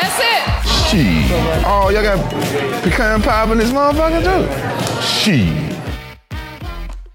That's 0.00 0.18
it. 0.18 0.68
Shit. 0.88 1.30
Oh, 1.64 1.90
y'all 1.90 2.02
got 2.02 2.18
pecan 2.82 3.20
pie 3.20 3.52
in 3.52 3.58
this 3.58 3.72
motherfucker 3.72 4.22
too? 4.22 4.46
Shit. 5.02 5.76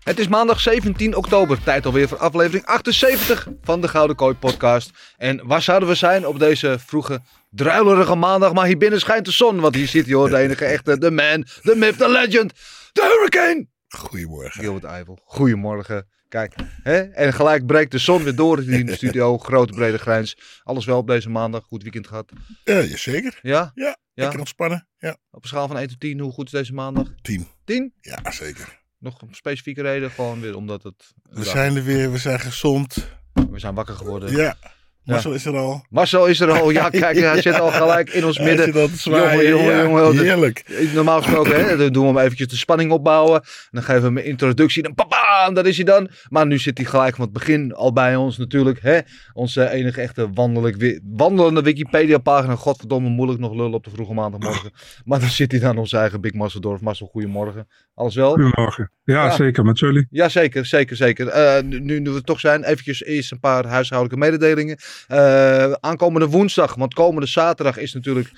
Het 0.03 0.19
is 0.19 0.27
maandag 0.27 0.59
17 0.59 1.15
oktober, 1.15 1.63
tijd 1.63 1.85
alweer 1.85 2.07
voor 2.07 2.17
aflevering 2.17 2.65
78 2.65 3.47
van 3.61 3.81
de 3.81 3.87
Gouden 3.87 4.15
Kooi 4.15 4.35
podcast. 4.35 4.91
En 5.17 5.47
waar 5.47 5.61
zouden 5.61 5.89
we 5.89 5.95
zijn 5.95 6.27
op 6.27 6.39
deze 6.39 6.77
vroege, 6.85 7.19
druilerige 7.49 8.15
maandag? 8.15 8.53
Maar 8.53 8.65
hier 8.65 8.77
binnen 8.77 8.99
schijnt 8.99 9.25
de 9.25 9.31
zon, 9.31 9.59
want 9.59 9.75
hier 9.75 9.87
zit 9.87 10.05
hij 10.05 10.13
hoor, 10.15 10.29
de 10.29 10.37
enige 10.37 10.65
echte, 10.65 10.97
de 10.97 11.11
man, 11.11 11.45
de 11.61 11.75
myth, 11.75 11.97
de 11.97 12.09
legend, 12.09 12.53
de 12.91 13.15
hurricane. 13.15 13.67
Goedemorgen. 13.87 14.61
Gilbert 14.61 14.83
Eiffel, 14.83 15.19
goedemorgen. 15.23 16.07
Kijk, 16.33 16.55
hè? 16.83 16.99
en 17.01 17.33
gelijk 17.33 17.65
breekt 17.65 17.91
de 17.91 17.97
zon 17.97 18.23
weer 18.23 18.35
door 18.35 18.63
in 18.63 18.85
de 18.85 18.95
studio, 18.95 19.37
grote 19.47 19.73
brede 19.73 19.97
grijns. 19.97 20.37
Alles 20.63 20.85
wel 20.85 20.97
op 20.97 21.07
deze 21.07 21.29
maandag, 21.29 21.63
goed 21.63 21.81
weekend 21.83 22.07
gehad. 22.07 22.31
Ja, 22.63 22.79
jazeker. 22.81 23.39
Ja? 23.41 23.71
Ja, 23.75 23.97
lekker 24.13 24.39
ontspannen. 24.39 24.87
Ja, 24.97 25.17
Op 25.31 25.43
een 25.43 25.49
schaal 25.49 25.67
van 25.67 25.77
1 25.77 25.87
tot 25.87 25.99
10, 25.99 26.19
hoe 26.19 26.31
goed 26.31 26.45
is 26.45 26.51
deze 26.51 26.73
maandag? 26.73 27.07
tien. 27.21 27.47
10? 27.65 27.93
Ja, 28.01 28.31
zeker. 28.31 28.81
Nog 28.97 29.21
een 29.21 29.35
specifieke 29.35 29.81
reden, 29.81 30.11
gewoon 30.11 30.41
weer 30.41 30.55
omdat 30.55 30.83
het... 30.83 31.13
We 31.29 31.43
zijn 31.43 31.75
er 31.75 31.83
weer, 31.83 32.11
we 32.11 32.17
zijn 32.17 32.39
gezond. 32.39 33.07
we 33.33 33.59
zijn 33.59 33.75
wakker 33.75 33.95
geworden. 33.95 34.35
Ja, 34.35 34.57
Marcel 35.03 35.33
is 35.33 35.45
er 35.45 35.55
al. 35.57 35.85
Marcel 35.89 36.27
is 36.27 36.39
er 36.39 36.51
al. 36.51 36.69
Ja, 36.69 36.89
kijk, 37.03 37.17
hij 37.19 37.41
zit 37.41 37.59
al 37.59 37.71
gelijk 37.71 38.09
in 38.09 38.25
ons 38.25 38.37
Hij 38.37 38.45
midden. 38.45 38.89
Jongen, 39.03 39.47
jongen, 39.47 39.65
Ja, 39.75 39.81
jongen. 39.83 40.17
Heerlijk. 40.17 40.89
Normaal 40.93 41.21
gesproken, 41.21 41.65
hè, 41.65 41.77
dan 41.77 41.91
doen 41.93 42.03
we 42.07 42.13
hem 42.13 42.17
eventjes 42.25 42.47
de 42.47 42.55
spanning 42.55 42.91
opbouwen. 42.91 43.41
Dan 43.71 43.83
geven 43.83 44.01
we 44.01 44.07
hem 44.07 44.17
een 44.17 44.25
introductie. 44.25 44.83
Dan 44.83 44.93
papa, 44.93 45.49
daar 45.53 45.65
is 45.65 45.75
hij 45.75 45.85
dan. 45.85 46.09
Maar 46.29 46.45
nu 46.47 46.57
zit 46.57 46.77
hij 46.77 46.87
gelijk 46.87 47.15
van 47.15 47.23
het 47.25 47.33
begin 47.33 47.73
al 47.73 47.93
bij 47.93 48.15
ons 48.15 48.37
natuurlijk. 48.37 48.79
Hè? 48.81 48.99
Onze 49.33 49.69
enige 49.69 50.01
echte 50.01 50.29
wandelelijk, 50.33 50.75
wi- 50.77 50.99
wandelende 51.03 51.61
Wikipedia-pagina. 51.61 52.55
Godverdomme, 52.55 53.09
moeilijk 53.09 53.39
nog 53.39 53.51
lullen 53.53 53.73
op 53.73 53.83
de 53.83 53.89
vroege 53.89 54.13
maandagmorgen. 54.13 54.71
Maar 55.05 55.19
dan 55.19 55.29
zit 55.29 55.51
hij 55.51 55.59
dan 55.59 55.77
onze 55.77 55.97
eigen 55.97 56.21
Big 56.21 56.33
Marceldorf. 56.33 56.81
Marcel, 56.81 57.07
goedemorgen. 57.07 57.67
Alles 57.95 58.15
wel? 58.15 58.29
Goedemorgen. 58.33 58.91
Ja, 59.03 59.25
Ja. 59.25 59.31
zeker 59.35 59.65
met 59.65 59.79
jullie. 59.79 60.07
Ja, 60.09 60.29
zeker, 60.29 60.65
zeker, 60.65 60.95
zeker. 60.95 61.27
Eh, 61.27 61.63
nu, 61.63 61.79
nu 61.99 62.09
we 62.09 62.15
er 62.15 62.23
toch 62.23 62.39
zijn, 62.39 62.63
eventjes 62.63 63.03
eerst 63.03 63.31
een 63.31 63.39
paar 63.39 63.65
huishoudelijke 63.65 64.25
mededelingen. 64.25 64.77
Eh, 65.07 65.71
aankomende 65.71 66.27
woensdag, 66.27 66.75
want 66.75 66.93
komende 66.93 67.27
zaterdag 67.27 67.77
is 67.77 67.93
natuurlijk 67.93 68.31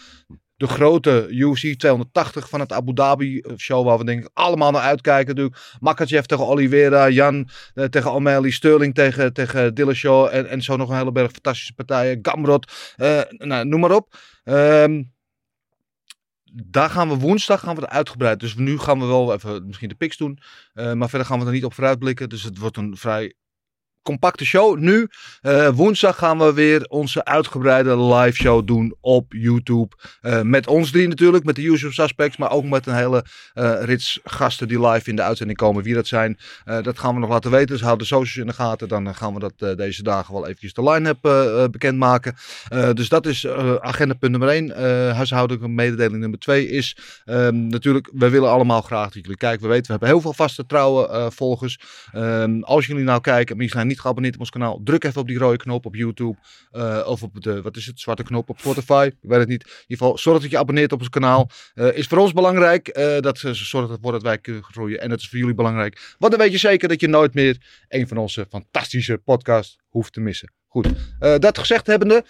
de 0.57 0.67
grote 0.67 1.27
UFC 1.29 1.77
280 1.77 2.49
van 2.49 2.59
het 2.59 2.71
Abu 2.71 2.93
Dhabi 2.93 3.43
show, 3.57 3.85
waar 3.85 3.97
we 3.97 4.05
denk 4.05 4.23
ik 4.23 4.29
allemaal 4.33 4.71
naar 4.71 4.81
uitkijken. 4.81 5.35
Natuurlijk. 5.35 5.61
Makachev 5.79 6.25
tegen 6.25 6.47
Oliveira, 6.47 7.09
Jan 7.09 7.49
eh, 7.73 7.85
tegen 7.85 8.11
O'Malley, 8.11 8.51
Sterling 8.51 8.93
tegen, 8.93 9.33
tegen 9.33 9.73
Dillashaw 9.73 10.27
en, 10.31 10.49
en 10.49 10.61
zo 10.61 10.75
nog 10.75 10.89
een 10.89 10.97
hele 10.97 11.11
berg 11.11 11.31
fantastische 11.31 11.73
partijen. 11.73 12.19
Gamrot, 12.21 12.71
eh, 12.95 13.21
nou, 13.29 13.65
noem 13.65 13.79
maar 13.79 13.91
op. 13.91 14.15
Ehm, 14.43 15.03
daar 16.53 16.89
gaan 16.89 17.09
we 17.09 17.15
woensdag 17.15 17.59
gaan 17.59 17.75
we 17.75 17.81
er 17.81 17.87
uitgebreid. 17.87 18.39
Dus 18.39 18.55
nu 18.55 18.77
gaan 18.77 18.99
we 18.99 19.05
wel 19.05 19.33
even 19.33 19.65
misschien 19.65 19.89
de 19.89 19.95
picks 19.95 20.17
doen. 20.17 20.39
Maar 20.73 21.09
verder 21.09 21.27
gaan 21.27 21.39
we 21.39 21.45
er 21.45 21.51
niet 21.51 21.65
op 21.65 21.73
vooruitblikken. 21.73 22.29
Dus 22.29 22.43
het 22.43 22.57
wordt 22.57 22.77
een 22.77 22.97
vrij 22.97 23.33
compacte 24.05 24.45
show. 24.45 24.77
Nu, 24.77 25.07
eh, 25.41 25.69
woensdag 25.69 26.17
gaan 26.17 26.37
we 26.37 26.53
weer 26.53 26.85
onze 26.87 27.25
uitgebreide 27.25 27.97
live 27.97 28.37
show 28.37 28.67
doen 28.67 28.95
op 29.01 29.33
YouTube. 29.33 29.95
Eh, 30.21 30.41
met 30.41 30.67
ons 30.67 30.91
drie 30.91 31.07
natuurlijk, 31.07 31.43
met 31.43 31.55
de 31.55 31.61
usual 31.61 31.91
suspects. 31.91 32.37
Maar 32.37 32.51
ook 32.51 32.63
met 32.63 32.85
een 32.85 32.95
hele 32.95 33.25
eh, 33.53 33.83
rits 33.83 34.19
gasten 34.23 34.67
die 34.67 34.87
live 34.87 35.09
in 35.09 35.15
de 35.15 35.21
uitzending 35.21 35.57
komen. 35.57 35.83
Wie 35.83 35.93
dat 35.93 36.07
zijn, 36.07 36.37
dat 36.81 36.99
gaan 36.99 37.13
we 37.13 37.19
nog 37.19 37.29
laten 37.29 37.51
weten. 37.51 37.67
Dus 37.67 37.81
houd 37.81 37.99
de 37.99 38.05
socials 38.05 38.37
in 38.37 38.47
de 38.47 38.53
gaten. 38.53 38.87
Dan 38.87 39.15
gaan 39.15 39.33
we 39.33 39.39
dat 39.39 39.77
deze 39.77 40.03
dagen 40.03 40.33
wel 40.33 40.45
eventjes 40.45 40.73
de 40.73 40.83
line-up 40.83 41.21
bekendmaken. 41.71 42.35
Dus 42.93 43.09
dat 43.09 43.25
is 43.25 43.47
agenda 43.79 44.13
punt 44.13 44.31
nummer 44.31 44.49
1. 44.49 45.15
huishoudelijke 45.15 45.67
mededeling 45.67 46.19
nummer 46.19 46.39
2 46.39 46.67
is 46.67 46.95
Ehm, 47.25 47.67
natuurlijk, 47.67 48.09
we 48.13 48.29
willen 48.29 48.49
allemaal 48.49 48.81
graag 48.81 49.03
dat 49.03 49.13
jullie 49.13 49.37
kijken. 49.37 49.61
We 49.61 49.67
weten, 49.67 49.85
we 49.85 49.91
hebben 49.91 50.09
heel 50.09 50.21
veel 50.21 50.33
vaste 50.33 50.65
trouwe 50.65 51.31
volgers. 51.31 51.79
Ehm, 52.11 52.61
als 52.61 52.85
jullie 52.85 53.03
nou 53.03 53.21
kijken, 53.21 53.59
je 53.59 53.67
zijn 53.67 53.87
niet 53.95 54.03
geabonneerd 54.03 54.33
op 54.35 54.39
ons 54.39 54.49
kanaal, 54.49 54.81
druk 54.83 55.03
even 55.03 55.21
op 55.21 55.27
die 55.27 55.37
rode 55.37 55.57
knop 55.57 55.85
op 55.85 55.95
YouTube. 55.95 56.37
eh, 56.71 57.03
of 57.07 57.23
op 57.23 57.41
de, 57.41 57.61
wat 57.61 57.75
is 57.77 57.85
het, 57.85 57.99
zwarte 57.99 58.23
knop 58.23 58.49
op 58.49 58.59
Spotify. 58.59 59.09
Ik 59.21 59.29
weet 59.29 59.39
het 59.39 59.47
niet. 59.47 59.63
In 59.63 59.69
ieder 59.87 59.97
geval, 60.05 60.17
zorg 60.17 60.41
dat 60.41 60.51
je 60.51 60.57
abonneert 60.57 60.91
op 60.91 60.99
ons 60.99 61.09
kanaal. 61.09 61.49
Eh, 61.73 61.97
is 61.97 62.07
voor 62.07 62.17
ons 62.17 62.33
belangrijk. 62.33 62.87
eh, 62.87 63.19
dat 63.19 63.37
ze 63.37 63.53
zorgt 63.53 63.91
ervoor 63.91 64.11
dat 64.11 64.21
wij 64.21 64.37
kunnen 64.37 64.63
groeien. 64.63 65.01
En 65.01 65.09
dat 65.09 65.19
is 65.19 65.29
voor 65.29 65.37
jullie 65.39 65.53
belangrijk. 65.53 66.15
Want 66.19 66.31
dan 66.31 66.41
weet 66.41 66.51
je 66.51 66.57
zeker 66.57 66.87
dat 66.87 66.99
je 67.01 67.07
nooit 67.07 67.33
meer 67.33 67.57
een 67.87 68.07
van 68.07 68.17
onze 68.17 68.45
fantastische 68.49 69.17
podcasts 69.17 69.77
hoeft 69.89 70.13
te 70.13 70.19
missen. 70.19 70.53
Goed, 70.67 70.87
dat 71.19 71.57
gezegd 71.57 71.87
hebbende, 71.87 72.25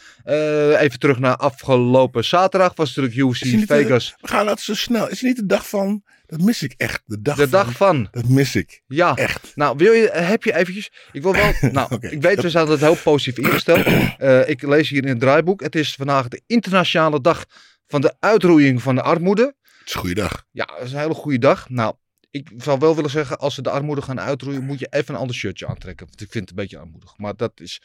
even 0.80 1.00
terug 1.00 1.20
naar 1.20 1.36
afgelopen 1.36 2.26
zaterdag. 2.26 2.76
Was 2.76 2.96
natuurlijk 2.96 3.30
UFC 3.32 3.66
Vegas. 3.68 4.16
We 4.22 4.28
gaan 4.28 4.40
altijd 4.40 4.60
zo 4.60 4.74
snel. 4.76 5.10
Is 5.10 5.20
het 5.20 5.22
niet 5.22 5.36
de 5.36 5.46
dag 5.46 5.70
van? 5.70 6.04
Dat 6.28 6.42
mis 6.42 6.64
ik 6.64 6.74
echt. 6.78 7.02
De 7.06 7.22
dag 7.22 7.36
De 7.36 7.42
van. 7.42 7.52
dag 7.52 7.72
van. 7.72 8.08
Dat 8.12 8.28
mis 8.28 8.56
ik. 8.56 8.82
Ja. 8.88 9.16
Echt. 9.16 9.52
Nou, 9.56 9.78
wil 9.78 9.92
je, 9.94 10.10
heb 10.14 10.44
je 10.44 10.56
eventjes... 10.56 10.92
Ik 11.12 11.22
wil 11.22 11.32
wel... 11.34 11.54
Nou, 11.72 11.98
ik 12.10 12.22
weet, 12.22 12.42
we 12.42 12.50
zijn 12.50 12.64
altijd 12.68 12.82
heel 12.94 13.02
positief 13.04 13.46
ingesteld. 13.46 13.86
Eh, 14.18 14.50
ik 14.50 14.62
lees 14.62 14.90
hier 14.90 15.02
in 15.04 15.10
het 15.10 15.20
draaiboek. 15.20 15.62
Het 15.62 15.76
is 15.76 15.96
vandaag 15.96 16.28
de 16.28 16.42
internationale 16.48 17.22
dag 17.22 17.46
van 17.88 18.02
de 18.02 18.16
uitroeiing 18.20 18.82
van 18.82 18.96
de 18.96 19.02
armoede. 19.02 19.44
Het 19.62 19.88
is 19.88 19.94
een 19.94 20.00
goede 20.00 20.16
dag. 20.16 20.46
Ja, 20.52 20.66
dat 20.66 20.82
is 20.82 20.92
een 20.92 21.00
hele 21.00 21.14
goede 21.14 21.38
dag. 21.40 21.70
Nou, 21.70 21.96
ik 22.32 22.50
zou 22.58 22.80
wel 22.80 22.96
willen 22.96 23.10
zeggen, 23.10 23.40
als 23.40 23.56
ze 23.56 23.62
de 23.62 23.70
armoede 23.70 24.02
gaan 24.02 24.20
uitroeien, 24.20 24.64
moet 24.64 24.80
je 24.80 24.88
even 24.90 25.14
een 25.14 25.20
ander 25.20 25.36
shirtje 25.36 25.68
aantrekken. 25.68 26.06
Want 26.08 26.22
ik 26.22 26.32
vind 26.32 26.50
het 26.50 26.58
een 26.58 26.64
beetje 26.64 26.78
armoedig. 26.78 27.18
Maar 27.18 27.36
dat 27.36 27.52
is... 27.60 27.82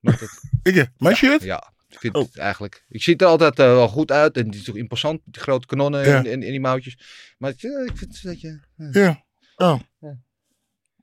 maar 0.00 0.18
dat- 0.18 0.40
Ik, 0.74 0.88
mijn 0.98 1.16
shirt? 1.16 1.42
ja, 1.42 1.72
ik 1.94 2.00
vind 2.00 2.14
Oh. 2.14 2.22
het 2.24 2.36
eigenlijk. 2.38 2.84
Ik 2.88 3.02
zie 3.02 3.16
er 3.16 3.26
altijd 3.26 3.58
eh, 3.58 3.66
wel 3.66 3.88
goed 3.88 4.10
uit. 4.10 4.36
En 4.36 4.50
die 4.50 4.60
is 4.60 4.66
toch 4.66 4.76
imposant, 4.76 5.20
die 5.24 5.42
grote 5.42 5.66
kanonnen 5.66 6.06
Ja. 6.06 6.16
en, 6.18 6.26
en, 6.26 6.32
en 6.42 6.50
die 6.50 6.60
mouwtjes. 6.60 6.98
Maar 7.38 7.50
het, 7.50 7.64
eh, 7.64 7.70
ik 7.84 7.96
vind 7.96 8.14
het 8.14 8.24
een 8.24 8.30
beetje... 8.30 8.60
eh, 8.76 8.92
Ja. 8.92 9.24
Oh. 9.56 9.80
Ja. 10.00 10.18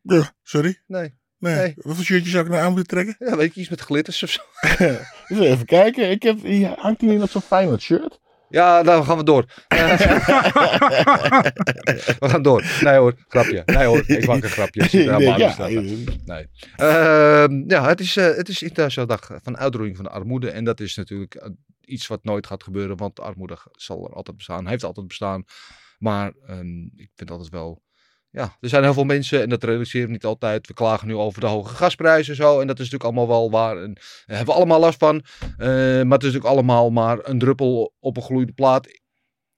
Ja, 0.02 0.34
sorry. 0.44 0.82
nee. 0.88 1.20
Nee. 1.38 1.56
Nee. 1.56 1.74
Wat 1.76 1.96
voor 1.96 2.04
shirtje 2.06 2.30
zou 2.30 2.44
ik 2.46 2.50
nou 2.52 2.62
aan 2.64 2.68
moeten 2.74 2.88
trekken? 2.88 3.16
Ja, 3.28 3.38
weet 3.38 3.54
je, 3.54 3.60
iets 3.62 3.70
met 3.70 3.82
glitters 3.82 4.24
of 4.24 4.30
zo. 4.30 4.42
Even 5.44 5.66
kijken. 5.66 6.10
Ik 6.10 6.24
heb, 6.24 6.42
hier 6.44 6.68
hangt 6.80 7.02
hier 7.02 7.10
niet 7.14 7.22
op 7.22 7.30
zo'n 7.30 7.42
fijn 7.42 7.80
shirt? 7.82 8.20
Ja, 8.52 8.82
nou 8.82 9.04
gaan 9.04 9.18
we 9.18 9.24
door. 9.24 9.46
Eh, 9.82 9.98
we 12.20 12.30
gaan 12.30 12.42
door. 12.42 12.66
Nee 12.82 12.98
hoor, 12.98 13.16
grapje. 13.28 13.64
Nee 13.66 13.86
hoor, 13.86 14.04
ik 14.08 14.26
maak 14.26 14.44
een 14.44 14.50
grapje. 14.50 14.82
Niet 14.92 15.38
ja, 15.38 15.52
snappen. 15.52 16.06
Nee. 16.26 16.48
Ehm, 16.76 17.64
ja, 17.68 17.88
het 17.88 18.00
is, 18.00 18.18
eh, 18.18 18.36
het 18.36 18.50
is 18.50 18.62
internationale 18.62 19.18
dag 19.18 19.40
van 19.44 19.58
uitroeiing 19.58 19.96
van 19.96 20.06
de 20.06 20.12
armoede. 20.12 20.50
En 20.50 20.64
dat 20.64 20.80
is 20.80 20.96
natuurlijk 20.96 21.36
eh, 21.36 21.50
iets 21.82 22.08
wat 22.08 22.24
nooit 22.24 22.48
gaat 22.48 22.64
gebeuren. 22.64 22.98
Want 22.98 23.16
de 23.16 23.22
armoede 23.22 23.58
zal 23.72 24.06
er 24.08 24.14
altijd 24.14 24.38
bestaan. 24.38 24.68
Heeft 24.68 24.84
altijd 24.84 25.08
bestaan. 25.08 25.44
Maar 26.00 26.34
ehm, 26.46 26.84
ik 26.96 27.10
vind 27.16 27.32
altijd 27.32 27.50
wel... 27.50 27.82
Ja, 28.32 28.58
er 28.60 28.70
zijn 28.70 28.84
heel 28.84 28.94
veel 28.94 29.04
mensen 29.04 29.42
en 29.42 29.50
dat 29.50 29.64
realiseren 29.64 30.08
we 30.08 30.14
niet 30.14 30.26
altijd. 30.26 30.68
We 30.68 30.74
klagen 30.74 31.08
nu 31.08 31.16
over 31.16 31.42
de 31.42 31.48
hoge 31.48 31.76
gasprijzen 31.76 32.32
en 32.32 32.44
zo. 32.44 32.60
En 32.60 32.68
dat 32.68 32.80
is 32.80 32.90
natuurlijk 32.90 33.04
allemaal 33.04 33.40
wel 33.40 33.52
waar. 33.52 33.78
En 33.78 33.94
daar 33.94 34.38
hebben 34.38 34.46
we 34.46 34.60
allemaal 34.60 34.80
last 34.80 35.00
van. 35.00 35.24
Eh, 35.58 35.68
maar 35.68 35.96
het 35.96 36.24
is 36.24 36.34
natuurlijk 36.34 36.46
allemaal 36.46 36.90
maar 36.90 37.20
een 37.22 37.40
druppel 37.40 37.94
op 38.00 38.18
een 38.18 38.24
gloeiende 38.24 38.54
plaat 38.54 39.00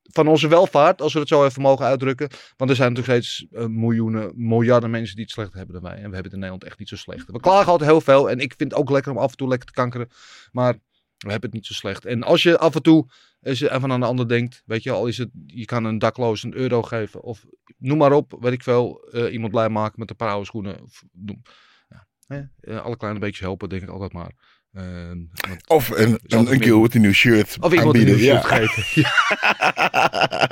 van 0.04 0.28
onze 0.28 0.48
welvaart, 0.48 1.02
als 1.02 1.14
we 1.14 1.20
het 1.20 1.28
zo 1.28 1.46
even 1.46 1.62
mogen 1.62 1.86
uitdrukken. 1.86 2.30
Want 2.58 2.70
er 2.70 2.76
zijn 2.76 2.94
natuurlijk 2.94 3.24
steeds 3.24 3.48
eh, 3.52 3.66
miljoenen, 3.66 4.32
miljarden 4.36 4.90
mensen 4.90 5.16
die 5.16 5.24
het 5.24 5.34
slechter 5.34 5.58
hebben 5.58 5.76
dan 5.76 5.84
wij. 5.84 5.94
En 5.94 5.98
we 6.10 6.14
hebben 6.14 6.24
het 6.24 6.34
in 6.34 6.40
Nederland 6.40 6.64
echt 6.64 6.80
niet 6.80 6.90
zo 6.90 6.96
slecht. 6.96 7.32
We 7.32 7.40
klagen 7.40 7.72
altijd 7.72 7.90
heel 7.90 8.02
veel. 8.02 8.30
En 8.30 8.40
ik 8.40 8.54
vind 8.58 8.72
het 8.72 8.80
ook 8.80 8.90
lekker 8.90 9.12
om 9.12 9.18
af 9.18 9.32
en 9.32 9.38
toe 9.38 9.48
lekker 9.48 9.68
te 9.68 9.74
kankeren. 9.74 10.10
Maar 10.52 10.76
we 11.24 11.32
hebben 11.32 11.50
het 11.50 11.60
niet 11.60 11.66
zo 11.68 11.74
slecht. 11.74 12.06
En 12.06 12.24
als 12.24 12.44
je 12.44 12.58
af 12.58 12.76
en 12.76 12.82
toe 12.82 13.06
eens 13.42 13.62
even 13.62 13.92
aan 13.92 14.00
de 14.00 14.06
ander 14.06 14.28
denkt. 14.28 14.62
Weet 14.66 14.84
je, 14.84 14.92
al 14.92 15.08
is 15.08 15.18
het, 15.18 15.30
je 15.46 15.66
kan 15.66 15.84
een 15.86 16.00
dakloos 16.00 16.44
een 16.44 16.54
euro 16.56 16.82
geven. 16.82 17.22
Of 17.24 17.46
noem 17.78 17.98
maar 17.98 18.12
op, 18.12 18.38
weet 18.40 18.54
ik 18.54 18.64
veel. 18.64 19.08
eh, 19.12 19.34
iemand 19.34 19.52
blij 19.52 19.70
maken 19.70 20.00
met 20.00 20.10
een 20.10 20.16
paar 20.16 20.30
oude 20.30 20.46
schoenen. 20.46 20.82
Of, 20.82 21.04
noem, 21.12 21.42
ja, 21.90 22.08
hè, 22.28 22.42
eh, 22.60 22.82
alle 22.84 22.98
kleine 22.98 23.20
beetjes 23.20 23.40
helpen, 23.40 23.70
denk 23.70 23.82
ik 23.82 23.90
altijd 23.90 24.14
maar. 24.14 24.32
Ehm, 24.74 25.18
want- 25.48 25.70
Of 25.70 25.90
een, 25.90 26.20
een, 26.24 26.52
een 26.52 26.60
keer 26.60 26.80
met 26.80 26.96
een 26.96 27.02
nieuw 27.02 27.12
shirt 27.12 27.58
of 27.60 27.74
iemand 27.74 27.96
een 27.96 28.02
aanbieden. 28.02 28.16
nieuw 28.16 28.24
shirt 28.24 28.50
ja. 28.50 28.58
geven. 28.68 28.84
Ja. 29.02 30.50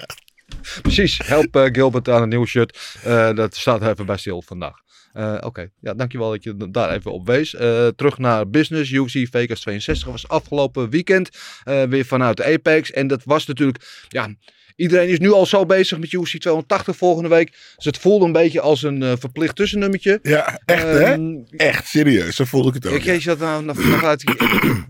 Precies, 0.81 1.18
help 1.23 1.56
eh, 1.56 1.63
Gilbert 1.71 2.09
aan 2.09 2.21
een 2.21 2.29
nieuw 2.29 2.45
shirt. 2.45 3.00
Dat 3.35 3.56
staat 3.56 3.81
even 3.81 4.06
bij 4.06 4.18
stil 4.18 4.41
vandaag. 4.41 4.75
Eh, 5.13 5.37
Oké, 5.39 5.69
ja, 5.79 5.93
dankjewel 5.93 6.29
dat 6.29 6.43
je 6.43 6.71
daar 6.71 6.91
even 6.91 7.11
op 7.11 7.25
wees. 7.25 7.55
Eh, 7.55 7.87
terug 7.87 8.17
naar 8.17 8.49
business. 8.49 8.91
UFC 8.91 9.27
Vegas 9.31 9.59
62 9.59 10.07
was 10.07 10.27
afgelopen 10.27 10.89
weekend 10.89 11.29
eh, 11.63 11.83
weer 11.83 12.05
vanuit 12.05 12.43
Apex. 12.43 12.91
En 12.91 13.07
dat 13.07 13.23
was 13.23 13.45
natuurlijk, 13.45 14.05
ja, 14.07 14.35
iedereen 14.75 15.09
is 15.09 15.19
nu 15.19 15.31
al 15.31 15.45
zo 15.45 15.65
bezig 15.65 16.00
met 16.00 16.12
UFC 16.12 16.38
280 16.38 16.95
volgende 16.95 17.29
week. 17.29 17.51
Dus 17.75 17.85
het 17.85 17.97
voelde 17.97 18.25
een 18.25 18.31
beetje 18.31 18.62
als 18.62 18.83
een 18.83 19.03
eh, 19.03 19.12
verplicht 19.19 19.56
tussennummertje. 19.56 20.19
Ja, 20.21 20.59
echt 20.65 20.83
hè? 20.83 21.03
Ehm, 21.03 21.35
Echt, 21.50 21.88
serieus. 21.88 22.35
Zo 22.35 22.45
voelde 22.45 22.68
ik 22.68 22.73
het 22.73 22.88
ook. 22.88 22.94
ik, 22.94 23.03
je 23.03 23.19
zat 23.19 23.39
nou, 23.39 24.03
uit, 24.03 24.21
ik, 24.21 24.41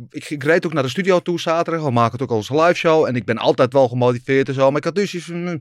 ik, 0.09 0.29
ik 0.29 0.43
reed 0.43 0.65
ook 0.65 0.73
naar 0.73 0.83
de 0.83 0.89
studio 0.89 1.19
toe 1.19 1.39
zaterdag. 1.39 1.83
We 1.83 1.91
maken 1.91 2.11
het 2.11 2.21
ook 2.21 2.37
als 2.37 2.49
een 2.49 2.59
live 2.59 2.73
show. 2.73 3.05
En 3.05 3.15
ik 3.15 3.25
ben 3.25 3.37
altijd 3.37 3.73
wel 3.73 3.87
gemotiveerd 3.87 4.47
en 4.47 4.53
zo. 4.53 4.67
Maar 4.67 4.77
ik 4.77 4.83
had 4.83 4.95
dus 4.95 5.15
iets 5.15 5.25
van, 5.25 5.47
hm, 5.47 5.57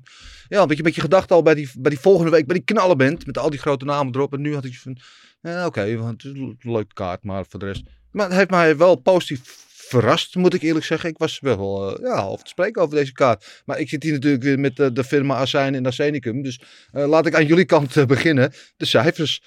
ja, 0.48 0.62
een 0.62 0.66
beetje, 0.82 1.00
gedacht 1.00 1.32
al 1.32 1.42
bij 1.42 1.54
die, 1.54 1.70
bij 1.78 1.90
die 1.90 2.00
volgende 2.00 2.30
week, 2.30 2.46
bij 2.46 2.56
die 2.56 2.64
knallenband. 2.64 3.26
Met 3.26 3.38
al 3.38 3.50
die 3.50 3.58
grote 3.58 3.84
namen 3.84 4.14
erop. 4.14 4.32
En 4.32 4.40
nu 4.40 4.54
had 4.54 4.64
ik 4.64 4.78
van, 4.78 4.98
eh, 5.40 5.64
oké, 5.66 5.96
want 5.96 6.22
het 6.22 6.32
is 6.32 6.40
een 6.40 6.58
leuke 6.60 6.94
kaart. 6.94 7.24
Maar 7.24 7.44
voor 7.48 7.60
de 7.60 7.66
rest. 7.66 7.82
Maar 8.10 8.26
het 8.26 8.36
heeft 8.36 8.50
mij 8.50 8.76
wel 8.76 8.96
positief 8.96 9.68
verrast, 9.90 10.34
moet 10.34 10.54
ik 10.54 10.62
eerlijk 10.62 10.84
zeggen. 10.84 11.08
Ik 11.10 11.18
was 11.18 11.40
wel 11.40 11.96
eh, 11.96 12.02
ja, 12.04 12.22
over 12.22 12.44
te 12.44 12.50
spreken 12.50 12.82
over 12.82 12.96
deze 12.96 13.12
kaart. 13.12 13.62
Maar 13.64 13.78
ik 13.78 13.88
zit 13.88 14.02
hier 14.02 14.12
natuurlijk 14.12 14.42
weer 14.42 14.58
met 14.58 14.78
eh, 14.80 14.86
de 14.92 15.04
firma 15.04 15.34
Azijn 15.36 15.74
en 15.74 15.86
Arsenicum. 15.86 16.42
Dus 16.42 16.60
eh, 16.92 17.06
laat 17.08 17.26
ik 17.26 17.34
aan 17.34 17.46
jullie 17.46 17.64
kant 17.64 18.06
beginnen. 18.06 18.52
De 18.76 18.84
cijfers. 18.86 19.42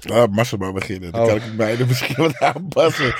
Laat 0.00 0.30
Massa 0.30 0.56
maar 0.56 0.72
beginnen. 0.72 1.12
Dan 1.12 1.20
Oh. 1.20 1.26
kan 1.26 1.36
ik 1.36 1.52
mij 1.56 1.76
misschien 1.86 2.14
wat 2.16 2.38
aanpassen. 2.38 3.14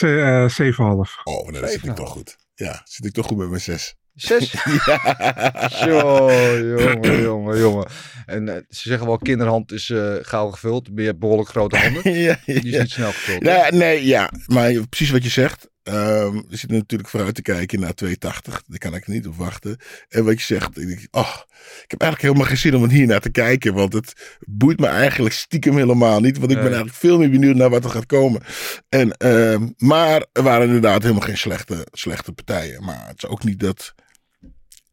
eh, 0.00 0.48
7,5. 0.48 1.20
Oh, 1.24 1.48
nee, 1.48 1.60
dan 1.60 1.70
zit 1.70 1.84
ik 1.84 1.94
toch 1.94 2.08
goed. 2.10 2.36
Ja, 2.54 2.80
zit 2.84 3.04
ik 3.04 3.12
toch 3.12 3.26
goed 3.26 3.36
met 3.36 3.48
mijn 3.48 3.60
zes. 3.60 3.94
Zes. 4.14 4.52
Ja. 4.86 5.68
Zo, 5.68 6.32
jongen, 6.62 7.22
jongen, 7.30 7.58
jongen. 7.58 7.86
En 8.26 8.48
eh, 8.48 8.54
ze 8.54 8.88
zeggen 8.88 9.06
wel, 9.06 9.18
kinderhand 9.18 9.72
is 9.72 9.90
eh 9.90 10.14
gauw 10.20 10.50
gevuld. 10.50 10.88
Maar 10.88 11.00
je 11.00 11.06
hebt 11.06 11.18
behoorlijk 11.18 11.48
grote 11.48 11.76
handen. 11.76 12.12
ja, 12.20 12.38
Die 12.46 12.54
is 12.54 12.70
ja. 12.70 12.80
niet 12.80 12.90
snel 12.90 13.12
gevuld. 13.12 13.42
Nee, 13.42 13.70
nee, 13.70 14.06
ja. 14.06 14.30
Maar 14.46 14.72
precies 14.88 15.10
wat 15.10 15.22
je 15.22 15.30
zegt. 15.30 15.72
Ehm, 15.82 16.32
we 16.32 16.56
zitten 16.56 16.78
natuurlijk 16.78 17.10
vooruit 17.10 17.34
te 17.34 17.42
kijken 17.42 17.80
naar 17.80 17.94
280. 17.94 18.62
Daar 18.66 18.78
kan 18.78 18.94
ik 18.94 19.06
niet 19.06 19.26
op 19.26 19.36
wachten. 19.36 19.76
En 20.08 20.24
wat 20.24 20.38
je 20.38 20.44
zegt, 20.44 20.78
ik, 20.78 20.86
denk, 20.86 21.06
oh, 21.10 21.36
ik 21.82 21.90
heb 21.90 22.00
eigenlijk 22.00 22.22
helemaal 22.22 22.46
geen 22.46 22.70
zin 22.70 22.76
om 22.76 22.88
hier 22.88 23.06
naar 23.06 23.20
te 23.20 23.30
kijken. 23.30 23.74
Want 23.74 23.92
het 23.92 24.38
boeit 24.46 24.80
me 24.80 24.86
eigenlijk 24.86 25.34
stiekem 25.34 25.76
helemaal 25.76 26.20
niet. 26.20 26.38
Want 26.38 26.50
ik 26.50 26.56
ben 26.56 26.66
eigenlijk 26.66 26.96
veel 26.96 27.18
meer 27.18 27.30
benieuwd 27.30 27.56
naar 27.56 27.70
wat 27.70 27.84
er 27.84 27.90
gaat 27.90 28.06
komen. 28.06 28.42
En, 28.88 29.12
ehm, 29.12 29.68
maar 29.76 30.26
er 30.32 30.42
waren 30.42 30.66
inderdaad 30.66 31.02
helemaal 31.02 31.26
geen 31.26 31.38
slechte, 31.38 31.86
slechte 31.92 32.32
partijen. 32.32 32.84
Maar 32.84 33.06
het 33.06 33.22
is 33.22 33.28
ook 33.28 33.44
niet 33.44 33.60
dat 33.60 33.94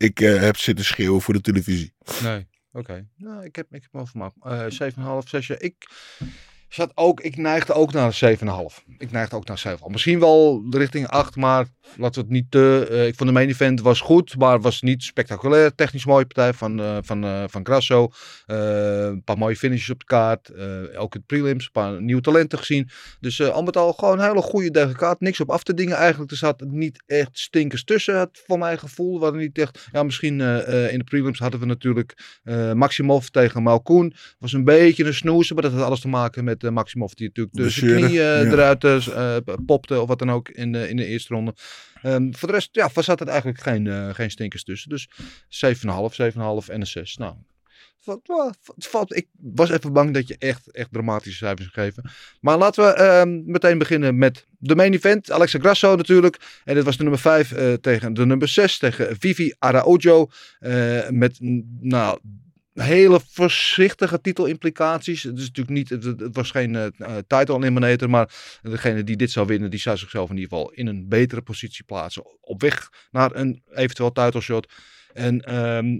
ik 0.01 0.19
eh, 0.19 0.39
heb 0.39 0.57
zitten 0.57 0.85
schreeuwen 0.85 1.21
voor 1.21 1.33
de 1.33 1.41
televisie. 1.41 1.93
Nee, 2.23 2.47
oké. 2.71 3.07
Nou, 3.17 3.43
ik 3.43 3.55
heb, 3.55 3.73
ik 3.73 3.81
heb 3.81 3.91
wel 3.91 4.05
vermaakt. 4.05 4.35
Eh 4.43 4.89
7,5, 5.23 5.29
6. 5.29 5.49
Ik 5.49 5.89
zat 6.73 6.91
ook, 6.95 7.21
ik 7.21 7.37
neigde 7.37 7.73
ook 7.73 7.93
naar 7.93 8.17
een 8.21 8.37
7,5. 8.37 8.45
Ik 8.97 9.11
neigde 9.11 9.35
ook 9.35 9.47
naar 9.47 9.63
7,5. 9.67 9.85
Misschien 9.87 10.19
wel 10.19 10.65
richting 10.69 11.07
8, 11.07 11.35
maar 11.35 11.65
laten 11.97 12.21
we 12.21 12.27
het 12.27 12.29
niet 12.29 12.51
te... 12.51 12.87
eh, 12.89 13.07
ik 13.07 13.15
vond 13.15 13.29
de 13.29 13.35
main 13.35 13.49
event 13.49 13.81
was 13.81 13.99
goed, 13.99 14.37
maar 14.37 14.61
was 14.61 14.81
niet 14.81 15.03
spectaculair. 15.03 15.75
Technisch 15.75 16.05
mooie 16.05 16.25
partij 16.25 16.53
van, 16.53 16.79
eh, 16.79 16.97
van, 17.01 17.23
eh, 17.23 17.43
van 17.47 17.65
Grasso. 17.65 18.11
Een 18.45 19.23
paar 19.23 19.37
mooie 19.37 19.55
finishes 19.55 19.89
op 19.89 19.99
de 19.99 20.05
kaart. 20.05 20.51
Ook 20.95 21.13
het 21.13 21.25
prelims, 21.25 21.65
een 21.65 21.71
paar 21.71 22.01
nieuwe 22.01 22.21
talenten 22.21 22.57
gezien. 22.57 22.89
Dus 23.19 23.41
al 23.41 23.63
met 23.63 23.77
al 23.77 23.93
gewoon 23.93 24.19
een 24.19 24.27
hele 24.27 24.41
goede 24.41 24.71
derde 24.71 24.95
kaart. 24.95 25.19
Niks 25.19 25.39
op 25.39 25.49
af 25.49 25.63
te 25.63 25.73
dingen 25.73 25.95
eigenlijk. 25.97 26.31
Er 26.31 26.37
zat 26.37 26.61
niet 26.67 27.03
echt 27.05 27.39
stinkers 27.39 27.83
tussen, 27.83 28.19
het, 28.19 28.43
voor 28.47 28.57
mijn 28.57 28.79
gevoel. 28.79 29.17
We 29.17 29.23
hadden 29.23 29.41
niet 29.41 29.57
echt... 29.57 29.87
Ja, 29.91 30.03
misschien 30.03 30.39
in 30.89 30.97
de 30.97 31.03
prelims 31.05 31.39
hadden 31.39 31.59
we 31.59 31.65
natuurlijk 31.65 32.41
Maximov 32.73 33.25
tegen 33.25 33.63
Malkoen. 33.63 34.13
Was 34.39 34.53
een 34.53 34.63
beetje 34.63 35.05
een 35.05 35.13
snoezer, 35.13 35.55
maar 35.55 35.63
dat 35.63 35.73
had 35.73 35.83
alles 35.83 35.99
te 35.99 36.07
maken 36.07 36.43
met 36.43 36.60
eh, 36.63 36.71
Maximov 36.71 37.13
die 37.13 37.27
natuurlijk 37.27 37.55
de 37.55 37.85
knie 37.85 38.19
eh, 38.21 38.51
eruit 38.51 38.83
eh, 38.83 39.37
popte 39.65 40.01
of 40.01 40.07
wat 40.07 40.19
dan 40.19 40.31
ook 40.31 40.49
in 40.49 40.71
de, 40.71 40.89
in 40.89 40.95
de 40.95 41.05
eerste 41.05 41.33
ronde. 41.33 41.53
Ehm, 42.01 42.31
voor 42.31 42.47
de 42.47 42.53
rest, 42.53 42.69
ja, 42.71 42.89
zat 42.93 43.21
er 43.21 43.27
eigenlijk 43.27 43.61
geen, 43.61 44.15
geen 44.15 44.31
stinkers 44.31 44.63
tussen. 44.63 44.89
Dus 44.89 45.09
7,5, 45.47 46.15
7,5 46.15 46.69
en 46.69 46.79
een 46.79 46.87
6. 46.87 47.17
Nou, 47.17 47.35
valt, 48.77 49.09
het 49.09 49.17
ik 49.17 49.27
was 49.39 49.69
even 49.69 49.93
bang 49.93 50.13
dat 50.13 50.27
je 50.27 50.35
echt, 50.39 50.71
echt 50.71 50.91
dramatische 50.91 51.45
cijfers 51.45 51.69
geven. 51.71 52.03
Maar 52.41 52.57
laten 52.57 52.83
we 52.83 52.93
ehm, 52.93 53.41
meteen 53.45 53.77
beginnen 53.77 54.17
met 54.17 54.45
de 54.57 54.75
main 54.75 54.93
event. 54.93 55.31
Alexa 55.31 55.59
Grasso 55.59 55.95
natuurlijk. 55.95 56.61
En 56.63 56.75
dit 56.75 56.83
was 56.83 56.97
de 56.97 57.03
nummer 57.03 57.21
5 57.21 57.51
eh, 57.51 57.73
tegen 57.73 58.13
de 58.13 58.25
nummer 58.25 58.47
6. 58.47 58.77
Tegen 58.77 59.17
Vivi 59.19 59.53
Araújo. 59.59 60.29
eh, 60.59 61.09
met, 61.09 61.37
nou, 61.79 62.19
hele 62.73 63.21
voorzichtige 63.29 64.21
titelimplicaties. 64.21 65.23
Het, 65.23 65.37
is 65.37 65.47
natuurlijk 65.47 65.77
niet, 65.77 65.89
het, 65.89 66.03
het 66.03 66.35
was 66.35 66.51
geen 66.51 66.75
eh, 66.75 67.17
title 67.27 67.55
eliminator. 67.55 68.09
Maar 68.09 68.33
degene 68.61 69.03
die 69.03 69.15
dit 69.15 69.31
zou 69.31 69.47
winnen, 69.47 69.69
die 69.69 69.79
zou 69.79 69.97
zichzelf 69.97 70.29
in 70.29 70.35
ieder 70.37 70.49
geval 70.49 70.71
in 70.71 70.87
een 70.87 71.07
betere 71.07 71.41
positie 71.41 71.83
plaatsen. 71.83 72.23
Op 72.41 72.61
weg 72.61 72.89
naar 73.11 73.35
een 73.35 73.63
eventueel 73.73 74.11
title 74.11 74.41
shot. 74.41 74.73
En 75.13 75.41
ehm, 75.41 75.99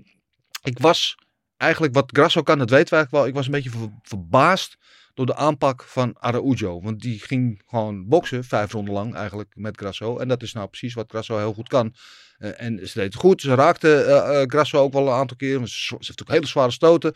ik 0.63 0.79
was 0.79 1.17
eigenlijk 1.57 1.93
wat 1.93 2.09
Grasso 2.13 2.41
kan, 2.41 2.57
dat 2.57 2.69
weten 2.69 2.89
we 2.89 2.95
eigenlijk 2.95 3.11
wel. 3.11 3.27
Ik 3.27 3.33
was 3.33 3.45
een 3.45 3.51
beetje 3.51 3.79
ver- 3.79 3.99
verbaasd 4.01 4.77
door 5.13 5.25
de 5.25 5.35
aanpak 5.35 5.83
van 5.83 6.15
Araujo. 6.19 6.81
Want 6.81 6.99
die 6.99 7.19
ging 7.19 7.61
gewoon 7.65 8.07
boksen, 8.07 8.43
vijf 8.43 8.71
ronden 8.71 8.93
lang 8.93 9.15
eigenlijk 9.15 9.51
met 9.55 9.77
Grasso. 9.77 10.17
En 10.17 10.27
dat 10.27 10.43
is 10.43 10.53
nou 10.53 10.67
precies 10.67 10.93
wat 10.93 11.09
Grasso 11.09 11.37
heel 11.37 11.53
goed 11.53 11.67
kan. 11.67 11.93
Eh, 12.41 12.61
en 12.61 12.87
ze 12.87 12.93
deed 12.93 13.13
het 13.13 13.15
goed. 13.15 13.41
Ze 13.41 13.55
raakte 13.55 13.95
eh, 13.95 14.41
eh, 14.41 14.47
Grasso 14.47 14.77
ook 14.79 14.93
wel 14.93 15.07
een 15.07 15.13
aantal 15.13 15.37
keer. 15.37 15.57
want 15.57 15.69
Ze, 15.69 15.95
heeft 15.99 16.21
ook 16.21 16.29
hele 16.29 16.47
zware 16.47 16.71
stoten. 16.71 17.13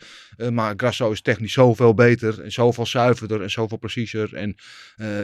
Maar 0.50 0.74
Grasso 0.76 1.10
is 1.10 1.20
technisch 1.20 1.52
zoveel 1.52 1.94
beter. 1.94 2.42
En 2.42 2.52
zoveel 2.52 2.86
zuiverder 2.86 3.42
en 3.42 3.50
zoveel 3.50 3.78
preciezer. 3.78 4.34
En 4.34 4.56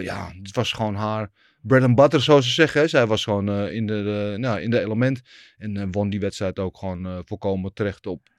ja, 0.02 0.32
het 0.42 0.54
was 0.54 0.72
gewoon 0.72 0.94
haar 0.94 1.30
bread 1.60 1.82
and 1.82 1.94
butter, 1.94 2.20
zoals 2.20 2.46
ze 2.46 2.52
zeggen. 2.52 2.88
Zij 2.88 3.06
was 3.06 3.24
gewoon 3.24 3.50
in, 3.68 3.86
de, 3.86 4.34
nou, 4.38 4.60
in 4.60 4.70
de 4.70 4.80
element. 4.80 5.20
En 5.58 5.92
won 5.92 6.10
die 6.10 6.20
wedstrijd 6.20 6.58
ook 6.58 6.78
gewoon 6.78 7.22
volkomen 7.24 7.72
terecht 7.74 8.06
op 8.06 8.31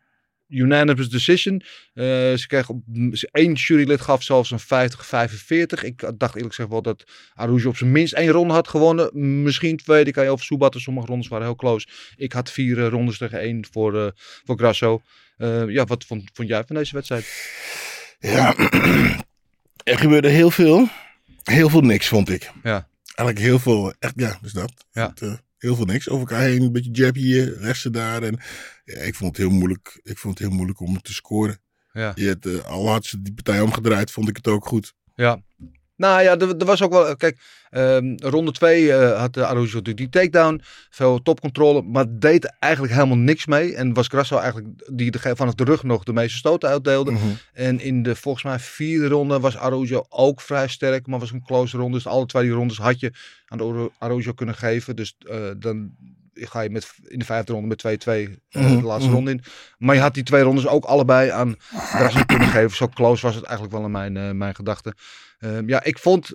unanimous 0.53 1.09
decision. 1.09 1.61
Eh, 1.94 2.05
ze 2.33 2.44
kreeg 2.47 2.69
op, 2.69 2.81
één 3.31 3.53
jurylid 3.53 4.01
gaf 4.01 4.23
zelfs 4.23 4.51
een 4.51 4.59
50-45. 4.59 5.83
Ik 5.83 6.00
dacht 6.17 6.35
eerlijk 6.35 6.53
gezegd 6.53 6.69
wel 6.69 6.81
dat 6.81 7.03
Arouge 7.33 7.67
op 7.67 7.77
zijn 7.77 7.91
minst 7.91 8.13
één 8.13 8.29
ronde 8.29 8.53
had 8.53 8.67
gewonnen. 8.67 9.09
Misschien 9.44 9.77
twee, 9.77 10.03
die 10.03 10.13
kan 10.13 10.23
je 10.23 10.29
over 10.29 10.45
Soebatten. 10.45 10.81
Sommige 10.81 11.07
rondes 11.07 11.27
waren 11.27 11.45
heel 11.45 11.55
close. 11.55 11.88
Ik 12.15 12.31
had 12.31 12.51
vier 12.51 12.83
eh, 12.83 12.89
rondes 12.89 13.17
tegen 13.17 13.39
één 13.39 13.65
voor, 13.71 14.05
eh, 14.05 14.11
voor 14.45 14.57
Grasso. 14.57 15.01
Ja, 15.67 15.85
wat 15.85 16.05
vond, 16.05 16.29
vond 16.33 16.47
jij 16.47 16.63
van 16.63 16.75
deze 16.75 16.94
wedstrijd? 16.94 17.25
Ja, 18.19 18.56
er 19.83 19.97
gebeurde 19.97 20.29
heel 20.29 20.51
veel. 20.51 20.88
Heel 21.44 21.69
veel 21.69 21.81
niks, 21.81 22.07
vond 22.07 22.29
ik. 22.29 22.51
Ja. 22.63 22.88
Eigenlijk 23.15 23.47
heel 23.47 23.59
veel, 23.59 23.94
echt, 23.99 24.13
ja, 24.15 24.38
dus 24.41 24.51
dat. 24.51 24.73
Ja. 24.91 25.13
Het, 25.15 25.41
heel 25.63 25.75
veel 25.75 25.86
niks. 25.86 26.10
Over 26.10 26.30
elkaar 26.30 26.48
heen, 26.48 26.62
een 26.62 26.71
beetje 26.71 26.92
jab 26.92 27.15
hier, 27.15 27.57
resten 27.57 27.92
daar. 27.92 28.23
En 28.23 28.40
ja, 28.83 28.99
ik 28.99 29.16
vond 29.16 29.37
het 29.37 29.47
heel 29.47 29.56
moeilijk. 29.56 29.99
Ik 30.04 30.18
vond 30.18 30.37
het 30.37 30.47
heel 30.47 30.56
moeilijk 30.57 30.80
om 30.80 31.02
te 31.02 31.14
scoren. 31.14 31.61
Ja. 31.92 32.11
Je 32.16 32.28
hebt, 32.28 32.45
eh, 32.45 32.66
al 32.66 32.87
had 32.90 33.06
ze 33.06 33.21
die 33.21 33.33
partij 33.33 33.61
omgedraaid, 33.61 34.11
vond 34.11 34.30
ik 34.30 34.35
het 34.35 34.47
ook 34.47 34.66
goed. 34.68 34.94
Ja. 35.16 35.42
Nou 35.95 36.21
ja, 36.21 36.38
er, 36.38 36.57
er 36.57 36.66
was 36.66 36.81
ook 36.81 36.92
wel. 36.92 37.16
Kijk, 37.16 37.38
ehm, 37.69 38.16
ronde 38.16 38.52
2 38.52 38.94
had 38.94 39.38
uh, 39.38 39.44
Araujo 39.44 39.64
natuurlijk 39.64 39.97
die 39.97 40.09
takedown. 40.09 40.62
Veel 40.90 41.21
topcontrole. 41.21 41.81
Maar 41.81 42.06
deed 42.09 42.56
eigenlijk 42.59 42.94
helemaal 42.94 43.18
niks 43.18 43.45
mee. 43.45 43.76
En 43.76 43.94
was 43.94 44.07
Grasso 44.07 44.38
eigenlijk 44.38 44.68
die 44.97 45.12
de, 45.12 45.19
vanaf 45.35 45.54
de 45.54 45.64
rug 45.64 45.83
nog 45.83 46.04
de 46.04 46.14
meeste 46.14 46.38
stoten 46.38 46.69
uitdeelde. 46.69 47.12
Mhm. 47.12 47.23
En 47.54 47.80
in 47.80 48.04
de 48.04 48.16
volgens 48.16 48.44
mij 48.44 48.59
vierde 48.59 49.07
ronde 49.07 49.40
was 49.40 49.57
Araujo 49.57 50.06
ook 50.09 50.42
vrij 50.42 50.68
sterk. 50.68 51.07
Maar 51.07 51.19
was 51.19 51.31
een 51.31 51.45
close 51.45 51.78
ronde. 51.78 51.97
Dus 51.97 52.07
alle 52.07 52.26
twee 52.26 52.44
die 52.44 52.54
rondes 52.54 52.78
had 52.78 53.00
je 53.00 53.14
aan 53.47 53.57
de 53.57 53.92
Araujo 53.97 54.33
kunnen 54.33 54.56
geven. 54.56 54.95
Dus 54.95 55.16
eh, 55.19 55.38
dan 55.57 55.92
ga 56.33 56.61
je 56.61 56.69
met, 56.69 56.94
in 57.07 57.19
de 57.19 57.25
vijfde 57.25 57.54
ronde 57.54 57.68
met 57.68 57.81
2-2 58.06 58.09
eh, 58.49 58.61
Mhm, 58.61 58.78
de 58.78 58.83
laatste 58.85 59.07
mhm. 59.07 59.16
ronde 59.16 59.31
in. 59.31 59.44
Maar 59.78 59.95
je 59.95 60.02
had 60.02 60.13
die 60.13 60.23
twee 60.23 60.42
rondes 60.42 60.68
ook 60.68 60.85
allebei 60.85 61.30
aan 61.30 61.56
Grasso 61.75 62.23
kunnen 62.25 62.47
geven. 62.47 62.75
Zo 62.78 62.87
close 62.87 63.25
was 63.25 63.35
het 63.35 63.44
eigenlijk 63.44 63.75
wel 63.75 63.85
in 63.85 63.92
mijn, 63.92 64.18
eh, 64.18 64.31
mijn 64.31 64.56
gedachten. 64.56 64.94
Ehm, 65.40 65.69
ja, 65.69 65.83
ik 65.83 65.97
vond... 65.99 66.33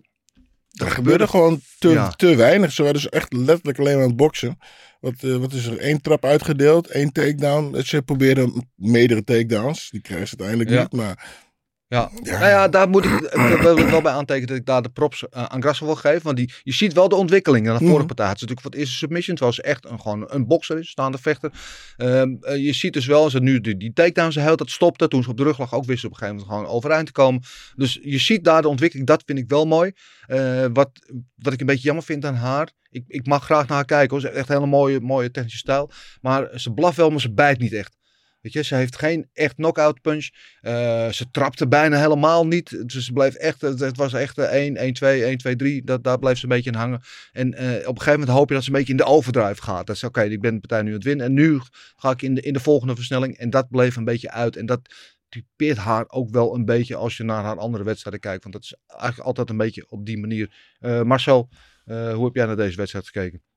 Er 0.73 0.91
gebeurde 0.91 1.27
gewoon 1.29 1.61
te, 1.79 1.89
Ja. 1.89 2.09
te 2.11 2.35
weinig. 2.37 2.73
Ze 2.73 2.83
waren 2.83 2.97
dus 3.01 3.09
echt 3.09 3.33
letterlijk 3.33 3.79
alleen 3.79 3.95
aan 3.97 4.03
het 4.03 4.17
boksen. 4.17 4.59
Wat, 5.01 5.15
eh, 5.21 5.37
wat 5.37 5.53
is 5.53 5.67
er? 5.67 5.89
Eén 5.89 6.01
trap 6.01 6.25
uitgedeeld, 6.25 6.87
één 6.87 7.13
takedown. 7.13 7.81
Ze 7.83 8.03
probeerden 8.03 8.71
meerdere 8.75 9.25
takedowns. 9.25 9.91
Die 9.91 10.01
krijgen 10.01 10.29
ze 10.29 10.35
uiteindelijk 10.39 10.77
Ja. 10.77 10.83
niet. 10.83 10.93
Maar 10.93 11.47
Ja. 11.89 12.11
Ja. 12.23 12.39
Nou 12.39 12.45
ja, 12.51 12.69
daar 12.69 12.89
moet 12.89 13.05
ik 13.05 13.59
wil 13.61 13.91
wel 13.91 14.03
bij 14.03 14.13
aantekenen 14.13 14.49
dat 14.49 14.57
ik 14.57 14.67
daar 14.67 14.83
de 14.83 14.89
props 14.89 15.29
eh, 15.29 15.45
aan 15.45 15.63
Grasso 15.63 15.85
wil 15.85 15.95
geven. 15.95 16.23
Want 16.23 16.37
die, 16.37 16.53
je 16.63 16.73
ziet 16.73 16.93
wel 16.93 17.09
de 17.09 17.15
ontwikkeling. 17.15 17.67
Na 17.67 17.73
de 17.73 17.79
vorige 17.79 17.97
Mhm. 17.97 18.07
partij 18.07 18.27
had 18.27 18.35
natuurlijk 18.35 18.61
voor 18.61 18.71
het 18.71 18.81
eerste 18.81 18.97
submission. 18.97 19.37
Terwijl 19.37 19.57
ze 19.57 19.63
echt 19.63 19.87
een, 19.91 20.01
gewoon 20.01 20.25
een 20.31 20.47
bokser 20.47 20.79
is, 20.79 20.89
staande 20.89 21.19
vechter. 21.19 21.53
Ehm, 21.97 22.35
eh, 22.41 22.57
je 22.65 22.73
ziet 22.73 22.93
dus 22.93 23.07
wel, 23.07 23.31
ze 23.31 23.41
nu 23.41 23.61
die, 23.61 23.77
die 23.77 23.93
takedowns 23.93 24.35
dat 24.35 24.71
stopte. 24.71 25.09
Toen 25.09 25.23
ze 25.23 25.31
op 25.31 25.37
de 25.37 25.43
rug 25.43 25.59
lag 25.59 25.75
ook 25.75 25.85
wist 25.85 26.01
ze 26.01 26.07
op 26.07 26.13
een 26.13 26.19
gegeven 26.19 26.41
moment 26.41 26.57
gewoon 26.57 26.75
overeind 26.77 27.07
te 27.07 27.13
komen. 27.13 27.43
Dus 27.77 27.99
je 28.03 28.19
ziet 28.19 28.45
daar 28.45 28.63
de 28.63 28.69
ontwikkeling. 28.69 29.07
Dat 29.09 29.23
vind 29.27 29.39
ik 29.39 29.49
wel 29.49 29.65
mooi. 29.67 29.93
Eh, 30.27 30.67
wat, 30.73 30.91
wat 31.35 31.53
ik 31.53 31.61
een 31.61 31.67
beetje 31.67 31.83
jammer 31.87 32.05
vind 32.05 32.25
aan 32.25 32.35
haar. 32.35 32.71
Ik, 32.91 33.05
ik 33.07 33.27
mag 33.27 33.45
graag 33.45 33.67
naar 33.67 33.77
haar 33.77 33.85
kijken 33.85 34.11
hoor. 34.11 34.21
Ze 34.21 34.27
heeft 34.27 34.39
echt 34.39 34.49
een 34.49 34.55
hele 34.55 34.67
mooie, 34.67 35.01
mooie 35.01 35.31
technische 35.31 35.59
stijl. 35.59 35.91
Maar 36.21 36.49
ze 36.55 36.73
blaft 36.73 36.97
wel, 36.97 37.11
maar 37.11 37.21
ze 37.21 37.33
bijt 37.33 37.59
niet 37.59 37.73
echt. 37.73 37.98
Weet 38.41 38.53
je, 38.53 38.63
ze 38.63 38.75
heeft 38.75 38.99
geen 38.99 39.29
echt 39.33 39.55
knockout 39.55 40.01
punch. 40.01 40.29
Eh, 40.61 41.09
ze 41.09 41.31
trapte 41.31 41.69
bijna 41.69 41.99
helemaal 41.99 42.47
niet. 42.47 42.89
Dus 42.89 43.05
ze 43.05 43.13
bleef 43.13 43.35
echt, 43.35 43.61
het 43.61 43.97
was 43.97 44.13
echt 44.13 44.39
eh, 44.39 44.45
1, 44.45 44.77
1, 44.77 44.93
2, 44.93 45.25
1, 45.25 45.39
2, 45.39 45.57
3. 45.57 45.85
Dat, 45.85 46.05
daar 46.05 46.19
bleef 46.19 46.39
ze 46.39 46.43
een 46.43 46.51
beetje 46.51 46.71
in 46.71 46.77
hangen. 46.77 47.01
En 47.33 47.55
eh, 47.55 47.67
op 47.67 47.95
een 47.95 48.03
gegeven 48.03 48.21
moment 48.21 48.39
hoop 48.39 48.49
je 48.49 48.55
dat 48.55 48.65
ze 48.65 48.71
een 48.71 48.77
beetje 48.77 48.93
in 48.93 48.99
de 48.99 49.05
overdrive 49.05 49.63
gaat. 49.63 49.87
Dat 49.87 49.97
is 49.97 50.05
oké, 50.05 50.23
ik 50.23 50.41
ben 50.41 50.55
de 50.55 50.61
partij 50.61 50.83
nu 50.83 50.89
aan 50.89 50.95
het 50.95 51.05
winnen. 51.05 51.27
En 51.27 51.33
nu 51.33 51.61
ga 51.97 52.11
ik 52.11 52.23
in 52.23 52.35
de, 52.35 52.41
in 52.41 52.53
de 52.53 52.61
volgende 52.61 52.95
versnelling. 52.95 53.37
En 53.37 53.51
dat 53.51 53.69
bleef 53.69 53.97
een 53.97 54.05
beetje 54.05 54.31
uit. 54.31 54.57
En 54.57 54.67
dat 54.67 54.81
typeert 55.29 55.79
haar 55.79 56.05
ook 56.09 56.31
wel 56.31 56.55
een 56.55 56.65
beetje 56.65 56.97
als 56.97 57.17
je 57.17 57.25
naar 57.25 57.43
haar 57.43 57.59
andere 57.59 57.85
wedstrijden 57.85 58.21
kijkt. 58.21 58.43
Want 58.43 58.55
dat 58.55 58.65
is 58.65 58.75
eigenlijk 58.87 59.27
altijd 59.27 59.51
een 59.51 59.57
beetje 59.57 59.91
op 59.91 60.07
die 60.07 60.19
manier. 60.19 60.55
Eh, 60.79 61.03
Marcel, 61.03 61.49
hoe 61.85 62.25
heb 62.25 62.35
jij 62.35 62.47
naar 62.47 62.57
deze 62.57 62.77
wedstrijd 62.77 63.07
gekeken? 63.07 63.48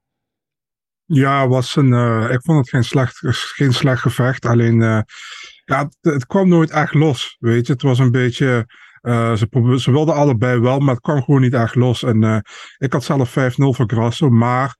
Ja, 1.05 1.47
was 1.47 1.75
een, 1.75 1.93
eh, 1.93 2.27
ik 2.31 2.41
vond 2.41 2.57
het 2.57 2.69
geen 2.69 2.83
slecht, 2.83 3.17
geen 3.55 3.73
slecht 3.73 4.01
gevecht. 4.01 4.45
Alleen, 4.45 4.81
eh, 4.81 4.99
ja, 5.65 5.83
het, 5.83 5.97
het 6.01 6.25
kwam 6.25 6.47
nooit 6.49 6.69
echt 6.69 6.93
los. 6.93 7.35
Weet 7.39 7.67
je, 7.67 7.73
het 7.73 7.81
was 7.81 7.99
een 7.99 8.11
beetje. 8.11 8.67
eh, 9.01 9.33
ze, 9.33 9.75
ze 9.79 9.91
wilden 9.91 10.15
allebei 10.15 10.59
wel, 10.59 10.79
maar 10.79 10.93
het 10.93 11.03
kwam 11.03 11.23
gewoon 11.23 11.41
niet 11.41 11.53
echt 11.53 11.75
los. 11.75 12.03
En 12.03 12.43
ik 12.77 12.93
had 12.93 13.03
zelf 13.03 13.29
5-0 13.29 13.73
voor 13.73 13.85
Grasso, 13.87 14.29
maar 14.29 14.77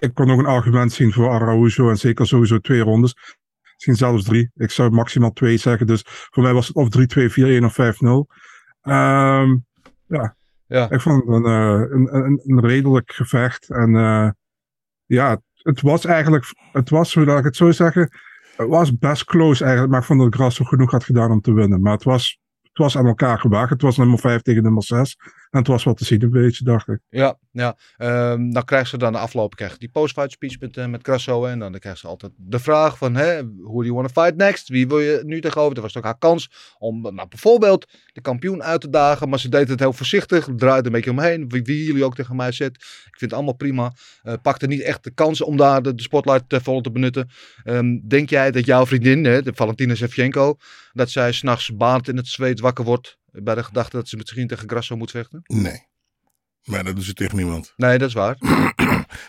ik 0.00 0.14
kon 0.14 0.30
ook 0.30 0.38
een 0.38 0.46
argument 0.46 0.92
zien 0.92 1.12
voor 1.12 1.28
Araujo 1.30 1.90
en 1.90 1.96
zeker 1.98 2.26
sowieso 2.26 2.58
twee 2.58 2.80
rondes. 2.80 3.14
Misschien 3.72 3.96
zelfs 3.96 4.24
drie. 4.24 4.50
Ik 4.54 4.70
zou 4.70 4.90
maximaal 4.90 5.32
twee 5.32 5.56
zeggen. 5.56 5.86
Dus 5.86 6.02
voor 6.06 6.42
mij 6.42 6.52
was 6.52 6.66
het 6.66 6.76
of 6.76 6.88
3-2, 6.88 7.30
4-1 7.30 7.64
of 7.64 7.72
5-0. 7.72 8.26
Ehm, 8.80 9.56
ja. 10.06 10.36
Ja. 10.66 10.90
ik 10.90 11.00
vond 11.00 11.24
het 11.26 11.34
een, 11.34 11.44
een, 11.44 12.14
een, 12.14 12.40
een 12.46 12.60
redelijk 12.60 13.12
gevecht. 13.12 13.70
En 13.70 13.92
ja, 15.08 15.40
het, 15.56 15.80
was 15.80 16.04
eigenlijk, 16.04 16.54
het 16.72 16.90
was, 16.90 17.14
hoe 17.14 17.24
ik 17.24 17.44
het 17.44 17.56
zo 17.56 17.70
zeggen, 17.70 18.10
het 18.56 18.68
was 18.68 18.98
best 18.98 19.24
close 19.24 19.62
eigenlijk. 19.62 19.92
Maar 19.92 20.00
ik 20.00 20.06
vond 20.06 20.20
dat 20.20 20.34
Grasso 20.34 20.64
genoeg 20.64 20.90
had 20.90 21.04
gedaan 21.04 21.30
om 21.30 21.40
te 21.40 21.52
winnen. 21.52 21.80
Maar 21.80 21.92
het 21.92 22.04
was, 22.04 22.38
het 22.62 22.78
was 22.78 22.96
aan 22.96 23.06
elkaar 23.06 23.38
gewaagd. 23.38 23.70
Het 23.70 23.82
was 23.82 23.96
nummer 23.96 24.18
5 24.18 24.42
tegen 24.42 24.62
nummer 24.62 24.82
6. 24.82 25.16
En 25.50 25.58
het 25.58 25.68
was 25.68 25.84
wat 25.84 25.96
te 25.96 26.04
zien 26.04 26.22
een 26.22 26.30
beetje, 26.30 26.64
dacht 26.64 26.88
ik. 26.88 26.98
Ja, 27.08 27.38
ja. 27.52 27.76
Ehm, 27.96 28.50
dan 28.50 28.64
krijgt 28.64 28.90
ze 28.90 28.98
dan 28.98 29.12
de 29.12 29.18
afloop 29.18 29.54
krijgt 29.54 29.80
die 29.80 29.88
post-fight 29.88 30.32
speech 30.32 30.60
met, 30.60 30.76
eh, 30.76 30.86
met. 30.86 31.06
En 31.28 31.58
dan 31.58 31.78
krijgt 31.78 31.98
ze 31.98 32.06
altijd 32.06 32.32
de 32.36 32.58
vraag 32.58 32.98
van, 32.98 33.14
hè, 33.14 33.36
who 33.44 33.74
do 33.74 33.82
you 33.82 33.94
want 33.94 34.14
to 34.14 34.22
fight 34.22 34.36
next? 34.36 34.68
Wie 34.68 34.88
wil 34.88 35.00
je 35.00 35.20
nu 35.24 35.40
tegenover? 35.40 35.74
Dat 35.74 35.82
was 35.82 35.96
ook 35.96 36.04
haar 36.04 36.18
kans 36.18 36.50
om 36.78 37.00
nou, 37.00 37.28
bijvoorbeeld 37.28 37.86
de 38.12 38.20
kampioen 38.20 38.62
uit 38.62 38.80
te 38.80 38.90
dagen. 38.90 39.28
Maar 39.28 39.38
ze 39.38 39.48
deed 39.48 39.68
het 39.68 39.80
heel 39.80 39.92
voorzichtig, 39.92 40.48
draaide 40.56 40.86
een 40.86 40.92
beetje 40.92 41.10
omheen. 41.10 41.48
Wie, 41.48 41.62
wie 41.62 41.84
jullie 41.84 42.04
ook 42.04 42.14
tegen 42.14 42.36
mij 42.36 42.52
zet. 42.52 42.74
Ik 42.74 43.18
vind 43.18 43.20
het 43.20 43.32
allemaal 43.32 43.54
prima. 43.54 43.92
Eh, 44.22 44.34
pakte 44.42 44.66
niet 44.66 44.82
echt 44.82 45.04
de 45.04 45.10
kans 45.10 45.42
om 45.42 45.56
daar 45.56 45.82
de, 45.82 45.94
de 45.94 46.02
spotlight 46.02 46.52
uh, 46.52 46.60
vol 46.62 46.80
te 46.80 46.90
benutten. 46.90 47.28
Ehm, 47.64 47.98
denk 48.08 48.30
jij 48.30 48.50
dat 48.50 48.64
jouw 48.64 48.86
vriendin, 48.86 49.24
hè, 49.24 49.42
de 49.42 49.52
Valentina 49.54 49.94
Shevchenko, 49.94 50.56
dat 50.92 51.10
zij 51.10 51.32
s'nachts 51.32 51.76
baant 51.76 52.08
in 52.08 52.16
het 52.16 52.26
zweet 52.26 52.60
wakker 52.60 52.84
wordt 52.84 53.18
bij 53.42 53.54
de 53.54 53.64
gedachte 53.64 53.96
dat 53.96 54.08
ze 54.08 54.16
misschien 54.16 54.46
tegen 54.46 54.68
Grasso 54.68 54.96
moet 54.96 55.10
vechten? 55.10 55.40
Nee. 55.42 55.86
Maar 56.64 56.84
dat 56.84 56.94
doen 56.94 57.04
ze 57.04 57.14
tegen 57.14 57.36
niemand. 57.36 57.72
Nee, 57.76 57.98
dat 57.98 58.08
is 58.08 58.14
waar. 58.14 58.36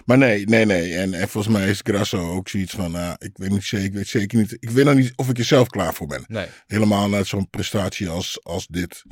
Maar 0.06 0.18
nee, 0.18 0.46
nee, 0.46 0.66
nee. 0.66 0.96
En, 0.96 1.14
en 1.14 1.30
volgens 1.30 1.54
mij 1.54 1.70
is 1.70 1.82
Grasso 1.84 2.36
ook 2.36 2.50
zoiets 2.50 2.74
van, 2.74 2.96
ah, 2.96 3.14
ik 3.18 3.38
weet 3.38 3.50
niet 3.50 3.64
zeker, 3.64 3.86
ik 3.86 3.94
weet 3.94 4.08
zeker 4.08 4.38
niet, 4.38 4.58
ik 4.60 4.70
weet 4.70 4.86
nog 4.86 4.96
niet 4.96 5.14
of 5.16 5.30
ik 5.30 5.38
er 5.38 5.44
zelf 5.44 5.68
klaar 5.68 5.94
voor 5.94 6.08
ben. 6.08 6.24
Nee. 6.28 6.48
Helemaal 6.66 7.10
naar 7.10 7.26
zo'n 7.26 7.50
prestatie 7.50 8.10
als, 8.10 8.44
als 8.44 8.68
dit. 8.68 9.04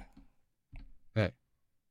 Nee. 1.14 1.32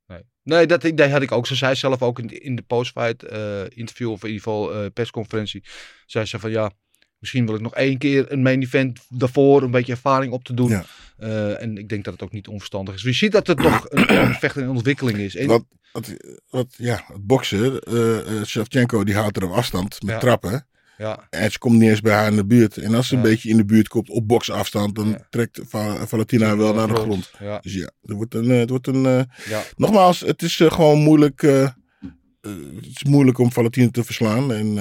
Nee, 0.07 0.23
nee 0.43 0.67
dat 0.67 0.83
idee 0.83 1.09
had 1.09 1.21
ik 1.21 1.31
ook. 1.31 1.47
Ze 1.47 1.55
zei 1.55 1.75
zelf 1.75 2.01
ook 2.01 2.19
in, 2.19 2.41
in 2.41 2.55
de 2.55 2.61
postfight 2.61 3.23
eh 3.23 3.63
interview, 3.67 4.11
of 4.11 4.23
in 4.23 4.29
ieder 4.29 4.43
geval 4.43 4.73
eh, 4.73 4.91
persconferentie, 4.93 5.63
zei 6.05 6.25
ze 6.25 6.39
van 6.39 6.51
ja, 6.51 6.71
misschien 7.19 7.45
wil 7.45 7.55
ik 7.55 7.61
nog 7.61 7.75
één 7.75 7.97
keer 7.97 8.31
een 8.31 8.41
main 8.41 8.61
event 8.61 8.99
daarvoor, 9.09 9.61
een 9.63 9.71
beetje 9.71 9.91
ervaring 9.91 10.33
op 10.33 10.43
te 10.43 10.53
doen. 10.53 10.69
Ja. 10.69 10.85
Eh, 11.17 11.61
en 11.61 11.77
ik 11.77 11.89
denk 11.89 12.03
dat 12.03 12.13
het 12.13 12.23
ook 12.23 12.31
niet 12.31 12.47
onverstandig 12.47 12.95
is. 12.95 13.01
Je 13.01 13.13
ziet 13.13 13.31
dat 13.31 13.47
het 13.47 13.57
toch 13.57 13.85
een, 13.89 14.17
een 14.17 14.33
vechter 14.43 14.61
in 14.61 14.69
ontwikkeling 14.69 15.17
is. 15.17 15.35
En, 15.35 15.47
Wat, 15.47 15.65
wat, 15.91 16.13
wat, 16.49 16.73
ja, 16.77 17.03
het 17.07 17.25
boksen, 17.25 17.79
eh, 17.81 18.43
Shevchenko 18.43 19.03
die 19.03 19.15
houdt 19.15 19.37
er 19.37 19.43
op 19.43 19.51
afstand 19.51 20.01
met 20.03 20.13
Ja. 20.13 20.19
trappen. 20.19 20.67
ja, 20.97 21.27
En 21.29 21.51
ze 21.51 21.57
komt 21.57 21.79
niet 21.79 21.89
eens 21.89 22.01
bij 22.01 22.13
haar 22.13 22.27
in 22.27 22.35
de 22.35 22.45
buurt. 22.45 22.77
En 22.77 22.93
als 22.95 23.07
ze 23.07 23.15
Ja. 23.15 23.21
een 23.21 23.27
beetje 23.29 23.49
in 23.49 23.57
de 23.57 23.65
buurt 23.65 23.87
komt 23.87 24.09
op 24.09 24.27
boksafstand, 24.27 24.95
dan 24.95 25.09
Ja. 25.09 25.27
trekt 25.29 25.61
Va- 25.67 26.07
Valentina 26.07 26.57
wel 26.57 26.73
naar 26.73 26.87
de 26.87 26.95
grond. 26.95 27.31
Dus 27.61 27.73
ja, 27.73 27.91
het 28.01 28.11
wordt 28.11 28.33
een, 28.33 28.49
het 28.49 28.69
wordt 28.69 28.87
een 28.87 29.27
nogmaals, 29.75 30.19
het 30.19 30.41
is 30.41 30.55
gewoon 30.55 30.99
moeilijk, 30.99 31.41
het 31.41 32.85
is 32.95 33.03
moeilijk 33.03 33.37
om 33.37 33.51
Valentina 33.51 33.89
te 33.91 34.03
verslaan. 34.03 34.53
En 34.53 34.77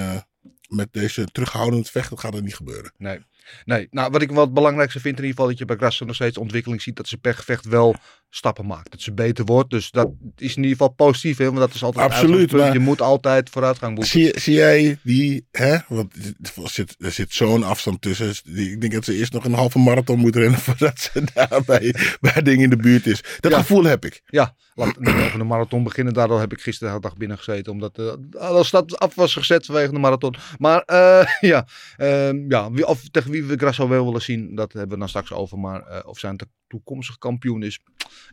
met 0.69 0.93
deze 0.93 1.25
terughoudend 1.25 1.91
vechten 1.91 2.19
gaat 2.19 2.33
dat 2.33 2.43
niet 2.43 2.57
gebeuren. 2.57 2.93
Nee. 2.99 3.19
Nee, 3.65 3.89
nou 3.91 4.11
wat 4.11 4.23
ik 4.23 4.31
wel 4.31 4.45
het 4.45 4.55
belangrijkste 4.55 5.01
vind 5.01 5.19
in 5.19 5.25
ieder 5.25 5.37
geval 5.37 5.51
dat 5.51 5.59
je 5.59 5.65
bij 5.65 5.77
Grasso 5.77 6.05
nog 6.05 6.15
steeds 6.15 6.39
ontwikkeling 6.39 6.83
ziet 6.83 6.97
dat 6.97 7.09
ze 7.09 7.19
per 7.19 7.35
gevecht 7.35 7.65
wel 7.65 7.97
stappen 8.31 8.67
maakt. 8.67 8.91
Dat 8.91 9.01
ze 9.01 9.13
beter 9.13 9.45
wordt. 9.45 9.71
Dus 9.71 9.91
dat 9.91 10.09
is 10.37 10.51
in 10.57 10.63
ieder 10.63 10.71
geval 10.77 10.89
positief, 10.89 11.39
hè? 11.39 11.45
want 11.45 11.57
dat 11.57 11.75
is 11.75 11.83
altijd 11.83 12.11
Absoluut, 12.13 12.53
maar- 12.53 12.73
Je 12.73 12.79
moet 12.79 13.01
altijd 13.01 13.51
vooruitgang 13.51 13.95
boeken. 13.95 14.11
Zie, 14.13 14.41
zie 14.41 14.55
jij 14.55 14.99
die, 15.03 15.47
hè? 15.51 15.77
Want 15.89 16.15
er 16.15 16.71
zit, 16.71 16.95
er 16.99 17.13
zit 17.13 17.33
zo'n 17.33 17.63
afstand 17.63 18.01
tussen. 18.01 18.29
Ik 18.55 18.81
denk 18.81 18.93
dat 18.93 19.05
ze 19.05 19.15
eerst 19.15 19.33
nog 19.33 19.45
een 19.45 19.53
halve 19.55 19.79
marathon 19.79 20.19
moet 20.19 20.37
rennen 20.37 20.59
voordat 20.67 21.01
ze 21.01 21.25
daar 21.35 21.63
bij, 21.67 21.95
bij 22.21 22.43
dingen 22.43 22.63
in 22.65 22.71
de 22.71 22.77
buurt 22.77 23.07
is. 23.07 23.23
Dat 23.41 23.53
Ja. 23.53 23.59
gevoel 23.59 23.85
heb 23.85 24.05
ik. 24.05 24.23
Ja, 24.27 24.55
laat 24.75 24.99
over 24.99 25.39
de 25.39 25.45
marathon 25.45 25.83
beginnen. 25.85 26.15
Daardoor 26.15 26.41
heb 26.41 26.53
ik 26.53 26.61
gisteren 26.61 26.89
de 26.89 26.95
hele 26.99 27.09
dag 27.09 27.19
binnen 27.19 27.39
gezeten. 27.39 27.73
Omdat 27.73 27.99
eh 27.99 28.41
als 28.41 28.71
dat 28.71 28.99
af 28.99 29.15
was 29.15 29.33
gezet 29.33 29.67
vanwege 29.67 29.93
de 29.93 29.99
marathon. 29.99 30.35
Maar 30.59 30.81
eh, 30.83 31.27
ja, 31.51 31.67
ehm, 31.97 32.45
ja 32.51 32.71
wie, 32.71 32.87
of 32.87 33.03
tegen 33.11 33.31
wie 33.31 33.45
we 33.45 33.57
Grasso 33.57 33.89
wel 33.89 34.05
willen 34.05 34.23
zien, 34.23 34.55
dat 34.55 34.73
hebben 34.73 34.91
we 34.93 34.99
dan 34.99 35.09
straks 35.09 35.33
over. 35.33 35.59
Maar 35.59 35.83
eh, 35.87 36.09
of 36.09 36.19
zijn 36.19 36.37
to- 36.37 36.47
toekomstige 36.69 37.19
kampioen 37.19 37.63
is, 37.63 37.79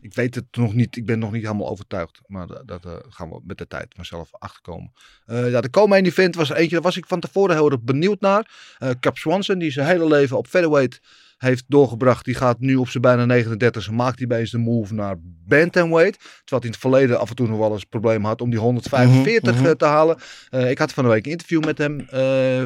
ik 0.00 0.14
weet 0.14 0.34
het 0.34 0.44
nog 0.50 0.74
niet. 0.74 0.96
Ik 0.96 1.06
ben 1.06 1.18
nog 1.18 1.32
niet 1.32 1.42
helemaal 1.42 1.68
overtuigd. 1.68 2.20
Maar 2.26 2.46
dat, 2.46 2.68
dat 2.68 2.84
eh, 2.84 2.92
gaan 3.08 3.28
we 3.28 3.40
met 3.44 3.58
de 3.58 3.66
tijd 3.66 3.86
vanzelf 3.96 4.28
achterkomen. 4.32 4.92
Eh 5.26 5.50
ja, 5.50 5.60
de 5.60 5.68
komende 5.68 6.08
event 6.08 6.34
was 6.34 6.50
eentje, 6.50 6.70
daar 6.74 6.80
was 6.80 6.96
ik 6.96 7.06
van 7.06 7.20
tevoren 7.20 7.56
heel 7.56 7.70
erg 7.70 7.82
benieuwd 7.82 8.20
naar. 8.20 8.76
Eh 8.78 8.90
Cap 9.00 9.16
Swanson, 9.16 9.58
die 9.58 9.70
zijn 9.70 9.86
hele 9.86 10.06
leven 10.06 10.36
op 10.36 10.46
featherweight 10.46 11.00
heeft 11.38 11.64
doorgebracht. 11.68 12.24
Die 12.24 12.34
gaat 12.34 12.60
nu 12.60 12.76
op 12.76 12.88
zijn 12.88 13.02
bijna 13.02 13.24
39 13.24 13.90
maakt 13.90 14.18
hij 14.18 14.26
bij 14.26 14.48
de 14.50 14.58
move 14.58 14.94
naar 14.94 15.16
bantamweight. 15.46 16.18
Terwijl 16.18 16.40
hij 16.46 16.60
in 16.60 16.70
het 16.70 16.78
verleden 16.78 17.18
af 17.18 17.28
en 17.30 17.36
toe 17.36 17.48
nog 17.48 17.58
wel 17.58 17.70
eens 17.70 17.80
het 17.80 17.88
probleem 17.88 18.24
had 18.24 18.40
om 18.40 18.50
die 18.50 18.58
145 18.58 19.54
Mhm, 19.54 19.62
mhm. 19.62 19.76
te 19.76 19.84
halen. 19.84 20.16
Ik 20.50 20.78
had 20.78 20.92
van 20.92 21.04
de 21.04 21.10
week 21.10 21.24
een 21.26 21.32
interview 21.32 21.64
met 21.64 21.78
hem 21.78 22.06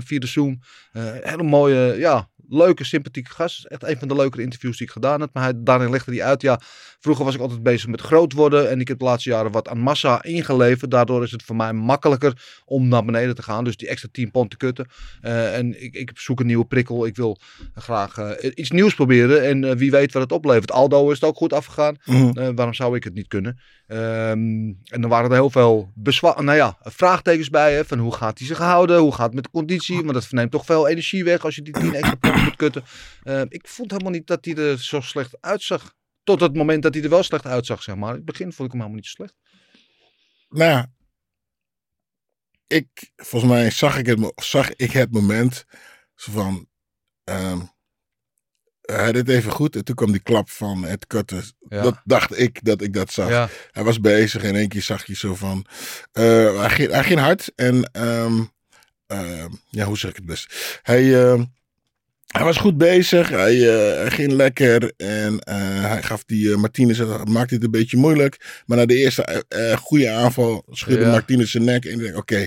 via 0.02 0.18
de 0.18 0.26
Zoom. 0.26 0.60
Eh, 0.92 1.04
hele 1.20 1.42
mooie, 1.42 1.98
ja, 1.98 2.28
leuke, 2.48 2.84
sympathieke 2.84 3.30
gast. 3.30 3.64
Echt 3.64 3.82
een 3.82 3.98
van 3.98 4.08
de 4.08 4.14
leukere 4.14 4.42
interviews 4.42 4.76
die 4.76 4.86
ik 4.86 4.92
gedaan 4.92 5.20
heb. 5.20 5.30
Maar 5.32 5.42
hij, 5.42 5.52
daarin 5.56 5.90
legde 5.90 6.12
hij 6.12 6.24
uit, 6.24 6.42
ja, 6.42 6.60
vroeger 7.00 7.24
was 7.24 7.34
ik 7.34 7.40
altijd 7.40 7.62
bezig 7.62 7.88
met 7.88 8.00
groot 8.00 8.32
worden. 8.32 8.70
En 8.70 8.80
ik 8.80 8.88
heb 8.88 8.98
de 8.98 9.04
laatste 9.04 9.30
jaren 9.30 9.52
wat 9.52 9.68
aan 9.68 9.78
massa 9.78 10.22
ingeleverd. 10.22 10.90
Daardoor 10.90 11.22
is 11.22 11.30
het 11.30 11.42
voor 11.42 11.56
mij 11.56 11.72
makkelijker 11.72 12.62
om 12.64 12.88
naar 12.88 13.04
beneden 13.04 13.34
te 13.34 13.42
gaan. 13.42 13.64
Dus 13.64 13.76
die 13.76 13.88
extra 13.88 14.08
10 14.12 14.30
pond 14.30 14.50
te 14.50 14.56
kutten. 14.56 14.86
Eh, 15.20 15.56
en 15.56 15.82
ik, 15.82 15.94
ik 15.94 16.10
zoek 16.14 16.40
een 16.40 16.46
nieuwe 16.46 16.66
prikkel. 16.66 17.06
Ik 17.06 17.16
wil 17.16 17.38
graag 17.74 18.18
eh, 18.18 18.50
iets 18.54 18.70
nieuws 18.70 18.94
proberen. 18.94 19.44
En 19.44 19.64
eh, 19.64 19.76
wie 19.76 19.90
weet 19.90 20.12
wat 20.12 20.22
het 20.22 20.32
oplevert. 20.32 20.72
Aldo 20.72 21.10
is 21.10 21.20
het 21.20 21.28
ook 21.28 21.36
goed 21.36 21.52
afgegaan. 21.52 21.96
Mhm. 22.04 22.54
Waarom 22.54 22.74
zou 22.74 22.96
ik 22.96 23.04
het 23.04 23.14
niet 23.14 23.28
kunnen? 23.28 23.58
Ehm, 23.86 24.72
en 24.84 25.00
dan 25.00 25.08
waren 25.08 25.30
er 25.30 25.36
heel 25.36 25.50
veel 25.50 25.92
nou 26.20 26.54
ja, 26.54 26.76
vraagtekens 26.82 27.50
bij. 27.50 27.74
Hè, 27.74 27.84
van 27.84 27.98
hoe 27.98 28.14
gaat 28.14 28.38
hij 28.38 28.46
zich 28.46 28.58
houden? 28.58 28.98
Hoe 28.98 29.14
gaat 29.14 29.26
het 29.26 29.34
met 29.34 29.44
de 29.44 29.50
conditie? 29.50 29.96
Want 29.96 30.12
dat 30.12 30.26
neemt 30.30 30.50
toch 30.50 30.64
veel 30.64 30.88
energie 30.88 31.24
weg 31.24 31.44
als 31.44 31.54
je 31.54 31.62
die 31.62 31.72
10 31.72 31.94
extra 31.94 32.16
kutten. 32.56 32.84
Eh, 33.22 33.42
ik 33.48 33.68
vond 33.68 33.90
helemaal 33.90 34.12
niet 34.12 34.26
dat 34.26 34.44
hij 34.44 34.54
er 34.54 34.78
zo 34.78 35.00
slecht 35.00 35.36
uitzag. 35.40 35.94
Tot 36.22 36.40
het 36.40 36.54
moment 36.56 36.82
dat 36.82 36.94
hij 36.94 37.02
er 37.02 37.10
wel 37.10 37.22
slecht 37.22 37.46
uitzag, 37.46 37.82
zeg 37.82 37.96
maar. 37.96 38.10
In 38.10 38.16
het 38.16 38.24
begin 38.24 38.52
vond 38.52 38.68
ik 38.68 38.74
hem 38.74 38.80
helemaal 38.80 38.94
niet 38.94 39.06
zo 39.06 39.12
slecht. 39.12 39.34
Nou 40.48 40.70
ja, 40.70 40.90
ik, 42.66 43.10
volgens 43.16 43.52
mij 43.52 43.70
zag 43.70 43.98
ik 43.98 44.06
het, 44.06 44.32
zag 44.34 44.74
ik 44.74 44.92
het 44.92 45.12
moment 45.12 45.64
zo 46.14 46.32
van, 46.32 46.68
ehm, 47.24 47.60
hij 48.80 49.12
deed 49.12 49.28
even 49.28 49.52
goed 49.52 49.76
en 49.76 49.84
toen 49.84 49.94
kwam 49.94 50.12
die 50.12 50.22
klap 50.22 50.50
van 50.50 50.84
het 50.84 51.06
kutten. 51.06 51.42
Ja. 51.68 51.82
Dat 51.82 52.00
dacht 52.04 52.38
ik 52.38 52.64
dat 52.64 52.82
ik 52.82 52.92
dat 52.92 53.12
zag. 53.12 53.28
Ja, 53.28 53.48
Hij 53.70 53.84
was 53.84 54.00
bezig 54.00 54.42
en 54.42 54.48
in 54.48 54.56
één 54.56 54.68
keer 54.68 54.82
zag 54.82 55.06
je 55.06 55.14
zo 55.16 55.34
van, 55.34 55.66
eh, 56.12 56.58
hij, 56.60 56.70
ging, 56.70 56.90
hij 56.90 57.04
ging 57.04 57.20
hard 57.20 57.52
en, 57.54 57.90
ehm, 57.92 58.44
ehm, 59.06 59.50
ja, 59.70 59.84
hoe 59.84 59.98
zeg 59.98 60.10
ik 60.10 60.16
het 60.16 60.26
best? 60.26 60.80
Hij, 60.82 61.36
hij 62.28 62.44
was 62.44 62.56
goed 62.56 62.78
bezig, 62.78 63.28
hij, 63.28 63.68
eh, 63.68 64.10
ging 64.10 64.32
lekker 64.32 64.92
en 64.96 65.38
eh, 65.38 65.56
hij 65.80 66.02
gaf 66.02 66.24
die 66.24 66.52
eh, 66.52 66.56
Martinez, 66.56 66.98
het 66.98 67.28
maakte 67.28 67.54
het 67.54 67.64
een 67.64 67.70
beetje 67.70 67.96
moeilijk. 67.96 68.62
Maar 68.66 68.76
na 68.76 68.86
de 68.86 68.96
eerste 68.96 69.44
goede 69.78 70.10
aanval 70.10 70.64
schudde 70.70 71.04
Ja. 71.04 71.10
Martinez 71.10 71.50
zijn 71.50 71.64
nek 71.64 71.84
en 71.84 71.92
ik 71.92 71.98
denk, 71.98 72.16
oké, 72.16 72.46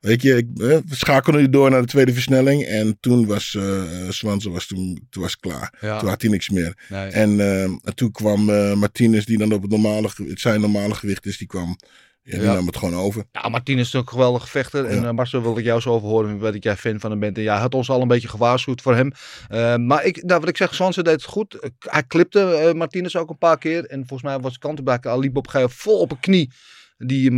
weet 0.00 0.22
je, 0.22 0.36
ik, 0.36 0.46
we 0.54 0.82
schakelen 0.90 1.40
nu 1.40 1.48
door 1.48 1.70
naar 1.70 1.80
de 1.80 1.86
tweede 1.86 2.12
versnelling. 2.12 2.64
En 2.64 2.96
toen 3.00 3.26
was 3.26 3.54
uh, 3.58 3.82
Swanson 4.08 4.52
was 4.52 4.66
toen, 4.66 5.06
toen 5.10 5.22
was 5.22 5.32
het 5.32 5.40
klaar. 5.40 5.74
ja. 5.80 5.98
Toen 5.98 6.08
had 6.08 6.22
hij 6.22 6.30
niks 6.30 6.50
meer. 6.50 6.74
Nee. 6.88 7.10
En, 7.10 7.40
en 7.40 7.94
toen 7.94 8.10
kwam 8.10 8.44
Martinez, 8.78 9.24
die 9.24 9.38
dan 9.38 9.52
op 9.52 9.62
het 9.62 9.70
normale, 9.70 10.10
het 10.26 10.40
zijn 10.40 10.60
normale 10.60 10.94
gewicht 10.94 11.26
is, 11.26 11.38
die 11.38 11.46
kwam 11.46 11.76
Ja, 12.26 12.36
die 12.38 12.46
Ja. 12.46 12.54
nam 12.54 12.66
het 12.66 12.76
gewoon 12.76 12.94
over. 12.94 13.24
Ja, 13.32 13.48
Martinez 13.48 13.86
is 13.86 13.92
een 13.92 14.08
geweldige 14.08 14.46
vechter. 14.46 14.84
En 14.84 15.00
Ja. 15.00 15.08
eh, 15.08 15.10
Marcel 15.14 15.42
wil 15.42 15.58
ik 15.58 15.64
jou 15.64 15.80
zo 15.80 15.90
over 15.90 16.08
horen 16.08 16.38
wat 16.38 16.62
jij 16.62 16.76
fan 16.76 17.00
van 17.00 17.10
hem 17.10 17.20
bent. 17.20 17.36
En 17.36 17.42
jij 17.42 17.56
had 17.56 17.74
ons 17.74 17.90
al 17.90 18.00
een 18.02 18.08
beetje 18.08 18.28
gewaarschuwd 18.28 18.82
voor 18.82 18.94
hem. 18.94 19.12
Eh, 19.48 19.76
maar 19.76 20.04
ik, 20.04 20.22
nou, 20.22 20.40
wat 20.40 20.48
ik 20.48 20.56
zeg, 20.56 20.74
Swanson 20.74 21.04
deed 21.04 21.12
het 21.12 21.24
goed. 21.24 21.54
Eh, 21.54 21.70
Hij 21.78 22.06
clipte 22.06 22.72
Martinez 22.76 23.14
ook 23.16 23.30
een 23.30 23.38
paar 23.38 23.58
keer. 23.58 23.84
En 23.86 23.98
volgens 24.06 24.22
mij 24.22 24.40
was 24.40 24.58
Kantenbak 24.58 25.06
al 25.06 25.18
liep 25.20 25.36
op 25.36 25.54
een 25.54 25.70
vol 25.70 25.98
op 26.00 26.10
een 26.10 26.20
knie. 26.20 26.52
Die 26.96 27.24
hem, 27.26 27.34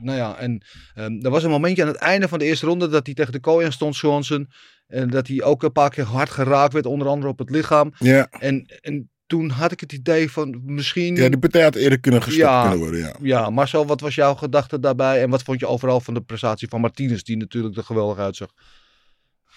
nou 0.00 0.16
ja, 0.18 0.36
en 0.36 0.64
ehm, 0.94 1.12
er 1.24 1.30
was 1.30 1.42
een 1.42 1.50
momentje 1.50 1.82
aan 1.82 1.88
het 1.88 1.96
einde 1.96 2.28
van 2.28 2.38
de 2.38 2.44
eerste 2.44 2.66
ronde 2.66 2.88
dat 2.88 3.06
hij 3.06 3.14
tegen 3.14 3.32
de 3.32 3.40
kooi 3.40 3.66
aan 3.66 3.72
stond, 3.72 3.94
Swanson. 3.94 4.48
En 4.86 5.10
dat 5.10 5.26
hij 5.26 5.42
ook 5.42 5.62
een 5.62 5.72
paar 5.72 5.90
keer 5.90 6.04
hard 6.04 6.30
geraakt 6.30 6.72
werd, 6.72 6.86
onder 6.86 7.08
andere 7.08 7.32
op 7.32 7.38
het 7.38 7.50
lichaam. 7.50 7.92
Ja, 7.98 8.26
En, 8.30 8.78
en 8.80 9.10
toen 9.30 9.50
had 9.50 9.72
ik 9.72 9.80
het 9.80 9.92
idee 9.92 10.30
van 10.30 10.60
misschien... 10.64 11.16
ja 11.16 11.28
die 11.28 11.38
partij 11.38 11.62
had 11.62 11.74
eerder 11.74 12.00
kunnen 12.00 12.22
gestopt 12.22 12.44
Ja. 12.46 12.60
kunnen 12.60 12.78
worden. 12.78 13.00
Ja. 13.00 13.12
Ja, 13.20 13.50
Marcel, 13.50 13.86
wat 13.86 14.00
was 14.00 14.14
jouw 14.14 14.34
gedachte 14.34 14.80
daarbij? 14.80 15.22
En 15.22 15.30
wat 15.30 15.42
vond 15.42 15.60
je 15.60 15.66
overal 15.66 16.00
van 16.00 16.14
de 16.14 16.20
prestatie 16.20 16.68
van 16.68 16.80
Martinez, 16.80 17.22
die 17.22 17.36
natuurlijk 17.36 17.76
er 17.76 17.84
geweldig 17.84 18.18
uitzag? 18.18 18.48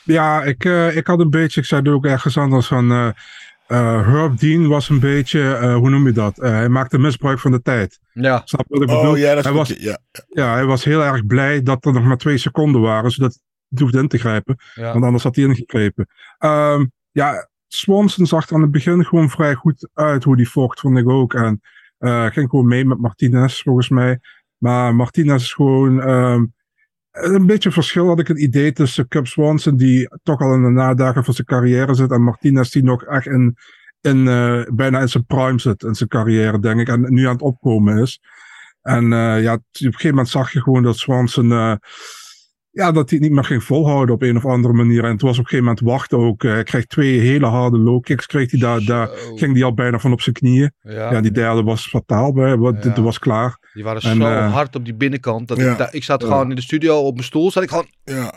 Ja, 0.03 0.43
ik, 0.43 0.65
eh, 0.65 0.95
ik 0.95 1.07
had 1.07 1.19
een 1.19 1.29
beetje, 1.29 1.61
ik 1.61 1.67
zei 1.67 1.81
het 1.81 1.89
ook 1.89 2.05
ergens 2.05 2.37
anders 2.37 2.67
van. 2.67 2.91
eh, 2.91 3.07
eh, 3.67 4.07
Herb 4.07 4.39
Dean 4.39 4.67
was 4.67 4.89
een 4.89 4.99
beetje, 4.99 5.53
eh, 5.55 5.75
hoe 5.75 5.89
noem 5.89 6.05
je 6.05 6.11
dat? 6.11 6.39
Eh, 6.39 6.49
hij 6.51 6.69
maakte 6.69 6.97
misbruik 6.97 7.39
van 7.39 7.51
de 7.51 7.61
tijd. 7.61 7.99
Ja, 8.13 8.41
Snap 8.45 8.65
je 8.69 8.73
wat 8.73 8.81
ik 8.81 8.87
bedoel? 8.87 9.11
Oh 9.11 9.17
ja, 9.17 9.29
dat 9.29 9.37
is 9.37 9.43
hij, 9.43 9.53
was. 9.53 9.69
Ja. 9.69 9.97
ja, 10.29 10.53
hij 10.53 10.65
was 10.65 10.83
heel 10.83 11.03
erg 11.03 11.25
blij 11.25 11.61
dat 11.61 11.85
er 11.85 11.93
nog 11.93 12.03
maar 12.03 12.17
twee 12.17 12.37
seconden 12.37 12.81
waren, 12.81 13.11
zodat 13.11 13.39
hij 13.69 13.81
hoefde 13.83 13.99
in 13.99 14.07
te 14.07 14.17
grijpen. 14.17 14.57
ja. 14.75 14.91
Want 14.93 15.05
anders 15.05 15.23
had 15.23 15.35
hij 15.35 15.45
ingegrepen. 15.45 16.07
Ehm, 16.37 16.85
ja, 17.11 17.47
Swanson 17.75 18.25
zag 18.25 18.47
er 18.47 18.55
aan 18.55 18.61
het 18.61 18.71
begin 18.71 19.05
gewoon 19.05 19.29
vrij 19.29 19.53
goed 19.53 19.89
uit 19.93 20.23
hoe 20.23 20.35
die 20.35 20.49
vocht, 20.49 20.79
vond 20.79 20.97
ik 20.97 21.09
ook. 21.09 21.33
En 21.33 21.61
eh, 21.97 22.25
ging 22.25 22.49
gewoon 22.49 22.67
mee 22.67 22.85
met 22.85 22.99
Martinez, 22.99 23.61
volgens 23.61 23.89
mij. 23.89 24.19
Maar 24.57 24.95
Martinez 24.95 25.43
is 25.43 25.53
gewoon 25.53 26.01
ehm, 26.01 26.45
een 27.11 27.45
beetje 27.45 27.71
verschil, 27.71 28.07
had 28.07 28.19
ik 28.19 28.27
het 28.27 28.39
idee, 28.39 28.71
tussen 28.71 29.07
Cub 29.07 29.27
Swanson, 29.27 29.75
die 29.75 30.09
toch 30.23 30.39
al 30.39 30.53
in 30.53 30.63
de 30.63 30.69
nadagen 30.69 31.23
van 31.23 31.33
zijn 31.33 31.47
carrière 31.47 31.93
zit, 31.93 32.11
en 32.11 32.23
Martinez, 32.23 32.69
die 32.69 32.83
nog 32.83 33.03
echt 33.03 33.25
in, 33.25 33.57
in, 34.01 34.27
eh, 34.27 34.63
bijna 34.73 34.99
in 34.99 35.09
zijn 35.09 35.25
prime 35.25 35.59
zit, 35.59 35.83
in 35.83 35.95
zijn 35.95 36.09
carrière, 36.09 36.59
denk 36.59 36.79
ik, 36.79 36.87
en 36.87 37.13
nu 37.13 37.25
aan 37.25 37.33
het 37.33 37.41
opkomen 37.41 37.97
is. 37.97 38.19
En 38.81 39.13
eh, 39.13 39.41
ja, 39.41 39.53
op 39.53 39.61
een 39.71 39.91
gegeven 39.91 40.09
moment 40.09 40.29
zag 40.29 40.51
je 40.51 40.61
gewoon 40.61 40.83
dat 40.83 40.97
Swanson, 40.97 41.79
ja, 42.75 42.91
dat 42.91 43.09
hij 43.09 43.17
het 43.19 43.27
niet 43.27 43.31
meer 43.31 43.43
ging 43.43 43.63
volhouden 43.63 44.15
op 44.15 44.21
een 44.21 44.37
of 44.37 44.45
andere 44.45 44.73
manier. 44.73 45.03
En 45.03 45.11
het 45.11 45.21
was 45.21 45.31
op 45.31 45.43
een 45.43 45.49
gegeven 45.49 45.65
moment 45.65 45.85
wachten 45.85 46.17
ook. 46.17 46.43
Eh, 46.43 46.51
Hij 46.51 46.63
kreeg 46.63 46.85
twee 46.85 47.19
hele 47.19 47.45
harde 47.45 47.77
low 47.77 48.01
kicks, 48.01 48.25
kreeg 48.25 48.51
hij 48.51 48.59
daar, 48.59 48.83
daar 48.85 49.09
ging 49.35 49.53
hij 49.53 49.63
al 49.63 49.73
bijna 49.73 49.99
van 49.99 50.11
op 50.11 50.21
zijn 50.21 50.35
knieën. 50.35 50.73
Ja, 50.81 51.11
Ja, 51.11 51.21
die 51.21 51.31
derde 51.31 51.63
was 51.63 51.87
fataal 51.87 52.33
bij, 52.33 52.49
Ja. 52.57 52.71
dit 52.71 52.97
was 52.97 53.19
klaar. 53.19 53.57
die 53.73 53.83
waren 53.83 54.01
en, 54.01 54.15
zo 54.17 54.21
eh, 54.23 54.53
hard 54.53 54.75
op 54.75 54.85
die 54.85 54.95
binnenkant. 54.95 55.47
Dat 55.47 55.57
Ja. 55.57 55.71
ik, 55.71 55.77
daar- 55.77 55.93
ik 55.93 56.03
zat 56.03 56.23
gewoon 56.23 56.49
in 56.49 56.55
de 56.55 56.61
studio 56.61 56.97
op 56.99 57.13
mijn 57.13 57.25
stoel, 57.25 57.51
zat 57.51 57.63
ik 57.63 57.69
gewoon, 57.69 57.87
Ja. 58.03 58.33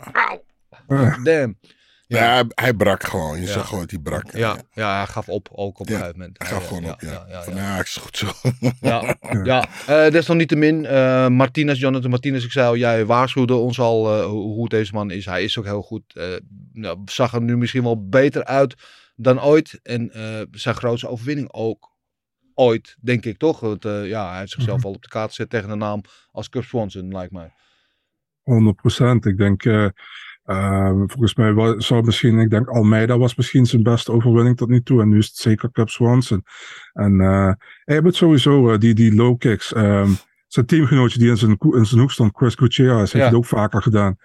Damn. 1.23 1.57
Ja, 2.07 2.33
hij, 2.33 2.43
hij 2.55 2.73
brak 2.73 3.03
gewoon. 3.03 3.39
Je 3.39 3.45
Ja. 3.45 3.51
zag 3.51 3.65
gewoon 3.65 3.81
dat 3.81 3.91
hij 3.91 3.99
brak. 3.99 4.31
Ja, 4.31 4.57
ja, 4.73 4.95
hij 4.97 5.05
gaf 5.07 5.29
op, 5.29 5.49
ook 5.51 5.79
op 5.79 5.89
een 5.89 5.95
gegeven 5.95 6.17
moment. 6.17 6.37
Hij 6.37 6.47
gaf 6.47 6.67
gewoon 6.67 6.83
ja, 6.83 6.91
op, 6.91 7.01
ja. 7.01 7.11
Ja, 7.11 7.25
ja, 7.29 7.41
Van, 7.43 7.55
ja. 7.55 7.75
ja, 7.75 7.81
is 7.81 7.95
goed 7.95 8.17
zo. 8.17 8.27
Ja, 8.81 9.15
ja. 9.43 9.65
Eh, 9.87 10.11
desalniettemin, 10.11 10.85
eh 10.85 11.27
Martinez, 11.27 11.79
Jonathan 11.79 12.09
Martinez, 12.09 12.43
ik 12.45 12.51
zei 12.51 12.67
al, 12.67 12.75
jij 12.77 13.05
waarschuwde 13.05 13.53
ons 13.55 13.79
al 13.79 14.13
eh, 14.19 14.25
hoe, 14.25 14.41
hoe 14.53 14.69
deze 14.69 14.93
man 14.93 15.11
is. 15.11 15.25
Hij 15.25 15.43
is 15.43 15.57
ook 15.57 15.65
heel 15.65 15.81
goed. 15.81 16.15
eh 16.15 16.25
nou, 16.73 16.99
zag 17.05 17.33
er 17.33 17.41
nu 17.41 17.57
misschien 17.57 17.83
wel 17.83 18.07
beter 18.09 18.43
uit 18.45 18.75
dan 19.15 19.41
ooit. 19.41 19.79
En 19.83 20.11
eh, 20.13 20.41
zijn 20.51 20.75
grootste 20.75 21.07
overwinning 21.07 21.51
ook 21.53 21.95
ooit, 22.53 22.95
denk 23.01 23.25
ik 23.25 23.37
toch? 23.37 23.59
Want, 23.59 23.85
eh, 23.85 24.07
ja, 24.07 24.29
hij 24.29 24.39
heeft 24.39 24.51
zichzelf 24.51 24.85
al 24.85 24.91
op 24.93 25.01
de 25.01 25.09
kaart 25.09 25.29
gezet 25.29 25.49
tegen 25.49 25.69
een 25.69 25.77
naam 25.77 26.01
als 26.31 26.49
Cub 26.49 26.63
Swanson, 26.63 27.11
lijkt 27.11 27.31
mij. 27.31 27.51
100%. 28.43 29.25
Ik 29.25 29.37
denk, 29.37 29.63
eh, 30.47 30.87
eh, 30.87 30.93
volgens 30.95 31.35
mij 31.35 31.53
wa- 31.53 31.79
zou 31.79 32.03
misschien, 32.03 32.39
ik 32.39 32.49
denk 32.49 32.67
Almeida 32.69 33.17
was 33.17 33.35
misschien 33.35 33.65
zijn 33.65 33.83
beste 33.83 34.11
overwinning 34.11 34.57
tot 34.57 34.69
nu 34.69 34.81
toe. 34.81 35.01
En 35.01 35.09
nu 35.09 35.17
is 35.17 35.27
het 35.27 35.35
zeker 35.35 35.71
Cub 35.71 35.89
Swanson. 35.89 36.43
En 36.93 37.21
eh 37.21 37.51
hij 37.85 37.95
sowieso, 38.15 38.71
eh, 38.71 38.79
die, 38.79 38.93
die 38.93 39.15
low 39.15 39.37
kicks. 39.37 39.73
ehm, 39.73 40.09
zijn 40.47 40.65
teamgenootje 40.65 41.19
die 41.19 41.29
in 41.29 41.37
zijn, 41.37 41.57
in 41.59 41.85
zijn 41.85 42.01
hoek 42.01 42.11
stond, 42.11 42.31
Chris 42.35 42.55
Gutierrez, 42.55 42.97
heeft 42.97 43.11
Ja. 43.11 43.25
het 43.25 43.33
ook 43.33 43.45
vaker 43.45 43.81
gedaan. 43.81 44.15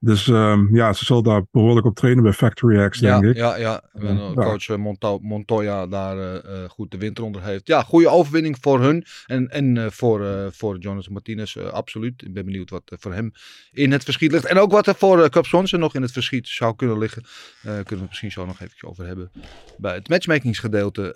Dus 0.00 0.28
ehm, 0.28 0.76
ja, 0.76 0.92
ze 0.92 1.04
zal 1.04 1.22
daar 1.22 1.42
behoorlijk 1.50 1.86
op 1.86 1.94
trainen 1.94 2.22
bij 2.22 2.32
Factory 2.32 2.88
X, 2.88 2.98
denk 2.98 3.24
ik. 3.24 3.36
ja, 3.36 3.56
ja. 3.56 3.82
En, 3.94 4.18
eh, 4.18 4.32
coach 4.32 4.68
eh, 4.68 4.76
Monto- 4.76 5.18
Montoya 5.22 5.86
daar 5.86 6.18
eh, 6.18 6.52
goed 6.68 6.90
de 6.90 6.98
winter 6.98 7.24
onder 7.24 7.42
heeft. 7.44 7.66
Ja, 7.66 7.82
goede 7.82 8.08
overwinning 8.08 8.56
voor 8.60 8.80
hun. 8.80 9.04
En, 9.26 9.48
en 9.48 9.92
voor, 9.92 10.48
voor 10.52 10.78
Jonathan 10.78 11.12
Martinez, 11.12 11.56
absoluut. 11.56 12.22
Ik 12.22 12.32
ben 12.32 12.44
benieuwd 12.44 12.70
wat 12.70 12.82
er 12.84 12.96
voor 13.00 13.14
hem 13.14 13.32
in 13.72 13.92
het 13.92 14.04
verschiet 14.04 14.32
ligt. 14.32 14.44
En 14.44 14.58
ook 14.58 14.72
wat 14.72 14.86
er 14.86 14.94
voor 14.94 15.28
Cup 15.30 15.46
Swanson 15.46 15.80
nog 15.80 15.94
in 15.94 16.02
het 16.02 16.12
verschiet 16.12 16.48
zou 16.48 16.76
kunnen 16.76 16.98
liggen. 16.98 17.22
Kunnen 17.62 17.84
we 17.88 17.94
het 17.94 18.08
misschien 18.08 18.30
zo 18.32 18.46
nog 18.46 18.60
even 18.60 18.88
over 18.88 19.06
hebben. 19.06 19.30
Bij 19.78 19.94
het 19.94 20.08
matchmakingsgedeelte. 20.08 21.14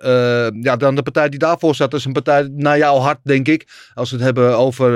Ja, 0.60 0.76
dan 0.76 0.94
de 0.94 1.02
partij 1.02 1.28
die 1.28 1.38
daarvoor 1.38 1.74
staat. 1.74 1.94
Is 1.94 2.04
een 2.04 2.12
partij 2.12 2.48
naar 2.52 2.78
jouw 2.78 2.96
hart, 2.96 3.18
denk 3.22 3.48
ik. 3.48 3.90
Als 3.94 4.10
we 4.10 4.16
het 4.16 4.24
hebben 4.24 4.56
over 4.56 4.90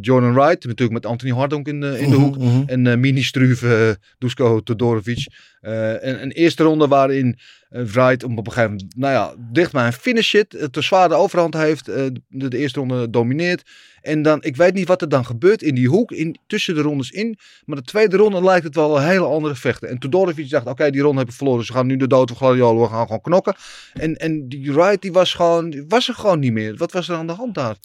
Jordan 0.00 0.34
Wright. 0.34 0.64
Natuurlijk 0.64 0.92
met 0.92 1.06
Anthony 1.06 1.32
Hardonk 1.32 1.68
in 1.68 1.80
de, 1.80 1.98
in 1.98 2.10
de 2.10 2.16
hoek. 2.16 2.38
Mhm. 2.38 2.62
En 2.66 3.00
mini-struve 3.02 3.66
uh, 3.66 3.94
Dusko 4.18 4.60
Todorovic. 4.60 5.26
Uh, 5.62 6.02
een, 6.02 6.22
een, 6.22 6.30
eerste 6.30 6.62
ronde 6.62 6.88
waarin 6.88 7.38
uh, 7.70 7.82
Wright 7.82 8.24
op 8.24 8.30
een 8.30 8.52
gegeven 8.52 8.70
moment, 8.70 8.96
nou 8.96 9.12
ja, 9.12 9.34
dicht 9.52 9.72
bij 9.72 9.86
een 9.86 9.92
finish 9.92 10.30
zit. 10.30 10.68
Te 10.70 10.80
zwaar 10.80 11.08
de 11.08 11.14
overhand 11.14 11.54
heeft. 11.54 11.84
de, 11.84 12.12
de, 12.28 12.58
eerste 12.58 12.78
ronde 12.78 13.10
domineert. 13.10 13.62
En 14.00 14.22
dan, 14.22 14.42
ik 14.42 14.56
weet 14.56 14.74
niet 14.74 14.88
wat 14.88 15.02
er 15.02 15.08
dan 15.08 15.24
gebeurt 15.24 15.62
in 15.62 15.74
die 15.74 15.88
hoek, 15.88 16.12
in, 16.12 16.38
tussen 16.46 16.74
de 16.74 16.80
rondes 16.80 17.10
in. 17.10 17.38
Maar 17.64 17.76
de 17.76 17.82
tweede 17.82 18.16
ronde 18.16 18.42
lijkt 18.42 18.64
het 18.64 18.74
wel 18.74 18.96
een 18.96 19.06
hele 19.06 19.24
andere 19.24 19.54
vechten. 19.54 19.88
En 19.88 19.98
Todorovic 19.98 20.50
dacht, 20.50 20.66
oké, 20.66 20.90
die 20.90 21.00
ronde 21.00 21.18
heb 21.18 21.28
ik 21.28 21.34
verloren. 21.34 21.66
We 21.66 21.72
gaan 21.72 21.86
nu 21.86 21.96
de 21.96 22.06
dood 22.06 22.28
van 22.28 22.36
Gladiolo, 22.36 22.82
we 22.82 22.88
gaan 22.88 23.06
gewoon 23.06 23.20
knokken. 23.20 23.54
En, 23.92 24.16
en 24.16 24.48
die 24.48 24.72
Wright, 24.72 25.02
die 25.02 25.12
was 25.12 25.34
gewoon, 25.34 25.84
was 25.88 26.08
er 26.08 26.14
gewoon 26.14 26.38
niet 26.38 26.52
meer. 26.52 26.76
Wat 26.76 26.92
was 26.92 27.08
er 27.08 27.16
aan 27.16 27.26
de 27.26 27.32
hand 27.32 27.54
daar? 27.54 27.76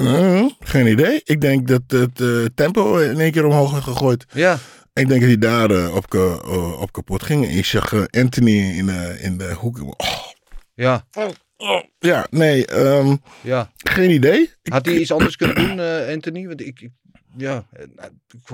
Uh, 0.00 0.50
geen 0.60 0.86
idee. 0.86 1.20
Ik 1.24 1.40
denk 1.40 1.68
dat 1.68 1.82
het 1.86 2.20
uh, 2.20 2.46
tempo 2.54 2.98
in 2.98 3.20
één 3.20 3.32
keer 3.32 3.44
omhoog 3.44 3.76
is 3.76 3.84
gegooid. 3.84 4.26
Ja. 4.32 4.58
Ik 4.92 5.08
denk 5.08 5.20
dat 5.20 5.28
hij 5.28 5.38
daar 5.38 5.70
uh, 5.70 5.94
op, 5.94 6.14
uh, 6.14 6.80
op, 6.80 6.92
kapot 6.92 7.22
ging. 7.22 7.48
Ik 7.48 7.64
zag 7.64 7.92
Anthony 8.10 8.78
in, 8.78 8.88
in 9.18 9.38
de 9.38 9.52
hoek. 9.52 9.80
Oh. 9.80 10.08
Ja. 10.74 11.06
Oh. 11.56 11.82
Ja, 11.98 12.26
nee. 12.30 12.74
Um, 12.78 13.22
ja. 13.42 13.72
Geen 13.76 14.10
idee. 14.10 14.50
Had 14.62 14.86
hij 14.86 14.96
iets 14.96 15.12
anders 15.12 15.36
kunnen 15.36 15.56
doen, 15.56 15.80
Anthony? 16.14 16.46
Want 16.46 16.60
ik, 16.60 16.80
ik, 16.80 16.90
ja, 17.36 17.66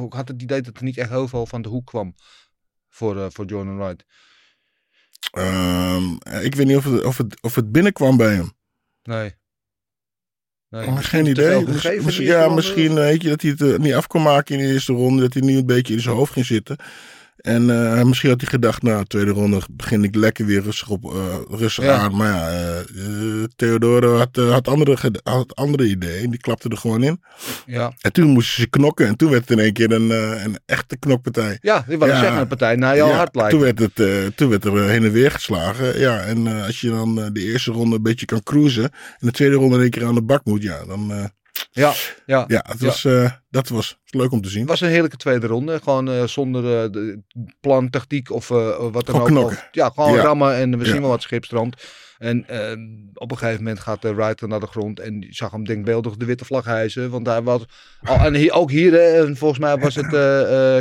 ik 0.02 0.12
had 0.12 0.28
het 0.28 0.42
idee 0.42 0.61
dat 0.61 0.76
er 0.76 0.85
niet 0.85 0.98
echt 0.98 1.11
heel 1.11 1.28
veel 1.28 1.46
van 1.46 1.62
de 1.62 1.68
hoek 1.68 1.87
kwam 1.87 2.14
voor, 2.88 3.32
voor 3.32 3.44
Jordan 3.44 3.78
Wright. 3.78 4.04
Um, 5.38 6.12
ik 6.42 6.54
weet 6.54 6.66
niet 6.66 6.76
of 6.76 6.85
het, 6.85 7.04
of, 7.04 7.16
het, 7.16 7.42
of 7.42 7.54
het 7.54 7.72
binnenkwam 7.72 8.16
bij 8.16 8.35
hem. 8.35 8.52
Nee. 9.02 9.35
Nee, 10.76 10.86
oh, 10.86 10.96
geen 10.98 11.26
idee. 11.26 11.64
Misschien, 11.66 12.04
misschien, 12.04 12.26
ja, 12.26 12.48
misschien 12.48 12.94
weet 12.94 13.22
je 13.22 13.28
dat 13.28 13.42
hij 13.42 13.50
het 13.50 13.60
uh, 13.60 13.78
niet 13.78 13.94
af 13.94 14.06
kon 14.06 14.22
maken 14.22 14.58
in 14.58 14.66
de 14.66 14.72
eerste 14.72 14.92
ronde. 14.92 15.22
Dat 15.22 15.32
hij 15.32 15.42
nu 15.42 15.56
een 15.56 15.66
beetje 15.66 15.94
in 15.94 16.00
zijn 16.00 16.16
hoofd 16.16 16.32
ging 16.32 16.46
zitten. 16.46 16.76
En 17.46 17.62
uh, 17.68 18.02
misschien 18.02 18.30
had 18.30 18.40
hij 18.40 18.50
gedacht, 18.50 18.82
nou, 18.82 19.04
tweede 19.04 19.30
ronde 19.30 19.61
begin 19.70 20.04
ik 20.04 20.14
lekker 20.14 20.46
weer 20.46 20.62
rustig, 20.62 20.88
op, 20.88 21.04
uh, 21.04 21.37
rustig 21.48 21.85
ja. 21.85 21.96
aan. 21.96 22.16
Maar 22.16 22.28
ja, 22.28 22.82
uh, 22.94 23.44
Theodore 23.56 24.06
had, 24.06 24.37
had, 24.37 24.68
andere, 24.68 25.12
had 25.22 25.54
andere 25.54 25.85
ideeën. 25.85 26.30
Die 26.30 26.40
klapte 26.40 26.68
er 26.68 26.76
gewoon 26.76 27.02
in. 27.02 27.22
Ja. 27.66 27.92
En 28.00 28.12
toen 28.12 28.28
moesten 28.28 28.62
ze 28.62 28.68
knokken. 28.68 29.06
En 29.06 29.16
toen 29.16 29.30
werd 29.30 29.48
het 29.48 29.59
in 29.59 29.64
één 29.64 29.72
keer 29.72 29.92
een, 29.92 30.11
een 30.44 30.59
echte 30.64 30.96
knokpartij. 30.96 31.59
Ja, 31.61 31.85
ik 31.88 31.98
wou 31.98 32.11
ja. 32.11 32.20
zeggen, 32.20 32.40
een 32.40 32.46
partij 32.46 32.76
naar 32.76 32.96
jouw 32.96 33.09
ja, 33.09 33.16
hart 33.16 33.35
lijkt. 33.35 33.50
Toen 33.50 33.61
werd, 33.61 33.78
het, 33.78 34.37
toen 34.37 34.48
werd 34.48 34.64
er 34.64 34.88
heen 34.88 35.04
en 35.04 35.12
weer 35.12 35.30
geslagen. 35.30 35.98
Ja, 35.98 36.20
en 36.20 36.46
als 36.46 36.80
je 36.80 36.90
dan 36.90 37.14
de 37.32 37.40
eerste 37.40 37.72
ronde 37.72 37.96
een 37.96 38.02
beetje 38.02 38.26
kan 38.26 38.42
cruisen. 38.42 38.85
En 38.85 39.26
de 39.26 39.30
tweede 39.30 39.54
ronde 39.54 39.74
in 39.76 39.82
één 39.82 39.90
keer 39.90 40.04
aan 40.06 40.14
de 40.14 40.22
bak 40.22 40.44
moet, 40.44 40.62
ja, 40.62 40.85
dan... 40.85 41.30
Ja, 41.70 41.92
ja, 42.26 42.44
ja, 42.46 42.64
het 42.68 42.80
was, 42.80 43.02
ja. 43.02 43.10
Uh, 43.10 43.30
dat 43.50 43.68
was 43.68 43.98
leuk 44.04 44.32
om 44.32 44.40
te 44.40 44.48
zien. 44.48 44.60
Het 44.60 44.68
was 44.68 44.80
een 44.80 44.88
heerlijke 44.88 45.16
tweede 45.16 45.46
ronde. 45.46 45.80
Gewoon 45.82 46.08
uh, 46.08 46.24
zonder 46.24 46.92
uh, 46.94 47.16
plan, 47.60 47.90
tactiek 47.90 48.30
of 48.30 48.48
wat 48.48 48.92
dan 48.92 49.02
gewoon 49.04 49.20
ook. 49.20 49.26
Knokken. 49.26 49.58
Ja, 49.72 49.90
gewoon 49.94 50.14
ja. 50.14 50.22
rammen 50.22 50.54
en 50.54 50.78
we 50.78 50.84
zien 50.84 51.00
wel 51.00 51.10
wat 51.10 51.22
schipstrand. 51.22 51.76
En 52.18 52.46
op 53.14 53.31
een 53.31 53.38
gegeven 53.38 53.62
moment 53.62 53.81
gaat 53.81 54.02
de 54.02 54.14
Wright 54.14 54.46
naar 54.46 54.61
de 54.61 54.66
grond 54.66 55.00
en 55.00 55.26
zag 55.31 55.50
hem 55.50 55.64
denkbeeldig 55.64 56.16
de 56.16 56.24
witte 56.24 56.44
vlag 56.44 56.64
hijzen. 56.64 57.11
Want 57.11 57.26
hij 57.26 57.42
was, 57.42 57.64
al, 58.02 58.16
en 58.16 58.35
hier, 58.35 58.52
ook 58.52 58.70
hier, 58.70 58.92
hè, 58.92 59.37
volgens 59.37 59.61
mij 59.61 59.76
was 59.76 59.94
het 59.94 60.07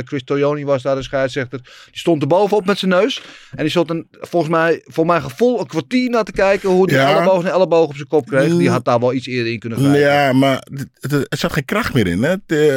Chris 0.06 0.24
Toyoni 0.24 0.64
was 0.64 0.82
daar 0.82 0.96
de 0.96 1.02
scheidsrechter. 1.02 1.60
Die 1.62 1.98
stond 1.98 2.22
er 2.22 2.28
bovenop 2.28 2.66
met 2.66 2.78
zijn 2.78 2.90
neus. 2.90 3.22
En 3.50 3.62
die 3.62 3.70
stond 3.70 3.90
een, 3.90 4.06
volgens 4.10 4.52
mij, 4.52 4.80
voor 4.84 5.06
mijn 5.06 5.22
gevoel, 5.22 5.60
een 5.60 5.66
kwartier 5.66 6.10
naar 6.10 6.24
te 6.24 6.32
kijken 6.32 6.68
hoe 6.68 6.86
die 6.86 6.96
ja. 6.96 7.16
elleboog 7.16 7.44
en 7.44 7.50
elleboog 7.50 7.88
op 7.88 7.94
zijn 7.94 8.08
kop 8.08 8.26
kreeg. 8.26 8.56
Die 8.56 8.70
had 8.70 8.84
daar 8.84 9.00
wel 9.00 9.12
iets 9.12 9.26
eerder 9.26 9.52
in 9.52 9.58
kunnen 9.58 9.78
grijpen. 9.78 10.00
Ja, 10.00 10.32
maar 10.32 10.66
er 11.00 11.26
zat 11.28 11.52
geen 11.52 11.64
kracht 11.64 11.94
meer 11.94 12.06
in. 12.06 12.22
Hè? 12.22 12.36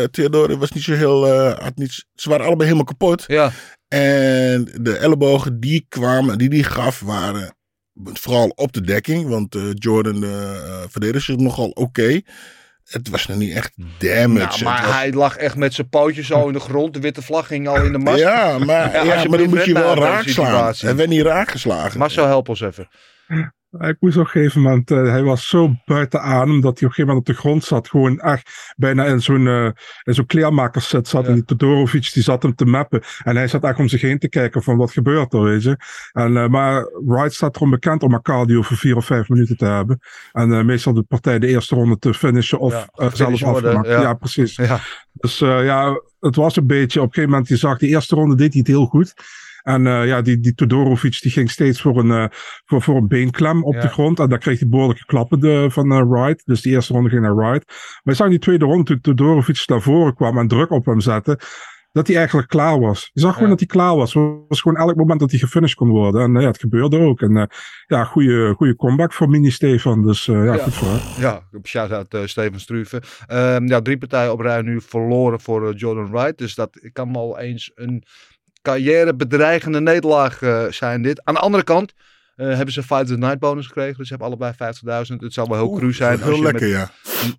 Theodore 0.09 0.57
was 0.57 0.71
niet 0.71 0.83
zo 0.83 0.93
heel, 0.93 1.27
uh, 1.27 1.57
had 1.57 1.75
niet, 1.75 2.05
ze 2.15 2.29
waren 2.29 2.45
allebei 2.45 2.63
helemaal 2.69 2.93
kapot. 2.93 3.23
Ja. 3.27 3.51
En 3.87 4.67
de 4.81 4.97
ellebogen 4.97 5.59
die 5.59 5.85
kwamen, 5.89 6.37
die 6.37 6.49
die 6.49 6.63
gaf, 6.63 6.99
waren 6.99 7.57
vooral 8.03 8.47
op 8.55 8.73
de 8.73 8.81
dekking. 8.81 9.29
Want 9.29 9.55
uh, 9.55 9.63
Jordan 9.73 10.23
uh, 10.23 10.29
verdedigde 10.89 11.33
zich 11.33 11.41
nogal 11.41 11.67
oké. 11.69 11.79
Okay. 11.81 12.25
het 12.85 13.09
was 13.09 13.27
nog 13.27 13.37
niet 13.37 13.55
echt 13.55 13.71
damage. 13.97 14.27
Nou, 14.27 14.63
maar 14.63 14.77
Het 14.77 14.85
was- 14.85 14.95
hij 14.95 15.13
lag 15.13 15.35
echt 15.35 15.55
met 15.55 15.73
zijn 15.73 15.89
pootjes 15.89 16.27
zo 16.27 16.47
in 16.47 16.53
de 16.53 16.59
grond. 16.59 16.93
De 16.93 16.99
witte 16.99 17.21
vlag 17.21 17.47
ging 17.47 17.67
al 17.67 17.83
in 17.83 17.91
de 17.91 17.97
mast. 17.97 18.19
Ja, 18.19 18.57
maar, 18.57 19.05
ja, 19.05 19.23
maar 19.27 19.37
dan 19.37 19.49
moet 19.49 19.65
je 19.65 19.73
wel 19.73 19.95
raak 19.95 20.27
slaan. 20.27 20.73
Hij 20.77 20.95
werd 20.95 21.09
niet 21.09 21.21
raak 21.21 21.51
geslagen. 21.51 21.99
Marcel, 21.99 22.25
help 22.25 22.49
ons 22.49 22.61
even. 22.61 22.87
Ik 23.77 23.95
moest 23.99 24.17
op 24.17 24.23
een 24.23 24.29
gegeven 24.29 24.61
moment, 24.61 24.91
eh, 24.91 24.97
hij 24.97 25.23
was 25.23 25.47
zo 25.47 25.75
buiten 25.85 26.21
adem 26.21 26.61
dat 26.61 26.79
hij 26.79 26.87
op 26.89 26.97
een 26.97 27.03
gegeven 27.03 27.05
moment 27.07 27.27
op 27.29 27.35
de 27.35 27.41
grond 27.41 27.63
zat. 27.63 27.89
Gewoon 27.89 28.19
echt 28.19 28.73
bijna 28.77 29.05
in 29.05 29.21
zo'n 29.21 29.47
in 30.03 30.13
zo'n 30.13 30.25
kleermakerszet 30.25 31.07
zat. 31.07 31.27
En 31.27 31.33
die 31.33 31.45
Todorovic 31.45 32.13
die 32.13 32.23
zat 32.23 32.43
hem 32.43 32.55
te 32.55 32.65
mappen. 32.65 33.01
En 33.23 33.35
hij 33.35 33.47
zat 33.47 33.63
echt 33.63 33.79
om 33.79 33.87
zich 33.87 34.01
heen 34.01 34.19
te 34.19 34.29
kijken 34.29 34.63
van 34.63 34.77
wat 34.77 34.91
gebeurt 34.91 35.33
er, 35.33 35.43
weet 35.43 35.63
je. 35.63 35.77
En, 36.11 36.37
eh, 36.37 36.47
maar 36.47 36.89
Wright 37.05 37.33
staat 37.33 37.55
erom 37.55 37.69
bekend 37.69 38.03
om 38.03 38.13
een 38.13 38.21
cardio 38.21 38.61
voor 38.61 38.77
vier 38.77 38.95
of 38.95 39.05
vijf 39.05 39.29
minuten 39.29 39.57
te 39.57 39.65
hebben. 39.65 39.99
En 40.31 40.65
meestal 40.65 40.93
de 40.93 41.03
partij 41.03 41.39
de 41.39 41.47
eerste 41.47 41.75
ronde 41.75 41.97
te 41.97 42.13
finishen 42.13 42.59
of 42.59 42.73
Ja, 42.73 42.87
zelf 42.93 43.11
gefinished 43.11 43.47
worden, 43.49 43.69
afgemaakt. 43.75 44.01
ja. 44.01 44.01
Ja. 44.01 44.13
precies. 44.13 44.55
Ja. 44.55 44.79
Dus 45.13 45.37
ja, 45.39 46.01
het 46.19 46.35
was 46.35 46.55
een 46.55 46.67
beetje, 46.67 46.99
op 46.99 47.05
een 47.07 47.13
gegeven 47.13 47.29
moment, 47.31 47.49
je 47.49 47.57
zag 47.57 47.77
de 47.77 47.87
eerste 47.87 48.15
ronde 48.15 48.35
deed 48.35 48.51
hij 48.51 48.59
het 48.59 48.67
heel 48.67 48.85
goed. 48.85 49.13
En 49.63 49.87
eh, 49.87 50.05
ja, 50.07 50.21
die, 50.21 50.39
die 50.39 50.53
Todorovic 50.53 51.21
die 51.21 51.31
ging 51.31 51.51
steeds 51.51 51.81
voor 51.81 51.99
een, 51.99 52.11
eh, 52.11 52.25
voor, 52.65 52.81
voor 52.81 52.95
een 52.95 53.07
beenklem 53.07 53.63
op 53.63 53.73
Ja. 53.73 53.81
de 53.81 53.87
grond. 53.87 54.19
En 54.19 54.29
daar 54.29 54.39
kreeg 54.39 54.59
hij 54.59 54.69
behoorlijke 54.69 55.05
klappen 55.05 55.39
de, 55.39 55.67
van 55.71 55.91
eh, 55.91 56.03
Wright. 56.09 56.45
Dus 56.45 56.61
die 56.61 56.71
eerste 56.73 56.93
ronde 56.93 57.09
ging 57.09 57.21
naar 57.21 57.35
Wright. 57.35 57.65
Maar 57.67 57.99
je 58.03 58.13
zag 58.13 58.25
in 58.25 58.31
die 58.31 58.41
tweede 58.41 58.65
ronde, 58.65 58.83
toen 58.83 58.99
Todorovic 59.01 59.63
naar 59.65 59.81
voren 59.81 60.15
kwam 60.15 60.37
en 60.37 60.47
druk 60.47 60.71
op 60.71 60.85
hem 60.85 60.99
zette, 60.99 61.39
dat 61.91 62.07
hij 62.07 62.15
eigenlijk 62.15 62.47
klaar 62.47 62.79
was. 62.79 63.09
Je 63.13 63.19
zag 63.19 63.29
gewoon 63.33 63.43
Ja. 63.49 63.55
dat 63.55 63.59
hij 63.59 63.67
klaar 63.67 63.95
was. 63.95 64.13
Het 64.13 64.23
was 64.47 64.61
gewoon 64.61 64.77
elk 64.77 64.95
moment 64.95 65.19
dat 65.19 65.29
hij 65.31 65.39
gefinished 65.39 65.75
kon 65.77 65.89
worden. 65.89 66.21
En 66.21 66.41
ja, 66.41 66.47
het 66.47 66.59
gebeurde 66.59 66.99
ook. 66.99 67.21
En 67.21 67.49
ja, 67.87 68.03
goede, 68.03 68.53
goede 68.57 68.75
comeback 68.75 69.13
voor 69.13 69.29
Mini 69.29 69.49
Stefan. 69.51 70.05
Dus 70.05 70.25
ja, 70.25 70.43
Ja. 70.43 70.57
goed 70.57 70.73
voor 70.73 70.87
hem. 70.87 70.99
Ja, 71.21 71.41
shout-out 71.63 72.13
eh 72.13 72.25
Steven 72.25 72.59
Struve. 72.59 73.01
Ehm, 73.27 73.67
ja, 73.67 73.81
drie 73.81 73.97
partijen 73.97 74.31
op 74.31 74.39
rij 74.39 74.61
nu 74.61 74.81
verloren 74.81 75.39
voor 75.39 75.73
Jordan 75.73 76.11
Wright. 76.11 76.37
Dus 76.37 76.55
dat 76.55 76.89
kan 76.93 77.13
wel 77.13 77.39
eens 77.39 77.71
een 77.75 78.03
carrièrebedreigende 78.61 79.81
nederlaag 79.81 80.41
eh, 80.41 80.65
zijn 80.69 81.01
dit. 81.01 81.21
Aan 81.23 81.33
de 81.33 81.39
andere 81.39 81.63
kant 81.63 81.93
eh, 82.39 82.47
hebben 82.47 82.73
ze 82.73 82.83
Fight 82.83 83.01
of 83.01 83.07
the 83.07 83.17
Night 83.17 83.39
bonus 83.39 83.67
gekregen. 83.67 83.97
Dus 83.97 84.07
ze 84.07 84.15
hebben 84.15 84.27
allebei 84.27 84.73
50.000. 85.07 85.15
Het 85.15 85.33
zou 85.33 85.47
wel 85.49 85.57
heel 85.57 85.77
cru 85.77 85.93
zijn 85.93 86.17
Heel 86.17 86.27
als 86.27 86.37
je 86.37 86.43
lekker, 86.43 86.69
met, 86.69 86.77
ja. 86.77 86.91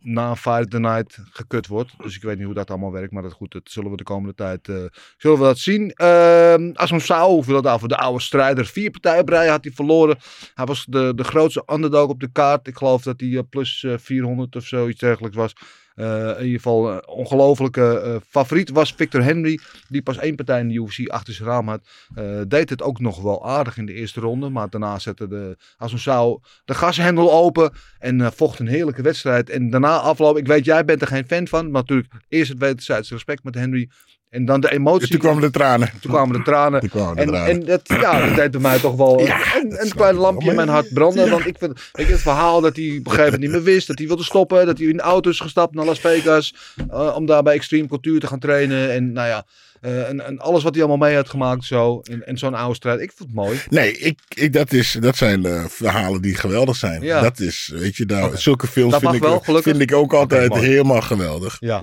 na 0.02 0.30
een 0.30 0.36
Fight 0.36 0.70
the 0.70 0.78
Night 0.78 1.18
gekut 1.30 1.66
wordt. 1.66 1.92
Dus 2.02 2.16
ik 2.16 2.22
weet 2.22 2.36
niet 2.36 2.44
hoe 2.44 2.54
dat 2.54 2.70
allemaal 2.70 2.92
werkt. 2.92 3.12
Maar 3.12 3.22
dat 3.22 3.32
goed, 3.32 3.52
dat 3.52 3.62
zullen 3.64 3.90
we 3.90 3.96
de 3.96 4.02
komende 4.02 4.34
tijd 4.34 4.68
eh, 4.68 4.76
zullen 5.16 5.38
we 5.38 5.44
dat 5.44 5.58
zien. 5.58 5.90
Ehm 5.90 6.70
Asam 6.74 7.00
Sao, 7.00 7.42
Philadelphia, 7.42 7.86
de 7.86 7.96
oude 7.96 8.20
strijder. 8.20 8.66
Vier 8.66 8.90
partijen 8.90 9.20
op 9.20 9.28
rij 9.28 9.48
had 9.48 9.64
hij 9.64 9.72
verloren. 9.72 10.18
Hij 10.54 10.64
was 10.64 10.86
de, 10.88 11.12
de 11.14 11.24
grootste 11.24 11.62
underdog 11.72 12.08
op 12.08 12.20
de 12.20 12.32
kaart. 12.32 12.66
Ik 12.66 12.76
geloof 12.76 13.02
dat 13.02 13.20
hij 13.20 13.42
plus 13.42 13.84
eh, 13.84 13.94
400 13.98 14.56
of 14.56 14.64
zoiets 14.64 15.00
dergelijks 15.00 15.36
was. 15.36 15.52
Eh, 16.00 16.38
in 16.38 16.44
ieder 16.44 16.60
geval 16.60 16.92
een 16.92 17.08
ongelofelijke 17.08 18.00
eh, 18.00 18.16
favoriet 18.28 18.70
was 18.70 18.92
Victor 18.92 19.22
Henry. 19.22 19.58
Die 19.88 20.02
pas 20.02 20.18
één 20.18 20.34
partij 20.36 20.60
in 20.60 20.68
de 20.68 20.74
UFC 20.74 21.08
achter 21.08 21.34
zijn 21.34 21.48
raam 21.48 21.68
had. 21.68 21.80
Eh, 22.14 22.40
deed 22.48 22.70
het 22.70 22.82
ook 22.82 23.00
nog 23.00 23.22
wel 23.22 23.46
aardig 23.46 23.76
in 23.76 23.86
de 23.86 23.92
eerste 23.92 24.20
ronde. 24.20 24.48
Maar 24.48 24.70
daarna 24.70 24.98
zette 24.98 25.28
de 25.28 25.56
Assunção 25.78 26.40
de 26.64 26.74
gashendel 26.74 27.32
open. 27.32 27.72
En 27.98 28.20
eh, 28.20 28.30
vocht 28.30 28.58
een 28.58 28.66
heerlijke 28.66 29.02
wedstrijd. 29.02 29.50
En 29.50 29.70
daarna 29.70 29.98
afloop. 29.98 30.36
Ik 30.36 30.46
weet, 30.46 30.64
jij 30.64 30.84
bent 30.84 31.00
er 31.00 31.06
geen 31.06 31.26
fan 31.26 31.48
van. 31.48 31.70
Maar 31.70 31.80
natuurlijk 31.80 32.12
eerst 32.28 32.50
het 32.50 32.58
wederzijds 32.58 33.10
respect 33.10 33.44
met 33.44 33.54
Henry. 33.54 33.88
En 34.30 34.44
dan 34.44 34.60
de 34.60 34.70
emotie. 34.72 35.08
Toen 35.08 35.18
kwamen 35.18 35.40
de 35.42 35.50
tranen. 35.50 35.90
Toen 36.00 36.10
kwamen 36.10 36.36
de 36.36 36.42
tranen. 36.42 36.80
Toen 36.80 36.88
kwamen 36.88 37.16
de 37.16 37.22
En, 37.22 37.28
tranen. 37.28 37.48
en 37.50 37.64
dat, 37.64 37.80
ja, 37.84 38.26
dat 38.26 38.36
deed 38.36 38.50
bij 38.50 38.60
mij 38.60 38.78
toch 38.78 38.96
wel 38.96 39.20
Ja, 39.20 39.56
een, 39.56 39.92
klein 39.94 40.14
lampje 40.14 40.50
in 40.50 40.56
mijn 40.56 40.68
hart 40.68 40.92
branden. 40.94 41.24
Ja. 41.24 41.30
Want 41.30 41.46
ik 41.46 41.56
vind 41.58 41.80
weet 41.92 42.06
je, 42.06 42.12
het 42.12 42.22
verhaal 42.22 42.60
dat 42.60 42.76
hij 42.76 42.84
op 42.86 42.90
een 42.92 43.02
gegeven 43.04 43.22
moment 43.24 43.40
niet 43.40 43.50
meer 43.50 43.62
wist. 43.62 43.86
Dat 43.86 43.98
hij 43.98 44.06
wilde 44.06 44.22
stoppen. 44.24 44.66
Dat 44.66 44.78
hij 44.78 44.86
in 44.86 44.96
de 44.96 45.02
auto 45.02 45.30
is 45.30 45.40
gestapt 45.40 45.74
naar 45.74 45.84
Las 45.84 46.00
Vegas. 46.00 46.54
eh, 46.90 47.12
om 47.16 47.26
daar 47.26 47.42
bij 47.42 47.54
Extreme 47.54 47.88
Cultuur 47.88 48.20
te 48.20 48.26
gaan 48.26 48.38
trainen. 48.38 48.90
En 48.92 49.12
nou 49.12 49.28
ja, 49.28 49.44
eh, 49.80 50.08
en, 50.08 50.26
en 50.26 50.38
alles 50.38 50.62
wat 50.62 50.74
hij 50.74 50.84
allemaal 50.84 51.08
mee 51.08 51.16
had 51.16 51.28
gemaakt 51.28 51.64
zo. 51.64 52.00
En, 52.10 52.26
en 52.26 52.38
zo'n 52.38 52.54
oude 52.54 52.74
strijd. 52.74 53.00
Ik 53.00 53.12
vond 53.14 53.28
het 53.28 53.38
mooi. 53.38 53.60
Nee, 53.68 53.98
ik, 53.98 54.18
ik, 54.28 54.52
dat, 54.52 54.72
is, 54.72 54.96
dat 55.00 55.16
zijn 55.16 55.44
eh, 55.46 55.64
verhalen 55.68 56.22
die 56.22 56.34
geweldig 56.34 56.76
zijn. 56.76 57.02
Ja. 57.02 57.20
Dat 57.20 57.40
is, 57.40 57.72
weet 57.74 57.96
je, 57.96 58.04
nou, 58.04 58.36
zulke 58.36 58.66
films 58.66 58.92
Dat 58.92 59.00
vind 59.00 59.14
ik, 59.14 59.22
wel, 59.22 59.62
vind 59.62 59.80
ik 59.80 59.94
ook 59.94 60.12
altijd 60.12 60.54
helemaal 60.54 61.00
geweldig. 61.02 61.56
Ja. 61.60 61.82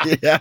Ja. 0.20 0.40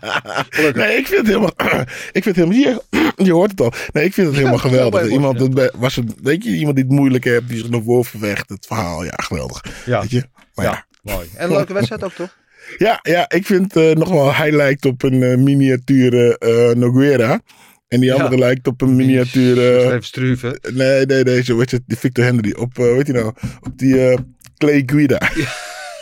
Nee, 0.74 0.98
ik 0.98 1.08
vind 1.08 1.18
het 1.20 1.28
helemaal. 1.28 1.54
Ik 2.12 2.24
vind 2.24 2.26
het 2.26 2.36
helemaal. 2.36 2.58
Je, 2.58 2.82
je 3.24 3.32
hoort 3.34 3.52
het 3.52 3.62
al. 3.62 3.72
Nee, 3.92 4.06
ik 4.06 4.14
vind 4.14 4.28
het 4.28 4.36
helemaal 4.36 4.58
geweldig. 4.58 5.08
Iemand, 5.10 5.40
ja. 5.40 5.48
dat 5.48 5.72
was 5.78 5.96
het, 5.96 6.14
weet 6.22 6.44
je, 6.44 6.50
iemand 6.50 6.76
die 6.76 6.86
het 6.86 6.94
moeilijk 6.94 7.24
heeft, 7.24 7.48
die 7.48 7.58
zich 7.58 7.70
naar 7.70 7.82
voren 7.84 8.06
vervecht. 8.06 8.50
Het 8.50 8.66
verhaal, 8.66 9.04
ja, 9.04 9.14
geweldig. 9.16 9.62
Ja. 9.86 10.02
Weet 10.02 10.12
je? 10.12 10.24
Maar 10.54 10.66
ja. 10.66 10.86
Ja, 11.04 11.14
mooi. 11.16 11.28
En 11.36 11.50
een 11.50 11.56
leuke 11.56 11.74
wedstrijd 11.74 12.04
ook 12.04 12.14
toch? 12.14 12.40
Ja, 12.78 13.00
ja, 13.02 13.30
ik 13.30 13.46
vind 13.46 13.76
eh, 13.76 13.92
nog 13.92 14.10
wel, 14.10 14.34
hij 14.34 14.52
lijkt 14.52 14.86
op 14.86 15.04
een 15.04 15.24
eh, 15.24 15.38
miniatuur 15.38 16.38
eh 16.38 16.76
Noguera. 16.76 17.42
En 17.88 18.00
die 18.00 18.14
andere 18.14 18.38
lijkt 18.38 18.68
op 18.68 18.82
een 18.82 18.96
miniatuur. 18.96 19.74
eh, 19.76 19.80
Steven 19.82 20.04
Struve. 20.04 20.60
nee, 20.74 21.06
nee, 21.06 21.24
nee, 21.24 21.44
zo 21.44 21.58
weet 21.58 21.70
je, 21.72 21.82
die 21.86 21.98
Victor 21.98 22.24
Henry. 22.26 22.54
Op, 22.58 22.78
weet 22.78 23.08
je 23.08 23.14
nou, 23.14 23.26
op 23.62 23.78
die 23.78 24.10
eh, 24.10 24.18
Clay 24.58 24.84
Guida. 24.86 25.18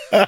Bo- 0.10 0.26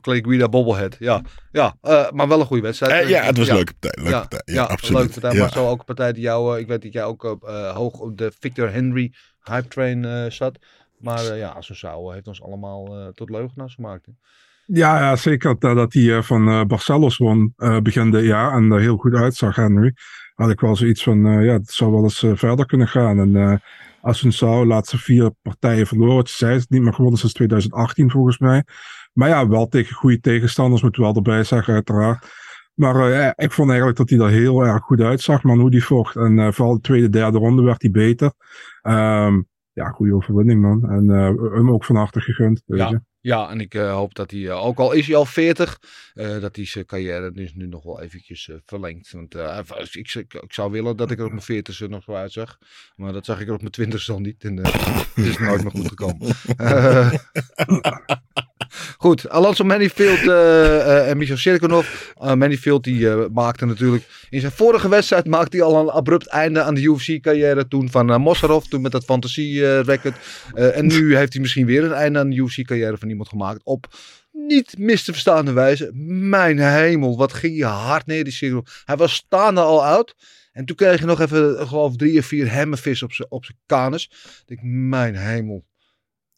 Clay 0.00 0.22
Guida 0.22 0.48
Bobblehead. 0.48 0.96
Ja, 0.98 1.22
ja 1.52 1.76
eh, 1.80 2.10
maar 2.10 2.28
wel 2.28 2.40
een 2.40 2.46
goede 2.46 2.62
wedstrijd. 2.62 3.04
Eh, 3.04 3.08
ja, 3.08 3.22
het 3.22 3.36
was 3.36 3.48
een 3.48 3.54
leuke 3.54 3.74
partij. 3.78 4.02
Leuke 4.02 4.16
ja, 4.16 4.26
partij. 4.26 4.54
Ja, 4.54 4.62
ja, 4.62 4.68
absoluut. 4.68 4.98
Leuke 4.98 5.20
partij. 5.20 5.32
Ja. 5.32 5.40
Maar 5.40 5.52
zo 5.52 5.68
ook 5.68 5.78
een 5.78 5.84
partij 5.84 6.12
die 6.12 6.22
jou, 6.22 6.54
eh, 6.54 6.60
ik 6.60 6.66
weet 6.66 6.82
dat 6.82 6.92
jij 6.92 7.04
ook 7.04 7.24
eh, 7.24 7.76
hoog 7.76 7.98
op 7.98 8.18
de 8.18 8.32
Victor 8.38 8.70
Henry 8.70 9.12
hype 9.42 9.68
train 9.68 10.04
eh, 10.04 10.30
zat. 10.30 10.58
Maar 10.98 11.26
eh, 11.26 11.38
ja, 11.38 11.48
Assunção 11.48 12.12
heeft 12.12 12.26
ons 12.26 12.42
allemaal 12.42 12.86
eh, 12.86 13.06
tot 13.06 13.30
leugenaars 13.30 13.74
gemaakt. 13.74 14.06
Hè? 14.06 14.12
Ja, 14.66 14.98
ja 14.98 15.16
zeker 15.16 15.56
nadat 15.58 15.92
hij 15.92 16.16
eh, 16.16 16.22
van 16.22 16.48
eh, 16.48 16.64
Barcelos 16.64 17.16
won 17.16 17.52
eh, 17.56 17.80
begin 17.80 18.10
dit 18.10 18.24
jaar 18.24 18.52
en 18.52 18.72
er 18.72 18.80
heel 18.80 18.96
goed 18.96 19.14
uitzag, 19.14 19.56
Henry. 19.56 19.94
Had 20.34 20.50
ik 20.50 20.60
wel 20.60 20.76
zoiets 20.76 21.02
van, 21.02 21.42
ja, 21.42 21.52
het 21.52 21.70
zou 21.70 21.92
wel 21.92 22.02
eens 22.02 22.26
verder 22.34 22.66
kunnen 22.66 22.88
gaan. 22.88 23.18
En 23.18 23.36
eh 23.36 23.54
Assunção, 24.06 24.66
laatste 24.66 24.98
vier 24.98 25.30
partijen 25.42 25.86
verloren. 25.86 26.16
Het 26.16 26.30
zij 26.30 26.54
is 26.54 26.66
niet 26.66 26.82
meer 26.82 26.94
gewonnen 26.94 27.18
sinds 27.18 27.34
2018 27.34 28.10
volgens 28.10 28.38
mij. 28.38 28.64
Maar 29.14 29.28
ja, 29.28 29.48
wel 29.48 29.68
tegen 29.68 29.94
goede 29.94 30.20
tegenstanders, 30.20 30.82
moet 30.82 30.96
wel 30.96 31.14
erbij 31.14 31.44
zeggen, 31.44 31.74
uiteraard. 31.74 32.26
Maar 32.74 33.12
eh, 33.12 33.30
ik 33.44 33.52
vond 33.52 33.68
eigenlijk 33.68 33.98
dat 33.98 34.10
hij 34.10 34.18
er 34.18 34.28
heel 34.28 34.64
erg 34.64 34.82
goed 34.82 35.00
uitzag, 35.00 35.42
man, 35.42 35.58
hoe 35.58 35.70
die 35.70 35.84
vocht. 35.84 36.16
En 36.16 36.38
eh, 36.38 36.52
vooral 36.52 36.74
de 36.74 36.80
tweede, 36.80 37.08
derde 37.08 37.38
ronde 37.38 37.62
werd 37.62 37.82
hij 37.82 37.90
beter. 37.90 38.32
Ehm, 38.82 39.42
ja, 39.72 39.88
goede 39.88 40.14
overwinning, 40.14 40.60
man. 40.60 40.90
En 40.90 41.10
eh, 41.10 41.52
hem 41.54 41.70
ook 41.70 41.84
van 41.84 41.96
harte 41.96 42.20
gegund, 42.20 42.62
weet 42.66 42.88
je. 42.88 42.94
Ja, 42.94 43.02
ja, 43.20 43.50
en 43.50 43.60
ik 43.60 43.72
hoop 43.72 44.14
dat 44.14 44.30
hij, 44.30 44.52
ook 44.52 44.78
al 44.78 44.92
is 44.92 45.06
hij 45.06 45.16
al 45.16 45.24
40, 45.24 45.80
eh, 46.14 46.40
dat 46.40 46.56
hij 46.56 46.66
zijn 46.66 46.86
carrière 46.86 47.32
dus 47.32 47.54
nu 47.54 47.66
nog 47.66 47.84
wel 47.84 48.00
eventjes 48.00 48.50
verlengt. 48.66 49.10
Want 49.10 49.34
ik, 49.92 50.14
ik, 50.14 50.34
ik 50.34 50.52
zou 50.52 50.70
willen 50.70 50.96
dat 50.96 51.10
ik 51.10 51.18
er 51.18 51.24
op 51.24 51.32
mijn 51.32 51.64
40ste 51.64 51.88
nog 51.88 52.02
zo 52.02 52.14
uitzag. 52.14 52.58
Maar 52.94 53.12
dat 53.12 53.24
zag 53.24 53.40
ik 53.40 53.48
er 53.48 53.54
op 53.54 53.62
mijn 53.62 53.92
20ste 53.92 54.12
al 54.12 54.20
niet. 54.20 54.44
En 54.44 54.56
het 54.56 55.10
is 55.14 55.38
nooit 55.38 55.62
meer 55.62 55.70
goed 55.70 55.88
gekomen. 55.88 56.28
Eh, 58.70 58.94
Goed, 58.98 59.28
Alonso 59.28 59.64
Manifield 59.64 60.18
eh, 60.18 60.80
eh, 60.80 61.10
en 61.10 61.16
Michel 61.16 61.36
Sirkunov. 61.36 62.12
Uh, 62.22 62.34
Manifield 62.34 62.84
die 62.84 63.10
eh, 63.10 63.24
maakte 63.32 63.66
natuurlijk 63.66 64.04
in 64.30 64.40
zijn 64.40 64.52
vorige 64.52 64.88
wedstrijd 64.88 65.26
maakte 65.26 65.56
hij 65.56 65.66
al 65.66 65.80
een 65.80 65.90
abrupt 65.90 66.26
einde 66.26 66.62
aan 66.62 66.74
de 66.74 66.82
UFC-carrière 66.82 67.68
toen 67.68 67.90
van 67.90 68.20
Mosarov, 68.20 68.64
toen 68.64 68.80
met 68.80 68.92
dat 68.92 69.04
fantasie-record. 69.04 70.16
en 70.54 70.86
nu 70.86 71.16
heeft 71.16 71.32
hij 71.32 71.42
misschien 71.42 71.66
weer 71.66 71.84
een 71.84 71.92
einde 71.92 72.18
aan 72.18 72.30
de 72.30 72.36
UFC-carrière 72.36 72.98
van 72.98 73.08
iemand 73.08 73.28
gemaakt 73.28 73.60
op 73.64 73.86
niet 74.32 74.78
mis 74.78 75.04
te 75.04 75.12
verstaande 75.12 75.52
wijze. 75.52 75.90
Mijn 75.94 76.58
hemel, 76.58 77.16
wat 77.16 77.32
ging 77.32 77.56
je 77.56 77.64
hard 77.64 78.06
neer 78.06 78.24
die 78.24 78.32
Sirkunov. 78.32 78.68
Hij 78.84 78.96
was 78.96 79.14
staande 79.14 79.60
al 79.60 79.84
uit. 79.84 80.14
En 80.52 80.64
toen 80.64 80.76
kreeg 80.76 81.00
je 81.00 81.06
nog 81.06 81.20
even, 81.20 81.66
geloof 81.66 81.96
drie 81.96 82.18
of 82.18 82.26
vier 82.26 82.46
zijn 82.46 83.10
op 83.28 83.44
zijn 83.44 83.58
kanus. 83.66 84.10
Ik 84.46 84.46
denk, 84.46 84.60
mijn 84.62 85.16
hemel. 85.16 85.64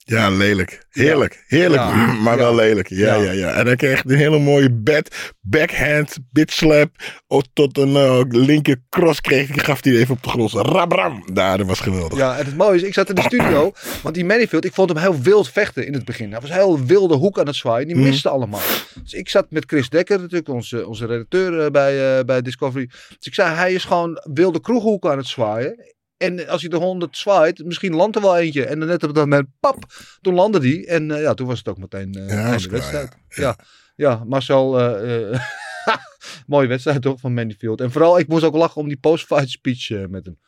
Ja, 0.09 0.31
lelijk. 0.31 0.87
Heerlijk. 0.91 1.45
Heerlijk. 1.47 1.83
Ja. 1.83 2.13
Maar 2.25 2.37
wel 2.37 2.55
lelijk. 2.55 2.89
Ja, 2.89 3.15
Ja. 3.15 3.23
ja, 3.23 3.31
ja. 3.31 3.53
En 3.53 3.67
hij 3.67 3.77
kreeg 3.77 4.05
een 4.05 4.17
hele 4.17 4.39
mooie 4.39 4.73
bed, 4.73 5.35
backhand, 5.41 6.17
bitslap. 6.33 6.91
Oh, 7.27 7.41
tot 7.53 7.79
een 7.79 7.97
eh, 7.97 8.21
linker 8.29 8.77
cross 8.89 9.21
kreeg 9.21 9.49
hij, 9.49 9.59
gaf 9.59 9.85
hij 9.85 9.93
even 9.97 10.15
op 10.15 10.23
de 10.23 10.29
grond. 10.29 10.53
Rabram. 10.53 11.25
Daar, 11.33 11.59
dat 11.59 11.67
was 11.67 11.81
geweldig. 11.81 12.19
Ja, 12.19 12.39
en 12.39 12.45
het 12.45 12.57
mooie 12.57 12.77
is, 12.77 12.83
ik 12.83 12.95
zat 12.95 13.09
in 13.09 13.15
de 13.15 13.21
studio, 13.23 13.73
want 14.03 14.15
die 14.15 14.25
Manifield, 14.25 14.65
ik 14.65 14.73
vond 14.75 14.89
hem 14.89 14.99
heel 14.99 15.21
wild 15.21 15.51
vechten 15.51 15.87
in 15.87 15.93
het 15.93 16.05
begin. 16.05 16.31
Hij 16.31 16.41
was 16.41 16.51
een 16.51 16.57
heel 16.57 16.85
wilde 16.85 17.15
hoek 17.15 17.39
aan 17.39 17.47
het 17.47 17.57
zwaaien, 17.57 17.87
die 17.87 17.97
Mhm. 17.97 18.05
miste 18.07 18.29
allemaal. 18.29 18.61
Dus 19.03 19.13
ik 19.13 19.29
zat 19.29 19.47
met 19.51 19.65
Chris 19.67 19.89
Dekker, 19.89 20.19
natuurlijk 20.21 20.49
onze, 20.49 20.87
onze 20.87 21.07
redacteur 21.07 21.61
eh, 21.65 21.71
bij, 21.71 22.19
eh, 22.19 22.25
bij 22.25 22.43
Discovery. 22.43 22.87
Dus 22.87 23.17
ik 23.27 23.35
zei, 23.35 23.55
hij 23.55 23.73
is 23.73 23.85
gewoon 23.85 24.21
wilde 24.33 24.61
kroeghoeken 24.61 25.11
aan 25.11 25.19
het 25.19 25.27
zwaaien. 25.27 25.95
En 26.17 26.49
als 26.49 26.61
hij 26.61 26.71
de 26.71 26.77
100 26.77 27.17
zwaait, 27.17 27.65
misschien 27.65 27.95
landt 27.95 28.17
er 28.17 28.23
wel 28.23 28.37
eentje. 28.39 28.65
En 28.67 28.79
dan 28.79 28.89
net 28.89 29.03
op 29.03 29.15
dat 29.15 29.25
moment, 29.29 29.49
pap, 29.61 29.85
toen 30.21 30.35
landde 30.35 30.61
die. 30.61 30.87
En 30.87 31.11
eh, 31.11 31.21
ja, 31.23 31.35
toen 31.35 31.47
was 31.47 31.59
het 31.59 31.69
ook 31.69 31.79
meteen 31.79 32.13
eh 32.15 32.29
Ja, 32.29 32.43
klaar, 32.57 32.71
wedstrijd. 32.71 33.17
ja. 33.29 33.43
Ja, 33.45 33.57
ja. 33.97 34.25
Marcel, 34.27 34.79
eh, 34.81 35.31
eh, 35.33 35.41
mooie 36.47 36.69
wedstrijd 36.69 37.03
toch 37.03 37.21
van 37.21 37.35
Manifield. 37.35 37.81
En 37.81 37.91
vooral, 37.91 38.19
ik 38.19 38.29
moest 38.29 38.45
ook 38.45 38.55
lachen 38.55 38.81
om 38.81 38.89
die 38.89 38.97
post-fight 39.01 39.49
speech 39.51 40.09
met 40.09 40.25
hem. 40.25 40.39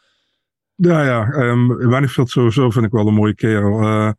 Ja, 0.75 1.05
ja. 1.05 1.33
Um, 1.33 1.89
Manifield 1.89 2.31
sowieso 2.31 2.71
vind 2.71 2.85
ik 2.85 2.93
wel 2.93 3.07
een 3.07 3.15
mooie 3.15 3.35
kerel. 3.35 3.81
Eh, 3.81 4.11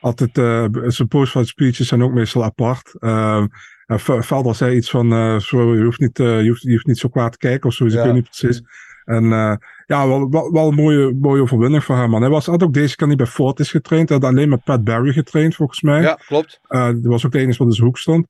altijd, 0.00 0.38
eh, 0.38 0.64
zijn 0.86 1.08
post-fight 1.08 1.48
speeches 1.48 1.88
zijn 1.88 2.02
ook 2.02 2.12
meestal 2.12 2.44
apart. 2.44 2.94
Ehm 2.98 3.46
en 3.86 4.00
Ve- 4.00 4.22
Velder 4.22 4.54
zei 4.54 4.76
iets 4.76 4.90
van, 4.90 5.12
eh, 5.12 5.38
zo, 5.38 5.76
je, 5.76 5.84
hoeft 5.84 6.00
niet, 6.00 6.18
eh, 6.18 6.42
je, 6.42 6.48
hoeft, 6.48 6.62
je 6.62 6.70
hoeft 6.72 6.86
niet 6.86 6.98
zo 6.98 7.08
kwaad 7.08 7.32
te 7.32 7.38
kijken 7.38 7.68
of 7.68 7.74
zo, 7.74 7.84
dus 7.84 7.92
ik 7.92 7.98
Ja. 7.98 8.04
weet 8.04 8.14
niet 8.14 8.30
precies. 8.38 8.62
En 9.06 9.32
eh, 9.32 9.54
ja, 9.86 10.08
wel, 10.08 10.30
wel, 10.30 10.52
wel 10.52 10.68
een 10.68 10.74
mooie, 10.74 11.14
mooie 11.14 11.42
overwinning 11.42 11.84
voor 11.84 11.96
hem. 11.96 12.10
Man. 12.10 12.20
Hij 12.20 12.30
was, 12.30 12.46
had 12.46 12.62
ook 12.62 12.72
deze 12.72 12.96
keer 12.96 13.06
niet 13.06 13.16
bij 13.16 13.26
Fortis 13.26 13.70
getraind. 13.70 14.08
Hij 14.08 14.18
had 14.18 14.30
alleen 14.30 14.48
met 14.48 14.64
Pat 14.64 14.84
Barry 14.84 15.12
getraind, 15.12 15.54
volgens 15.54 15.82
mij. 15.82 16.02
Ja, 16.02 16.14
klopt. 16.26 16.60
Eh 16.68 16.88
die 16.88 17.08
was 17.08 17.26
ook 17.26 17.32
de 17.32 17.38
enige 17.38 17.58
wat 17.58 17.66
in 17.66 17.72
zijn 17.72 17.86
hoek 17.86 17.98
stond. 17.98 18.26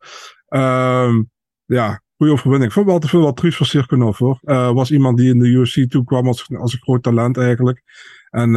Ehm, 0.49 1.23
ja, 1.65 2.03
goede 2.17 2.33
overwinning. 2.33 2.69
Ik 2.69 2.73
vond 2.73 2.87
wel 2.87 2.99
te 2.99 3.09
veel 3.09 3.21
wat 3.21 3.37
triest 3.37 3.57
voor 3.57 3.67
Sirkunov 3.67 4.19
hoor. 4.19 4.39
Eh, 4.43 4.73
was 4.73 4.91
iemand 4.91 5.19
die 5.19 5.31
in 5.31 5.39
de 5.39 5.47
UFC 5.47 5.91
toe 5.91 6.05
kwam 6.05 6.27
als, 6.27 6.55
als 6.57 6.73
een 6.73 6.81
groot 6.83 7.03
talent 7.03 7.37
eigenlijk. 7.37 7.83
En 8.31 8.51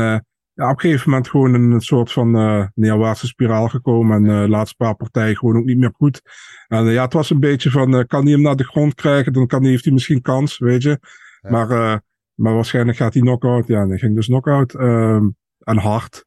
ja, 0.54 0.70
op 0.70 0.76
een 0.76 0.80
gegeven 0.80 1.10
moment 1.10 1.30
gewoon 1.30 1.56
in 1.56 1.72
een 1.72 1.82
soort 1.82 2.12
van 2.12 2.36
eh 2.36 2.66
neerwaartse 2.74 3.28
spiraal 3.28 3.68
gekomen. 3.68 4.16
En 4.16 4.42
de 4.42 4.50
laatste 4.50 4.76
paar 4.76 4.96
partijen 4.96 5.38
gewoon 5.38 5.58
ook 5.58 5.66
niet 5.66 5.78
meer 5.78 5.94
goed. 5.98 6.22
En 6.68 6.86
ja, 6.86 7.04
het 7.04 7.14
was 7.14 7.30
een 7.30 7.40
beetje 7.40 7.72
van, 7.72 8.06
kan 8.08 8.24
hij 8.24 8.32
hem 8.32 8.42
naar 8.42 8.56
de 8.56 8.64
grond 8.64 8.94
krijgen, 8.94 9.34
dan 9.34 9.48
kan 9.48 9.62
hij, 9.62 9.70
heeft 9.70 9.84
hij 9.84 9.94
misschien 9.94 10.22
kans, 10.22 10.58
weet 10.58 10.82
je. 10.82 11.00
Ja. 11.42 11.50
Maar, 11.50 12.02
maar 12.40 12.54
waarschijnlijk 12.54 12.98
gaat 12.98 13.14
hij 13.14 13.22
knock-out. 13.22 13.68
Ja, 13.68 13.82
en 13.82 13.90
hij 13.90 13.98
ging 13.98 14.16
dus 14.16 14.26
knock-out. 14.26 14.74
ehm, 14.76 15.28
en 15.60 15.78
hard. 15.78 16.26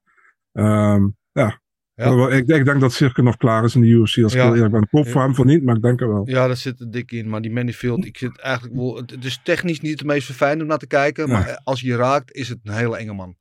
Ehm, 0.52 1.08
ja. 1.32 1.60
Ja. 1.94 2.28
Ik, 2.28 2.46
ik 2.48 2.64
denk 2.64 2.80
dat 2.80 2.92
Sirkunov 2.92 3.34
klaar 3.36 3.64
is 3.64 3.74
in 3.74 3.80
de 3.80 3.86
UFC. 3.86 4.18
Als 4.22 4.32
ik 4.32 4.38
Ja. 4.38 4.44
heel 4.44 4.54
eerlijk 4.54 4.72
ben. 4.72 4.82
Ik 4.82 5.04
Ja. 5.06 5.10
voor 5.12 5.22
hem 5.22 5.34
van 5.34 5.46
niet, 5.46 5.62
maar 5.64 5.76
ik 5.76 5.82
denk 5.82 6.00
het 6.00 6.08
wel. 6.08 6.28
Ja, 6.28 6.46
dat 6.46 6.58
zit 6.58 6.80
er 6.80 6.90
dik 6.90 7.10
in. 7.12 7.28
Maar 7.28 7.40
die 7.40 7.50
Manifield, 7.52 8.04
ik 8.04 8.16
zit 8.18 8.38
eigenlijk 8.38 8.76
wel. 8.76 8.96
Het 8.96 9.24
is 9.24 9.40
technisch 9.44 9.80
niet 9.80 9.98
het 9.98 10.08
meest 10.08 10.26
verfijnd 10.26 10.60
om 10.62 10.66
naar 10.66 10.78
te 10.78 10.86
kijken. 10.86 11.28
Maar 11.28 11.60
als 11.64 11.80
je 11.80 11.86
je 11.86 11.96
raakt, 11.96 12.32
is 12.32 12.48
het 12.48 12.58
een 12.62 12.72
hele 12.72 12.96
enge 12.96 13.12
man. 13.12 13.36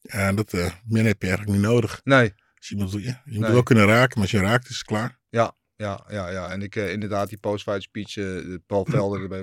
Ja, 0.00 0.32
dat 0.32 0.52
eh 0.52 0.70
meer 0.86 1.04
heb 1.04 1.22
je 1.22 1.28
eigenlijk 1.28 1.58
niet 1.58 1.68
nodig. 1.70 2.00
Nee. 2.04 2.32
Dus 2.54 2.68
je 2.68 2.76
moet, 2.76 2.92
je 2.92 3.14
moet 3.24 3.38
Nee. 3.40 3.50
wel 3.52 3.62
kunnen 3.62 3.86
raken, 3.86 4.12
maar 4.12 4.22
als 4.22 4.30
je 4.30 4.38
raakt 4.40 4.68
is 4.68 4.76
het 4.76 4.86
klaar. 4.86 5.18
Ja, 5.28 5.54
ja, 5.82 6.04
ja, 6.08 6.30
ja. 6.30 6.50
En 6.50 6.62
ik 6.62 6.76
eh, 6.76 6.92
inderdaad 6.92 7.28
die 7.28 7.38
post-fight 7.38 7.82
speech, 7.82 8.16
eh, 8.16 8.54
Paul 8.66 8.84
Velder 8.84 9.22
erbij. 9.26 9.42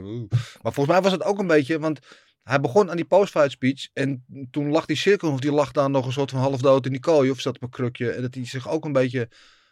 Maar 0.62 0.74
volgens 0.74 0.88
mij 0.88 1.02
was 1.02 1.12
het 1.12 1.24
ook 1.24 1.40
een 1.40 1.48
beetje, 1.48 1.80
want 1.80 2.00
hij 2.44 2.60
begon 2.60 2.90
aan 2.90 2.96
die 2.96 3.06
post-fight 3.06 3.52
speech 3.52 3.88
en 3.94 4.26
toen 4.52 4.70
lag 4.70 4.86
die 4.86 4.96
cirkel, 4.96 5.32
of 5.32 5.40
die 5.40 5.52
lag 5.52 5.72
daar 5.72 5.90
nog 5.90 6.06
een 6.06 6.12
soort 6.12 6.32
van 6.32 6.40
half 6.40 6.62
dood 6.62 6.86
in 6.86 6.92
die 6.92 7.00
kooi 7.00 7.30
of 7.30 7.40
zat 7.40 7.56
op 7.56 7.62
een 7.62 7.70
krukje. 7.70 8.12
En 8.12 8.22
dat 8.22 8.36
hij 8.36 8.46
zich 8.46 8.70
ook 8.70 8.86
een 8.86 8.92
beetje, 8.92 9.30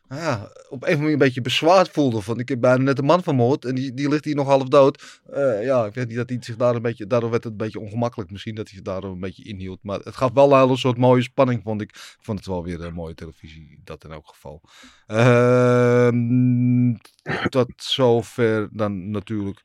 nou 0.08 0.22
ja, 0.22 0.44
op 0.44 0.52
een 0.70 0.72
of 0.72 0.82
andere 0.82 0.98
manier 0.98 1.12
een 1.12 1.18
beetje 1.18 1.42
bezwaard 1.42 1.90
voelde. 1.90 2.22
Van 2.22 2.40
ik 2.40 2.50
heb 2.50 2.60
bijna 2.60 2.84
net 2.84 2.98
een 2.98 3.06
man 3.06 3.24
vermoord 3.24 3.66
en 3.66 3.76
die, 3.76 3.94
die 3.94 4.10
ligt 4.10 4.26
hier 4.26 4.36
nog 4.36 4.48
half 4.48 4.68
dood. 4.68 5.22
Eh, 5.26 5.64
ja, 5.64 5.86
ik 5.86 5.94
weet 5.94 6.08
niet 6.08 6.18
dat 6.18 6.30
hij 6.30 6.38
zich 6.42 6.56
daar 6.56 6.76
een 6.76 6.82
beetje, 6.82 7.08
daardoor 7.08 7.30
werd 7.30 7.44
het 7.44 7.52
een 7.52 7.58
beetje 7.58 7.80
ongemakkelijk 7.80 8.32
misschien 8.32 8.56
dat 8.56 8.68
hij 8.68 8.76
zich 8.76 8.86
daardoor 8.86 9.12
een 9.12 9.20
beetje 9.20 9.44
inhield. 9.44 9.80
Maar 9.84 10.00
het 10.00 10.16
gaf 10.16 10.32
wel 10.34 10.70
een 10.70 10.78
soort 10.78 10.98
mooie 10.98 11.22
spanning, 11.22 11.62
vond 11.64 11.82
ik. 11.82 11.90
Ik 11.90 12.18
vond 12.20 12.38
het 12.38 12.48
wel 12.48 12.64
weer 12.64 12.82
een 12.82 12.94
mooie 12.94 13.14
televisie, 13.14 13.80
dat 13.84 14.04
in 14.04 14.12
elk 14.12 14.28
geval. 14.28 14.62
Ehm, 15.08 16.96
tot 17.50 17.72
zover 17.76 18.70
dan 18.72 19.12
natuurlijk 19.12 19.64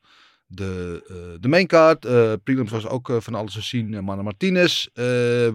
de, 0.54 1.04
eh 1.08 1.40
de 1.40 1.48
maincard. 1.48 2.04
Eh 2.04 2.32
prelims 2.44 2.70
was 2.70 2.86
ook 2.86 3.10
eh, 3.10 3.16
van 3.20 3.34
alles 3.34 3.52
te 3.52 3.62
zien. 3.62 3.92
Uh, 3.92 4.00
Manne 4.00 4.22
Martinez 4.22 4.86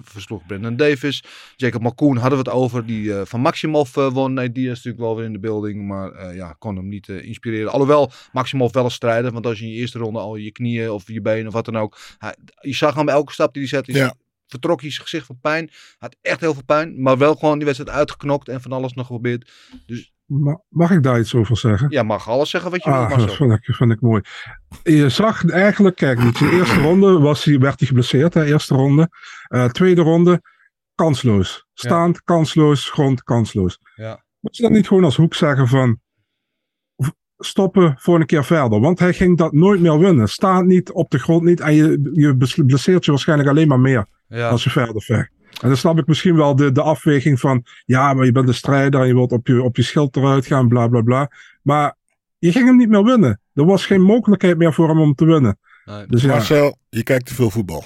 versloeg 0.01 0.45
Brendan 0.45 0.75
Davis. 0.75 1.23
Jacob 1.55 1.81
Malkoen 1.81 2.17
hadden 2.17 2.43
we 2.43 2.49
het 2.49 2.53
over, 2.59 2.85
die 2.85 3.13
van 3.13 3.41
Maximov 3.41 3.93
won. 3.95 4.33
Nee, 4.33 4.51
die 4.51 4.63
is 4.63 4.75
natuurlijk 4.75 5.03
wel 5.03 5.15
weer 5.15 5.25
in 5.25 5.33
de 5.33 5.39
building, 5.39 5.87
maar 5.87 6.35
ja, 6.35 6.55
kon 6.59 6.75
hem 6.75 6.87
niet 6.87 7.09
inspireren. 7.09 7.71
Alhoewel 7.71 8.11
Maximov 8.31 8.73
wel 8.73 8.83
een 8.83 8.91
strijder, 8.91 9.31
want 9.31 9.45
als 9.45 9.59
je 9.59 9.65
in 9.65 9.71
je 9.71 9.77
eerste 9.77 9.99
ronde 9.99 10.19
al 10.19 10.35
je 10.35 10.51
knieën 10.51 10.89
of 10.89 11.07
je 11.11 11.21
benen 11.21 11.47
of 11.47 11.53
wat 11.53 11.65
dan 11.65 11.77
ook. 11.77 11.97
Hij, 12.17 12.35
je 12.61 12.73
zag 12.73 12.95
hem 12.95 13.09
elke 13.09 13.33
stap 13.33 13.53
die 13.53 13.61
hij 13.61 13.71
zette, 13.71 13.91
Ja. 13.93 14.13
vertrok 14.47 14.81
hij 14.81 14.91
zijn 14.91 15.03
gezicht 15.03 15.25
van 15.25 15.39
pijn. 15.41 15.69
Had 15.97 16.15
echt 16.21 16.39
heel 16.39 16.53
veel 16.53 16.63
pijn, 16.65 17.01
maar 17.01 17.17
wel 17.17 17.35
gewoon 17.35 17.57
die 17.57 17.65
wedstrijd 17.65 17.97
uitgeknokt 17.97 18.49
en 18.49 18.61
van 18.61 18.71
alles 18.71 18.93
nog 18.93 19.05
geprobeerd. 19.05 19.51
Dus 19.85 20.11
Ma- 20.27 20.61
Mag 20.69 20.91
ik 20.91 21.03
daar 21.03 21.19
iets 21.19 21.35
over 21.35 21.57
zeggen? 21.57 21.89
ja, 21.89 22.03
mag 22.03 22.29
alles 22.29 22.49
zeggen 22.49 22.71
wat 22.71 22.83
je 22.83 22.89
wil, 22.89 22.99
Ah, 22.99 23.17
dat 23.17 23.35
vind 23.35 23.51
ik, 23.51 23.75
vind 23.75 23.91
ik 23.91 24.01
mooi. 24.01 24.21
Je 24.83 25.09
zag 25.09 25.45
eigenlijk, 25.49 25.95
kijk, 25.95 26.23
niet, 26.23 26.39
de 26.39 26.51
eerste 26.51 26.81
ronde 26.81 27.19
was 27.19 27.43
hij, 27.43 27.59
werd 27.59 27.79
hij 27.79 27.87
geblesseerd, 27.87 28.33
hè, 28.33 28.45
eerste 28.45 28.75
ronde. 28.75 29.09
Eh, 29.47 29.65
tweede 29.65 30.01
ronde, 30.01 30.41
kansloos. 30.95 31.65
Staand, 31.73 32.23
kansloos, 32.23 32.89
grond, 32.89 33.23
kansloos. 33.23 33.79
Ja. 33.95 34.23
Moet 34.39 34.57
je 34.57 34.63
dan 34.63 34.71
niet 34.71 34.87
gewoon 34.87 35.03
als 35.03 35.15
hoek 35.15 35.33
zeggen 35.33 35.67
van 35.67 35.99
stoppen 37.37 37.95
voor 37.99 38.19
een 38.19 38.25
keer 38.25 38.45
verder? 38.45 38.79
Want 38.79 38.99
hij 38.99 39.13
ging 39.13 39.37
dat 39.37 39.53
nooit 39.53 39.81
meer 39.81 39.99
winnen. 39.99 40.29
Staand 40.29 40.67
niet, 40.67 40.91
op 40.91 41.09
de 41.09 41.19
grond 41.19 41.43
niet. 41.43 41.59
En 41.59 41.73
je, 41.73 42.09
je 42.13 42.63
blesseert 42.65 43.05
je 43.05 43.11
waarschijnlijk 43.11 43.49
alleen 43.49 43.67
maar 43.67 43.79
meer 43.79 44.05
Ja. 44.27 44.49
als 44.49 44.63
je 44.63 44.69
verder 44.69 45.01
vecht. 45.01 45.29
En 45.61 45.67
dan 45.67 45.77
snap 45.77 45.97
ik 45.99 46.07
misschien 46.07 46.35
wel 46.35 46.55
de, 46.55 46.71
de 46.71 46.81
afweging 46.81 47.39
van, 47.39 47.65
ja, 47.85 48.13
maar 48.13 48.25
je 48.25 48.31
bent 48.31 48.47
een 48.47 48.53
strijder 48.53 49.01
en 49.01 49.07
je 49.07 49.13
wilt 49.13 49.31
op 49.31 49.47
je, 49.47 49.63
op 49.63 49.75
je 49.75 49.83
schild 49.83 50.15
eruit 50.15 50.45
gaan, 50.45 50.67
bla 50.67 50.87
bla 50.87 51.01
bla. 51.01 51.31
Maar 51.61 51.95
je 52.39 52.51
ging 52.51 52.65
hem 52.65 52.77
niet 52.77 52.89
meer 52.89 53.03
winnen. 53.03 53.41
Er 53.53 53.65
was 53.65 53.85
geen 53.85 54.01
mogelijkheid 54.01 54.57
meer 54.57 54.73
voor 54.73 54.87
hem 54.87 54.99
om 54.99 55.15
te 55.15 55.25
winnen. 55.25 55.59
Nee. 55.85 56.05
Dus 56.07 56.21
ja, 56.21 56.27
Marcel, 56.27 56.77
je 56.89 57.03
kijkt 57.03 57.25
te 57.25 57.33
veel 57.35 57.49
voetbal. 57.49 57.83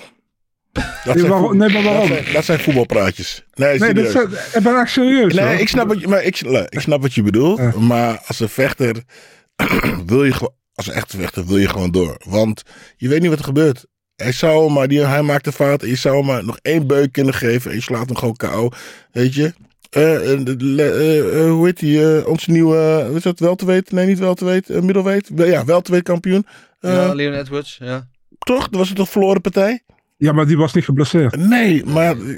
Dat 0.72 0.84
Nee, 1.06 1.18
zijn, 1.18 1.28
waarom- 1.32 1.58
nee, 1.58 1.70
maar 1.70 1.84
waarom? 1.84 2.08
Dat 2.10 2.18
zijn, 2.18 2.34
dat 2.34 2.46
zijn 2.46 2.60
voetbalpraatjes. 2.60 3.46
Nee, 3.54 3.80
nee, 3.80 3.94
dit 3.94 4.16
ik 4.56 4.64
ben 4.64 4.80
echt 4.80 4.92
serieus. 4.92 5.38
hoor. 5.38 5.44
Nee, 5.48 5.60
ik 5.60 5.68
snap, 5.68 5.88
wat 5.88 6.00
je, 6.00 6.08
maar 6.08 6.24
ik, 6.24 6.40
ik 6.70 6.80
snap 6.80 7.02
wat 7.02 7.14
je 7.14 7.24
bedoelt. 7.24 7.58
Ja. 7.58 7.80
Maar 7.80 8.22
als 8.28 8.40
een 8.40 8.50
vechter 8.50 9.04
wil 10.06 10.24
je 10.24 10.32
gewoon, 10.34 10.54
als 10.74 10.88
een 10.88 10.94
echte 10.94 11.18
vechter 11.18 11.46
wil 11.46 11.58
je 11.58 11.70
gewoon 11.70 11.92
door. 11.92 12.22
Want 12.30 12.64
je 12.98 13.08
weet 13.08 13.22
niet 13.22 13.30
wat 13.30 13.40
er 13.40 13.46
gebeurt. 13.46 13.86
Hij 14.22 14.32
zou 14.32 14.64
hem 14.66 14.74
maar, 14.74 14.88
die, 14.88 15.00
hij 15.06 15.22
maakt 15.22 15.46
een 15.46 15.52
fout. 15.54 15.82
En 15.84 15.88
je 15.90 15.96
zou 15.96 16.16
hem 16.18 16.26
maar 16.26 16.46
nog 16.46 16.58
één 16.62 16.88
beuk 16.88 17.12
kunnen 17.12 17.34
geven. 17.34 17.70
En 17.72 17.78
je 17.78 17.84
slaat 17.84 18.06
hem 18.08 18.16
gewoon 18.18 18.36
KO. 18.36 18.70
Weet 19.12 19.34
je? 19.34 19.54
De- 19.90 20.56
eh, 20.78 21.40
eh, 21.46 21.52
hoe 21.52 21.66
heet 21.66 21.80
die? 21.80 22.28
onze 22.28 22.52
nieuwe, 22.52 23.12
is 23.16 23.22
dat? 23.22 23.40
Welterweight? 23.40 23.92
Nee, 23.92 24.06
niet 24.08 24.20
welterweight. 24.20 24.70
uh, 24.70 24.80
middelweight? 24.82 25.30
Wel- 25.36 25.48
Ja, 25.48 25.66
welterweight 25.66 26.08
kampioen. 26.10 26.46
Eh, 26.80 26.94
ja, 26.94 27.14
Leon 27.14 27.34
Edwards, 27.34 27.78
ja. 27.82 28.08
Toch? 28.40 28.70
Dat 28.70 28.80
was 28.80 28.88
het 28.88 28.98
toch 28.98 29.10
verloren 29.10 29.42
partij? 29.42 29.82
Ja, 30.18 30.32
maar 30.32 30.48
die 30.48 30.58
was 30.58 30.74
niet 30.74 30.84
geblesseerd. 30.86 31.36
Nee, 31.36 31.86
maar 31.86 32.16
Nee. 32.18 32.36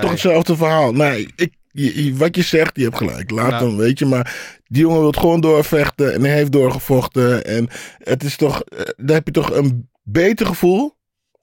toch 0.00 0.10
hetzelfde 0.10 0.56
verhaal. 0.56 0.92
Nee, 0.92 1.28
ik, 1.36 1.52
je- 1.70 2.04
je- 2.04 2.16
wat 2.16 2.36
je 2.36 2.42
zegt, 2.42 2.76
je 2.76 2.82
hebt 2.84 2.96
gelijk. 2.96 3.30
Laat 3.30 3.50
Nou. 3.50 3.66
hem, 3.68 3.76
weet 3.76 3.98
je. 3.98 4.06
Maar 4.06 4.58
die 4.66 4.80
jongen 4.82 5.00
wil 5.00 5.12
gewoon 5.12 5.40
doorvechten 5.40 6.12
en 6.14 6.20
hij 6.24 6.34
heeft 6.34 6.52
doorgevochten. 6.52 7.44
En 7.44 7.68
het 7.98 8.22
is 8.22 8.36
toch, 8.36 8.62
dan 8.96 9.14
heb 9.14 9.26
je 9.26 9.32
toch 9.32 9.50
een 9.56 9.88
beter 10.02 10.46
gevoel. 10.46 10.98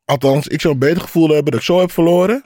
Althans, 0.08 0.48
ik 0.48 0.62
zou 0.62 0.74
een 0.74 0.80
beter 0.80 1.02
gevoel 1.02 1.28
hebben 1.28 1.52
dat 1.52 1.60
ik 1.60 1.66
zo 1.66 1.80
heb 1.80 1.92
verloren. 1.92 2.44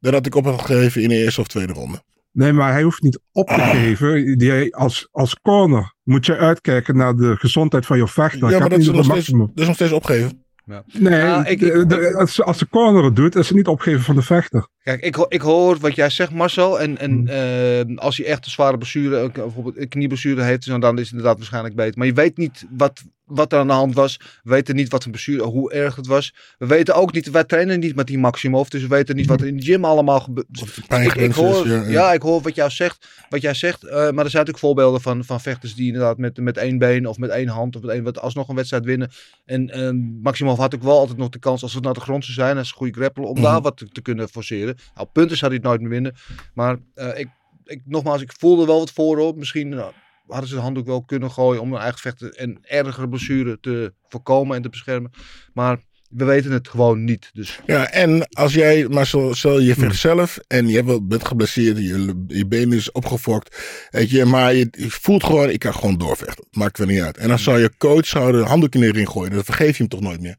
Dan 0.00 0.12
dat 0.12 0.26
ik 0.26 0.34
op 0.34 0.44
had 0.44 0.62
gegeven 0.62 1.02
in 1.02 1.08
de 1.08 1.14
eerste 1.16 1.40
of 1.40 1.46
tweede 1.46 1.72
ronde. 1.72 2.02
Nee, 2.32 2.52
maar 2.52 2.72
hij 2.72 2.82
hoeft 2.82 3.02
niet 3.02 3.20
op 3.32 3.46
te 3.48 3.54
Ah. 3.54 3.70
geven. 3.70 4.38
Die, 4.38 4.76
als, 4.76 5.08
als 5.10 5.36
corner 5.42 5.94
moet 6.02 6.26
je 6.26 6.36
uitkijken 6.36 6.96
naar 6.96 7.16
de 7.16 7.36
gezondheid 7.36 7.86
van 7.86 7.96
je 7.96 8.08
vechter. 8.08 8.50
ja, 8.50 8.58
maar 8.58 8.68
dat 8.68 8.78
is, 8.78 8.86
nog 8.90 9.04
steeds, 9.04 9.26
dat 9.26 9.50
is 9.54 9.66
nog 9.66 9.74
steeds 9.74 9.92
opgeven. 9.92 10.42
Nee, 10.92 11.18
Ja, 11.18 11.46
ik- 11.46 11.60
de- 11.60 11.86
de- 11.86 12.14
als, 12.16 12.42
als 12.42 12.58
de 12.58 12.68
corner 12.68 13.04
het 13.04 13.16
doet, 13.16 13.34
is 13.36 13.48
het 13.48 13.56
niet 13.56 13.66
opgeven 13.66 14.00
van 14.02 14.14
de 14.14 14.22
vechter. 14.22 14.68
Kijk, 14.82 15.00
ik, 15.02 15.16
ik 15.28 15.40
hoor 15.40 15.78
wat 15.78 15.94
jij 15.94 16.10
zegt, 16.10 16.32
Marcel. 16.32 16.80
En, 16.80 16.98
en 16.98 17.10
Hmm. 17.10 17.28
eh, 17.28 17.96
als 17.96 18.16
hij 18.16 18.26
echt 18.26 18.44
een 18.44 18.50
zware 18.50 18.76
blessure, 18.78 19.30
bijvoorbeeld 19.30 19.76
een 19.78 19.88
knieblessure 19.88 20.42
heeft, 20.42 20.66
dan 20.66 20.80
dan 20.80 20.94
is 20.94 21.00
het 21.02 21.10
inderdaad 21.10 21.36
waarschijnlijk 21.36 21.74
beter. 21.74 21.98
Maar 21.98 22.06
je 22.06 22.12
weet 22.12 22.36
niet 22.36 22.64
wat, 22.76 23.02
wat 23.28 23.52
er 23.52 23.58
aan 23.58 23.66
de 23.66 23.72
hand 23.72 23.94
was. 23.94 24.16
We 24.16 24.50
weten 24.50 24.76
niet 24.76 24.88
wat 24.90 25.02
voor 25.02 25.12
blessure, 25.12 25.42
hoe 25.44 25.72
erg 25.72 25.96
het 25.96 26.06
was. 26.06 26.34
We 26.58 26.66
weten 26.66 26.94
ook 26.94 27.12
niet, 27.12 27.30
wij 27.30 27.44
trainen 27.44 27.80
niet 27.80 27.94
met 27.94 28.06
die 28.06 28.18
Maximov, 28.18 28.68
dus 28.68 28.82
we 28.82 28.88
weten 28.88 29.16
niet 29.16 29.26
wat 29.26 29.40
er 29.40 29.46
in 29.46 29.56
de 29.56 29.62
gym 29.62 29.84
allemaal 29.84 30.20
gebeurt. 30.20 30.46
Ik, 31.16 31.32
hoor, 31.32 31.66
is, 31.66 31.72
ja, 31.72 31.82
ja, 31.82 31.88
ja. 31.88 32.12
ik 32.12 32.22
hoor 32.22 32.40
wat 32.40 32.54
jij 32.54 32.70
zegt. 32.70 33.06
Wat 33.28 33.40
jij 33.40 33.54
zegt 33.54 33.84
eh, 33.84 33.92
maar 33.94 34.04
er 34.04 34.10
zijn 34.30 34.44
natuurlijk 34.44 34.58
voorbeelden 34.58 35.00
van, 35.00 35.24
van 35.24 35.40
vechters 35.40 35.74
die 35.74 35.86
inderdaad 35.86 36.18
met, 36.18 36.36
met 36.36 36.56
één 36.56 36.78
been 36.78 37.06
of 37.06 37.18
met 37.18 37.30
één 37.30 37.48
hand 37.48 37.76
of 37.76 37.82
met 37.82 37.90
één 37.90 38.02
wat 38.04 38.18
alsnog 38.20 38.48
een 38.48 38.54
wedstrijd 38.54 38.84
winnen. 38.84 39.10
En 39.44 39.70
eh, 39.70 39.90
Maximov 40.22 40.58
had 40.58 40.74
ook 40.74 40.82
wel 40.82 40.98
altijd 40.98 41.18
nog 41.18 41.28
de 41.28 41.38
kans 41.38 41.62
als 41.62 41.74
het 41.74 41.84
naar 41.84 41.94
de 41.94 42.00
grond 42.00 42.24
zou 42.24 42.34
zijn, 42.34 42.56
als 42.58 42.70
een 42.70 42.76
goede 42.76 42.92
grappler, 43.00 43.26
om 43.26 43.34
Mhm. 43.34 43.42
daar 43.42 43.60
wat 43.60 43.76
te, 43.76 43.88
te 43.88 44.00
kunnen 44.00 44.28
forceren. 44.28 44.76
Nou, 44.94 45.06
op 45.06 45.12
punten 45.12 45.36
zou 45.36 45.50
hij 45.50 45.60
het 45.60 45.68
nooit 45.68 45.80
meer 45.80 45.90
winnen. 45.90 46.14
Maar 46.54 46.76
eh, 46.94 47.18
ik, 47.18 47.28
ik, 47.64 47.80
nogmaals, 47.84 48.22
ik 48.22 48.32
voelde 48.38 48.66
wel 48.66 48.78
wat 48.78 48.90
voorop. 48.92 49.36
Misschien 49.36 49.72
eh, 49.72 49.86
hadden 50.28 50.48
ze 50.48 50.54
de 50.54 50.60
handdoek 50.60 50.86
wel 50.86 51.04
kunnen 51.04 51.30
gooien 51.30 51.60
om 51.62 51.72
hun 51.72 51.80
eigen 51.80 52.00
vechten 52.00 52.30
en 52.32 52.58
ergere 52.62 53.08
blessure 53.08 53.58
te 53.60 53.92
voorkomen 54.08 54.56
en 54.56 54.62
te 54.62 54.68
beschermen. 54.68 55.10
Maar 55.52 55.78
we 56.08 56.24
weten 56.24 56.50
het 56.52 56.68
gewoon 56.68 57.04
niet. 57.04 57.30
Dus 57.32 57.60
Ja, 57.66 57.90
en 57.90 58.28
als 58.28 58.54
jij, 58.54 58.88
maar 58.88 59.06
zo, 59.06 59.32
zo 59.32 59.60
je 59.60 59.72
Hmm. 59.72 59.82
vecht 59.82 59.96
zelf 60.00 60.38
en 60.46 60.68
je 60.68 61.00
bent 61.02 61.26
geblesseerd, 61.26 61.78
je, 61.78 62.24
je 62.26 62.46
been 62.46 62.72
is 62.72 62.92
opgefokt, 62.92 63.58
weet 63.90 64.10
je, 64.10 64.24
maar 64.24 64.54
je, 64.54 64.68
je 64.70 64.90
voelt 64.90 65.24
gewoon, 65.24 65.50
ik 65.50 65.58
kan 65.58 65.74
gewoon 65.74 65.98
doorvechten. 65.98 66.44
Maakt 66.50 66.78
wel 66.78 66.86
niet 66.86 67.00
uit. 67.00 67.16
En 67.16 67.28
dan 67.28 67.38
zou 67.38 67.58
je 67.60 67.76
coach 67.78 68.06
zou 68.06 68.32
de 68.32 68.38
handdoek 68.38 68.74
in 68.74 68.80
de 68.80 68.92
ring 68.92 69.08
gooien, 69.08 69.30
dan 69.32 69.44
vergeef 69.44 69.70
je 69.70 69.82
hem 69.82 69.88
toch 69.88 70.00
nooit 70.00 70.20
meer. 70.20 70.36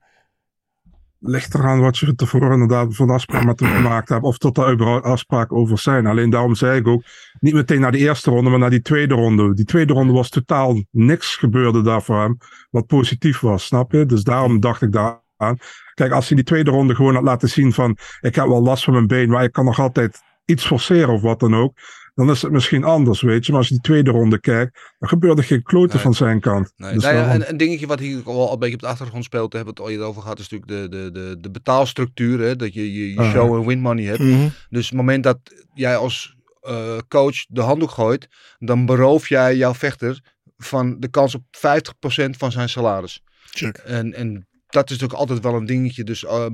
Ligt 1.19 1.53
eraan 1.53 1.79
wat 1.79 1.97
je 1.97 2.15
tevoren 2.15 2.51
inderdaad 2.51 2.95
van 2.95 3.09
afspraak 3.09 3.45
met 3.45 3.59
hem 3.59 3.75
gemaakt 3.75 4.09
hebt. 4.09 4.23
Of 4.23 4.37
tot 4.37 4.57
er 4.57 4.71
überhaupt 4.71 5.05
afspraken 5.05 5.57
over 5.57 5.79
zijn. 5.79 6.05
Alleen 6.05 6.29
daarom 6.29 6.55
zei 6.55 6.79
ik 6.79 6.87
ook, 6.87 7.03
niet 7.39 7.53
meteen 7.53 7.81
naar 7.81 7.91
de 7.91 7.97
eerste 7.97 8.29
ronde, 8.29 8.49
maar 8.49 8.59
naar 8.59 8.69
die 8.69 8.81
tweede 8.81 9.13
ronde. 9.13 9.53
Die 9.53 9.65
tweede 9.65 9.93
ronde 9.93 10.13
was 10.13 10.29
totaal 10.29 10.83
niks 10.91 11.35
gebeurde 11.35 11.81
daar 11.81 12.01
voor 12.01 12.19
hem. 12.21 12.37
Wat 12.69 12.85
positief 12.85 13.39
was, 13.39 13.65
snap 13.65 13.91
je? 13.91 14.05
Dus 14.05 14.23
daarom 14.23 14.59
dacht 14.59 14.81
ik 14.81 14.91
daar 14.91 15.21
aan. 15.37 15.57
Kijk, 15.93 16.11
als 16.11 16.27
hij 16.27 16.35
die 16.35 16.45
tweede 16.45 16.71
ronde 16.71 16.95
gewoon 16.95 17.15
had 17.15 17.23
laten 17.23 17.49
zien 17.49 17.73
van, 17.73 17.97
ik 18.21 18.35
heb 18.35 18.47
wel 18.47 18.61
last 18.61 18.83
van 18.83 18.93
mijn 18.93 19.07
been, 19.07 19.29
maar 19.29 19.43
ik 19.43 19.51
kan 19.51 19.65
nog 19.65 19.79
altijd 19.79 20.21
iets 20.45 20.65
forceren 20.65 21.13
of 21.13 21.21
wat 21.21 21.39
dan 21.39 21.55
ook. 21.55 21.77
Dan 22.19 22.29
is 22.35 22.41
het 22.41 22.51
misschien 22.51 22.83
anders, 22.83 23.21
weet 23.21 23.45
je. 23.45 23.51
Maar 23.51 23.59
als 23.61 23.69
je 23.69 23.73
die 23.73 23.83
tweede 23.83 24.11
ronde 24.11 24.39
kijkt, 24.39 24.79
dan 24.99 25.09
gebeurt 25.09 25.37
er 25.37 25.43
geen 25.43 25.63
klote 25.63 25.93
Nee. 25.93 26.03
van 26.03 26.13
zijn 26.13 26.39
kant. 26.39 26.73
Nee, 26.75 26.93
Dus 26.93 27.03
nou 27.03 27.15
ja, 27.15 27.21
daarom- 27.21 27.41
een, 27.41 27.49
een 27.49 27.57
dingetje 27.57 27.87
wat 27.87 27.99
hier 27.99 28.21
wel 28.25 28.51
een 28.53 28.59
beetje 28.59 28.75
op 28.75 28.81
de 28.81 28.87
achtergrond 28.87 29.23
speelt, 29.23 29.51
daar 29.51 29.63
hebben 29.63 29.75
we 29.75 29.81
het 29.81 29.89
al 29.89 29.95
eerder 29.97 30.07
over 30.07 30.21
gehad, 30.21 30.39
is 30.39 30.49
natuurlijk 30.49 30.91
de, 30.91 30.97
de, 30.97 31.11
de, 31.11 31.37
de 31.39 31.51
betaalstructuur. 31.51 32.39
Hè? 32.39 32.55
Dat 32.55 32.73
je 32.73 32.93
je, 32.93 33.13
je 33.13 33.19
Ah. 33.19 33.31
show 33.31 33.55
en 33.55 33.65
win 33.67 33.79
money 33.79 34.05
hebt. 34.05 34.19
Mhm. 34.19 34.47
Dus 34.69 34.83
op 34.83 34.89
het 34.89 34.91
moment 34.93 35.23
dat 35.23 35.37
jij 35.73 35.97
als 35.97 36.35
eh, 36.61 36.97
coach 37.07 37.45
de 37.47 37.61
handdoek 37.61 37.91
gooit, 37.91 38.27
dan 38.57 38.85
beroof 38.85 39.29
jij 39.29 39.55
jouw 39.55 39.73
vechter 39.73 40.19
van 40.57 40.99
de 40.99 41.07
kans 41.07 41.35
op 41.35 41.41
50% 41.51 42.37
van 42.37 42.51
zijn 42.51 42.69
salaris. 42.69 43.23
Check. 43.51 43.77
En, 43.77 44.13
en 44.13 44.47
dat 44.69 44.89
is 44.89 44.91
natuurlijk 44.91 45.19
altijd 45.19 45.39
wel 45.39 45.55
een 45.55 45.65
dingetje. 45.65 46.03
Dus 46.03 46.25
eh, 46.25 46.45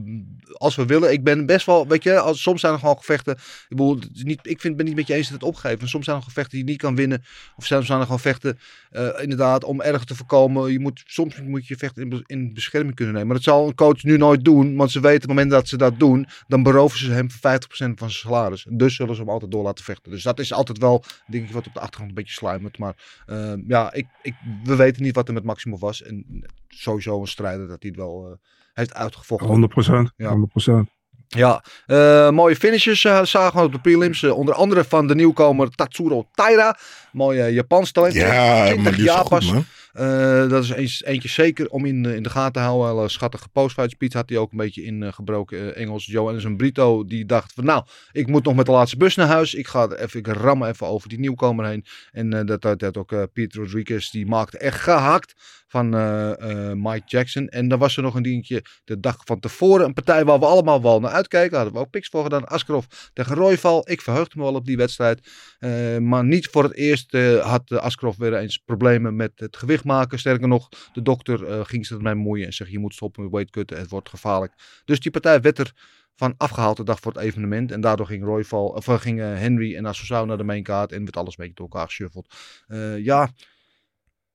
als 0.53 0.75
we 0.75 0.85
willen, 0.85 1.11
ik 1.11 1.23
ben 1.23 1.45
best 1.45 1.65
wel, 1.65 1.87
weet 1.87 2.03
je, 2.03 2.19
als, 2.19 2.41
soms 2.41 2.61
zijn 2.61 2.73
er 2.73 2.79
gewoon 2.79 2.97
gevechten. 2.97 3.33
Ik 3.33 3.65
bedoel, 3.67 3.99
niet, 4.13 4.39
ik 4.41 4.61
vind, 4.61 4.75
ben 4.77 4.85
niet 4.85 4.95
met 4.95 5.07
je 5.07 5.13
eens 5.13 5.29
dat 5.29 5.39
het 5.39 5.49
opgeven. 5.49 5.87
Soms 5.87 6.05
zijn 6.05 6.17
er 6.17 6.23
gevechten 6.23 6.51
die 6.51 6.65
je 6.65 6.71
niet 6.71 6.81
kan 6.81 6.95
winnen. 6.95 7.23
Of 7.55 7.65
soms 7.65 7.85
zijn 7.85 7.99
er 7.99 8.05
gewoon 8.05 8.19
vechten, 8.19 8.59
eh, 8.89 9.09
inderdaad, 9.21 9.63
om 9.63 9.81
erg 9.81 10.03
te 10.03 10.15
voorkomen. 10.15 10.71
Je 10.71 10.79
moet, 10.79 11.03
soms 11.05 11.41
moet 11.41 11.67
je 11.67 11.77
vechten 11.77 12.03
in, 12.03 12.09
be- 12.09 12.23
in 12.25 12.53
bescherming 12.53 12.95
kunnen 12.95 13.13
nemen. 13.13 13.27
Maar 13.27 13.37
dat 13.37 13.45
zal 13.45 13.67
een 13.67 13.75
coach 13.75 14.03
nu 14.03 14.17
nooit 14.17 14.43
doen. 14.43 14.75
Want 14.75 14.91
ze 14.91 14.99
weten 14.99 15.15
op 15.15 15.21
het 15.21 15.29
moment 15.29 15.51
dat 15.51 15.67
ze 15.67 15.77
dat 15.77 15.99
doen, 15.99 16.27
dan 16.47 16.63
beroven 16.63 16.99
ze 16.99 17.11
hem 17.11 17.31
van 17.31 17.59
50% 17.59 17.67
van 17.67 18.09
zijn 18.09 18.11
salaris. 18.11 18.65
Dus 18.69 18.95
zullen 18.95 19.15
ze 19.15 19.21
hem 19.21 19.29
altijd 19.29 19.51
door 19.51 19.63
laten 19.63 19.85
vechten. 19.85 20.11
Dus 20.11 20.23
dat 20.23 20.39
is 20.39 20.53
altijd 20.53 20.77
wel 20.77 21.03
een 21.05 21.23
dingetje 21.27 21.53
wat 21.53 21.67
op 21.67 21.73
de 21.73 21.79
achtergrond 21.79 22.09
een 22.09 22.15
beetje 22.15 22.33
sluimert. 22.33 22.77
Maar 22.77 23.23
eh, 23.25 23.53
ja, 23.67 23.93
ik, 23.93 24.07
ik, 24.21 24.33
we 24.63 24.75
weten 24.75 25.03
niet 25.03 25.15
wat 25.15 25.27
er 25.27 25.33
met 25.33 25.43
Maximo 25.43 25.77
was. 25.77 26.03
En 26.03 26.45
sowieso 26.67 27.21
een 27.21 27.27
strijder 27.27 27.67
dat 27.67 27.83
hij 27.83 27.91
wel 27.91 28.04
eh, 28.05 28.37
heeft 28.73 28.93
uitgevochten. 28.93 29.47
100%. 29.47 30.13
Ja. 30.15 30.29
100%. 30.29 30.93
Ja, 31.27 31.63
eh, 31.85 32.29
mooie 32.29 32.55
finishes 32.55 33.05
eh, 33.05 33.23
zagen 33.23 33.59
we 33.59 33.65
op 33.65 33.71
de 33.71 33.79
prelims. 33.79 34.23
onder 34.23 34.53
andere 34.53 34.83
van 34.83 35.07
de 35.07 35.15
nieuwkomer 35.15 35.69
Tatsuro 35.69 36.27
Taira. 36.33 36.77
Mooie 37.11 37.53
Japans 37.53 37.91
talent. 37.91 38.13
Ja, 38.13 38.65
20 38.65 38.83
maar 38.83 38.91
die 38.91 39.01
is 39.01 39.07
jaar 39.07 39.17
goed, 39.17 39.29
pas. 39.29 39.51
Eh, 39.95 40.49
dat 40.49 40.63
is 40.77 41.03
eentje 41.03 41.29
zeker 41.29 41.69
om 41.69 41.85
in, 41.85 42.05
in 42.05 42.23
de 42.23 42.29
gaten 42.29 42.53
te 42.53 42.59
houden. 42.59 42.95
Hele 42.95 43.09
schattige 43.09 43.49
postfight 43.49 43.91
speed 43.91 44.13
had 44.13 44.29
hij 44.29 44.37
ook 44.37 44.51
een 44.51 44.57
beetje 44.57 44.83
ingebroken. 44.83 45.75
Engels. 45.75 46.05
Joe 46.05 46.55
Brito 46.55 47.05
die 47.05 47.25
dacht 47.25 47.53
van 47.53 47.65
nou, 47.65 47.83
ik 48.11 48.27
moet 48.27 48.43
nog 48.43 48.55
met 48.55 48.65
de 48.65 48.71
laatste 48.71 48.97
bus 48.97 49.15
naar 49.15 49.27
huis. 49.27 49.53
Ik 49.53 49.67
ga 49.67 49.89
even, 49.89 50.19
ik 50.19 50.27
ram 50.27 50.63
even 50.63 50.87
over 50.87 51.09
die 51.09 51.19
nieuwkomer 51.19 51.65
heen. 51.65 51.85
En 52.11 52.33
eh, 52.33 52.45
dat 52.45 52.79
dat 52.79 52.97
ook 52.97 53.11
eh 53.11 53.23
Pete 53.33 53.59
Rodriguez, 53.59 54.09
die 54.09 54.25
maakte 54.25 54.57
echt 54.57 54.79
gehakt 54.79 55.33
van 55.75 55.93
eh, 55.93 56.69
eh, 56.69 56.77
Mike 56.77 57.05
Jackson. 57.05 57.47
En 57.47 57.67
dan 57.67 57.79
was 57.79 57.97
er 57.97 58.03
nog 58.03 58.15
een 58.15 58.23
dingetje 58.23 58.63
de 58.83 58.99
dag 58.99 59.17
van 59.23 59.39
tevoren. 59.39 59.85
Een 59.85 59.93
partij 59.93 60.25
waar 60.25 60.39
we 60.39 60.45
allemaal 60.45 60.81
wel 60.81 60.99
naar 60.99 61.11
uitkijken. 61.11 61.55
Hadden 61.55 61.73
we 61.73 61.79
ook 61.79 61.89
pics 61.89 62.09
voor 62.09 62.23
gedaan. 62.23 62.47
Askarov 62.47 62.85
tegen 63.13 63.35
Royval. 63.35 63.89
Ik 63.89 64.01
verheugde 64.01 64.37
me 64.37 64.43
wel 64.43 64.53
op 64.53 64.65
die 64.65 64.77
wedstrijd. 64.77 65.29
Eh, 65.59 65.97
maar 65.97 66.25
niet 66.25 66.47
voor 66.47 66.63
het 66.63 66.75
eerst 66.75 67.13
eh, 67.13 67.37
had 67.37 67.71
uh, 67.71 67.79
Askarov 67.79 68.17
weer 68.17 68.33
eens 68.33 68.57
problemen 68.57 69.15
met 69.15 69.31
het 69.35 69.57
gewicht 69.57 69.83
maken. 69.85 70.19
Sterker 70.19 70.47
nog, 70.47 70.69
de 70.93 71.01
dokter 71.01 71.47
eh, 71.47 71.65
ging 71.65 71.85
zich 71.85 71.97
ermee 71.97 72.15
moeien 72.15 72.45
en 72.45 72.53
zegt 72.53 72.71
je 72.71 72.79
moet 72.79 72.93
stoppen 72.93 73.23
met 73.23 73.31
weightcutten. 73.31 73.77
Het 73.77 73.89
wordt 73.89 74.09
gevaarlijk. 74.09 74.53
Dus 74.85 74.99
die 74.99 75.11
partij 75.11 75.41
werd 75.41 75.59
er 75.59 75.73
van 76.15 76.33
afgehaald 76.37 76.77
de 76.77 76.83
dag 76.83 76.99
voor 76.99 77.11
het 77.11 77.21
evenement. 77.21 77.71
En 77.71 77.81
daardoor 77.81 78.05
ging 78.05 78.23
Royval, 78.23 78.67
of 78.67 78.87
uh, 78.87 78.99
ging 78.99 79.19
Henry 79.19 79.75
en 79.75 79.85
Assunção 79.85 80.27
naar 80.27 80.37
de 80.37 80.43
mainkaart. 80.43 80.91
En 80.91 80.99
werd 80.99 81.17
alles 81.17 81.29
een 81.29 81.35
beetje 81.37 81.53
door 81.53 81.69
elkaar 81.69 81.87
geshuffeld. 81.87 82.35
Uh, 82.67 82.97
ja, 82.97 83.31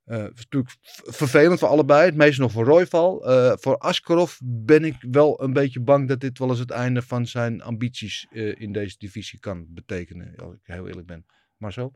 natuurlijk 0.05 0.77
vervelend 1.05 1.59
voor 1.59 1.69
allebei. 1.69 2.05
Het 2.05 2.17
meest 2.17 2.39
nog 2.39 2.53
voor 2.53 2.65
Royval. 2.65 3.23
Voor 3.61 3.79
Askarov 3.79 4.39
ben 4.45 4.85
ik 4.85 4.97
wel 5.11 5.43
een 5.43 5.53
beetje 5.53 5.81
bang 5.81 6.09
dat 6.09 6.21
dit 6.21 6.39
wel 6.39 6.49
eens 6.49 6.59
het 6.59 6.71
einde 6.71 7.03
van 7.03 7.27
zijn 7.27 7.63
ambities 7.63 8.27
in 8.33 8.73
deze 8.73 8.99
divisie 8.99 9.39
kan 9.39 9.67
betekenen. 9.69 10.35
Als 10.37 10.55
ik 10.55 10.61
heel 10.63 10.89
eerlijk 10.89 11.07
ben. 11.07 11.27
Maar 11.57 11.73
zo? 11.73 11.93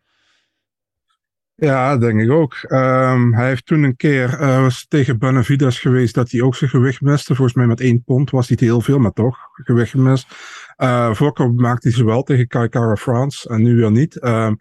Ja, 1.56 1.96
denk 1.96 2.20
ik 2.20 2.30
ook. 2.30 2.56
Um, 2.68 3.34
hij 3.34 3.48
heeft 3.48 3.66
toen 3.66 3.82
een 3.82 3.96
keer 3.96 4.40
uh, 4.40 4.60
was 4.60 4.86
tegen 4.88 5.18
Benavides 5.18 5.80
geweest 5.80 6.14
dat 6.14 6.30
hij 6.30 6.42
ook 6.42 6.54
zijn 6.54 6.70
gewicht 6.70 7.00
miste. 7.00 7.34
Volgens 7.34 7.56
mij 7.56 7.66
met 7.66 7.80
één 7.80 8.02
pond 8.04 8.30
was 8.30 8.48
niet 8.48 8.60
heel 8.60 8.80
veel, 8.80 8.98
maar 8.98 9.12
toch 9.12 9.38
gewicht 9.52 9.90
gemist. 9.90 10.34
Uh, 10.76 11.20
maakte 11.56 11.88
hij 11.88 11.96
ze 11.96 12.04
wel 12.04 12.22
tegen 12.22 12.46
Kai 12.46 12.68
Kara 12.68 12.96
France 12.96 13.48
en 13.48 13.62
nu 13.62 13.76
weer 13.76 13.90
niet. 13.90 14.24
Um, 14.24 14.56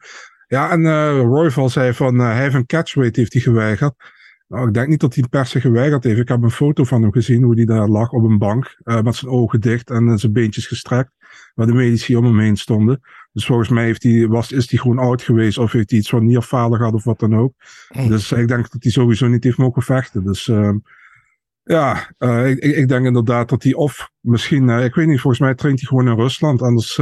ja, 0.48 0.72
en 0.72 0.82
uh, 0.82 1.20
Royval 1.20 1.70
zei 1.70 1.94
van 1.94 2.20
hij 2.20 2.42
heeft 2.42 2.56
een 2.56 2.66
catchweight 2.66 3.16
heeft 3.16 3.34
hij 3.34 3.42
geweigerd. 3.42 3.94
Nou, 4.48 4.68
ik 4.68 4.74
denk 4.74 4.88
niet 4.88 5.00
dat 5.00 5.16
hij 5.16 5.24
per 5.30 5.46
se 5.46 5.62
geweigerd 5.62 6.04
heeft. 6.04 6.20
Ik 6.20 6.28
heb 6.28 6.44
een 6.44 6.52
foto 6.52 6.84
van 6.84 7.02
hem 7.02 7.12
gezien 7.12 7.44
hoe 7.44 7.56
hij 7.56 7.66
daar 7.66 7.88
lag 7.88 8.12
op 8.12 8.24
een 8.24 8.38
bank 8.38 8.78
met 8.84 9.16
zijn 9.16 9.32
ogen 9.32 9.62
dicht 9.62 9.90
en 9.90 10.18
zijn 10.18 10.34
beentjes 10.34 10.68
gestrekt. 10.68 11.12
Waar 11.56 11.68
de 11.68 11.74
medici 11.74 12.16
om 12.16 12.26
hem 12.26 12.40
heen 12.40 12.58
stonden. 12.58 13.02
Dus 13.34 13.46
volgens 13.46 13.70
mij 13.70 13.84
heeft 13.84 14.28
was, 14.28 14.52
is 14.52 14.70
hij 14.70 14.80
gewoon 14.80 14.98
oud 14.98 15.22
geweest 15.22 15.58
of 15.58 15.72
heeft 15.72 15.90
hij 15.90 16.00
iets 16.00 16.10
van 16.10 16.26
nierfalen 16.26 16.78
gehad 16.78 16.94
of 16.94 17.04
wat 17.04 17.20
dan 17.20 17.36
ook. 17.36 17.54
Dus 18.08 18.32
ik 18.32 18.48
denk 18.48 18.72
dat 18.72 18.84
hij 18.84 18.92
sowieso 18.92 19.28
niet 19.28 19.44
heeft 19.44 19.58
mogen 19.58 19.82
vechten. 19.82 20.24
Dus 20.24 20.48
uh, 20.48 20.74
ja, 21.64 22.14
uh, 22.20 22.50
ik, 22.50 22.60
ik, 22.60 22.88
denk 22.88 23.06
inderdaad 23.06 23.50
dat 23.50 23.64
hij 23.64 23.74
of 23.74 24.10
misschien, 24.20 24.68
uh, 24.68 24.84
ik 24.84 24.96
weet 24.96 25.08
niet, 25.08 25.20
volgens 25.20 25.42
mij 25.42 25.56
traint 25.56 25.80
hij 25.80 25.88
gewoon 25.88 26.08
in 26.08 26.16
Rusland. 26.16 26.62
Anders, 26.62 27.00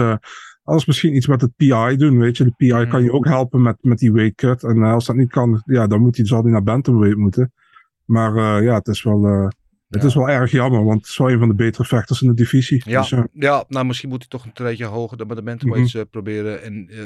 anders 0.64 0.86
misschien 0.86 1.16
iets 1.16 1.28
met 1.28 1.42
het 1.42 1.56
PI 1.56 1.96
doen, 1.98 2.20
weet 2.20 2.38
je. 2.38 2.44
De 2.44 2.54
PI 2.58 2.74
mm. 2.74 2.90
kan 2.90 3.04
je 3.04 3.12
ook 3.12 3.26
helpen 3.26 3.62
met, 3.62 3.78
met 3.82 3.98
die 3.98 4.12
weight 4.12 4.36
cut. 4.36 4.64
En 4.64 4.84
als 4.84 5.06
dat 5.06 5.16
niet 5.16 5.32
kan, 5.32 5.62
ja, 5.66 5.88
dan 5.88 6.02
moet 6.02 6.18
hij, 6.18 6.26
zal 6.26 6.42
hij 6.42 6.52
naar 6.52 6.64
bantamweight 6.64 7.18
moeten. 7.18 7.54
Maar 8.06 8.64
ja, 8.64 8.76
het 8.76 8.88
is 8.88 9.04
wel... 9.04 9.50
Het 9.92 10.02
ja. 10.02 10.08
is 10.08 10.14
wel 10.14 10.30
erg 10.30 10.52
jammer, 10.52 10.84
want 10.84 11.02
het 11.02 11.10
is 11.10 11.18
wel 11.18 11.32
een 11.32 11.40
van 11.40 11.48
de 11.48 11.54
betere 11.54 11.86
vechters 11.86 12.22
in 12.22 12.28
de 12.28 12.34
divisie. 12.34 12.82
Ja, 12.86 13.02
dus, 13.02 13.12
uh, 13.12 13.24
ja 13.34 13.64
nou 13.68 13.86
misschien 13.86 14.10
moet 14.10 14.20
hij 14.20 14.28
toch 14.28 14.46
een 14.46 14.54
treedje 14.54 14.86
hoger 14.86 15.18
de 15.18 15.26
bantamweights 15.26 15.94
mm 15.94 16.00
-hmm. 16.00 16.00
uh, 16.00 16.12
proberen. 16.12 16.64
En 16.64 16.88
uh, 16.92 17.04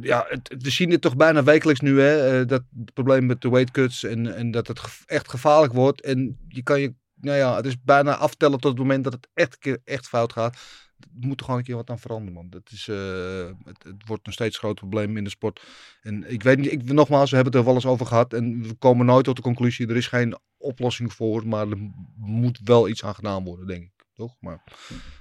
ja, 0.00 0.24
het, 0.28 0.54
we 0.58 0.70
zien 0.70 0.90
dit 0.90 1.00
toch 1.00 1.16
bijna 1.16 1.42
wekelijks 1.42 1.80
nu, 1.80 2.00
hè. 2.00 2.40
Uh, 2.40 2.46
dat 2.46 2.62
het 2.78 2.92
probleem 2.94 3.26
met 3.26 3.40
de 3.40 3.48
weight 3.48 3.70
cuts 3.70 4.04
en, 4.04 4.36
en 4.36 4.50
dat 4.50 4.66
het 4.66 4.78
ge 4.80 5.02
echt 5.06 5.30
gevaarlijk 5.30 5.72
wordt. 5.72 6.00
En 6.00 6.38
je 6.48 6.62
kan 6.62 6.80
je, 6.80 6.94
nou 7.20 7.36
ja, 7.36 7.56
het 7.56 7.66
is 7.66 7.82
bijna 7.82 8.16
aftellen 8.16 8.60
tot 8.60 8.70
het 8.70 8.80
moment 8.80 9.04
dat 9.04 9.12
het 9.12 9.28
echt, 9.34 9.58
keer 9.58 9.78
echt 9.84 10.08
fout 10.08 10.32
gaat. 10.32 10.56
Moet 11.12 11.38
er 11.38 11.44
gewoon 11.44 11.60
een 11.60 11.66
keer 11.66 11.76
wat 11.76 11.90
aan 11.90 11.98
veranderen, 11.98 12.34
man. 12.34 12.50
Dat 12.50 12.70
is, 12.72 12.86
het, 12.86 13.84
het, 13.84 14.06
wordt 14.06 14.24
nog 14.24 14.34
steeds 14.34 14.54
een 14.54 14.60
groot 14.60 14.74
probleem 14.74 15.16
in 15.16 15.24
de 15.24 15.30
sport. 15.30 15.62
En 16.02 16.32
ik 16.32 16.42
weet 16.42 16.58
niet, 16.58 16.72
ik, 16.72 16.92
nogmaals, 16.92 17.30
we 17.30 17.36
hebben 17.36 17.52
het 17.52 17.62
er 17.62 17.68
wel 17.68 17.78
eens 17.78 17.92
over 17.92 18.06
gehad. 18.06 18.32
En 18.32 18.62
we 18.62 18.74
komen 18.74 19.06
nooit 19.06 19.24
tot 19.24 19.36
de 19.36 19.42
conclusie, 19.42 19.88
er 19.88 19.96
is 19.96 20.06
geen 20.06 20.36
oplossing 20.56 21.12
voor. 21.12 21.46
Maar 21.46 21.68
er 21.68 21.90
moet 22.16 22.60
wel 22.64 22.88
iets 22.88 23.04
aan 23.04 23.14
gedaan 23.14 23.44
worden, 23.44 23.66
denk 23.66 23.82
ik. 23.82 23.93
Toch? 24.14 24.36
Maar 24.40 24.62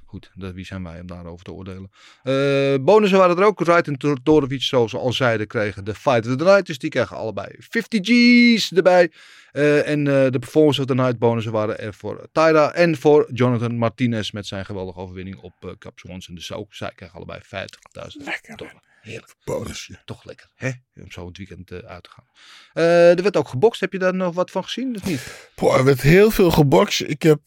goed, 0.05 0.31
dat, 0.35 0.53
wie 0.53 0.65
zijn 0.65 0.83
wij 0.83 0.99
om 0.99 1.07
daarover 1.07 1.45
te 1.45 1.51
oordelen. 1.51 1.91
Uh, 2.23 2.85
bonussen 2.85 3.17
waren 3.19 3.37
er 3.37 3.43
ook. 3.43 3.59
Wright 3.59 3.87
en 3.87 3.97
Todorovic, 3.97 4.61
zoals 4.61 4.91
we 4.91 4.97
al 4.97 5.13
zeiden, 5.13 5.47
kregen 5.47 5.85
de 5.85 5.95
Fight 5.95 6.27
of 6.27 6.35
the 6.35 6.43
Night. 6.43 6.65
Dus 6.65 6.79
die 6.79 6.89
kregen 6.89 7.17
allebei 7.17 7.55
50 7.59 7.99
G's 8.03 8.71
erbij. 8.71 9.11
Uh, 9.53 9.87
en 9.87 9.99
uh, 9.99 10.29
de 10.29 10.39
Performance 10.39 10.81
of 10.81 10.87
the 10.87 10.95
Night 10.95 11.19
bonussen 11.19 11.51
waren 11.51 11.79
er 11.79 11.93
voor 11.93 12.27
Tyra 12.31 12.73
en 12.73 12.97
voor 12.97 13.29
Jonathan 13.33 13.77
Martinez 13.77 14.31
met 14.31 14.47
zijn 14.47 14.65
geweldige 14.65 14.99
overwinning 14.99 15.37
op 15.37 15.75
Cap 15.79 15.99
Swanson. 15.99 16.35
Dus 16.35 16.51
ook 16.51 16.73
zij 16.73 16.91
kregen 16.95 17.15
allebei 17.15 17.39
50.000. 17.39 18.23
Lekker. 18.23 18.81
Heerlijk. 19.03 19.35
Bonusje. 19.43 19.99
Toch 20.05 20.25
lekker, 20.25 20.49
hè? 20.55 20.71
Om 20.95 21.11
zo 21.11 21.27
het 21.27 21.37
weekend 21.37 21.71
uit 21.71 22.03
te 22.03 22.09
gaan. 22.09 22.25
er 23.17 23.23
werd 23.23 23.37
ook 23.37 23.47
gebokst. 23.47 23.81
Heb 23.81 23.91
je 23.91 23.99
daar 23.99 24.15
nog 24.15 24.33
wat 24.35 24.51
van 24.51 24.63
gezien 24.63 24.95
of 24.95 25.05
niet? 25.05 25.49
Boah, 25.55 25.77
er 25.77 25.85
werd 25.85 26.01
heel 26.01 26.31
veel 26.31 26.51
gebokst. 26.51 27.01
Ik 27.01 27.21
heb, 27.21 27.39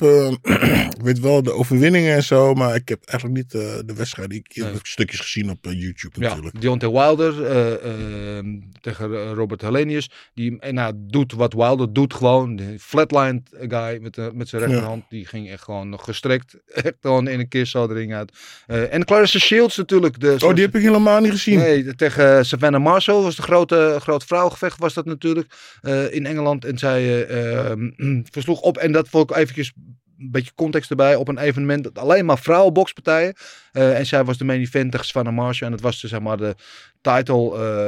ik 0.97 1.03
weet 1.03 1.21
wel 1.21 1.43
de 1.43 1.53
overwinningen 1.53 2.15
en 2.15 2.23
zo, 2.23 2.55
maar 2.55 2.75
ik 2.75 2.89
heb 2.89 3.05
eigenlijk 3.05 3.39
niet 3.39 3.51
de 3.87 3.95
wedstrijd. 3.95 4.33
Ik 4.33 4.47
heb 4.53 4.65
nee. 4.65 4.79
stukjes 4.83 5.21
gezien 5.21 5.51
op 5.51 5.65
YouTube 5.65 6.19
natuurlijk. 6.19 6.55
Ja, 6.55 6.61
Deontay 6.61 6.91
Wilder 6.91 7.47
ehm, 7.47 8.61
tegen 8.81 9.35
Robert 9.35 9.61
Helenius. 9.63 10.11
Die 10.35 10.73
nou, 10.73 10.95
doet 10.97 11.33
wat 11.33 11.53
Wilder 11.53 11.93
doet 11.93 12.15
gewoon. 12.15 12.57
De 12.57 12.79
flatline 12.79 13.43
guy 13.51 13.99
met, 14.01 14.35
met 14.35 14.49
zijn 14.49 14.63
rechterhand. 14.63 15.03
Ja. 15.03 15.17
Die 15.17 15.27
ging 15.27 15.51
echt 15.51 15.63
gewoon 15.63 15.89
nog 15.89 16.05
gestrekt. 16.05 16.57
Echt 16.85 16.95
gewoon 17.01 17.29
in 17.29 17.41
een 17.41 17.49
keer 17.49 17.67
zo 17.67 17.87
de 17.87 17.95
ring 17.95 18.15
uit. 18.15 18.33
En 18.67 19.05
Clarissa 19.05 19.39
Shields 19.39 19.77
natuurlijk. 19.77 20.21
De, 20.21 20.37
oh, 20.45 20.55
die 20.55 20.65
heb 20.65 20.75
ik 20.75 20.83
helemaal 20.83 21.21
niet 21.21 21.31
gezien. 21.31 21.46
Nee, 21.55 21.95
tegen 21.95 22.47
Savannah 22.47 22.83
Marshall 22.83 23.23
was 23.23 23.37
de 23.37 23.43
grote, 23.43 23.97
grote 24.01 24.27
vrouwengevecht 24.27 24.79
was 24.79 24.95
dat 24.95 25.05
natuurlijk. 25.05 25.55
Uh, 25.83 26.15
in 26.15 26.27
Engeland. 26.27 26.65
En 26.65 26.79
zij 26.79 27.31
uh, 27.31 27.73
versloeg 28.33 28.61
op. 28.61 28.77
En 28.77 28.93
dat 28.93 29.09
vond 29.09 29.31
ik 29.31 29.37
eventjes 29.37 29.73
een 30.19 30.31
beetje 30.31 30.55
context 30.55 30.91
erbij. 30.91 31.15
Op 31.15 31.29
een 31.29 31.39
evenement 31.39 31.85
dat 31.85 31.99
alleen 31.99 32.25
maar 32.25 32.39
vrouwenbokspartijen. 32.39 33.35
Uh, 33.73 33.99
en 33.99 34.07
zij 34.07 34.25
was 34.25 34.39
de 34.39 34.45
main 34.45 34.61
event 34.61 34.91
tegen 34.91 35.07
Savannah 35.07 35.35
Marshall. 35.35 35.71
En 35.71 35.77
dat 35.77 35.85
was 35.85 36.01
de, 36.01 36.09
zeg 36.09 36.21
maar 36.21 36.37
de 36.37 36.55
title, 37.01 37.37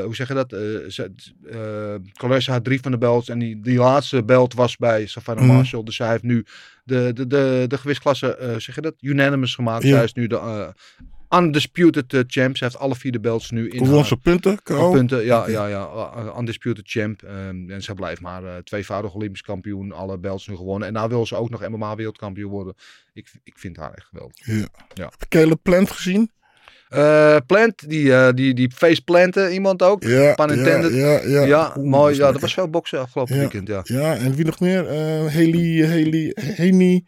hoe 0.03 0.15
zeg 0.15 0.29
je 0.29 0.35
dat? 0.35 0.53
Uh, 2.23 2.47
had 2.47 2.65
drie 2.65 2.81
van 2.81 2.91
de 2.91 2.99
belts. 2.99 3.29
En 3.29 3.39
die, 3.39 3.61
die 3.61 3.79
laatste 3.79 4.25
belt 4.25 4.55
was 4.55 4.77
bij 4.77 5.07
Savannah 5.07 5.45
mm. 5.45 5.51
Marshall. 5.51 5.83
Dus 5.83 5.97
zij 5.97 6.11
heeft 6.11 6.23
nu 6.23 6.45
de, 6.85 7.11
de, 7.15 7.27
de, 7.27 7.65
de 7.69 7.79
gewichtsklasse, 7.79 8.55
zeg 8.59 8.75
je 8.75 8.81
dat? 8.81 8.95
Unanimous 9.01 9.55
gemaakt. 9.55 9.83
Ja. 9.83 9.95
Zij 9.95 10.05
is 10.05 10.13
nu 10.13 10.27
de 10.27 10.75
undisputed 11.31 12.13
uh, 12.13 12.21
champ. 12.27 12.57
Ze 12.57 12.65
heeft 12.65 12.79
alle 12.79 12.95
vier 12.95 13.13
de 13.13 13.21
belts 13.21 13.51
nu 13.51 13.71
in. 13.71 13.87
Hoeveel 13.87 14.17
punten? 14.17 14.53
Op 14.53 14.93
punten, 14.93 15.25
ja, 15.25 15.49
ja, 15.49 15.67
ja. 15.67 15.91
Uh, 16.17 16.37
undisputed 16.39 16.85
champ. 16.87 17.23
Um, 17.23 17.71
en 17.71 17.83
ze 17.83 17.95
blijft 17.95 18.21
maar 18.21 18.43
uh, 18.43 18.57
tweevoudig 18.57 19.15
Olympisch 19.15 19.43
kampioen. 19.43 19.93
Alle 19.93 20.19
belts 20.19 20.49
nu 20.49 20.57
gewonnen. 20.57 20.89
En 20.89 20.95
nou 20.95 21.09
wil 21.09 21.27
ze 21.27 21.37
ook 21.37 21.51
nog 21.51 21.69
MMA 21.69 21.95
wereldkampioen 21.95 22.51
worden. 22.51 22.75
Ik, 23.13 23.33
ik 23.45 23.59
vind 23.59 23.77
haar 23.77 23.93
echt 23.95 24.07
geweldig. 24.07 24.47
Ja. 24.47 24.69
ja. 24.95 25.05
Heb 25.05 25.21
je 25.21 25.29
Caleb 25.29 25.59
Plant 25.63 25.91
gezien? 25.91 26.31
Eh, 26.89 27.37
Plant, 27.47 27.89
die, 27.89 28.13
eh, 28.15 28.29
die, 28.35 28.55
die 28.55 28.71
faceplanten 28.75 29.53
iemand 29.53 29.83
ook. 29.83 30.03
Ja, 30.03 30.21
ja, 30.21 30.49
intended. 30.49 30.93
ja, 30.95 31.21
ja. 31.25 31.45
Ja, 31.45 31.73
Oeh, 31.77 31.87
mooi. 31.87 32.17
Ja, 32.17 32.33
dat 32.33 32.41
was 32.41 32.55
veel 32.55 32.69
boksen 32.71 33.01
afgelopen 33.01 33.35
Ja. 33.35 33.41
weekend, 33.41 33.69
ja. 33.69 33.81
Ja, 33.85 34.15
en 34.17 34.35
wie 34.35 34.45
nog 34.45 34.61
meer? 34.61 34.87
Eh 34.89 35.35
Haley, 35.35 35.87
Haley, 35.89 36.35
Haney. 36.57 37.05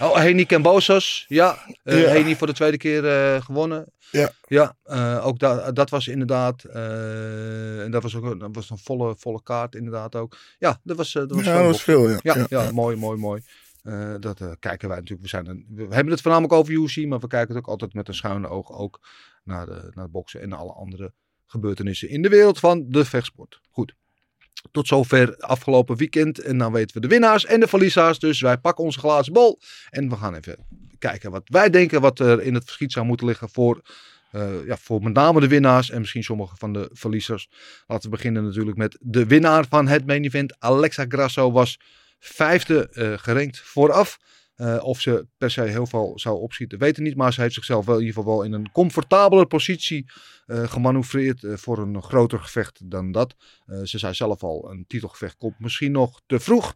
Oh, 0.00 0.16
Heni 0.16 0.46
Cambosos. 0.46 1.24
Ja, 1.28 1.58
Ja. 1.82 1.94
Heni 1.94 2.36
voor 2.36 2.46
de 2.46 2.52
tweede 2.52 2.76
keer 2.76 3.02
gewonnen. 3.42 3.92
Ja. 4.10 4.30
Ja, 4.46 4.74
ook 5.22 5.38
da 5.38 5.72
dat 5.72 5.90
was 5.90 6.08
inderdaad. 6.08 6.64
en 6.64 7.88
dat 7.90 8.02
was 8.02 8.14
ook 8.16 8.40
dat 8.40 8.48
was 8.52 8.70
een 8.70 8.78
volle, 8.78 9.14
volle 9.18 9.40
kaart, 9.42 9.74
inderdaad 9.74 10.14
ook. 10.16 10.36
Ja, 10.58 10.80
dat 10.82 10.96
was, 10.96 11.12
dat 11.12 11.30
was 11.30 11.44
Ja, 11.44 11.52
veel 11.52 11.62
dat 11.62 11.66
was 11.72 11.82
veel, 11.82 12.08
ja, 12.22 12.46
ja. 12.48 12.70
mooi, 12.72 12.96
mooi, 12.96 13.18
mooi. 13.18 13.42
Eh, 13.82 14.14
dat 14.20 14.40
eh, 14.40 14.50
kijken 14.58 14.88
wij 14.88 14.96
natuurlijk. 14.96 15.22
We, 15.22 15.28
zijn 15.28 15.46
een, 15.46 15.66
we 15.68 15.94
hebben 15.94 16.12
het 16.12 16.20
voornamelijk 16.20 16.54
over 16.54 16.72
UFC, 16.72 17.06
maar 17.06 17.18
we 17.18 17.26
kijken 17.26 17.54
het 17.54 17.64
ook 17.64 17.70
altijd 17.70 17.94
met 17.94 18.08
een 18.08 18.14
schuine 18.14 18.48
oog 18.48 18.72
ook 18.72 19.00
naar 19.44 19.66
de, 19.66 19.90
naar 19.94 20.04
het 20.04 20.12
boksen 20.12 20.40
en 20.40 20.52
alle 20.52 20.72
andere 20.72 21.12
gebeurtenissen 21.46 22.08
in 22.08 22.22
de 22.22 22.28
wereld 22.28 22.58
van 22.58 22.84
de 22.88 23.04
vechtsport. 23.04 23.60
Goed. 23.70 23.94
Tot 24.70 24.86
zover 24.86 25.36
afgelopen 25.36 25.96
weekend. 25.96 26.38
En 26.38 26.58
dan 26.58 26.72
weten 26.72 26.94
we 26.94 27.00
de 27.00 27.14
winnaars 27.14 27.44
en 27.44 27.60
de 27.60 27.68
verliezers. 27.68 28.18
Dus 28.18 28.40
wij 28.40 28.58
pakken 28.58 28.84
onze 28.84 28.98
glazen 28.98 29.32
bol. 29.32 29.58
En 29.90 30.08
we 30.08 30.16
gaan 30.16 30.34
even 30.34 30.56
kijken 30.98 31.30
wat 31.30 31.42
wij 31.44 31.70
denken 31.70 32.00
wat 32.00 32.18
er 32.18 32.42
in 32.42 32.54
het 32.54 32.64
verschiet 32.64 32.92
zou 32.92 33.06
moeten 33.06 33.26
liggen 33.26 33.48
voor, 33.48 33.82
eh, 34.30 34.66
ja, 34.66 34.76
voor 34.76 35.02
met 35.02 35.12
name 35.12 35.40
de 35.40 35.48
winnaars 35.48 35.90
en 35.90 36.00
misschien 36.00 36.24
sommige 36.24 36.56
van 36.56 36.72
de 36.72 36.90
verliezers. 36.92 37.48
Laten 37.86 38.10
we 38.10 38.16
beginnen 38.16 38.44
natuurlijk 38.44 38.76
met 38.76 38.98
de 39.00 39.26
winnaar 39.26 39.66
van 39.68 39.88
het 39.88 40.06
main 40.06 40.24
event. 40.24 40.56
Alexa 40.58 41.04
Grasso 41.08 41.52
was 41.52 41.78
vijfde 42.24 42.88
eh 42.88 43.18
gerankt 43.18 43.58
vooraf. 43.58 44.18
Eh, 44.54 44.84
of 44.84 45.00
ze 45.00 45.26
per 45.36 45.50
se 45.50 45.62
heel 45.62 45.86
veel 45.86 46.18
zou 46.18 46.40
opschieten, 46.40 46.78
weten 46.78 47.02
niet. 47.02 47.16
Maar 47.16 47.32
ze 47.32 47.40
heeft 47.40 47.54
zichzelf 47.54 47.86
wel 47.86 47.94
in 47.94 48.00
ieder 48.00 48.16
geval 48.16 48.34
wel 48.36 48.44
in 48.44 48.52
een 48.52 48.72
comfortabele 48.72 49.46
positie 49.46 50.10
eh 50.46 50.70
gemanoeuvreerd 50.70 51.44
voor 51.60 51.78
een 51.78 52.02
groter 52.02 52.38
gevecht 52.38 52.90
dan 52.90 53.12
dat. 53.12 53.34
Ze 53.82 53.98
zei 53.98 54.14
zelf 54.14 54.42
al, 54.42 54.70
een 54.70 54.84
titelgevecht 54.86 55.36
komt 55.36 55.58
misschien 55.58 55.92
nog 55.92 56.20
te 56.26 56.40
vroeg. 56.40 56.74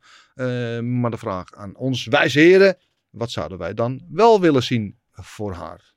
Maar 0.83 1.11
de 1.11 1.19
vraag 1.19 1.55
aan 1.55 1.77
ons 1.77 2.07
wijze 2.07 2.41
heren, 2.41 2.79
wat 3.11 3.31
zouden 3.31 3.59
wij 3.59 3.75
dan 3.75 4.07
wel 4.09 4.41
willen 4.41 4.63
zien 4.63 4.99
voor 5.13 5.53
haar? 5.53 5.95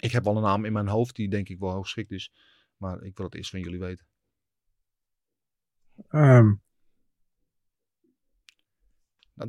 Ik 0.00 0.12
heb 0.12 0.26
al 0.26 0.36
een 0.36 0.42
naam 0.42 0.64
in 0.64 0.72
mijn 0.72 0.88
hoofd 0.88 1.16
die 1.16 1.28
denk 1.28 1.48
ik 1.48 1.58
wel 1.58 1.70
heel 1.70 1.82
geschikt 1.82 2.10
is. 2.10 2.32
Maar 2.76 3.02
ik 3.02 3.16
wil 3.16 3.26
het 3.26 3.34
eerst 3.34 3.50
van 3.50 3.60
jullie 3.60 3.78
weten. 3.78 4.06
Ehm, 6.08 6.52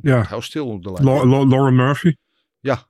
Ja. 0.12 0.22
Hou 0.22 0.42
stil 0.42 0.68
op 0.68 0.82
de 0.82 0.92
lijn. 0.92 1.04
La- 1.04 1.26
La- 1.26 1.46
Lauren 1.46 1.74
Murphy. 1.74 2.14
Ja. 2.60 2.86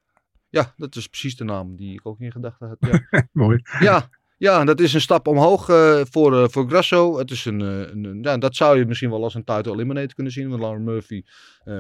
ja, 0.48 0.72
dat 0.76 0.96
is 0.96 1.07
precies 1.07 1.36
de 1.36 1.44
naam 1.44 1.76
die 1.76 1.92
ik 1.92 2.07
ook 2.07 2.20
in 2.20 2.32
gedachten 2.32 2.68
had. 2.68 2.76
Ja. 3.11 3.22
Mooi. 3.32 3.61
Ja, 3.80 4.09
ja, 4.38 4.64
dat 4.64 4.80
is 4.80 4.94
een 4.94 5.00
stap 5.00 5.26
omhoog 5.26 5.68
eh, 5.68 6.00
voor, 6.11 6.42
eh, 6.42 6.48
voor 6.48 6.68
Grasso. 6.68 7.18
Het 7.18 7.30
is 7.30 7.44
een, 7.44 7.61
eh, 7.61 7.78
een, 7.80 8.05
een- 8.05 8.22
ja, 8.22 8.38
dat 8.38 8.57
zou 8.57 8.78
je 8.78 8.86
misschien 8.86 9.11
wel 9.11 9.22
als 9.22 9.34
een 9.34 9.44
title 9.44 9.72
eliminator 9.72 10.14
kunnen 10.14 10.32
zien. 10.32 10.48
Want 10.48 10.61
Lauren 10.61 10.84
Murphy 10.84 11.22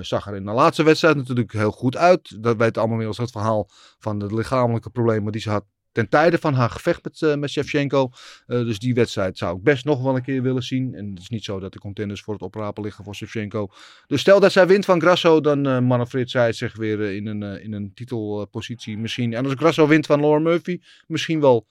zag 0.00 0.26
er 0.26 0.34
in 0.36 0.44
de 0.44 0.52
laatste 0.52 0.82
wedstrijd 0.82 1.16
natuurlijk 1.16 1.52
heel 1.52 1.70
goed 1.70 1.96
uit. 1.96 2.42
Dat 2.42 2.56
weet 2.56 2.76
allemaal 2.76 2.98
inmiddels 3.00 3.18
het 3.18 3.30
verhaal 3.30 3.68
van 3.98 4.18
de 4.18 4.34
lichamelijke 4.34 4.90
problemen 4.90 5.32
die 5.32 5.40
ze 5.40 5.50
had 5.50 5.64
ten 5.92 6.08
tijde 6.08 6.38
van 6.38 6.54
haar 6.54 6.70
gevecht 6.70 7.04
met, 7.04 7.22
eh 7.22 7.34
met 7.34 7.50
Shevchenko. 7.50 8.10
Eh, 8.46 8.58
dus 8.58 8.78
die 8.78 8.94
wedstrijd 8.94 9.38
zou 9.38 9.56
ik 9.56 9.62
best 9.62 9.84
nog 9.84 10.02
wel 10.02 10.16
een 10.16 10.22
keer 10.22 10.42
willen 10.42 10.62
zien. 10.62 10.94
En 10.94 11.10
het 11.10 11.18
is 11.18 11.28
niet 11.28 11.44
zo 11.44 11.60
dat 11.60 11.72
de 11.72 11.78
contenders 11.78 12.22
voor 12.22 12.34
het 12.34 12.42
oprapen 12.42 12.82
liggen 12.82 13.04
voor 13.04 13.14
Shevchenko. 13.14 13.68
Dus 14.06 14.20
stel 14.20 14.40
dat 14.40 14.52
zij 14.52 14.66
wint 14.66 14.84
van 14.84 15.00
Grasso, 15.00 15.40
dan 15.40 15.66
eh 15.66 15.80
manoeuvreert 15.80 16.30
zij 16.30 16.52
zich 16.52 16.76
weer 16.76 17.00
in 17.00 17.26
een, 17.26 17.42
in 17.62 17.72
een 17.72 17.94
titelpositie 17.94 18.98
misschien. 18.98 19.34
En 19.34 19.44
als 19.44 19.54
Grasso 19.54 19.86
wint 19.86 20.06
van 20.06 20.20
Lauren 20.20 20.42
Murphy, 20.42 20.80
misschien 21.06 21.40
wel 21.40 21.66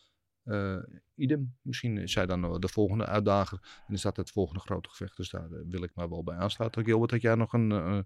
idem. 1.16 1.56
Misschien 1.62 1.98
is 1.98 2.12
zij 2.12 2.26
dan 2.26 2.60
de 2.60 2.68
volgende 2.68 3.06
uitdager. 3.06 3.60
En 3.88 3.94
is 3.94 4.02
dat 4.02 4.18
het 4.18 4.32
volgende 4.32 4.60
grote 4.60 4.90
gevecht. 4.90 5.18
Dus 5.18 5.30
daar 5.30 5.48
wil 5.50 5.84
ik 5.84 5.92
maar 5.94 6.10
wel 6.10 6.24
bij 6.24 6.36
aansluiten. 6.36 6.84
Gilbert, 6.84 7.12
had 7.12 7.22
jij 7.22 7.36
nog 7.36 7.54
een... 7.54 8.06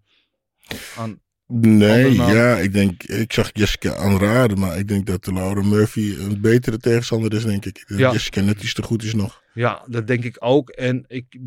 aan... 0.97 1.22
Nee, 1.48 2.14
ja, 2.14 2.58
ik 2.58 2.74
denk, 2.74 3.04
ik 3.04 3.34
zag 3.34 3.50
Jessica 3.54 3.96
aanraden, 3.96 4.60
maar 4.60 4.78
ik 4.78 4.88
denk 4.88 5.06
dat 5.06 5.28
Laura 5.28 5.62
Murphy 5.62 6.16
een 6.20 6.41
betere 6.41 6.78
tegenstander 6.78 7.34
is, 7.34 7.43
denk 7.46 7.66
ik. 7.66 7.84
Ja. 7.88 8.12
Jessica 8.12 8.41
net 8.41 8.64
iets 8.64 8.74
te 8.74 8.84
goed 8.84 9.04
is 9.04 9.14
nog. 9.14 9.43
Ja, 9.54 9.84
dat 9.88 10.08
denk 10.08 10.24
ik 10.24 10.36
ook. 10.39 10.70
En 10.70 11.04
ik, 11.08 11.38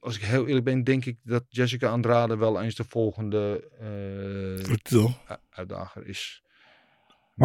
als 0.00 0.16
ik 0.16 0.22
heel 0.22 0.46
eerlijk 0.46 0.64
ben, 0.64 0.84
denk 0.84 1.04
ik 1.04 1.16
dat 1.22 1.44
Jessica 1.48 1.88
Andrade 1.88 2.36
wel 2.36 2.62
eens 2.62 2.74
de 2.74 2.84
volgende 2.88 3.68
eh, 3.78 4.66
Vertel. 4.66 5.08
u- 5.30 5.34
uitdager 5.50 6.06
is. 6.06 6.42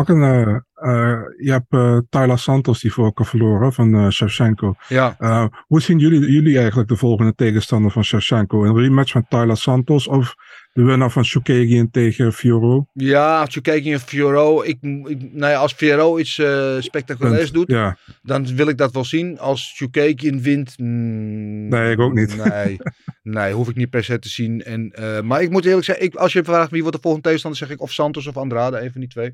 Ik 0.01 0.07
een, 0.07 0.21
eh, 0.21 0.55
eh, 0.73 1.21
je 1.37 1.51
hebt 1.51 1.65
eh, 1.69 1.97
Tyler 2.09 2.39
Santos 2.39 2.81
die 2.81 2.93
voor 2.93 3.05
elkaar 3.05 3.25
verloren 3.25 3.73
van 3.73 4.11
Shevchenko. 4.11 4.75
Ja, 4.87 5.49
hoe 5.67 5.81
zien 5.81 5.99
jullie, 5.99 6.31
jullie 6.31 6.57
eigenlijk 6.57 6.89
de 6.89 6.95
volgende 6.95 7.35
tegenstander 7.35 7.91
van 7.91 8.03
Shevchenko? 8.03 8.63
Een 8.63 8.77
rematch 8.77 9.13
met 9.13 9.29
Tyler 9.29 9.57
Santos 9.57 10.07
of 10.07 10.35
de 10.73 10.83
winnaar 10.83 11.11
van 11.11 11.25
Shukagian 11.25 11.91
tegen 11.91 12.33
Fioro? 12.33 12.85
ja 12.93 13.47
in 13.63 13.99
Fioro. 13.99 14.63
Ik, 14.63 14.77
ik, 14.81 15.17
nou 15.31 15.51
ja, 15.51 15.57
als 15.57 15.73
Fioro 15.73 16.17
iets 16.19 16.41
spectaculairs 16.79 17.51
doet, 17.51 17.67
Ja, 17.67 17.97
dan 18.21 18.55
wil 18.55 18.67
ik 18.67 18.77
dat 18.77 18.93
wel 18.93 19.05
zien. 19.05 19.39
Als 19.39 19.73
Shukagian 19.75 20.41
wint, 20.41 20.77
mm, 20.77 21.67
Nee, 21.67 21.91
ik 21.91 21.99
ook 21.99 22.13
niet. 22.13 22.35
Nee, 22.45 22.77
nee, 23.23 23.53
hoef 23.53 23.69
ik 23.69 23.75
niet 23.75 23.89
per 23.89 24.03
se 24.03 24.19
te 24.19 24.29
zien. 24.29 24.63
En, 24.63 24.93
maar 25.25 25.41
ik 25.41 25.49
moet 25.49 25.65
eerlijk 25.65 25.85
zeggen, 25.85 26.05
ik, 26.05 26.15
als 26.15 26.33
je 26.33 26.43
vraagt 26.43 26.71
wie 26.71 26.81
wordt 26.81 26.95
de 26.95 27.01
volgende 27.01 27.27
tegenstander, 27.27 27.59
zeg 27.59 27.69
ik 27.69 27.81
of 27.81 27.91
Santos 27.91 28.27
of 28.27 28.37
Andrade, 28.37 28.79
een 28.79 28.91
van 28.91 29.01
die 29.01 29.09
twee. 29.09 29.33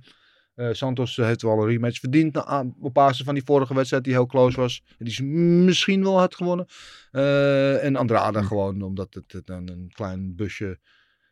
Eh, 0.61 0.73
Santos 0.73 1.17
eh, 1.17 1.25
heeft 1.25 1.41
wel 1.41 1.61
een 1.61 1.67
rematch 1.67 1.99
verdiend 1.99 2.33
na- 2.33 2.65
op 2.79 2.93
basis 2.93 3.25
van 3.25 3.33
die 3.33 3.43
vorige 3.43 3.73
wedstrijd 3.73 4.03
die 4.03 4.13
heel 4.13 4.25
close 4.25 4.59
was. 4.59 4.83
Die 4.97 5.13
ze 5.13 5.23
misschien 5.23 6.03
wel 6.03 6.19
had 6.19 6.35
gewonnen. 6.35 6.65
Eh, 7.11 7.83
en 7.83 7.95
Andrade 7.95 8.43
gewoon 8.43 8.81
omdat 8.81 9.13
het, 9.13 9.31
het 9.31 9.45
dan 9.45 9.69
een 9.69 9.91
klein 9.93 10.35
busje 10.35 10.79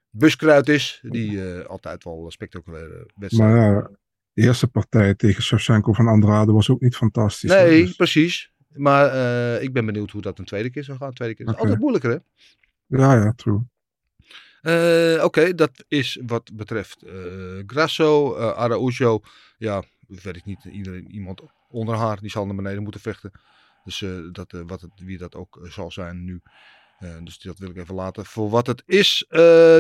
buskruid 0.09 0.69
is. 0.69 0.99
Die 1.09 1.41
altijd 1.61 2.03
wel 2.03 2.32
spectaculaire 2.32 3.09
wedstrijd. 3.15 3.51
maar 3.51 3.73
ja, 3.73 3.89
de 4.34 4.41
eerste 4.41 4.67
partij 4.67 5.15
tegen 5.15 5.43
Shevchenko 5.43 5.93
van 5.93 6.07
Andrade 6.07 6.51
was 6.51 6.69
ook 6.69 6.82
niet 6.82 6.95
fantastisch. 6.95 7.49
Nee, 7.49 7.84
Dus- 7.86 7.95
precies. 7.95 8.51
Maar 8.73 9.61
ik 9.61 9.73
ben 9.73 9.86
benieuwd 9.86 10.11
hoe 10.11 10.21
dat 10.21 10.39
een 10.39 10.45
tweede 10.45 10.69
keer 10.69 10.84
zou 10.84 10.97
gaan. 10.97 11.13
Tweede 11.13 11.36
keer 11.36 11.47
is 11.47 11.55
altijd 11.55 11.80
moeilijker, 11.80 12.09
hè? 12.09 12.17
ja, 12.97 13.13
ja, 13.15 13.34
true. 13.36 13.59
Eh, 14.62 15.24
Oké, 15.24 15.55
dat 15.55 15.72
is 15.88 16.20
wat 16.26 16.51
betreft 16.53 17.03
eh, 17.03 17.14
Grasso, 17.66 18.36
eh 18.36 18.51
Araujo. 18.51 19.20
Ja, 19.57 19.84
weet 20.07 20.36
ik 20.36 20.45
niet. 20.45 20.64
Iedereen, 20.64 21.12
iemand 21.12 21.41
onder 21.70 21.95
haar, 21.95 22.20
die 22.20 22.30
zal 22.30 22.45
naar 22.45 22.55
beneden 22.55 22.84
moeten 22.84 23.01
vechten. 23.01 23.32
Dus 23.84 24.05
dat, 24.32 24.51
wat 24.51 24.82
het, 24.82 24.91
wie 24.95 25.18
dat 25.18 25.36
ook 25.36 25.60
zal 25.70 25.91
zijn 25.91 26.24
nu. 26.24 26.41
Dus 27.24 27.39
dat 27.39 27.60
wil 27.60 27.70
ik 27.70 27.78
even 27.78 27.95
laten 27.95 28.26
voor 28.26 28.49
wat 28.49 28.68
het 28.68 28.84
is. 28.86 29.26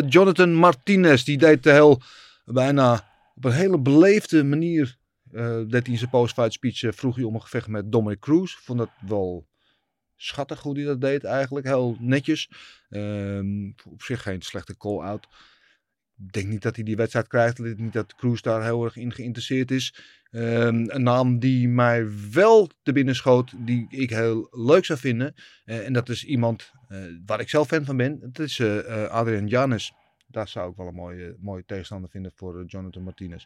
Jonathan 0.09 0.53
Martinez, 0.53 1.23
die 1.23 1.37
deed 1.37 1.63
de 1.63 1.71
heel 1.71 2.01
bijna 2.45 3.09
op 3.35 3.45
een 3.45 3.51
hele 3.51 3.79
beleefde 3.79 4.43
manier. 4.43 4.97
deed 5.31 5.71
hij 5.71 5.81
in 5.83 5.97
zijn 5.97 6.09
post-fight 6.09 6.53
speech 6.53 6.95
vroeg 6.95 7.15
hij 7.15 7.23
om 7.23 7.35
een 7.35 7.41
gevecht 7.41 7.67
met 7.67 7.91
Dominic 7.91 8.19
Cruz. 8.19 8.55
Vond 8.55 8.79
dat 8.79 8.89
wel 9.07 9.47
schattig 10.21 10.61
hoe 10.61 10.75
hij 10.75 10.85
dat 10.85 11.01
deed 11.01 11.23
eigenlijk. 11.23 11.65
Heel 11.65 11.97
netjes. 11.99 12.49
Ehm, 12.89 13.71
op 13.89 14.01
zich 14.01 14.21
geen 14.21 14.41
slechte 14.41 14.77
call-out. 14.77 15.27
Ik 16.17 16.31
denk 16.33 16.47
niet 16.47 16.61
dat 16.61 16.75
hij 16.75 16.85
die 16.85 16.95
wedstrijd 16.95 17.27
krijgt. 17.27 17.59
Niet 17.59 17.93
dat 17.93 18.15
Cruz 18.15 18.41
daar 18.41 18.63
heel 18.63 18.83
erg 18.83 18.95
in 18.95 19.13
geïnteresseerd 19.13 19.71
is. 19.71 19.93
Ehm, 20.31 20.89
een 20.89 21.03
naam 21.03 21.39
die 21.39 21.67
mij 21.67 22.07
wel 22.31 22.69
te 22.83 22.91
binnen 22.91 23.15
schoot, 23.15 23.53
die 23.65 23.87
ik 23.89 24.09
heel 24.09 24.47
leuk 24.51 24.85
zou 24.85 24.99
vinden. 24.99 25.33
eh, 25.65 25.85
en 25.85 25.93
dat 25.93 26.09
is 26.09 26.23
iemand 26.25 26.71
eh, 26.87 27.03
waar 27.25 27.39
ik 27.39 27.49
zelf 27.49 27.67
fan 27.67 27.85
van 27.85 27.97
ben. 27.97 28.19
Dat 28.19 28.39
is 28.39 28.59
eh, 28.59 29.05
Adrian 29.05 29.47
Janes. 29.47 29.93
Daar 30.27 30.47
zou 30.47 30.71
ik 30.71 30.77
wel 30.77 30.87
een 30.87 30.93
mooie, 30.93 31.35
mooie 31.39 31.65
tegenstander 31.65 32.09
vinden 32.09 32.31
voor 32.35 32.65
Jonathan 32.65 33.03
Martinez. 33.03 33.45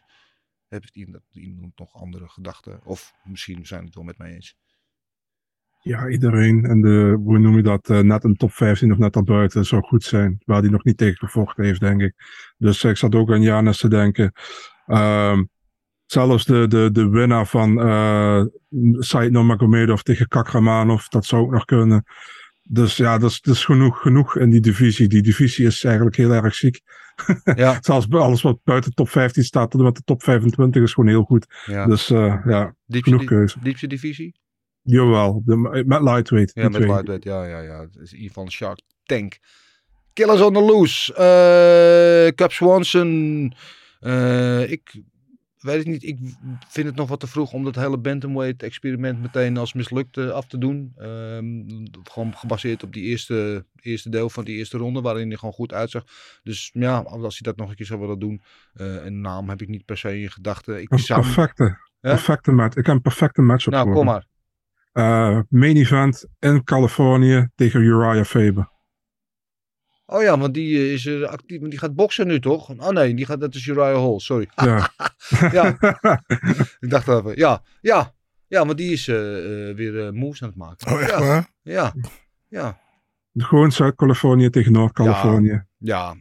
Heeft 0.68 0.96
iemand, 0.96 1.22
iemand 1.32 1.78
nog 1.78 1.94
andere 1.94 2.28
gedachten? 2.28 2.80
Of 2.84 3.14
misschien 3.24 3.66
zijn 3.66 3.84
het 3.84 3.94
wel 3.94 4.04
met 4.04 4.18
mij 4.18 4.34
eens. 4.34 4.56
Ja, 5.84 6.08
iedereen. 6.08 6.64
En 6.64 6.80
de, 6.80 7.20
hoe 7.24 7.38
noem 7.38 7.56
je 7.56 7.62
dat? 7.62 7.90
eh, 7.90 7.98
net 7.98 8.24
een 8.24 8.36
top 8.36 8.52
15 8.52 8.92
of 8.92 8.98
net 8.98 9.12
daarbuiten 9.12 9.64
zou 9.64 9.82
goed 9.82 10.04
zijn. 10.04 10.42
Waar 10.44 10.62
die 10.62 10.70
nog 10.70 10.84
niet 10.84 10.96
tegen 10.96 11.16
gevochten 11.16 11.64
heeft, 11.64 11.80
denk 11.80 12.00
ik. 12.00 12.14
Dus 12.58 12.84
eh, 12.84 12.90
ik 12.90 12.96
zat 12.96 13.14
ook 13.14 13.30
aan 13.30 13.42
Janis 13.42 13.78
te 13.78 13.88
denken. 13.88 14.32
Ehm, 14.86 15.44
zelfs 16.06 16.44
de, 16.44 16.66
de, 16.68 16.88
de 16.92 17.08
winnaar 17.08 17.46
van 17.46 17.86
uh, 17.88 18.44
Said 18.98 19.30
Nurmagomedov 19.30 20.00
tegen 20.00 20.28
Kakramanov, 20.28 21.06
dat 21.06 21.24
zou 21.24 21.42
ook 21.42 21.50
nog 21.50 21.64
kunnen. 21.64 22.04
Dus 22.62 22.96
ja, 22.96 23.18
dat 23.18 23.30
is, 23.30 23.40
dat 23.40 23.54
is 23.54 23.64
genoeg, 23.64 24.00
genoeg 24.00 24.36
in 24.36 24.50
die 24.50 24.60
divisie. 24.60 25.08
Die 25.08 25.22
divisie 25.22 25.66
is 25.66 25.84
eigenlijk 25.84 26.16
heel 26.16 26.32
erg 26.32 26.54
ziek. 26.54 26.80
Ja. 27.54 27.78
Zelfs 27.80 28.10
alles 28.10 28.42
wat 28.42 28.58
buiten 28.64 28.94
top 28.94 29.08
15 29.08 29.44
staat, 29.44 29.70
tot 29.70 29.80
en 29.80 29.86
met 29.86 29.96
de 29.96 30.02
top 30.04 30.22
25 30.22 30.82
is 30.82 30.92
gewoon 30.92 31.10
heel 31.10 31.22
goed. 31.22 31.46
Ja. 31.66 31.86
Dus 31.86 32.10
uh, 32.10 32.42
ja, 32.44 32.74
diepste, 32.86 33.10
genoeg 33.10 33.24
keuze. 33.24 33.58
Diepste 33.62 33.86
divisie? 33.86 34.42
Jawel, 34.84 35.42
de, 35.44 35.84
met 35.86 36.00
lightweight. 36.00 36.50
Ja, 36.54 36.68
met 36.68 36.80
lightweight, 36.80 37.24
ja, 37.24 37.44
ja, 37.44 37.60
ja. 37.60 37.80
Het 37.80 38.12
is 38.12 38.12
een 38.34 38.50
Shark 38.50 38.80
Tank. 39.02 39.38
Killers 40.12 40.40
on 40.40 40.52
the 40.52 40.60
Loose. 40.60 41.12
Uh, 41.12 42.34
Cap 42.34 42.52
Swanson. 42.52 43.52
Uh, 44.00 44.70
ik 44.70 45.02
weet 45.64 45.80
ik 45.80 45.86
niet. 45.86 46.02
Ik 46.02 46.18
vind 46.68 46.86
het 46.86 46.96
nog 46.96 47.08
wat 47.08 47.20
te 47.20 47.26
vroeg 47.26 47.52
om 47.52 47.64
dat 47.64 47.74
hele 47.74 47.98
bantamweight 47.98 48.62
experiment 48.62 49.20
meteen 49.20 49.56
als 49.56 49.72
mislukt 49.72 50.16
eh, 50.16 50.30
af 50.30 50.46
te 50.46 50.58
doen. 50.58 50.92
Ehm, 50.96 51.62
gewoon 52.02 52.36
gebaseerd 52.36 52.82
op 52.82 52.92
die 52.92 53.02
eerste, 53.02 53.64
eerste 53.80 54.08
deel 54.08 54.30
van 54.30 54.44
die 54.44 54.56
eerste 54.56 54.78
ronde, 54.78 55.00
waarin 55.00 55.28
hij 55.28 55.36
gewoon 55.36 55.54
goed 55.54 55.72
uitzag. 55.72 56.04
Dus 56.42 56.70
ja, 56.72 56.98
als 56.98 57.38
hij 57.38 57.52
dat 57.52 57.56
nog 57.56 57.68
een 57.68 57.76
keer 57.76 57.86
zou 57.86 58.00
willen 58.00 58.18
doen, 58.18 58.42
eh, 58.74 59.04
een 59.04 59.20
naam 59.20 59.48
heb 59.48 59.62
ik 59.62 59.68
niet 59.68 59.84
per 59.84 59.98
se 59.98 60.20
in 60.20 60.30
gedachten. 60.30 60.80
Ik 60.80 60.98
zou... 60.98 61.20
perfecte, 61.20 61.78
perfecte 62.00 62.52
match. 62.52 62.76
Ik 62.76 62.86
heb 62.86 62.94
een 62.94 63.02
perfecte 63.02 63.42
match 63.42 63.66
op 63.66 63.72
Nou, 63.72 63.92
kom 63.92 64.04
maar. 64.04 64.26
Eh, 64.94 65.38
main 65.48 65.76
event 65.76 66.26
in 66.38 66.64
Californië 66.64 67.48
tegen 67.54 67.80
Uriah 67.80 68.24
Faber. 68.24 68.72
Oh 70.06 70.22
ja, 70.22 70.38
want 70.38 70.54
die 70.54 70.78
eh, 70.78 70.92
is 70.92 71.06
er 71.06 71.26
actief, 71.26 71.58
want 71.58 71.70
die 71.70 71.80
gaat 71.80 71.94
boksen 71.94 72.26
nu 72.26 72.40
toch? 72.40 72.70
Oh 72.70 72.88
nee, 72.88 73.14
die 73.14 73.26
gaat, 73.26 73.40
dat 73.40 73.54
is 73.54 73.66
Uriah 73.66 74.02
Hall, 74.02 74.18
sorry. 74.18 74.48
Ja. 74.54 74.90
ja, 75.58 75.76
ik 76.80 76.90
dacht 76.90 77.08
even, 77.08 77.36
ja, 77.36 77.62
ja, 77.80 78.14
ja, 78.48 78.64
maar 78.64 78.76
die 78.76 78.92
is 78.92 79.08
eh, 79.08 79.68
eh, 79.68 79.76
weer 79.76 80.06
eh, 80.06 80.12
moves 80.12 80.42
aan 80.42 80.48
het 80.48 80.58
maken. 80.58 80.92
Oh, 80.92 81.00
echt 81.00 81.10
ja. 81.10 81.18
waar? 81.18 81.50
Ja, 81.62 81.94
ja. 82.48 82.78
Gewoon 83.34 83.72
Zuid-Californië 83.72 84.50
tegen 84.50 84.72
Noord-Californië. 84.72 85.48
Ja, 85.48 85.66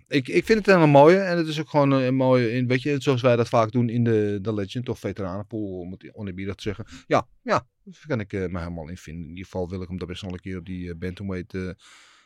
ik, 0.07 0.28
ik 0.28 0.45
vind 0.45 0.57
het 0.57 0.66
helemaal 0.66 1.01
mooi. 1.01 1.18
En 1.18 1.38
het 1.38 1.47
is 1.47 1.59
ook 1.59 1.70
gewoon 1.70 1.91
een 1.91 2.16
mooie, 2.16 2.51
in, 2.51 2.68
weet 2.68 2.82
je, 2.82 2.95
zoals 2.99 3.22
wij 3.22 3.36
dat 3.36 3.49
vaak 3.49 3.72
doen 3.72 3.89
in 3.89 4.03
de, 4.03 4.39
de 4.41 4.53
Legend 4.53 4.89
of 4.89 4.99
Veteranenpool, 4.99 5.80
om 5.80 5.91
het 5.91 6.14
oneerbiedig 6.14 6.55
te 6.55 6.61
zeggen. 6.61 6.86
Ja, 7.07 7.28
ja, 7.41 7.68
daar 7.84 8.03
kan 8.07 8.20
ik 8.20 8.34
eh, 8.34 8.39
me 8.47 8.59
helemaal 8.59 8.89
in 8.89 8.97
vinden. 8.97 9.24
In 9.24 9.30
ieder 9.30 9.45
geval 9.45 9.70
wil 9.70 9.82
ik 9.82 9.88
hem 9.88 9.97
daar 9.97 10.07
best 10.07 10.22
wel 10.22 10.34
een 10.34 10.39
keer 10.39 10.57
op 10.57 10.66
die 10.66 10.89
eh, 10.89 10.95
bantamweight 10.97 11.53
eh, 11.53 11.70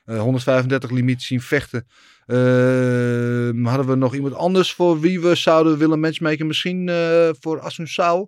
eh, 0.06 0.20
135 0.20 0.90
limiet 0.90 1.22
zien 1.22 1.42
vechten. 1.42 1.88
Eh, 2.26 3.66
hadden 3.66 3.88
we 3.88 3.96
nog 3.96 4.16
iemand 4.16 4.34
anders 4.34 4.74
voor 4.74 5.00
wie 5.00 5.22
we 5.22 5.36
zouden 5.36 5.78
willen 5.78 6.00
matchmaken? 6.00 6.48
Misschien 6.48 6.90
voor 7.40 7.60
Asunsao. 7.60 8.28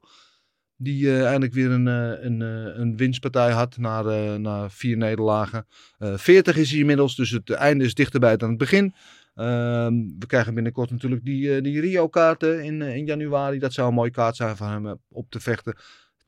Die 0.81 1.07
eh, 1.07 1.23
eindelijk 1.25 1.53
weer 1.53 1.71
een, 1.71 1.87
eh, 1.87 2.23
een, 2.23 2.41
eh, 2.41 2.79
een 2.79 2.97
winstpartij 2.97 3.51
had 3.51 3.77
na, 3.77 4.01
na 4.37 4.69
vier 4.69 4.97
nederlagen. 4.97 5.67
Eh 5.97 6.17
40 6.17 6.57
is 6.57 6.69
hij 6.69 6.79
inmiddels, 6.79 7.15
dus 7.15 7.29
het 7.29 7.49
einde 7.49 7.85
is 7.85 7.93
dichterbij 7.93 8.37
dan 8.37 8.49
het 8.49 8.57
begin. 8.57 8.93
Ehm, 9.35 9.93
we 10.19 10.25
krijgen 10.27 10.53
binnenkort 10.53 10.91
natuurlijk 10.91 11.25
die, 11.25 11.61
die 11.61 11.81
Rio-kaarten 11.81 12.63
in, 12.63 12.81
in 12.81 13.05
januari. 13.05 13.59
Dat 13.59 13.73
zou 13.73 13.87
een 13.87 13.93
mooie 13.93 14.11
kaart 14.11 14.35
zijn 14.35 14.57
voor 14.57 14.67
hem 14.67 14.99
op 15.09 15.29
te 15.29 15.39
vechten. 15.39 15.77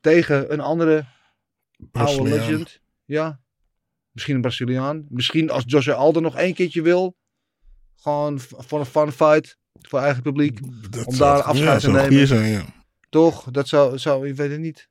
Tegen 0.01 0.53
een 0.53 0.59
andere 0.59 1.05
oude 1.91 2.29
legend. 2.29 2.79
Ja, 3.05 3.39
misschien 4.11 4.35
een 4.35 4.41
Braziliaan. 4.41 5.05
Misschien 5.09 5.49
als 5.49 5.63
Jose 5.65 5.93
Aldo 5.93 6.19
nog 6.19 6.37
één 6.37 6.53
keertje 6.53 6.81
wil. 6.81 7.15
Gewoon 7.95 8.39
voor 8.39 8.79
een 8.79 8.85
fun 8.85 9.11
fight. 9.11 9.57
Voor 9.81 9.99
eigen 9.99 10.21
publiek. 10.21 10.59
Dat 10.89 11.05
om 11.05 11.17
daar 11.17 11.41
afscheid 11.41 11.79
te 11.79 11.91
nemen. 11.91 12.27
zijn, 12.27 12.49
ja. 12.49 12.80
Toch? 13.11 13.51
Dat 13.51 13.67
zou, 13.67 13.97
zou, 13.97 14.27
ik 14.27 14.35
weet 14.35 14.51
het 14.51 14.59
niet. 14.59 14.89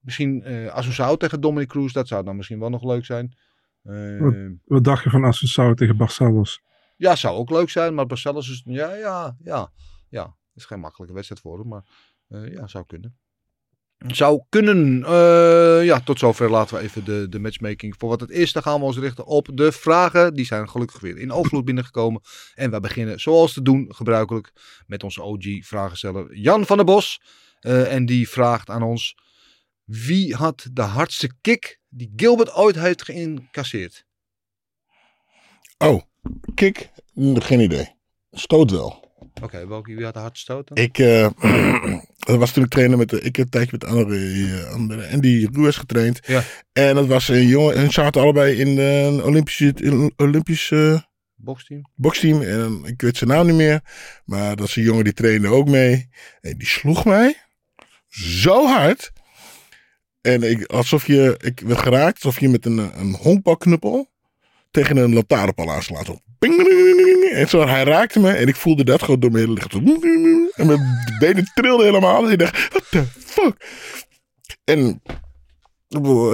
Misschien 0.00 0.44
Assunção 0.70 1.16
tegen 1.16 1.40
Dominic 1.40 1.68
Cruz. 1.68 1.92
Dat 1.92 2.08
zou 2.08 2.24
dan 2.24 2.36
misschien 2.36 2.58
wel 2.58 2.70
nog 2.70 2.82
leuk 2.82 3.04
zijn. 3.04 3.36
Eh, 3.82 4.20
Wat? 4.20 4.34
Wat 4.64 4.84
dacht 4.84 5.04
je 5.04 5.10
van 5.10 5.24
Assunção 5.24 5.74
tegen 5.74 5.96
Barcelos? 5.96 6.60
ja, 6.96 7.16
zou 7.16 7.36
ook 7.36 7.50
leuk 7.50 7.70
zijn. 7.70 7.94
Maar 7.94 8.06
Barcelos 8.06 8.50
is... 8.50 8.62
Ja, 8.64 8.94
ja, 8.94 9.36
ja. 9.44 9.72
Ja, 10.08 10.36
is 10.54 10.64
geen 10.64 10.80
makkelijke 10.80 11.14
wedstrijd 11.14 11.40
voor 11.40 11.58
hem. 11.58 11.68
Maar 11.68 11.84
eh, 12.28 12.52
ja, 12.52 12.66
zou 12.66 12.84
kunnen. 12.86 13.16
Zou 14.06 14.42
kunnen. 14.48 14.98
Ja, 15.84 16.00
tot 16.00 16.18
zover 16.18 16.50
laten 16.50 16.76
we 16.76 16.82
even 16.82 17.04
de, 17.04 17.26
de 17.28 17.38
matchmaking 17.38 17.94
voor 17.98 18.08
wat 18.08 18.20
het 18.20 18.30
is. 18.30 18.52
Dan 18.52 18.62
gaan 18.62 18.78
we 18.78 18.84
ons 18.84 18.98
richten 18.98 19.26
op 19.26 19.48
de 19.54 19.72
vragen. 19.72 20.34
Die 20.34 20.44
zijn 20.44 20.68
gelukkig 20.68 21.00
weer 21.00 21.18
in 21.18 21.32
overvloed 21.32 21.64
binnengekomen. 21.64 22.20
En 22.54 22.70
wij 22.70 22.80
beginnen 22.80 23.20
zoals 23.20 23.52
te 23.52 23.62
doen, 23.62 23.94
gebruikelijk, 23.94 24.52
met 24.86 25.02
onze 25.04 25.22
OG-vragensteller 25.22 26.36
Jan 26.36 26.66
van 26.66 26.76
der 26.76 26.86
Bos. 26.86 27.20
Eh, 27.62 27.92
en 27.94 28.06
die 28.06 28.28
vraagt 28.28 28.70
aan 28.70 28.82
ons: 28.82 29.14
wie 29.84 30.34
had 30.34 30.68
de 30.72 30.82
hardste 30.82 31.30
kick 31.40 31.80
die 31.88 32.12
Gilbert 32.16 32.54
ooit 32.54 32.76
heeft 32.76 33.02
geïncasseerd? 33.02 34.04
Oh, 35.78 36.02
kick? 36.54 36.90
Mm, 37.14 37.40
Geen 37.40 37.60
idee. 37.60 37.94
Stoot 38.30 38.70
wel. 38.70 39.00
Oké, 39.42 39.66
welke 39.68 39.94
wie 39.94 40.04
had 40.04 40.14
de 40.14 40.20
hardste 40.20 40.40
stoot 40.52 40.68
dan? 40.68 40.76
Ik, 40.76 40.98
eh, 40.98 41.28
dat 42.26 42.38
was 42.38 42.52
toen 42.52 42.64
ik 42.64 42.70
trainde 42.70 42.96
met, 42.96 43.08
de, 43.08 43.20
ik 43.20 43.36
heb 43.36 43.44
een 43.44 43.50
tijdje 43.50 43.78
met 43.80 43.84
andere, 43.84 44.16
eh, 44.18 44.72
andere 44.72 45.08
Andy 45.08 45.48
Ruiz 45.52 45.78
getraind. 45.78 46.20
Ja. 46.26 46.42
En 46.72 46.94
dat 46.94 47.06
was 47.06 47.28
een 47.28 47.46
jongen, 47.46 47.74
en 47.74 47.84
ze 47.86 47.92
zaten 47.92 48.22
allebei 48.22 48.56
in 48.56 49.22
Olympische, 49.22 49.72
een 49.76 50.12
Olympisch 50.16 50.70
eh, 50.70 51.00
Boksteam? 51.34 51.90
boksteam. 51.94 52.42
En 52.42 52.84
ik 52.84 53.00
weet 53.00 53.16
zijn 53.16 53.30
naam 53.30 53.46
niet 53.46 53.56
meer. 53.56 53.80
Maar 54.24 54.56
dat 54.56 54.66
is 54.68 54.76
een 54.76 54.82
jongen 54.82 55.04
die 55.04 55.12
trainde 55.12 55.48
ook 55.48 55.68
mee. 55.68 56.08
En 56.40 56.58
die 56.58 56.66
sloeg 56.66 57.04
mij 57.04 57.41
zo 58.12 58.66
hard. 58.66 59.12
En 60.20 60.42
ik, 60.42 60.64
alsof 60.64 61.06
je, 61.06 61.34
ik 61.38 61.60
werd 61.60 61.80
geraakt, 61.80 62.14
alsof 62.14 62.40
je 62.40 62.48
met 62.48 62.66
een, 62.66 62.78
een 62.78 63.14
honkbalknuppel 63.14 64.10
tegen 64.70 64.96
een 64.96 65.14
lantaarnpaal 65.14 65.70
aanslaat. 65.70 66.20
Ping. 66.38 66.68
En 67.32 67.48
zo, 67.48 67.66
hij 67.66 67.84
raakte 67.84 68.20
me 68.20 68.30
en 68.30 68.48
ik 68.48 68.56
voelde 68.56 68.84
dat 68.84 69.02
gewoon 69.02 69.20
door 69.20 69.30
mijn 69.30 69.44
hele 69.44 69.54
lichaam. 69.54 70.50
En 70.54 70.66
mijn 70.66 71.16
benen 71.18 71.50
trilden 71.54 71.86
helemaal. 71.86 72.24
En 72.24 72.30
ik 72.30 72.38
dacht, 72.38 72.68
what 72.68 72.84
the 72.90 73.04
fuck? 73.18 73.66
En 74.64 75.02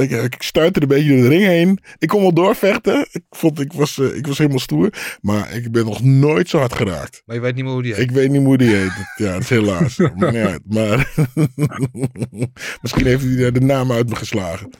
ik, 0.01 0.11
ik 0.11 0.43
stuitte 0.43 0.83
een 0.83 0.89
beetje 0.89 1.09
door 1.09 1.23
de 1.23 1.29
ring 1.29 1.45
heen. 1.45 1.79
Ik 1.99 2.09
kon 2.09 2.21
wel 2.21 2.33
doorvechten. 2.33 3.07
Ik 3.13 3.25
vond, 3.31 3.61
ik 3.61 3.73
was, 3.73 3.99
eh, 3.99 4.17
ik 4.17 4.27
was 4.27 4.39
helemaal 4.39 4.59
stoer. 4.59 5.17
Maar 5.21 5.53
ik 5.53 5.73
ben 5.73 5.85
nog 5.85 6.03
nooit 6.03 6.49
zo 6.49 6.59
hard 6.59 6.73
geraakt. 6.73 7.23
Maar 7.27 7.37
je 7.37 7.43
weet 7.43 7.55
niet 7.55 7.65
meer 7.65 7.73
hoe 7.73 7.83
die 7.83 7.95
heet. 7.95 8.03
Ik 8.03 8.11
weet 8.11 8.31
niet 8.31 8.45
hoe 8.45 8.59
die 8.59 8.75
heet. 8.75 8.93
Ja, 9.17 9.33
dat 9.33 9.43
is 9.43 9.49
helaas. 9.49 9.97
maar, 10.17 10.59
maar 10.65 11.13
misschien 12.83 13.07
heeft 13.07 13.25
hij 13.25 13.51
de- 13.53 13.61
naam 13.61 13.93
uit 13.93 14.09
me 14.09 14.17
geslagen. 14.17 14.71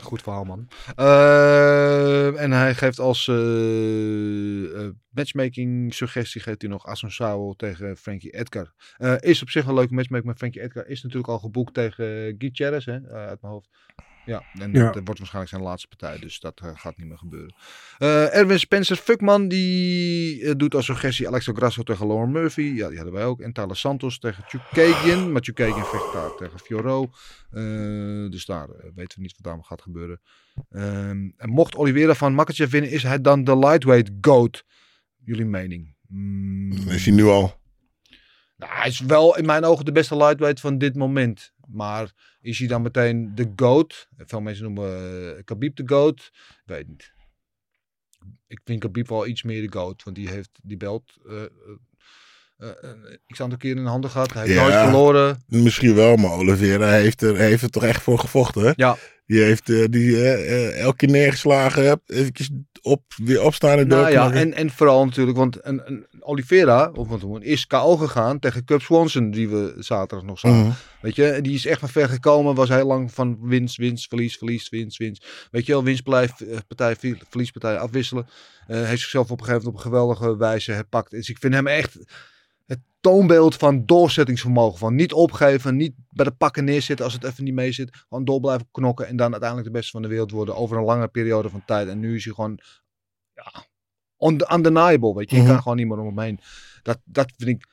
Goed 0.00 0.22
verhaal, 0.22 0.44
man. 0.44 0.68
Eh, 0.96 2.40
en 2.40 2.52
hij 2.52 2.74
geeft 2.74 2.98
als 2.98 3.28
eh, 3.28 4.88
matchmaking 5.10 5.94
suggestie 5.94 6.40
geeft 6.40 6.62
hij 6.62 6.70
nog 6.70 6.86
Asunsao 6.86 7.54
tegen 7.54 7.96
Frankie 7.96 8.30
Edgar. 8.30 8.72
Is 9.20 9.42
op 9.42 9.50
zich 9.50 9.66
een 9.66 9.74
leuke 9.74 9.94
matchmaking 9.94 10.28
met 10.28 10.38
Frankie 10.38 10.62
Edgar. 10.62 10.86
Is 10.86 11.02
natuurlijk 11.02 11.28
al 11.32 11.38
geboekt 11.38 11.74
tegen 11.74 12.34
Guy 12.38 12.50
hè, 12.54 13.00
uit 13.10 13.42
mijn 13.42 13.52
hoofd. 13.52 13.68
Ja, 14.28 14.42
en 14.58 14.72
Ja. 14.72 14.84
dat 14.84 14.96
eh, 14.96 15.02
wordt 15.04 15.18
waarschijnlijk 15.18 15.48
zijn 15.54 15.62
laatste 15.62 15.88
partij, 15.88 16.18
dus 16.18 16.40
dat 16.40 16.60
eh, 16.60 16.70
gaat 16.74 16.96
niet 16.96 17.06
meer 17.06 17.18
gebeuren. 17.18 17.54
Eh, 17.98 18.34
Erwin 18.36 18.58
Spencer 18.58 18.96
Fuckman, 18.96 19.48
die 19.48 20.56
doet 20.56 20.74
als 20.74 20.84
suggestie 20.84 21.26
Alexa 21.28 21.52
Grasso 21.52 21.82
tegen 21.82 22.06
Lauren 22.06 22.30
Murphy. 22.30 22.60
Ja, 22.62 22.88
die 22.88 22.96
hadden 22.96 23.14
wij 23.14 23.24
ook. 23.24 23.40
En 23.40 23.52
Tyler 23.52 23.76
Santos 23.76 24.18
tegen 24.18 24.44
Chukagian. 24.46 25.32
Maar 25.32 25.42
Chukagian 25.42 25.84
vecht 25.86 26.12
daar 26.12 26.34
tegen 26.36 26.58
Fioro. 26.58 27.10
Eh, 27.50 27.62
dus 28.30 28.44
daar 28.44 28.68
weten 28.94 29.16
we 29.16 29.22
niet 29.22 29.34
wat 29.40 29.54
daar 29.54 29.64
gaat 29.64 29.82
gebeuren. 29.82 30.20
Ehm, 30.70 31.30
en 31.36 31.48
mocht 31.50 31.76
Oliveira 31.76 32.14
van 32.14 32.34
Makachev 32.34 32.70
winnen, 32.70 32.90
is 32.90 33.02
hij 33.02 33.20
dan 33.20 33.44
de 33.44 33.58
lightweight 33.58 34.10
GOAT? 34.20 34.64
Jullie 35.24 35.44
mening? 35.44 35.94
Mm, 36.08 36.72
Is 36.72 37.04
hij 37.04 37.14
nu 37.14 37.24
al? 37.24 37.60
nou, 38.56 38.72
hij 38.72 38.88
is 38.88 39.00
wel 39.00 39.36
in 39.36 39.46
mijn 39.46 39.64
ogen 39.64 39.84
de 39.84 39.92
beste 39.92 40.16
lightweight 40.16 40.60
van 40.60 40.78
dit 40.78 40.94
moment. 40.96 41.52
Maar 41.68 42.12
is 42.48 42.58
hij 42.58 42.68
dan 42.68 42.82
meteen 42.82 43.34
de 43.34 43.52
GOAT? 43.56 44.08
Veel 44.16 44.40
mensen 44.40 44.64
noemen 44.64 45.12
uh, 45.36 45.42
Khabib 45.44 45.76
de 45.76 45.82
GOAT. 45.86 46.30
Ik 46.48 46.62
weet 46.64 46.88
niet. 46.88 47.12
Ik 48.46 48.60
vind 48.64 48.80
Khabib 48.80 49.08
wel 49.08 49.26
iets 49.26 49.42
meer 49.42 49.70
de 49.70 49.78
GOAT. 49.78 50.02
Want 50.02 50.16
die 50.16 50.28
heeft 50.28 50.58
die 50.62 50.76
belt... 50.76 51.16
Uh, 51.26 51.42
ik 53.26 53.36
een 53.52 53.58
keer 53.58 53.76
in 53.76 53.82
de 53.84 53.90
handen 53.90 54.10
gehad. 54.10 54.32
Hij 54.32 54.42
heeft 54.46 54.54
Ja. 54.54 54.62
nooit 54.62 54.82
verloren. 54.82 55.42
Misschien 55.46 55.94
wel, 55.94 56.16
maar 56.16 56.30
Oliveira 56.30 56.90
heeft 56.90 57.22
er, 57.22 57.36
heeft 57.36 57.62
er 57.62 57.70
toch 57.70 57.84
echt 57.84 58.02
voor 58.02 58.18
gevochten. 58.18 58.62
Hè? 58.62 58.72
Ja. 58.76 58.96
Die 59.28 59.40
heeft 59.42 59.70
eh, 59.70 59.84
die, 59.90 60.16
eh, 60.16 60.66
eh, 60.68 60.80
elke 60.80 60.96
keer 60.96 61.08
neergeslagen. 61.08 61.84
Hebt, 61.84 62.10
eventjes 62.10 62.50
op, 62.82 63.02
weer 63.16 63.42
opstaan 63.42 63.78
en 63.78 63.88
Nou 63.88 64.10
ja, 64.10 64.32
en, 64.32 64.54
en 64.54 64.70
vooral 64.70 65.04
natuurlijk, 65.04 65.36
want 65.36 65.58
een, 65.60 65.82
een 65.84 66.06
Oliveira 66.20 66.90
of 66.94 67.08
wat 67.08 67.42
is 67.42 67.66
KO 67.66 67.96
gegaan 67.96 68.38
tegen 68.38 68.64
Cub 68.64 68.80
Swanson, 68.80 69.30
die 69.30 69.48
we 69.48 69.74
zaterdag 69.78 70.26
nog 70.26 70.38
zagen. 70.38 70.58
Mhm. 70.58 70.70
Weet 71.00 71.14
je, 71.14 71.38
die 71.42 71.54
is 71.54 71.66
echt 71.66 71.80
van 71.80 71.88
ver 71.88 72.08
gekomen, 72.08 72.54
was 72.54 72.68
heel 72.68 72.86
lang 72.86 73.12
van 73.12 73.38
winst, 73.42 73.76
winst, 73.76 74.08
verlies, 74.08 74.36
verlies, 74.36 74.68
winst, 74.68 74.98
winst. 74.98 75.26
Weet 75.50 75.66
je 75.66 75.72
wel, 75.72 75.84
winstpartij, 75.84 76.62
partij, 76.68 76.96
ver- 76.96 77.22
verliespartij 77.28 77.78
afwisselen. 77.78 78.26
Heeft 78.66 79.00
zichzelf 79.00 79.30
op 79.30 79.38
een 79.38 79.44
gegeven 79.44 79.64
moment 79.64 79.84
op 79.84 79.92
een 79.92 79.92
geweldige 79.92 80.36
wijze 80.36 80.72
herpakt. 80.72 81.10
Dus 81.10 81.28
ik 81.28 81.38
vind 81.38 81.54
hem 81.54 81.66
echt 81.66 81.98
het 82.68 82.80
toonbeeld 83.00 83.54
van 83.54 83.86
doorzettingsvermogen. 83.86 84.78
Van 84.78 84.94
niet 84.94 85.12
opgeven, 85.12 85.76
niet 85.76 85.94
bij 86.10 86.24
de 86.24 86.30
pakken 86.30 86.64
neerzitten 86.64 87.04
als 87.04 87.14
het 87.14 87.24
even 87.24 87.44
niet 87.44 87.54
mee 87.54 87.72
zit. 87.72 87.96
Gewoon 88.08 88.24
door 88.24 88.40
blijven 88.40 88.68
knokken 88.70 89.06
en 89.06 89.16
dan 89.16 89.30
uiteindelijk 89.30 89.68
de 89.70 89.74
beste 89.76 89.90
van 89.90 90.02
de 90.02 90.08
wereld 90.08 90.30
worden 90.30 90.56
over 90.56 90.76
een 90.76 90.84
lange 90.84 91.08
periode 91.08 91.48
van 91.48 91.62
tijd. 91.66 91.88
En 91.88 91.98
nu 91.98 92.14
is 92.16 92.24
hij 92.24 92.34
gewoon 92.34 92.58
ja, 93.34 93.66
undeniable. 94.56 95.14
Weet 95.14 95.30
je, 95.30 95.36
je 95.36 95.42
Mhm. 95.42 95.50
kan 95.50 95.62
gewoon 95.62 95.76
niet 95.76 95.86
meer 95.88 95.98
om 95.98 96.06
hem 96.06 96.18
heen. 96.18 96.40
Dat, 96.82 96.98
dat 97.04 97.32
vind 97.36 97.50
ik 97.50 97.68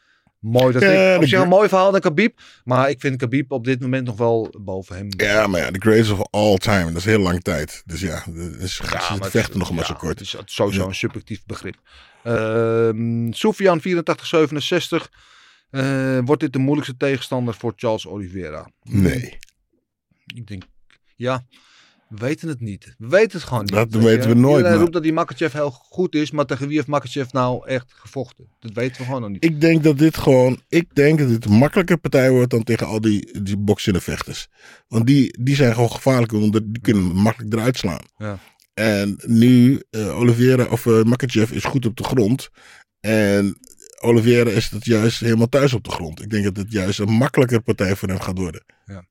mooi. 0.46 0.74
Dat 0.74 0.82
Ja, 0.82 1.18
de 1.18 1.28
zich 1.28 1.40
een 1.40 1.48
mooi 1.48 1.70
verhaal 1.70 1.92
dan 1.92 2.00
Khabib. 2.00 2.40
Maar 2.64 2.90
ik 2.90 3.00
vind 3.00 3.18
Khabib 3.18 3.52
op 3.52 3.66
dit 3.66 3.82
moment 3.82 4.06
nog 4.06 4.18
wel 4.18 4.54
boven 4.62 4.96
hem. 4.96 5.08
Ja, 5.18 5.48
maar 5.48 5.60
ja, 5.60 5.72
the 5.72 5.80
greatest 5.80 6.12
of 6.12 6.28
all 6.30 6.58
time. 6.58 6.86
Dat 6.86 6.96
is 6.96 7.06
heel 7.06 7.20
lang 7.20 7.42
tijd. 7.42 7.84
Dus 7.86 8.02
ja, 8.02 8.24
dus 8.34 8.82
Ja, 8.92 9.16
ze 9.24 9.30
vechten 9.30 9.60
nog 9.60 9.72
maar 9.72 9.86
zo 9.86 9.94
kort. 9.94 10.20
Het 10.20 10.28
is 10.28 10.38
sowieso 10.46 10.88
een 10.88 10.96
subjectief 10.96 11.46
begrip. 11.46 11.76
Ehm 12.24 13.32
Soufian 13.32 13.80
8467. 13.80 15.10
Eh, 15.70 16.20
wordt 16.26 16.42
dit 16.42 16.54
de 16.54 16.60
moeilijkste 16.60 16.98
tegenstander 16.98 17.54
voor 17.54 17.74
Charles 17.76 18.08
Oliveira? 18.08 18.70
Nee. 18.84 19.38
Ik 20.36 20.48
denk, 20.48 20.64
ja, 21.16 21.46
we 22.08 22.18
weten 22.18 22.48
het 22.48 22.60
niet. 22.60 22.96
We 22.98 23.08
weten 23.08 23.38
het 23.38 23.48
gewoon 23.48 23.64
niet. 23.64 23.74
Dat 23.74 23.94
weten 23.94 24.30
je? 24.30 24.36
we 24.36 24.42
nooit, 24.42 24.58
Iedereen 24.58 24.80
roept 24.80 24.94
dat 24.94 25.04
die 25.04 25.14
Makachev 25.14 25.54
heel 25.54 25.72
goed 25.72 26.16
is, 26.16 26.32
maar 26.32 26.46
tegen 26.46 26.68
wie 26.68 26.76
heeft 26.76 26.88
Makachev 26.88 27.32
nou 27.32 27.68
echt 27.68 27.94
gevochten? 27.96 28.48
Dat 28.60 28.74
weten 28.74 28.98
we 28.98 29.04
gewoon 29.04 29.22
nog 29.22 29.30
niet. 29.30 29.44
Ik 29.44 29.62
denk 29.62 29.84
dat 29.84 29.98
dit 29.98 30.18
gewoon. 30.18 30.62
Ik 30.70 30.96
denk 30.96 31.20
dat 31.20 31.28
dit 31.28 31.46
een 31.46 31.52
makkelijke 31.52 31.98
partij 31.98 32.32
wordt 32.32 32.50
dan 32.50 32.64
tegen 32.64 32.88
al 32.88 33.02
die, 33.02 33.42
die 33.42 33.58
boxende 33.58 34.02
vechters. 34.02 34.48
Want 34.88 35.08
die, 35.08 35.44
die 35.44 35.56
zijn 35.56 35.74
gewoon 35.74 35.92
gevaarlijk, 35.92 36.32
omdat 36.34 36.62
die 36.66 36.82
kunnen 36.82 37.04
makkelijk 37.04 37.54
eruit 37.54 37.78
slaan. 37.78 38.06
Ja. 38.18 38.40
En 38.74 39.18
nu, 39.26 39.82
eh 39.90 40.18
Oliveira 40.18 40.66
of 40.66 40.86
eh 40.86 41.04
Makachev 41.04 41.52
is 41.52 41.64
goed 41.64 41.86
op 41.86 41.98
de 41.98 42.04
grond. 42.04 42.50
En 43.00 43.58
Oliveira 44.00 44.50
is 44.50 44.70
het 44.70 44.86
juist 44.86 45.20
helemaal 45.20 45.50
thuis 45.50 45.74
op 45.74 45.84
de 45.84 45.92
grond. 45.92 46.22
Ik 46.22 46.30
denk 46.30 46.44
dat 46.44 46.58
het 46.58 46.72
juist 46.72 47.00
een 47.00 47.12
makkelijker 47.12 47.62
partij 47.62 47.96
voor 47.96 48.08
hem 48.08 48.20
gaat 48.20 48.38
worden. 48.38 48.64
Ja, 48.86 49.06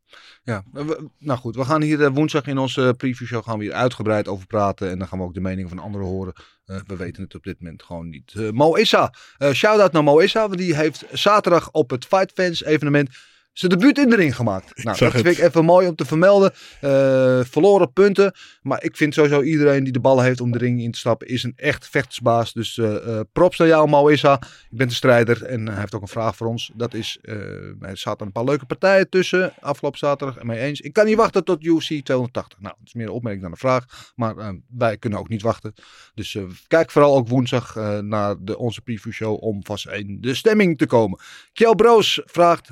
we- 0.73 1.09
nou 1.19 1.39
goed, 1.39 1.57
we 1.57 1.65
gaan 1.65 1.83
hier 1.83 2.05
eh, 2.05 2.11
woensdag 2.15 2.47
in 2.47 2.59
onze 2.59 2.95
previewshow 2.97 3.45
gaan 3.45 3.59
we 3.59 3.65
hier 3.65 3.73
uitgebreid 3.73 4.29
over 4.29 4.47
praten. 4.47 4.91
En 4.91 4.99
dan 4.99 5.09
gaan 5.09 5.19
we 5.19 5.25
ook 5.25 5.35
de 5.35 5.41
meningen 5.41 5.69
van 5.69 5.79
anderen 5.79 6.07
horen. 6.07 6.33
Eh, 6.65 6.81
we 6.87 6.97
weten 6.97 7.23
het 7.23 7.35
op 7.35 7.43
dit 7.45 7.61
moment 7.61 7.83
gewoon 7.83 8.09
niet. 8.09 8.33
Eh 8.37 8.51
Mo 8.51 8.75
Issa, 8.75 9.13
eh 9.39 9.53
shout-out 9.53 9.93
naar 9.93 10.05
Mo 10.05 10.19
Issa, 10.19 10.41
want 10.49 10.59
die 10.59 10.75
heeft 10.77 11.05
zaterdag 11.13 11.71
op 11.71 11.91
het 11.91 12.05
Fight 12.05 12.33
Fans 12.33 12.65
evenement 12.65 13.09
zijn 13.55 13.71
debuut 13.71 13.99
in 13.99 14.11
de 14.11 14.17
ring 14.17 14.37
gemaakt. 14.37 14.85
Nou, 14.85 14.99
dat 14.99 15.13
het. 15.13 15.23
vind 15.23 15.39
ik 15.39 15.45
even 15.45 15.65
mooi 15.65 15.89
om 15.89 15.95
te 15.95 16.05
vermelden. 16.05 16.53
Eh, 16.81 17.41
verloren 17.45 17.93
punten. 17.93 18.35
Maar 18.63 18.85
ik 18.85 18.97
vind 18.97 19.15
sowieso 19.15 19.43
iedereen 19.43 19.85
die 19.85 19.93
de 19.93 20.01
bal 20.01 20.21
heeft 20.21 20.41
om 20.41 20.51
de 20.51 20.59
ring 20.59 20.83
in 20.83 20.91
te 20.91 20.99
stappen, 20.99 21.29
is 21.29 21.43
een 21.43 21.53
echt 21.57 21.89
vechtersbaas. 21.89 22.53
Dus 22.53 22.79
eh, 22.79 23.19
eh, 23.19 23.21
props 23.33 23.59
naar 23.59 23.69
jou, 23.69 23.89
Mo 23.89 24.09
Issa. 24.09 24.39
Je 24.71 24.77
bent 24.77 24.91
een 24.91 24.97
strijder 24.97 25.45
en 25.45 25.69
hij 25.69 25.81
heeft 25.81 25.95
ook 25.95 26.03
een 26.03 26.09
vraag 26.09 26.37
voor 26.37 26.47
ons. 26.47 26.71
Dat 26.75 26.95
is, 26.95 27.19
er 27.23 27.97
zaten 27.97 28.27
een 28.27 28.33
paar 28.33 28.45
leuke 28.45 28.67
partijen 28.67 29.09
tussen 29.09 29.53
afgelopen 29.61 29.99
zaterdag. 29.99 30.37
En 30.37 30.47
mee 30.47 30.61
eens. 30.61 30.81
Ik 30.81 30.93
kan 30.93 31.07
niet 31.07 31.17
wachten 31.17 31.45
tot 31.45 31.65
UFC 31.65 31.87
280. 31.87 32.61
Nou, 32.61 32.75
dat 32.79 32.87
is 32.87 32.95
meer 32.95 33.07
een 33.07 33.13
opmerking 33.13 33.43
dan 33.43 33.53
een 33.53 33.59
vraag. 33.59 34.13
Maar 34.15 34.35
wij 34.77 34.97
kunnen 34.97 35.19
ook 35.19 35.29
niet 35.29 35.43
wachten. 35.43 35.75
Dus 36.15 36.39
kijk 36.69 36.91
vooral 36.91 37.17
ook 37.17 37.29
woensdag 37.29 37.75
naar 38.01 38.35
de, 38.39 38.59
onze 38.59 38.81
preview 38.81 39.13
show 39.13 39.43
om 39.43 39.65
vast 39.65 39.89
in 39.89 40.19
de 40.21 40.35
stemming 40.35 40.79
te 40.79 40.87
komen. 40.87 41.19
Kjell 41.53 41.75
Broos 41.75 42.21
vraagt, 42.25 42.71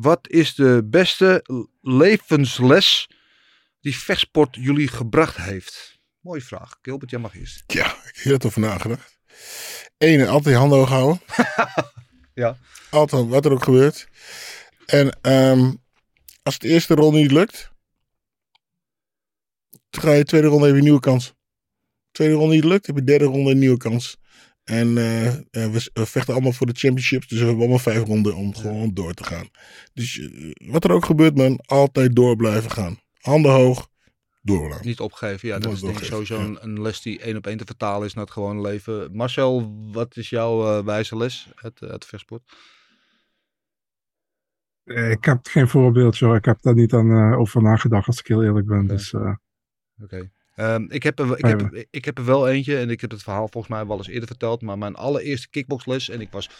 wat 0.00 0.28
is 0.28 0.54
de 0.54 0.82
beste 0.84 1.44
levensles 1.80 3.10
die 3.80 3.96
vechtsport 3.96 4.56
jullie 4.60 4.88
gebracht 4.88 5.36
heeft? 5.36 6.00
Mooie 6.20 6.40
vraag. 6.40 6.78
Gilbert, 6.82 7.10
jij 7.10 7.20
mag 7.20 7.36
eerst. 7.36 7.64
Ja, 7.66 7.86
ik 7.86 8.00
heb 8.02 8.16
heel 8.16 8.40
over 8.40 8.60
nagedacht. 8.60 9.18
Eén, 9.98 10.26
altijd 10.26 10.54
je 10.54 10.60
handen 10.60 10.78
hoog 10.78 10.88
houden. 10.88 11.20
Ja. 12.34 12.56
Altijd, 12.90 13.28
wat 13.28 13.44
er 13.44 13.52
ook 13.52 13.62
gebeurt. 13.62 14.08
En 14.86 15.18
ehm, 15.20 15.74
als 16.42 16.58
de 16.58 16.68
eerste 16.68 16.94
ronde 16.94 17.18
niet 17.18 17.30
lukt, 17.30 17.70
dan 19.90 20.02
ga 20.02 20.12
je 20.12 20.18
de 20.18 20.24
tweede 20.24 20.46
ronde 20.46 20.66
even 20.66 20.78
een 20.78 20.84
nieuwe 20.84 21.00
kans. 21.00 21.34
Tweede 22.10 22.34
ronde 22.34 22.54
niet 22.54 22.64
lukt, 22.64 22.86
heb 22.86 22.96
je 22.96 23.02
de 23.02 23.10
derde 23.10 23.24
ronde 23.24 23.50
een 23.50 23.58
nieuwe 23.58 23.76
kans. 23.76 24.16
En 24.68 24.98
eh, 24.98 25.26
eh, 25.26 25.42
we, 25.50 25.90
we 25.92 26.06
vechten 26.06 26.34
allemaal 26.34 26.52
voor 26.52 26.66
de 26.66 26.72
championships, 26.76 27.26
dus 27.26 27.38
we 27.38 27.44
hebben 27.44 27.62
allemaal 27.62 27.78
vijf 27.82 28.02
ronden 28.04 28.34
om 28.34 28.54
gewoon 28.54 28.94
door 28.94 29.14
te 29.14 29.24
gaan. 29.24 29.48
Dus 29.94 30.18
eh, 30.18 30.70
wat 30.70 30.84
er 30.84 30.92
ook 30.92 31.04
gebeurt, 31.04 31.36
man, 31.36 31.60
altijd 31.66 32.16
door 32.16 32.36
blijven 32.36 32.70
gaan. 32.70 32.98
Handen 33.18 33.52
hoog, 33.52 33.88
doorlaan. 34.42 34.80
Niet 34.82 35.00
opgeven. 35.00 35.48
Ja, 35.48 35.58
dat 35.58 35.72
is 35.72 35.80
denk 35.80 35.98
ik 35.98 36.04
sowieso 36.04 36.40
een, 36.40 36.58
een 36.60 36.82
les 36.82 37.02
die 37.02 37.20
één 37.20 37.36
op 37.36 37.46
één 37.46 37.56
te 37.56 37.64
vertalen 37.64 38.06
is 38.06 38.14
naar 38.14 38.24
het 38.24 38.32
gewone 38.32 38.60
leven. 38.60 39.16
Marcel, 39.16 39.74
wat 39.92 40.16
is 40.16 40.30
jouw 40.30 40.78
eh, 40.78 40.84
wijze 40.84 41.16
les 41.16 41.48
uit, 41.54 41.82
uit 41.82 42.00
de 42.00 42.06
vechtsport? 42.06 42.42
Eh, 44.84 45.10
Ik 45.10 45.24
heb 45.24 45.38
geen 45.42 45.68
voorbeeldje 45.68 46.26
hoor. 46.26 46.36
Ik 46.36 46.44
heb 46.44 46.62
daar 46.62 46.74
niet 46.74 46.92
aan 46.92 47.10
eh, 47.10 47.38
over 47.38 47.62
nagedacht 47.62 48.06
als 48.06 48.18
ik 48.18 48.26
heel 48.26 48.44
eerlijk 48.44 48.66
ben. 48.66 48.82
Oké. 48.82 48.86
Dus 48.86 49.12
eh, 49.12 49.34
Oké. 50.02 50.30
Ehm, 50.58 50.84
ik, 50.88 51.02
heb 51.02 51.18
er, 51.18 51.38
ik, 51.38 51.44
heb, 51.44 51.86
ik 51.90 52.04
heb 52.04 52.18
er 52.18 52.24
wel 52.24 52.48
eentje 52.48 52.78
en 52.78 52.90
ik 52.90 53.00
heb 53.00 53.10
het 53.10 53.22
verhaal 53.22 53.48
volgens 53.48 53.72
mij 53.72 53.86
wel 53.86 53.96
eens 53.96 54.08
eerder 54.08 54.28
verteld. 54.28 54.62
Maar 54.62 54.78
mijn 54.78 54.94
allereerste 54.94 55.48
kickboxles 55.48 56.08
en 56.08 56.20
ik 56.20 56.30
was, 56.30 56.50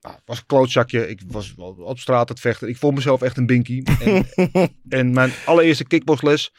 nou, 0.00 0.16
was 0.24 0.38
een 0.38 0.46
klootzakje. 0.46 1.08
Ik 1.08 1.20
was 1.26 1.54
op 1.56 1.98
straat 1.98 2.20
aan 2.20 2.26
het 2.26 2.40
vechten. 2.40 2.68
Ik 2.68 2.76
vond 2.76 2.94
mezelf 2.94 3.22
echt 3.22 3.36
een 3.36 3.46
binky. 3.46 3.82
En, 4.00 4.26
en 4.98 5.12
mijn 5.12 5.32
allereerste 5.44 5.84
kickboxles. 5.84 6.52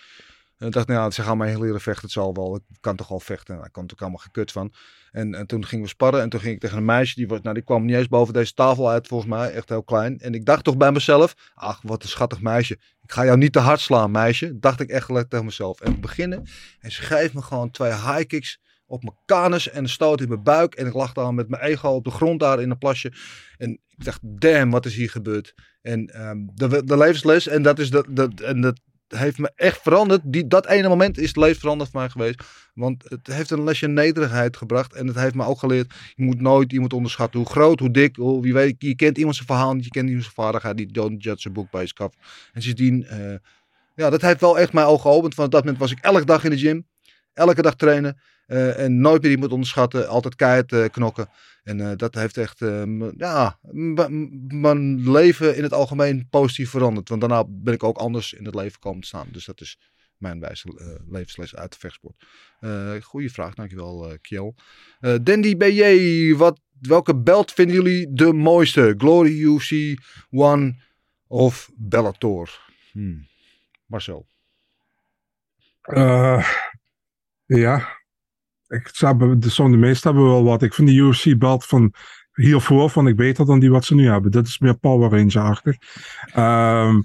En 0.64 0.70
ik 0.70 0.76
dacht, 0.76 0.88
nou 0.88 1.12
ze 1.12 1.22
gaan 1.22 1.38
mij 1.38 1.50
heel 1.50 1.62
leren 1.62 1.82
vechten. 1.82 2.04
Het 2.04 2.12
zal 2.12 2.34
wel. 2.34 2.56
Ik 2.56 2.78
kan 2.80 2.96
toch 2.96 3.12
al 3.12 3.20
vechten. 3.20 3.56
Nou, 3.56 3.70
kan 3.70 3.84
er 3.86 3.92
ook 3.94 4.02
allemaal 4.02 4.20
gekut 4.20 4.52
van. 4.52 4.74
En, 5.12 5.36
en 5.36 5.48
toen 5.48 5.66
gingen 5.66 5.84
we 5.84 5.90
sparren. 5.90 6.22
En 6.22 6.30
toen 6.30 6.40
ging 6.40 6.54
ik 6.54 6.60
tegen 6.60 6.78
een 6.78 6.86
meisje. 6.86 7.16
Die, 7.16 7.28
nou, 7.28 7.54
die 7.54 7.64
kwam 7.64 7.86
niet 7.86 7.96
eens 7.96 8.08
boven 8.08 8.34
deze 8.34 8.54
tafel 8.54 8.90
uit, 8.90 9.08
volgens 9.08 9.30
mij. 9.30 9.52
Echt 9.52 9.70
heel 9.70 9.84
klein. 9.84 10.20
En 10.20 10.34
ik 10.34 10.46
dacht 10.46 10.64
toch 10.64 10.78
bij 10.78 10.92
mezelf. 10.92 11.36
Ach, 11.54 11.82
wat 11.82 12.04
een 12.04 12.10
schattig 12.10 12.42
meisje. 12.42 12.74
Ik 13.02 13.12
ga 13.12 13.26
jou 13.26 13.38
niet 13.38 13.54
te 13.54 13.60
hard 13.60 13.80
slaan, 13.80 14.12
meisje. 14.12 14.60
Dacht 14.60 14.80
ik 14.80 14.90
echt 14.90 15.08
tegen 15.08 15.46
mezelf. 15.46 15.82
En 15.82 16.02
beginnen. 16.02 16.46
En 16.80 16.92
ze 16.92 17.02
geeft 17.02 17.34
me 17.34 17.42
gewoon 17.42 17.72
twee 17.72 17.92
high 17.92 18.26
kicks 18.28 18.60
op 18.86 19.04
mijn 19.04 19.18
kanus 19.26 19.70
en 19.70 19.90
stoot 19.90 20.22
in 20.22 20.28
mijn 20.28 20.44
buik. 20.44 20.76
En 20.76 20.88
ik 20.88 20.94
lag 20.94 21.14
dan 21.14 21.36
met 21.36 21.50
mijn 21.50 21.62
ego 21.62 21.90
op 21.90 22.04
de 22.04 22.12
grond 22.12 22.40
daar 22.40 22.62
in 22.62 22.70
een 22.70 22.78
plasje. 22.78 23.14
En 23.58 23.72
ik 23.72 24.06
dacht, 24.06 24.20
damn, 24.22 24.72
wat 24.72 24.86
is 24.86 24.96
hier 24.96 25.10
gebeurd? 25.10 25.54
En 25.82 26.08
ehm, 26.08 26.38
de, 26.54 26.84
de 26.84 26.98
levensles, 26.98 27.48
en 27.48 27.62
dat 27.62 27.80
is 27.80 27.90
dat, 27.90 28.06
dat, 28.10 28.40
en 28.40 28.62
dat 28.62 28.80
heeft 29.08 29.38
me 29.38 29.52
echt 29.56 29.82
veranderd. 29.82 30.22
Die, 30.24 30.48
dat 30.48 30.68
ene 30.68 30.88
moment 30.88 31.18
is 31.18 31.28
het 31.28 31.38
levensveranderd 31.38 31.90
voor 31.90 32.00
mij 32.00 32.10
geweest. 32.10 32.44
Want 32.74 33.04
het 33.10 33.28
heeft 33.28 33.52
een 33.52 33.64
lesje 33.64 33.88
nederigheid 33.88 34.58
gebracht. 34.58 34.94
En 34.94 35.08
het 35.08 35.16
heeft 35.16 35.36
me 35.36 35.46
ook 35.46 35.60
geleerd, 35.60 35.94
je 36.16 36.24
moet 36.24 36.42
nooit 36.42 36.74
iemand 36.74 36.94
onderschatten. 36.94 37.40
Hoe 37.40 37.50
groot, 37.50 37.80
hoe 37.80 37.92
dik, 37.92 38.16
hoe, 38.16 38.42
wie 38.42 38.54
weet, 38.54 38.76
je 38.78 38.96
kent 38.96 39.18
iemand 39.18 39.36
zijn 39.36 39.48
verhaal 39.48 39.74
niet, 39.74 39.84
je 39.84 39.90
kent 39.90 40.08
iemand 40.08 40.24
zijn 40.24 40.36
vaardigheid. 40.36 40.78
Die 40.78 40.92
don't 40.92 41.24
judge 41.24 41.50
a 41.50 41.52
book 41.52 41.72
by 41.72 41.82
its 41.82 41.94
cover. 41.94 42.20
En 42.54 42.62
sindsdien, 42.62 43.06
eh, 43.06 43.36
ja, 43.96 44.10
dat 44.10 44.22
heeft 44.22 44.42
wel 44.42 44.60
echt 44.60 44.74
mijn 44.74 44.88
ogen 44.88 45.02
geopend. 45.02 45.34
Van 45.34 45.50
dat 45.50 45.64
moment 45.64 45.80
was 45.80 45.92
ik 45.92 46.00
elke 46.00 46.26
dag 46.26 46.44
in 46.44 46.50
de 46.50 46.58
gym. 46.58 46.88
Elke 47.34 47.62
dag 47.62 47.76
trainen. 47.76 48.18
Eh, 48.46 48.80
en 48.80 49.02
nooit 49.02 49.22
meer 49.22 49.32
iemand 49.32 49.52
onderschatten. 49.52 50.08
Altijd 50.08 50.36
keihard 50.36 50.72
eh, 50.74 50.86
knokken. 50.92 51.30
En 51.64 51.90
eh, 51.90 51.98
dat 51.98 52.16
heeft 52.16 52.38
echt 52.38 52.60
ja, 53.18 53.60
mijn 54.48 55.12
leven 55.12 55.56
in 55.56 55.64
het 55.64 55.74
algemeen 55.74 56.28
positief 56.30 56.70
veranderd. 56.70 57.10
Want 57.10 57.22
daarna 57.22 57.44
ben 57.48 57.74
ik 57.74 57.84
ook 57.84 57.98
anders 57.98 58.34
in 58.34 58.46
het 58.46 58.56
leven 58.56 58.80
komen 58.80 59.02
te 59.02 59.08
staan. 59.08 59.28
Dus 59.32 59.46
dat 59.46 59.62
is 59.62 59.78
mijn 60.24 60.40
wijze 60.40 60.68
eh, 60.78 61.12
levensles 61.12 61.56
uit 61.56 61.72
de 61.72 61.80
vechtsport. 61.80 62.16
Eh 62.60 62.96
goeie 63.02 63.32
vraag, 63.32 63.54
dankjewel 63.54 64.12
uh. 64.12 64.52
Eh, 65.00 65.16
Dandy 65.24 65.58
BJ, 65.58 66.36
wat, 66.36 66.60
welke 66.80 67.16
belt 67.16 67.52
vinden 67.52 67.76
jullie 67.76 68.14
de 68.14 68.34
mooiste? 68.34 68.94
Glory 68.98 69.40
UFC, 69.40 70.00
One 70.30 70.76
of 71.28 71.70
Bellator? 71.76 72.72
Hmm. 72.92 73.28
Marcel. 73.86 74.28
ja, 77.46 78.03
ik 78.74 78.90
zou, 78.92 79.38
de, 79.40 79.52
de 79.70 79.78
meeste 79.78 80.08
hebben 80.08 80.26
wel 80.26 80.44
wat. 80.44 80.62
Ik 80.64 80.74
vind 80.74 80.88
de 80.88 80.94
UFC-belt 80.96 81.66
van 81.66 81.94
hiervoor 82.34 82.90
vond 82.90 83.08
ik 83.08 83.16
beter 83.16 83.46
dan 83.46 83.60
die 83.60 83.72
wat 83.72 83.86
ze 83.86 83.96
nu 83.96 84.08
hebben. 84.08 84.32
Dit 84.32 84.48
is 84.48 84.60
meer 84.60 84.78
Power 84.78 85.10
Ranger-achtig. 85.10 85.76
Ehm, 86.34 87.02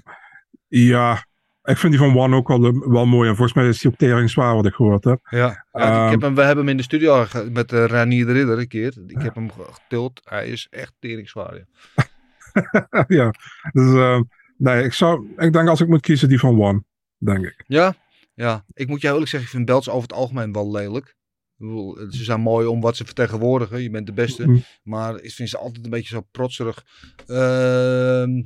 ja, 0.67 1.25
ik 1.63 1.77
vind 1.77 1.93
die 1.93 2.01
van 2.01 2.17
One 2.17 2.35
ook 2.35 2.47
wel, 2.47 2.89
wel 2.89 3.05
mooi. 3.05 3.29
En 3.29 3.35
volgens 3.35 3.57
mij 3.57 3.67
is 3.67 3.79
die 3.79 3.91
ook 3.91 3.97
tering 3.97 4.29
zwaar 4.29 4.55
wat 4.55 4.65
ik 4.65 4.73
gehoord 4.73 5.03
heb. 5.03 5.19
Ja, 5.29 5.37
ja 5.37 5.49
ik 5.71 5.81
Ehm, 5.81 6.09
heb 6.09 6.21
hem, 6.21 6.35
we 6.35 6.41
hebben 6.41 6.63
hem 6.63 6.71
in 6.71 6.77
de 6.77 6.83
studio 6.83 7.25
met 7.51 7.71
uh, 7.71 7.85
Ranier 7.85 8.25
de 8.25 8.31
Ridder 8.31 8.59
een 8.59 8.67
keer. 8.67 8.93
Ik 9.07 9.21
heb 9.21 9.35
hem 9.35 9.51
ge- 9.51 9.71
getild. 9.71 10.21
Hij 10.23 10.47
is 10.47 10.67
echt 10.69 10.93
teringzwaar. 10.99 11.55
Ja. 11.55 12.05
ja, 13.07 13.33
dus 13.71 13.93
ehm, 13.93 14.21
nee, 14.57 14.83
ik 14.83 14.93
zou, 14.93 15.27
ik 15.37 15.53
denk 15.53 15.67
als 15.69 15.81
ik 15.81 15.87
moet 15.87 16.01
kiezen 16.01 16.29
die 16.29 16.39
van 16.39 16.61
One, 16.61 16.83
denk 17.17 17.45
ik. 17.45 17.63
Ja, 17.67 17.93
ja. 18.33 18.65
Ik 18.73 18.87
moet 18.87 19.01
jou 19.01 19.13
eerlijk 19.13 19.31
zeggen, 19.31 19.49
ik 19.49 19.55
vind 19.55 19.65
belts 19.67 19.89
over 19.89 20.01
het 20.01 20.13
algemeen 20.13 20.51
wel 20.53 20.71
lelijk. 20.71 21.15
Bedoel, 21.59 21.97
Ze 22.09 22.23
zijn 22.23 22.41
mooi 22.41 22.67
om 22.67 22.81
wat 22.81 22.95
ze 22.95 23.05
vertegenwoordigen. 23.05 23.81
Je 23.81 23.89
bent 23.89 24.05
de 24.05 24.13
beste. 24.13 24.47
Mm. 24.47 24.63
Maar 24.83 25.21
ik 25.21 25.31
vind 25.31 25.49
ze 25.49 25.57
altijd 25.57 25.83
een 25.85 25.91
beetje 25.91 26.15
zo 26.15 26.21
protserig. 26.31 26.85
Ehm 27.27 28.37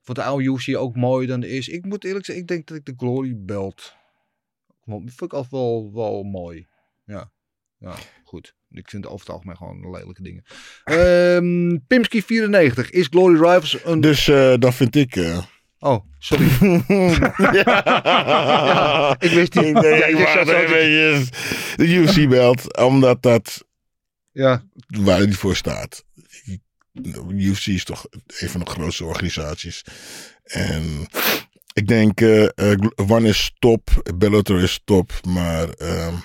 ik 0.00 0.06
vond 0.06 0.18
de 0.18 0.24
oude 0.24 0.44
UFC 0.44 0.76
ook 0.76 0.96
mooi 0.96 1.26
dan 1.26 1.40
de 1.40 1.46
eerste. 1.46 1.72
Ik 1.72 1.84
moet 1.84 2.04
eerlijk 2.04 2.24
zeggen, 2.24 2.44
ik 2.44 2.50
denk 2.50 2.66
dat 2.66 2.76
ik 2.76 2.84
de 2.84 2.94
Glory 2.96 3.34
Belt. 3.36 3.94
Vind 4.84 5.22
ik 5.22 5.32
altijd 5.32 5.50
wel, 5.50 5.90
wel 5.94 6.22
mooi. 6.22 6.66
Ja. 7.04 7.32
ja, 7.78 7.94
goed. 8.24 8.54
Ik 8.70 8.88
vind 8.88 9.06
over 9.06 9.26
het 9.26 9.28
algemeen 9.28 9.56
gewoon 9.56 9.90
lelijke 9.90 10.22
dingen. 10.22 10.44
Ehm 10.84 11.78
Pimski 11.86 12.22
94. 12.22 12.90
Is 12.90 13.06
Glory 13.06 13.34
Rivals 13.34 13.84
een... 13.84 14.00
Dus 14.00 14.26
uh, 14.26 14.54
dan 14.58 14.72
vind 14.72 14.96
ik... 14.96 15.16
Uh... 15.16 15.44
Oh, 15.82 16.04
sorry. 16.18 16.48
ja, 17.64 19.16
ik 19.18 19.30
wist 19.30 19.54
niet. 19.54 19.76
Ik 19.76 20.16
de, 20.46 21.26
de 21.76 21.86
UFC 21.86 22.28
belt, 22.28 22.76
omdat 22.76 23.22
dat 23.22 23.64
ja. 24.32 24.64
waar 24.86 25.18
die 25.18 25.36
voor 25.36 25.56
staat. 25.56 26.04
UFC 27.28 27.66
is 27.66 27.84
toch 27.84 28.06
een 28.26 28.48
van 28.48 28.60
de 28.60 28.70
grootste 28.70 29.04
organisaties. 29.04 29.84
En 30.42 31.06
ik 31.72 31.86
denk, 31.86 32.20
uh, 32.20 32.48
uh, 32.56 32.74
One 33.08 33.28
is 33.28 33.52
top, 33.58 34.12
Bellator 34.14 34.62
is 34.62 34.80
top, 34.84 35.12
maar 35.26 35.68
uh, 35.78 36.18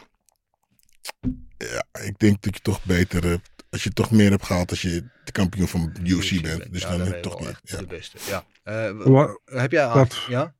ja, 1.57 1.85
ik 2.03 2.17
denk 2.17 2.41
dat 2.41 2.55
je 2.55 2.61
toch 2.61 2.83
beter 2.83 3.23
hebt 3.23 3.54
als 3.75 3.83
je 3.83 3.89
toch 3.89 4.11
meer 4.11 4.29
hebt 4.29 4.45
gehaald 4.45 4.69
als 4.69 4.81
je 4.81 5.03
de 5.23 5.31
kampioen 5.31 5.67
van 5.67 5.95
UFC 6.03 6.41
bent. 6.41 6.71
Dus 6.73 6.81
Ja, 6.81 6.97
dan 6.97 7.21
toch 7.21 7.39
wel 7.39 7.47
niet. 7.47 7.59
Ja. 7.63 7.77
de 7.77 7.85
beste. 7.85 8.17
Ja. 8.27 8.43
Eh, 8.63 9.29
heb 9.45 9.71
jij 9.71 9.87
Wat? 9.87 10.25
Ja? 10.27 10.53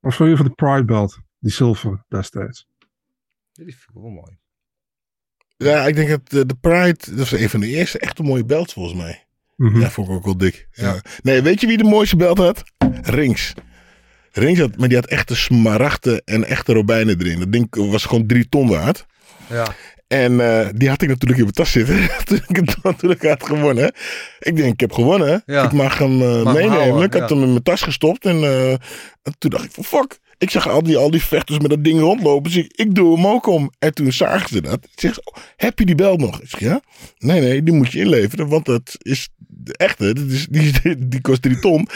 wat 0.00 0.14
vond 0.14 0.30
je 0.30 0.36
van 0.36 0.46
de 0.46 0.52
Pride 0.52 0.84
Belt? 0.84 1.18
Die 1.38 1.52
zilver 1.52 2.04
destijds. 2.08 2.66
Die 3.52 3.64
vind 3.64 3.88
ik 3.88 4.02
wel 4.02 4.10
mooi. 4.10 4.38
Ja, 5.56 5.86
ik 5.86 5.94
denk 5.94 6.08
dat 6.08 6.30
de, 6.30 6.46
de 6.46 6.54
Pride, 6.54 6.98
dat 7.08 7.18
was 7.18 7.32
een 7.32 7.50
van 7.50 7.60
de 7.60 7.66
eerste 7.66 7.98
echte 7.98 8.22
mooie 8.22 8.44
belts 8.44 8.72
volgens 8.72 8.94
mij. 8.96 9.26
Mhm. 9.56 9.80
Ja, 9.80 9.90
vond 9.90 10.08
ik 10.08 10.14
ook 10.14 10.24
wel 10.24 10.36
dik. 10.36 10.68
Ja. 10.72 11.00
Nee, 11.22 11.42
weet 11.42 11.60
je 11.60 11.66
wie 11.66 11.76
de 11.76 11.84
mooiste 11.84 12.16
belt 12.16 12.38
had? 12.38 12.62
Rings. 13.02 13.54
Rings 14.32 14.60
had, 14.60 14.76
maar 14.76 14.88
die 14.88 14.96
had 14.96 15.06
echte 15.06 15.36
smaragden 15.36 16.22
en 16.24 16.44
echte 16.44 16.72
robijnen 16.72 17.20
erin. 17.20 17.38
Dat 17.38 17.52
ding 17.52 17.90
was 17.90 18.04
gewoon 18.04 18.26
drie 18.26 18.48
ton 18.48 18.68
waard. 18.68 19.06
Ja. 19.48 19.74
En 20.08 20.40
eh, 20.40 20.68
die 20.74 20.88
had 20.88 21.02
ik 21.02 21.08
natuurlijk 21.08 21.38
in 21.38 21.44
mijn 21.44 21.52
tas 21.54 21.70
zitten. 21.70 22.08
toen, 22.24 22.40
ik 22.46 22.56
het, 22.56 22.98
toen 22.98 23.10
ik 23.10 23.22
had 23.22 23.46
gewonnen. 23.46 23.92
Ik 24.38 24.56
denk, 24.56 24.72
ik 24.72 24.80
heb 24.80 24.92
gewonnen. 24.92 25.42
Ja. 25.46 25.64
Ik 25.64 25.72
mag 25.72 25.98
hem 25.98 26.22
eh, 26.22 26.42
Mag 26.42 26.54
meenemen. 26.54 26.78
houden, 26.78 27.02
ik 27.02 27.12
had 27.12 27.28
ja. 27.28 27.34
hem 27.34 27.44
in 27.44 27.50
mijn 27.50 27.62
tas 27.62 27.82
gestopt. 27.82 28.24
En, 28.24 28.36
eh, 28.36 28.70
en 28.72 29.34
toen 29.38 29.50
dacht 29.50 29.64
ik 29.64 29.70
van 29.70 29.84
fuck. 29.84 30.18
Ik 30.38 30.50
zag 30.50 30.68
al 30.68 30.82
die, 30.82 30.96
al 30.96 31.10
die 31.10 31.22
vechters 31.22 31.58
met 31.58 31.70
dat 31.70 31.84
ding 31.84 32.00
rondlopen. 32.00 32.42
Dus 32.42 32.56
ik, 32.64 32.72
ik 32.76 32.94
doe 32.94 33.16
hem 33.16 33.26
ook 33.26 33.46
om. 33.46 33.70
En 33.78 33.94
toen 33.94 34.12
zagen 34.12 34.48
ze 34.48 34.60
dat. 34.60 34.78
Ik 34.84 35.00
zeg, 35.00 35.18
oh, 35.24 35.34
heb 35.56 35.78
je 35.78 35.86
die 35.86 35.94
bel 35.94 36.16
nog? 36.16 36.40
Ik 36.40 36.48
zeg, 36.48 36.60
ja. 36.60 36.80
Nee, 37.18 37.40
nee, 37.40 37.62
die 37.62 37.74
moet 37.74 37.92
je 37.92 37.98
inleveren. 37.98 38.48
Want 38.48 38.64
dat 38.64 38.96
is 38.98 39.28
de 39.36 39.76
echte. 39.76 40.14
Dat 40.14 40.24
is, 40.24 40.46
die, 40.46 41.08
die 41.08 41.20
kost 41.20 41.42
drie 41.42 41.58
ton. 41.58 41.88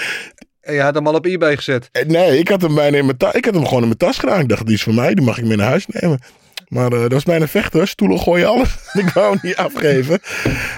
En 0.61 0.75
je 0.75 0.81
had 0.81 0.95
hem 0.95 1.07
al 1.07 1.15
op 1.15 1.27
eBay 1.27 1.57
gezet. 1.57 1.91
Nee, 2.07 2.39
ik 2.39 2.49
had 2.49 2.63
hem 2.63 2.75
bijna 2.75 2.97
in 2.97 3.05
mijn 3.05 3.17
tas. 3.17 3.35
Ik 3.35 3.45
had 3.45 3.55
hem 3.55 3.65
gewoon 3.65 3.81
in 3.81 3.87
mijn 3.87 3.99
tas 3.99 4.19
gedaan. 4.19 4.41
Ik 4.41 4.49
dacht, 4.49 4.67
die 4.67 4.75
is 4.75 4.83
voor 4.83 4.95
mij. 4.95 5.15
Die 5.15 5.25
mag 5.25 5.39
ik 5.39 5.45
mee 5.45 5.57
naar 5.57 5.69
huis 5.69 5.87
nemen. 5.87 6.21
Maar 6.73 6.93
eh, 6.93 7.01
dat 7.01 7.13
was 7.13 7.25
bijna 7.25 7.47
vechter. 7.49 7.89
Stoelen 7.89 8.19
gooien 8.19 8.49
alles. 8.49 8.77
ik 9.03 9.09
wou 9.09 9.31
hem 9.31 9.39
niet 9.43 9.57
afgeven. 9.57 10.19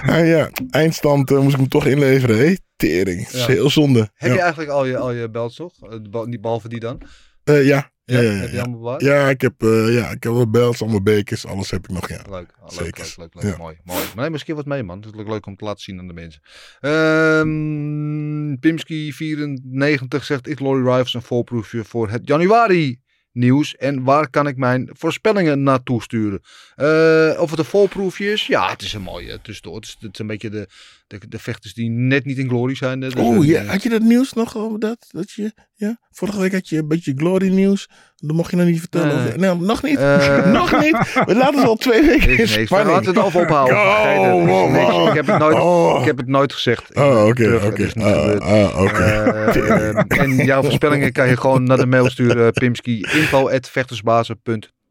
En 0.05 0.25
ja, 0.25 0.49
eindstand 0.69 1.31
eh, 1.31 1.39
moest 1.39 1.53
ik 1.53 1.59
hem 1.59 1.69
toch 1.69 1.85
inleveren. 1.85 2.37
Hé, 2.37 2.55
tering. 2.75 3.23
Dat 3.25 3.33
is 3.33 3.45
heel 3.45 3.69
zonde. 3.69 4.09
Heb 4.13 4.33
je 4.33 4.39
eigenlijk 4.39 4.69
al 4.71 4.85
je, 4.85 4.97
al 4.97 5.11
je 5.11 5.29
belts 5.29 5.55
toch? 5.55 5.73
Eh, 5.81 6.23
Niet 6.23 6.41
behalve 6.41 6.69
die 6.69 6.79
dan? 6.79 7.01
Eh, 7.43 7.65
ja. 7.65 7.93
Ja, 8.03 8.19
Ja, 8.21 8.31
ja, 8.31 8.37
heb 8.37 8.51
je 8.51 8.59
allemaal 8.61 8.79
bewaard? 8.79 9.01
Ja, 9.01 9.29
ik 9.29 9.41
heb, 9.41 9.53
ja, 9.89 10.09
ik 10.09 10.23
heb 10.23 10.31
wel 10.33 10.49
belts, 10.49 10.81
allemaal 10.81 11.01
bekers. 11.01 11.45
Alles 11.45 11.71
heb 11.71 11.83
ik 11.83 11.89
nog, 11.93 12.09
ja. 12.09 12.21
Leuk, 12.29 12.51
ah, 12.61 12.77
leuk, 12.77 12.95
Zeker. 12.95 13.13
leuk, 13.17 13.43
leuk. 13.43 13.57
Mooi, 13.57 13.77
mooi. 13.83 14.03
Maar 14.15 14.25
een 14.25 14.43
keer 14.43 14.55
wat 14.55 14.65
mee, 14.65 14.83
man. 14.83 14.97
Het 14.97 15.05
is 15.05 15.11
leuk- 15.15 15.27
leuk 15.27 15.45
om 15.45 15.55
te 15.55 15.65
laten 15.65 15.81
zien 15.83 15.99
aan 15.99 16.07
de 16.07 16.13
mensen. 16.13 16.41
Ehm 16.79 18.55
Pimski94 18.59 20.23
zegt, 20.23 20.47
ik 20.47 20.59
Lorry 20.59 20.79
Rivals 20.81 21.13
een 21.13 21.21
voorproefje 21.21 21.83
voor 21.83 22.09
het 22.09 22.27
januari 22.27 22.99
nieuws. 23.35 23.75
En 23.75 24.03
waar 24.03 24.29
kan 24.29 24.47
ik 24.47 24.57
mijn 24.57 24.89
voorspellingen 24.93 25.63
naartoe 25.63 26.01
sturen? 26.01 26.41
Eh, 26.75 27.41
of 27.41 27.49
het 27.49 27.59
een 27.59 27.65
voorproefje 27.65 28.31
is? 28.31 28.47
Ja, 28.47 28.69
het 28.69 28.81
is 28.81 28.93
een 28.93 29.01
mooie 29.01 29.41
tussendoor. 29.41 29.75
Het 29.75 29.97
is 30.13 30.19
een 30.19 30.27
beetje 30.27 30.49
de, 30.49 30.67
de, 31.07 31.19
de 31.29 31.39
vechters 31.39 31.73
die 31.73 31.89
net 31.89 32.25
niet 32.25 32.37
in 32.37 32.47
glory 32.47 32.75
zijn. 32.75 32.99
Dus, 32.99 33.13
Oeh, 33.17 33.37
eh, 33.37 33.63
ja, 33.63 33.71
had 33.71 33.83
je 33.83 33.89
dat 33.89 34.01
nieuws 34.01 34.33
nog 34.33 34.57
over 34.57 34.79
dat? 34.79 35.07
dat 35.09 35.31
je, 35.31 35.53
ja? 35.73 35.97
Vorige 36.11 36.39
week 36.39 36.51
had 36.51 36.69
je 36.69 36.77
een 36.77 36.87
beetje 36.87 37.13
glory 37.15 37.47
nieuws. 37.49 37.89
Dat 38.15 38.35
mocht 38.35 38.51
je 38.51 38.57
nog 38.57 38.65
niet 38.65 38.79
vertellen. 38.79 39.39
Nee, 39.39 39.55
nog 39.55 39.83
niet. 39.83 39.97
Eh. 39.97 40.51
nog 40.61 40.81
niet. 40.81 40.97
We 41.25 41.35
laten 41.35 41.59
ze 41.59 41.65
al 41.65 41.75
twee 41.75 42.01
weken 42.09 42.29
in 42.29 42.37
Niks. 42.37 42.69
Maar 42.69 42.85
laten 42.85 43.13
we 43.13 43.19
het 43.19 43.27
over 43.27 43.41
ophouden. 43.41 43.77
Oh, 43.77 44.45
wow, 44.45 44.75
wow. 44.75 45.07
Ik, 45.07 45.13
heb 45.13 45.27
het 45.27 45.37
nooit, 45.37 45.55
Oh. 45.55 45.99
ik 45.99 46.05
heb 46.05 46.17
het 46.17 46.27
nooit 46.27 46.53
gezegd. 46.53 46.95
Oh, 46.95 47.25
oké, 47.25 47.81
niet 47.93 47.95
Ah, 47.95 48.41
ah. 48.41 48.99
Eh, 48.99 50.03
en 50.07 50.35
jouw 50.35 50.63
voorspellingen 50.63 51.11
kan 51.11 51.27
je 51.27 51.37
gewoon 51.37 51.63
naar 51.63 51.77
de 51.77 51.85
mail 51.85 52.09
sturen. 52.09 52.53
Pimski, 52.61 53.05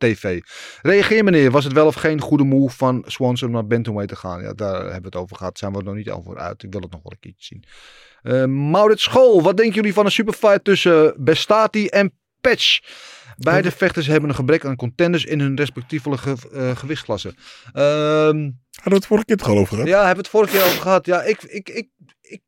info.vechtersbazen.tv 0.09 0.41
Reageer 0.83 1.25
meneer, 1.25 1.51
was 1.51 1.65
het 1.65 1.73
wel 1.73 1.87
of 1.87 1.95
geen 1.95 2.21
goede 2.21 2.45
move 2.45 2.77
van 2.77 3.05
Swanson 3.07 3.49
om 3.49 3.55
naar 3.55 3.67
Bantamweight 3.67 4.15
te 4.15 4.21
gaan? 4.21 4.43
Ja, 4.43 4.53
daar 4.53 4.75
hebben 4.75 5.01
we 5.01 5.07
het 5.07 5.17
over 5.17 5.37
gehad. 5.37 5.59
Zijn 5.59 5.73
we 5.73 5.79
er 5.79 5.85
nog 5.85 5.95
niet 5.95 6.11
over 6.11 6.39
uit. 6.39 6.63
Ik 6.63 6.73
wil 6.73 6.81
het 6.81 6.91
nog 6.91 7.03
wel 7.03 7.13
een 7.13 7.19
keertje 7.21 7.45
zien. 7.45 7.65
Eh 8.23 8.45
Maurits 8.45 9.03
School, 9.03 9.43
wat 9.43 9.57
denken 9.57 9.75
jullie 9.75 9.93
van 9.93 10.05
een 10.05 10.11
superfight 10.11 10.65
tussen 10.65 11.15
Bestati 11.19 11.87
en 11.87 12.13
Patch? 12.41 12.81
Beide 13.37 13.71
vechters 13.71 14.07
hebben 14.07 14.29
een 14.29 14.35
gebrek 14.35 14.65
aan 14.65 14.77
contenders 14.77 15.25
in 15.25 15.41
hun 15.41 15.57
respectievelijke 15.57 16.37
eh, 16.53 16.77
gewichtsklassen. 16.77 17.35
Ehm, 17.73 18.51
Hadden 18.71 18.93
we 18.93 18.95
het 18.95 19.07
vorige 19.07 19.27
keer 19.27 19.37
toch 19.37 19.49
al 19.49 19.59
over 19.59 19.75
gehad? 19.75 19.87
ja, 19.89 19.97
hebben 19.97 20.15
we 20.15 20.21
het 20.21 20.29
vorige 20.29 20.57
keer 20.57 20.65
over 20.67 20.81
gehad. 20.81 21.07
Ja, 21.07 21.23
ik, 21.23 21.43
ik, 21.43 21.69
ik, 21.69 21.89
ik 22.21 22.43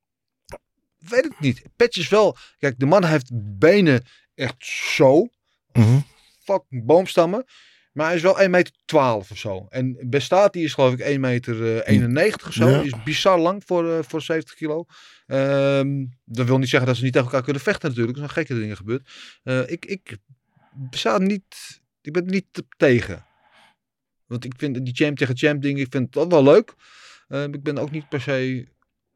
weet 0.98 1.24
het 1.24 1.40
niet. 1.40 1.62
Patch 1.76 1.98
is 1.98 2.08
wel... 2.08 2.36
Kijk, 2.58 2.78
de 2.78 2.86
man 2.86 3.04
heeft 3.04 3.30
benen 3.58 4.04
echt 4.34 4.66
zo. 4.96 5.28
Mhm. 5.72 5.98
Fucking 6.46 6.84
boomstammen. 6.84 7.44
Maar 7.92 8.06
hij 8.06 8.16
is 8.16 8.22
wel 8.22 8.40
1,12 8.40 8.50
meter 8.50 8.72
of 9.14 9.30
zo. 9.34 9.66
En 9.68 9.96
Bestati 10.08 10.64
is 10.64 10.74
geloof 10.74 10.92
ik 10.92 11.14
1,91 11.14 11.20
meter 11.20 11.76
eh, 11.76 11.94
91 11.94 12.48
of 12.48 12.54
zo. 12.54 12.68
Ja. 12.68 12.82
Die 12.82 12.94
is 12.94 13.02
bizar 13.02 13.38
lang 13.38 13.62
voor, 13.66 13.92
eh, 13.92 13.98
voor 14.02 14.22
70 14.22 14.54
kilo. 14.54 14.84
Ehm, 15.26 16.04
dat 16.24 16.46
wil 16.46 16.58
niet 16.58 16.68
zeggen 16.68 16.88
dat 16.88 16.96
ze 16.96 17.04
niet 17.04 17.12
tegen 17.12 17.28
elkaar 17.28 17.44
kunnen 17.44 17.62
vechten 17.62 17.88
natuurlijk. 17.88 18.18
Er 18.18 18.24
zijn 18.24 18.36
gekke 18.36 18.60
dingen 18.60 18.76
gebeurd. 18.76 19.10
Eh, 19.42 19.70
ik, 19.70 19.84
ik 19.84 20.16
niet... 21.18 21.80
Ik 22.00 22.12
ben 22.12 22.24
niet 22.26 22.46
te- 22.50 22.66
tegen. 22.76 23.26
Want 24.26 24.44
ik 24.44 24.52
vind 24.56 24.84
die 24.84 24.94
champ 24.94 25.16
tegen 25.16 25.36
champ 25.36 25.62
ding, 25.62 25.78
ik 25.78 25.86
vind 25.90 26.12
dat 26.12 26.30
wel 26.30 26.42
leuk. 26.42 26.74
Ehm, 27.28 27.54
ik 27.54 27.62
ben 27.62 27.78
ook 27.78 27.90
niet 27.90 28.08
per 28.08 28.20
se 28.20 28.68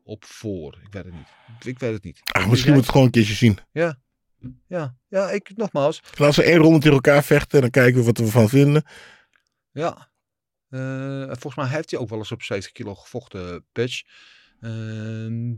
op 0.03 0.25
voor. 0.25 0.79
Ik 0.85 0.93
weet 0.93 1.05
het 1.05 1.15
niet. 1.15 1.29
Ik 1.65 1.79
weet 1.79 1.93
het 1.93 2.05
niet. 2.05 2.21
Ach, 2.25 2.49
misschien 2.49 2.73
moet 2.73 2.81
het 2.83 2.91
gewoon 2.91 3.07
een 3.07 3.13
keertje 3.13 3.35
zien. 3.35 3.59
Ja. 3.73 3.99
Ja, 4.67 4.97
ja, 5.09 5.31
ik 5.31 5.57
nogmaals. 5.57 6.03
Als 6.19 6.37
we 6.37 6.43
één 6.43 6.59
ronde 6.59 6.79
tegen 6.79 6.95
elkaar 6.95 7.25
vechten, 7.25 7.61
dan 7.61 7.71
kijken 7.71 8.01
we 8.01 8.07
wat 8.07 8.19
we 8.19 8.25
ervan 8.25 8.49
vinden. 8.49 8.85
Ja. 9.73 10.09
Eh, 10.69 11.25
volgens 11.27 11.55
mij 11.55 11.67
heeft 11.67 11.91
hij 11.91 12.01
ook 12.01 12.09
wel 12.09 12.19
eens 12.19 12.33
op 12.33 12.43
70 12.43 12.73
kilo 12.73 12.95
gevochten, 12.95 13.65
Patch. 13.73 14.03
Ehm, 14.61 15.49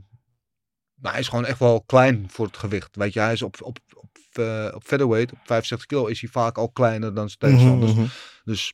maar 0.95 1.13
hij 1.13 1.21
is 1.21 1.29
gewoon 1.29 1.47
echt 1.47 1.59
wel 1.59 1.83
klein 1.83 2.31
voor 2.31 2.47
het 2.47 2.57
gewicht. 2.57 2.97
Weet 2.97 3.13
je, 3.13 3.21
hij 3.21 3.33
is 3.33 3.43
op, 3.43 3.63
op, 3.63 3.79
op, 3.95 4.17
eh, 4.33 4.71
op 4.75 4.83
featherweight, 4.85 5.33
op 5.33 5.39
65 5.45 5.87
kilo, 5.87 6.07
is 6.07 6.21
hij 6.21 6.31
vaak 6.31 6.59
al 6.59 6.71
kleiner 6.71 7.15
dan 7.15 7.29
zijn 7.29 7.39
tegenstanders. 7.39 7.93
Mhm, 7.93 8.01
mhm. 8.01 8.11
Dus 8.45 8.73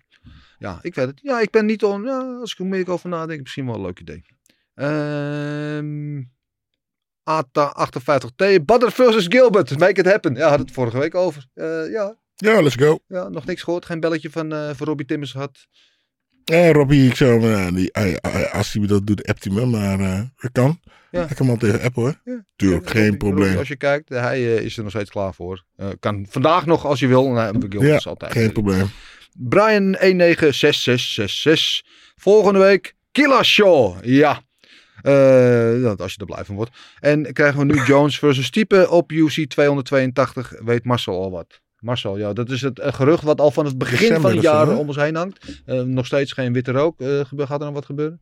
ja, 0.59 0.79
ik 0.83 0.95
weet 0.95 1.07
het. 1.07 1.21
Ja, 1.23 1.41
ik 1.41 1.51
ben 1.51 1.67
niet 1.67 1.85
on. 1.85 2.03
Ja, 2.03 2.39
als 2.41 2.53
ik 2.53 2.59
er 2.59 2.67
meer 2.67 2.91
over 2.91 3.09
nadenk, 3.09 3.41
misschien 3.41 3.67
wel 3.67 3.75
een 3.75 3.81
leuk 3.81 4.01
idee. 4.01 4.25
Ehm 4.75 6.23
ATA 7.29 7.89
58T. 7.89 8.65
Badr 8.65 8.89
versus 8.91 9.27
Gilbert. 9.29 9.79
Make 9.79 10.01
it 10.01 10.07
happen. 10.07 10.35
Ja, 10.35 10.49
had 10.49 10.59
het 10.59 10.71
vorige 10.73 10.99
week 10.99 11.15
over. 11.15 11.47
Eh, 11.55 11.91
ja, 11.91 12.17
Ja, 12.35 12.61
let's 12.63 12.75
go. 12.75 12.99
ja, 13.07 13.29
nog 13.29 13.45
niks 13.45 13.63
gehoord. 13.63 13.85
Geen 13.85 14.01
belletje 14.01 14.31
van, 14.31 14.53
eh 14.53 14.71
van 14.75 14.87
Robbie 14.87 15.07
Timmers 15.07 15.31
gehad. 15.33 15.59
Eh, 16.45 16.71
Robbie, 16.71 17.09
ik 17.09 17.15
zou, 17.17 17.53
eh, 17.53 17.69
die, 17.75 17.93
als 18.53 18.73
hij 18.73 18.87
dat 18.87 19.07
doet, 19.07 19.27
appt 19.27 19.45
hij 19.45 19.53
me. 19.55 19.67
Maar 19.67 20.01
eh 20.01 20.21
dat 20.37 20.53
kan. 20.53 20.81
Ja. 21.11 21.23
Ik 21.23 21.37
kan 21.37 21.47
hem 21.47 21.51
al 21.51 21.57
tegen 21.57 21.81
appen 21.83 22.03
hoor. 22.03 22.21
Ja. 22.25 22.45
Tuurlijk, 22.57 22.85
Ja, 22.85 22.91
geen 22.91 23.01
Robbie- 23.01 23.19
probleem. 23.19 23.41
Robbie, 23.43 23.59
als 23.59 23.69
je 23.69 23.77
kijkt, 23.77 24.09
hij 24.09 24.55
is 24.55 24.77
er 24.77 24.83
nog 24.83 24.93
steeds 24.93 25.11
klaar 25.11 25.35
voor. 25.35 25.65
Kan 26.01 26.27
vandaag 26.29 26.67
nog 26.67 26.85
als 26.87 27.01
je 27.01 27.07
wil. 27.07 27.31
Nou, 27.31 27.57
Gilbert 27.69 28.03
Ja, 28.03 28.11
altijd. 28.11 28.33
geen 28.33 28.53
probleem. 28.53 28.91
Brian 29.39 29.95
196666. 30.01 31.83
Volgende 32.17 32.59
week 32.59 32.95
Killa 33.13 33.43
Shaw. 33.43 34.05
Ja. 34.05 34.43
Eh, 35.03 35.95
als 35.97 36.13
je 36.13 36.19
er 36.19 36.27
blij 36.27 36.45
van 36.45 36.55
wordt. 36.55 36.71
En 37.01 37.33
krijgen 37.33 37.59
we 37.59 37.65
nu 37.65 37.83
Jones 37.93 38.19
versus 38.19 38.51
Type 38.51 38.91
op 38.91 39.11
UC 39.11 39.49
282. 39.49 40.53
Weet 40.65 40.85
Marcel 40.85 41.23
al 41.23 41.31
wat? 41.31 41.61
Marcel, 41.79 42.19
ja, 42.19 42.33
dat 42.33 42.51
is 42.51 42.63
het 42.63 42.79
eh, 42.79 42.93
gerucht 42.93 43.23
wat 43.23 43.41
al 43.41 43.51
van 43.51 43.65
het 43.65 43.79
begin 43.79 43.99
December 43.99 44.21
van 44.21 44.31
het 44.31 44.45
zo, 44.45 44.53
jaar 44.53 44.77
om 44.77 44.87
ons 44.87 44.97
heen 44.97 45.15
hangt. 45.15 45.63
Eh, 45.67 45.81
nog 45.81 46.07
steeds 46.07 46.33
geen 46.33 46.53
witte 46.53 46.73
rook. 46.73 46.97
Gebe- 46.99 47.47
gaat 47.47 47.61
er 47.61 47.67
nog 47.67 47.75
wat 47.75 47.85
gebeuren? 47.85 48.21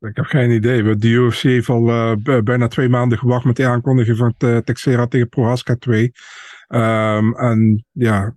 Ik 0.00 0.16
heb 0.16 0.24
geen 0.24 0.50
idee. 0.50 0.96
De 0.96 1.08
UFC 1.08 1.42
heeft 1.42 1.68
al 1.68 2.16
bijna 2.44 2.68
twee 2.68 2.88
maanden 2.88 3.18
gewacht 3.18 3.44
met 3.44 3.56
de 3.56 3.66
aankondiging 3.66 4.16
van 4.16 4.34
uh, 4.38 4.56
Texera 4.56 5.06
tegen 5.06 5.28
Prohaska 5.28 5.76
2. 5.76 6.12
Ehm, 6.66 7.32
en 7.32 7.84
ja, 7.92 8.36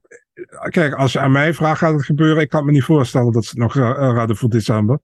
kijk, 0.70 0.94
als 0.94 1.14
je 1.14 1.20
aan 1.20 1.32
mij 1.32 1.54
vraagt 1.54 1.80
gaat 1.80 1.94
het 1.94 2.06
gebeuren. 2.06 2.42
Ik 2.42 2.50
kan 2.50 2.66
me 2.66 2.72
niet 2.72 2.84
voorstellen 2.84 3.32
dat 3.32 3.46
ze 3.46 3.50
het 3.50 3.60
nog 3.60 3.76
uh, 3.76 3.84
raden 3.84 4.36
voor 4.36 4.50
december. 4.50 5.00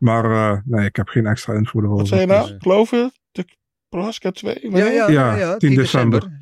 Maar 0.00 0.24
uh, 0.24 0.56
nee, 0.64 0.86
ik 0.86 0.96
heb 0.96 1.08
geen 1.08 1.26
extra 1.26 1.54
info 1.54 1.78
erover. 1.78 1.96
Wat 1.96 2.08
zei 2.08 2.20
je 2.20 2.26
nou? 2.26 2.54
Geloof 2.58 2.90
je? 2.90 3.10
De 3.32 3.44
Prohaska 3.88 4.30
2? 4.30 4.58
Ja, 4.70 4.86
ja, 4.86 5.08
Ja, 5.08 5.36
ja, 5.36 5.56
10 5.56 5.74
december. 5.74 6.38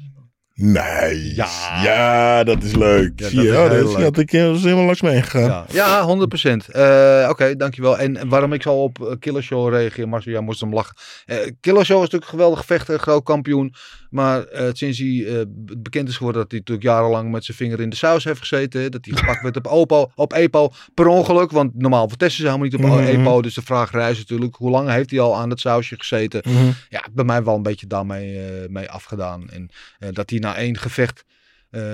Nice. 0.61 1.35
Ja. 1.35 1.49
Ja. 1.83 2.45
dat 2.45 2.63
is 2.63 2.75
leuk. 2.75 3.13
Ja, 3.17 3.29
Zie 3.29 3.43
je, 3.43 3.51
dat 3.51 3.63
is 3.63 3.71
oh, 3.71 3.79
dat 3.79 3.89
is, 3.89 3.95
leuk. 3.95 4.03
had 4.03 4.19
ik 4.19 4.33
eh, 4.33 4.47
was 4.51 4.63
helemaal 4.63 4.85
langs 4.85 5.03
mee 5.03 5.23
gegaan. 5.23 5.65
Ja, 5.69 6.07
ja 6.07 6.27
100%. 6.61 6.71
Eh 6.71 7.27
Oké, 7.31 7.57
dankjewel. 7.57 7.99
En 7.99 8.29
waarom 8.29 8.53
ik 8.53 8.63
zo 8.63 8.83
op 8.83 8.99
uh, 8.99 9.13
Killer 9.19 9.43
Show 9.43 9.69
reageer, 9.69 10.09
Marcel, 10.09 10.33
jij 10.33 10.41
moest 10.41 10.61
hem 10.61 10.75
lachen. 10.75 10.97
Uh, 11.27 11.37
Killer 11.61 11.85
Show 11.85 11.97
is 11.97 12.03
natuurlijk 12.03 12.33
een 12.33 12.39
geweldig 12.39 12.65
vechter, 12.65 12.99
groot 12.99 13.25
kampioen. 13.25 13.75
Maar 14.11 14.53
uh, 14.53 14.69
sinds 14.73 14.99
hij 14.99 15.09
uh, 15.09 15.41
bekend 15.79 16.09
is 16.09 16.17
geworden 16.17 16.43
dat 16.43 16.51
hij 16.51 16.61
natuurlijk 16.61 16.87
jarenlang 16.87 17.31
met 17.31 17.45
zijn 17.45 17.57
vinger 17.57 17.81
in 17.81 17.91
de 17.91 17.97
saus 17.97 18.25
heeft 18.25 18.39
gezeten. 18.39 18.91
Dat 18.91 19.05
hij 19.05 19.17
gepakt 19.17 19.43
werd 19.43 19.67
op, 19.67 20.13
op 20.15 20.33
EPO 20.33 20.71
per 20.95 21.07
ongeluk. 21.07 21.51
Want 21.51 21.75
normaal 21.75 22.09
vertesten 22.09 22.37
ze 22.37 22.47
helemaal 22.47 22.65
niet 22.65 22.75
op 22.75 22.81
Mhm. 22.81 23.21
EPO. 23.21 23.43
Dus 23.43 23.55
de 23.55 23.63
vraag 23.63 23.91
reist 23.91 24.19
natuurlijk, 24.19 24.55
hoe 24.57 24.71
lang 24.71 24.89
heeft 24.89 25.11
hij 25.11 25.21
al 25.21 25.37
aan 25.37 25.51
het 25.51 25.61
sausje 25.61 25.95
gezeten? 25.99 26.43
Mhm. 26.45 26.71
Ja, 26.89 27.05
bij 27.13 27.25
mij 27.25 27.43
wel 27.45 27.55
een 27.55 27.63
beetje 27.63 27.87
daarmee 27.87 28.35
uh, 28.35 28.69
mee 28.69 28.91
afgedaan. 28.91 29.51
En 29.51 29.71
dat 30.13 30.31
hij 30.31 30.39
na 30.39 30.57
één 30.57 30.77
gevecht, 30.79 31.25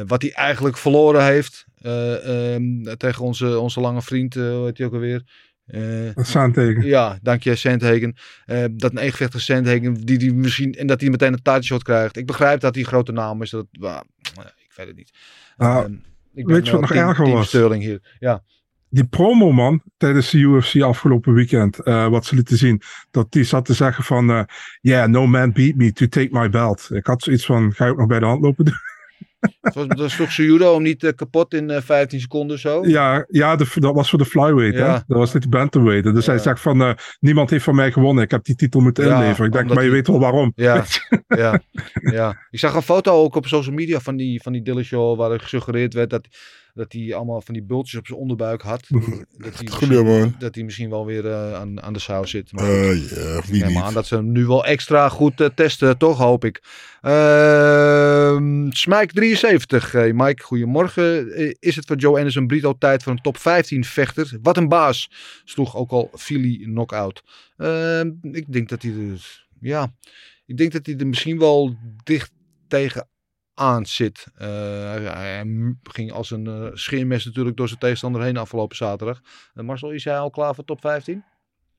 wat 0.07 0.23
hij 0.23 0.33
eigenlijk 0.33 0.77
verloren 0.77 1.25
heeft 1.25 1.65
um, 1.83 2.97
tegen 2.97 3.25
onze, 3.25 3.59
onze 3.59 3.81
lange 3.81 4.03
vriend, 4.03 4.35
hoe 4.35 4.65
heet 4.65 4.79
hij 4.79 4.87
ook 4.87 4.93
alweer? 4.93 5.23
Eh, 5.67 6.17
is 6.17 6.37
aanteken. 6.37 6.85
ja, 6.87 7.19
dank 7.23 7.43
je, 7.43 7.55
Sandhagen. 7.57 8.15
Eh, 8.45 8.65
dat 8.73 8.91
een 8.91 8.99
evenwichtige 8.99 9.45
Sandhagen, 9.45 9.95
die, 9.95 10.19
die 10.19 10.35
misschien, 10.35 10.73
en 10.75 10.87
dat 10.87 11.01
hij 11.01 11.11
meteen 11.11 11.33
een 11.33 11.43
title 11.43 11.63
shot 11.63 11.83
krijgt. 11.83 12.17
Ik 12.17 12.27
begrijp 12.27 12.61
dat 12.61 12.75
hij 12.75 12.83
een 12.83 12.89
grote 12.89 13.13
naam 13.13 13.43
is. 13.43 13.51
Dat, 13.51 13.67
maar, 13.79 14.03
eh, 14.39 14.45
ik 14.45 14.73
weet 14.77 14.87
het 14.87 14.97
niet. 14.97 15.13
Nou, 15.57 15.85
Ehm, 15.85 15.95
ik 16.35 16.47
weet 16.47 16.67
je 16.67 16.73
wat 16.73 16.81
nog 16.81 16.93
erger 16.93 17.31
was? 17.31 17.49
Sterling 17.49 17.83
hier. 17.83 18.17
Ja, 18.19 18.43
Die 18.89 19.05
promo 19.07 19.53
man 19.53 19.83
tijdens 19.97 20.31
de 20.31 20.39
UFC 20.39 20.81
afgelopen 20.83 21.35
weekend, 21.35 21.79
eh, 21.79 22.09
wat 22.09 22.25
ze 22.27 22.35
lieten 22.35 22.57
zien, 22.57 22.83
dat 23.11 23.33
die 23.33 23.45
zat 23.45 23.65
te 23.65 23.75
zeggen 23.75 24.05
van, 24.05 24.31
eh 24.31 24.43
yeah, 24.81 25.09
no 25.09 25.27
man 25.27 25.53
beat 25.53 25.75
me 25.75 25.93
to 25.93 26.07
take 26.07 26.29
my 26.31 26.49
belt. 26.51 26.89
Ik 26.93 27.07
had 27.07 27.23
zoiets 27.23 27.47
van, 27.47 27.73
ga 27.73 27.85
je 27.85 27.91
ook 27.91 27.99
nog 27.99 28.07
bij 28.07 28.19
de 28.19 28.25
hand 28.27 28.43
lopen 28.43 28.65
doen? 28.65 28.75
Dat 29.89 30.17
toch 30.17 30.31
judo 30.31 30.75
om 30.75 30.83
niet 30.83 31.05
eh, 31.05 31.13
kapot 31.15 31.55
in 31.55 31.71
eh, 31.71 31.83
15 31.83 32.21
seconden 32.21 32.59
zo? 32.59 32.87
Ja, 32.87 33.25
ja 33.29 33.57
de, 33.57 33.67
dat 33.75 33.95
was 33.95 34.11
voor 34.11 34.19
de 34.19 34.25
flyweight. 34.25 34.79
Hè? 34.79 34.85
Ja. 34.87 35.05
Dat 35.07 35.19
was 35.19 35.33
niet 35.35 35.43
de 35.43 35.49
bantamweight. 35.49 36.15
Dus 36.15 36.25
Ja. 36.25 36.33
hij 36.33 36.41
zegt 36.41 36.61
van, 36.61 36.83
eh, 36.83 36.93
niemand 37.21 37.51
heeft 37.51 37.65
van 37.65 37.75
mij 37.75 37.93
gewonnen. 37.93 38.25
Ik 38.25 38.31
heb 38.31 38.45
die 38.45 38.55
titel 38.55 38.81
moeten 38.81 39.07
Ja, 39.07 39.15
inleveren. 39.21 39.47
Ik 39.47 39.53
denk, 39.53 39.75
maar 39.75 39.85
je 39.85 39.91
weet 39.91 40.07
wel 40.07 40.21
waarom. 40.21 40.53
Ja, 40.55 40.85
ja, 41.29 41.61
ja. 41.93 42.37
Ik 42.51 42.59
zag 42.59 42.75
een 42.75 42.83
foto 42.83 43.13
ook 43.13 43.35
op 43.35 43.47
social 43.47 43.75
media 43.75 44.01
van 44.01 44.17
die, 44.17 44.43
van 44.43 44.53
die 44.53 44.63
Dillashaw 44.63 45.17
waar 45.17 45.31
er 45.31 45.41
gesuggereerd 45.41 45.95
werd 45.95 46.11
dat, 46.11 46.29
dat 46.75 46.93
hij 46.93 47.15
allemaal 47.15 47.41
van 47.41 47.55
die 47.55 47.63
bultjes 47.63 47.99
op 47.99 48.07
zijn 48.07 48.19
onderbuik 48.19 48.63
had. 48.63 48.87
Dat 49.37 49.55
hij 49.55 49.65
misschien, 49.65 50.35
dat 50.39 50.55
hij 50.55 50.65
misschien 50.65 50.91
wel 50.91 51.07
weer 51.07 51.27
eh, 51.27 51.55
aan, 51.55 51.83
aan 51.83 51.93
de 51.93 51.99
saus 51.99 52.31
zit. 52.31 52.53
Maar 52.53 52.71
Ik 52.71 53.45
wie 53.45 53.65
niet. 53.65 53.77
aan 53.77 53.95
dat 53.95 54.07
ze 54.07 54.15
hem 54.15 54.33
nu 54.33 54.47
wel 54.47 54.65
extra 54.65 55.09
goed 55.09 55.41
eh, 55.41 55.49
testen, 55.55 55.99
toch 55.99 56.19
hoop 56.19 56.45
ik. 56.45 56.63
Ehm 57.01 58.69
Smike73. 58.69 59.91
Hey 59.91 60.13
Mike, 60.13 60.43
goedemorgen. 60.43 61.33
Eh, 61.33 61.55
is 61.59 61.77
het 61.77 61.87
voor 61.87 61.97
Joe 61.97 62.17
Anderson 62.17 62.47
Brito 62.47 62.75
tijd 62.79 63.03
voor 63.03 63.13
een 63.13 63.23
top 63.23 63.37
15 63.37 63.85
vechter? 63.85 64.39
Wat 64.43 64.57
een 64.57 64.69
baas. 64.69 65.11
Sloeg 65.45 65.77
ook 65.77 65.91
al 65.91 66.11
Philly 66.15 66.59
knock-out. 66.63 67.23
Ehm, 67.57 68.11
ik 68.23 68.53
denk 68.53 68.69
dat 68.69 68.83
hij 68.83 68.93
er, 68.93 69.47
ja, 69.61 69.95
ik 70.47 70.57
denk 70.57 70.73
dat 70.73 70.87
hij 70.87 70.97
er 70.97 71.07
misschien 71.07 71.39
wel 71.39 71.77
dicht 72.05 72.31
tegen 72.69 73.09
aan 73.55 73.87
zit. 73.87 74.27
Eh, 74.37 74.49
hij, 75.13 75.45
ging 75.83 76.13
als 76.13 76.31
een 76.31 76.47
eh, 76.47 76.67
scheermes 76.73 77.25
natuurlijk 77.25 77.57
door 77.57 77.69
zijn 77.69 77.81
tegenstander 77.81 78.23
heen 78.23 78.37
afgelopen 78.37 78.77
zaterdag. 78.77 79.21
Eh, 79.55 79.65
Marcel, 79.65 79.91
is 79.91 80.05
hij 80.05 80.19
al 80.19 80.31
klaar 80.31 80.55
voor 80.55 80.65
top 80.65 80.81
15? 80.81 81.25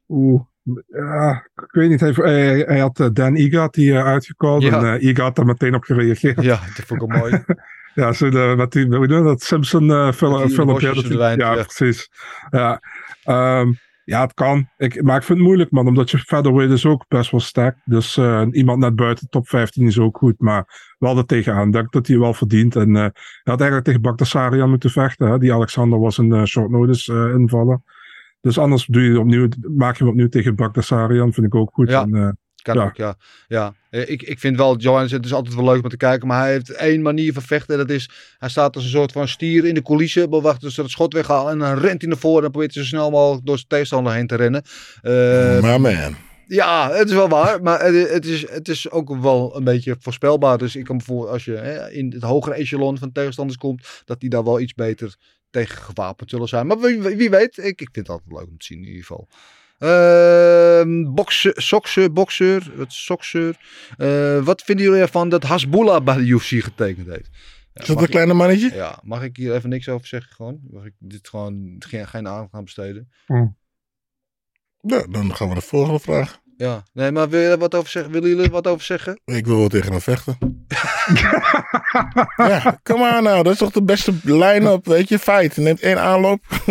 Oeh, 0.07 0.41
ja, 0.87 1.47
ik 1.55 1.71
weet 1.71 1.89
niet. 1.89 1.99
Hij, 1.99 2.11
hij, 2.11 2.59
hij 2.59 2.79
had 2.79 3.09
Dan 3.13 3.35
Igat 3.35 3.73
die 3.73 3.91
uh, 3.91 4.05
uitgekomen. 4.05 4.65
Ja. 4.65 4.77
En 4.77 5.01
uh, 5.01 5.09
Igat 5.09 5.35
daar 5.35 5.45
meteen 5.45 5.75
op 5.75 5.83
gereageerd. 5.83 6.41
Ja, 6.41 6.59
dat 6.75 6.85
vond 6.85 7.01
ik 7.01 7.09
wel 7.09 7.19
mooi. 7.19 7.43
Ja, 7.95 8.13
zo 8.13 8.29
de, 8.29 8.65
die, 8.69 8.85
hoe 8.85 9.07
je 9.07 9.23
dat 9.23 9.41
Simpson 9.41 9.89
uh, 9.89 10.11
film. 10.11 10.31
Met 10.33 10.45
die 10.47 10.55
film 10.55 10.67
bosjes 10.67 10.89
ja, 10.89 10.95
dat 10.95 11.03
die- 11.03 11.05
verdwijnt, 11.05 11.41
ja, 11.41 11.53
ja. 11.53 11.63
precies. 11.63 12.09
Ja, 12.49 12.81
Ehm, 13.23 13.71
ja, 14.05 14.21
het 14.21 14.33
kan. 14.33 14.69
Ik, 14.77 15.03
maar 15.03 15.17
ik 15.17 15.23
vind 15.23 15.37
het 15.37 15.47
moeilijk, 15.47 15.71
man. 15.71 15.87
Omdat 15.87 16.11
je 16.11 16.17
featherweight 16.17 16.73
is 16.73 16.85
ook 16.85 17.05
best 17.07 17.31
wel 17.31 17.39
sterk. 17.39 17.77
Dus 17.85 18.17
eh, 18.17 18.45
iemand 18.51 18.79
net 18.79 18.95
buiten 18.95 19.29
top 19.29 19.47
15 19.47 19.87
is 19.87 19.99
ook 19.99 20.17
goed. 20.17 20.39
Maar 20.39 20.93
wel 20.97 21.17
er 21.17 21.25
tegenaan. 21.25 21.67
Ik 21.67 21.73
denk 21.73 21.91
dat 21.91 22.07
hij 22.07 22.19
wel 22.19 22.33
verdient. 22.33 22.75
En 22.75 22.95
eh, 22.95 23.01
hij 23.01 23.11
had 23.43 23.59
eigenlijk 23.59 23.83
tegen 23.85 24.01
Bagdasarian 24.01 24.69
moeten 24.69 24.89
vechten. 24.89 25.27
Hè? 25.27 25.37
Die 25.37 25.53
Alexander 25.53 25.99
was 25.99 26.17
een 26.17 26.33
eh, 26.33 26.43
short 26.43 26.69
notice 26.69 27.33
invallen. 27.37 27.83
Dus 28.41 28.57
anders 28.57 28.85
doe 28.85 29.03
je 29.03 29.19
opnieuw, 29.19 29.47
maak 29.75 29.97
je 29.97 30.03
hem 30.03 30.11
opnieuw 30.11 30.29
tegen 30.29 30.55
Bagdasarian. 30.55 31.33
Vind 31.33 31.45
ik 31.47 31.55
ook 31.55 31.73
goed. 31.73 31.89
Ja. 31.89 32.01
En, 32.01 32.37
Kan 32.65 32.75
Ja. 32.75 32.83
ook, 32.83 32.95
ja. 32.95 33.15
ja. 33.47 33.73
Eh, 33.95 34.09
Ik, 34.09 34.21
ik 34.23 34.39
vind 34.39 34.57
wel, 34.57 34.77
Johannes, 34.77 35.11
het 35.11 35.25
is 35.25 35.33
altijd 35.33 35.55
wel 35.55 35.63
leuk 35.63 35.83
om 35.83 35.89
te 35.89 35.97
kijken, 35.97 36.27
maar 36.27 36.41
hij 36.41 36.51
heeft 36.51 36.69
één 36.69 37.01
manier 37.01 37.33
van 37.33 37.41
vechten. 37.41 37.73
En 37.79 37.87
dat 37.87 37.95
is, 37.95 38.09
hij 38.37 38.49
staat 38.49 38.75
als 38.75 38.83
een 38.83 38.89
soort 38.89 39.11
van 39.11 39.27
stier 39.27 39.65
in 39.65 39.73
de 39.73 39.81
coulissen, 39.81 40.29
bewacht 40.29 40.61
dus 40.61 40.75
dat 40.75 40.85
het 40.85 40.93
schot 40.93 41.13
weghaalt 41.13 41.49
en 41.49 41.59
dan 41.59 41.77
rent 41.77 42.01
hij 42.01 42.09
naar 42.09 42.19
voren 42.19 42.43
en 42.43 42.51
probeert 42.51 42.73
hij 42.73 42.83
zo 42.83 42.89
snel 42.89 43.09
mogelijk 43.11 43.45
door 43.45 43.55
zijn 43.55 43.67
tegenstander 43.67 44.13
heen 44.13 44.27
te 44.27 44.35
rennen. 44.35 44.63
Eh, 45.01 45.61
Maar 45.61 45.81
man. 45.81 46.15
ja, 46.47 46.91
het 46.91 47.07
is 47.07 47.13
wel 47.13 47.27
waar, 47.29 47.61
maar 47.61 47.85
het, 47.85 48.25
is, 48.25 48.49
het 48.49 48.67
is 48.67 48.91
ook 48.91 49.15
wel 49.21 49.55
een 49.55 49.63
beetje 49.63 49.95
voorspelbaar. 49.99 50.57
Dus 50.57 50.75
ik 50.75 50.83
kan 50.85 51.01
voor 51.01 51.27
als 51.27 51.45
je 51.45 51.51
hè, 51.53 51.91
in 51.91 52.11
het 52.13 52.23
hogere 52.23 52.55
echelon 52.55 52.97
van 52.97 53.11
tegenstanders 53.11 53.57
komt, 53.57 53.87
dat 54.05 54.19
die 54.19 54.29
daar 54.29 54.43
wel 54.43 54.59
iets 54.59 54.73
beter 54.73 55.15
tegen 55.49 55.77
gewapend 55.77 56.29
zullen 56.29 56.47
zijn. 56.47 56.67
Maar 56.67 56.79
wie, 56.79 56.99
wie 57.01 57.29
weet, 57.29 57.57
ik, 57.57 57.81
ik 57.81 57.89
vind 57.91 58.07
het 58.07 58.09
altijd 58.09 58.31
leuk 58.31 58.47
om 58.47 58.57
te 58.57 58.65
zien 58.65 58.77
in 58.77 58.85
ieder 58.87 59.01
geval. 59.01 59.27
Ehm 59.77 61.13
bokse, 61.13 61.51
sokse, 61.55 62.09
boxer, 62.11 62.71
wat 62.75 62.93
sokser. 62.93 63.57
Eh, 63.97 64.43
wat 64.43 64.61
vinden 64.61 64.85
jullie 64.85 65.01
ervan 65.01 65.29
dat 65.29 65.43
Hasbullah 65.43 66.03
bij 66.03 66.15
de 66.15 66.25
UFC 66.27 66.47
getekend 66.63 67.07
heeft? 67.07 67.29
Ja, 67.73 67.81
Is 67.81 67.87
dat 67.87 68.01
een 68.01 68.07
kleine 68.09 68.33
mannetje? 68.33 68.67
ik- 68.67 68.73
Ja, 68.73 68.99
mag 69.03 69.23
ik 69.23 69.37
hier 69.37 69.53
even 69.55 69.69
niks 69.69 69.89
over 69.89 70.07
zeggen 70.07 70.31
gewoon? 70.35 70.59
Mag 70.71 70.85
ik 70.85 70.93
dit 70.99 71.27
gewoon 71.29 71.75
geen, 71.79 72.07
geen 72.07 72.27
aandacht 72.27 72.53
aan 72.53 72.63
besteden? 72.63 73.09
Ja, 74.81 75.05
dan 75.09 75.35
gaan 75.35 75.49
we 75.49 75.55
de 75.55 75.61
volgende 75.61 75.99
vraag. 75.99 76.39
Ja, 76.57 76.83
nee, 76.93 77.11
maar 77.11 77.29
wil 77.29 77.49
je 77.49 77.57
wat 77.57 77.75
over 77.75 77.89
zeggen? 77.89 78.11
willen 78.11 78.29
jullie 78.29 78.45
er 78.45 78.51
wat 78.51 78.67
over 78.67 78.85
zeggen? 78.85 79.19
Ik 79.25 79.45
wil 79.45 79.57
wel 79.57 79.67
tegen 79.67 79.91
hem 79.91 80.01
vechten. 80.01 80.37
ja, 82.35 82.79
kom 82.83 83.03
aan 83.03 83.23
nou. 83.23 83.43
Dat 83.43 83.53
is 83.53 83.59
toch 83.59 83.71
de 83.71 83.83
beste 83.83 84.13
line-up, 84.23 84.85
weet 84.85 85.09
je? 85.09 85.19
Feit. 85.19 85.57
Neemt 85.57 85.79
één 85.79 85.99
aanloop. 86.01 86.39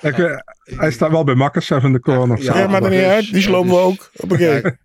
ik, 0.00 0.42
hij 0.64 0.90
staat 0.90 1.10
wel 1.10 1.24
bij 1.24 1.34
Makassar 1.34 1.84
in 1.84 1.92
de 1.92 2.00
corner. 2.00 2.42
Ja, 2.42 2.58
Ja, 2.58 2.66
maakt 2.66 2.84
er 2.84 2.90
niet 2.90 3.00
uit. 3.00 3.32
Die 3.32 3.42
slopen 3.42 3.70
we 3.70 3.76
dus- 3.76 3.84
ook. 3.84 4.10
Oké. 4.16 4.36
Kijk, 4.36 4.76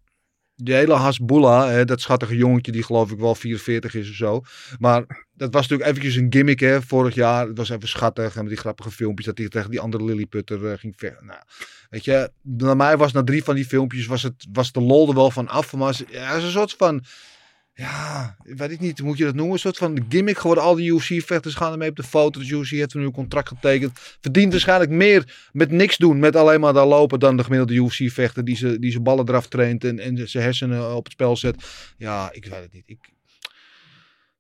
die 0.56 0.74
hele 0.74 0.93
Hasbullah, 0.93 1.70
hè, 1.70 1.86
dat 1.86 2.02
schattige 2.02 2.36
jongetje 2.36 2.72
die 2.72 2.84
geloof 2.84 3.12
ik 3.12 3.20
wel 3.20 3.36
44 3.36 3.95
is 3.95 4.10
of 4.10 4.16
zo. 4.16 4.41
Maar 4.80 5.28
dat 5.39 5.53
was 5.53 5.67
natuurlijk 5.67 5.89
eventjes 5.89 6.15
een 6.15 6.27
gimmick 6.33 6.59
hè, 6.59 6.81
vorig 6.81 7.15
jaar. 7.15 7.47
Het 7.47 7.57
was 7.57 7.69
even 7.69 7.87
schattig 7.87 8.35
en 8.35 8.39
met 8.41 8.49
die 8.49 8.57
grappige 8.59 8.91
filmpjes 8.91 9.25
dat 9.25 9.37
hij 9.37 9.49
tegen 9.49 9.71
die 9.71 9.79
andere 9.79 10.03
Lilliputter 10.03 10.71
eh, 10.71 10.77
ging 10.77 10.93
vechten. 10.97 11.25
Nou, 11.25 11.39
weet 11.89 12.05
je, 12.05 12.31
naar 12.41 12.75
mij 12.75 12.97
was 12.97 13.11
na 13.11 13.23
drie 13.23 13.43
van 13.43 13.55
die 13.55 13.65
filmpjes 13.65 14.05
was, 14.05 14.23
het, 14.23 14.47
was 14.51 14.71
de 14.71 14.81
lol 14.81 15.07
er 15.09 15.15
wel 15.15 15.31
van 15.31 15.47
af. 15.47 15.73
Maar 15.73 15.93
ze- 15.95 16.05
ja, 16.09 16.35
een 16.35 16.51
soort 16.51 16.73
van, 16.77 17.03
ja, 17.73 18.35
weet 18.43 18.71
ik 18.71 18.79
niet, 18.79 19.01
moet 19.01 19.17
je 19.17 19.23
dat 19.25 19.33
noemen? 19.35 19.53
Een 19.53 19.59
soort 19.59 19.77
van 19.77 20.05
gimmick 20.09 20.37
geworden. 20.37 20.63
Al 20.63 20.75
die 20.75 20.93
UFC-vechters 20.93 21.55
gaan 21.55 21.71
ermee 21.71 21.89
op 21.89 21.95
de 21.95 22.03
foto. 22.03 22.39
De 22.39 22.47
UFC 22.47 22.69
heeft 22.69 22.93
nu 22.93 23.03
een 23.05 23.11
contract 23.11 23.47
getekend. 23.47 23.99
Verdient 24.21 24.51
waarschijnlijk 24.51 24.91
meer 24.91 25.49
met 25.51 25.71
niks 25.71 25.97
doen, 25.97 26.19
met 26.19 26.35
alleen 26.35 26.59
maar 26.59 26.73
daar 26.73 26.85
lopen, 26.85 27.19
dan 27.19 27.37
de 27.37 27.43
gemiddelde 27.43 27.73
UFC-vechter 27.73 28.45
die 28.45 28.55
ze, 28.55 28.79
die 28.79 28.91
zijn 28.91 29.03
ballen 29.03 29.27
eraf 29.29 29.47
traint 29.47 29.83
en, 29.83 29.99
en 29.99 30.29
zijn 30.29 30.43
hersenen 30.43 30.95
op 30.95 31.03
het 31.03 31.13
spel 31.13 31.37
zet. 31.37 31.63
Ja, 31.97 32.29
ik 32.31 32.45
weet 32.45 32.61
het 32.61 32.73
niet. 32.73 32.83
Ik, 32.85 32.97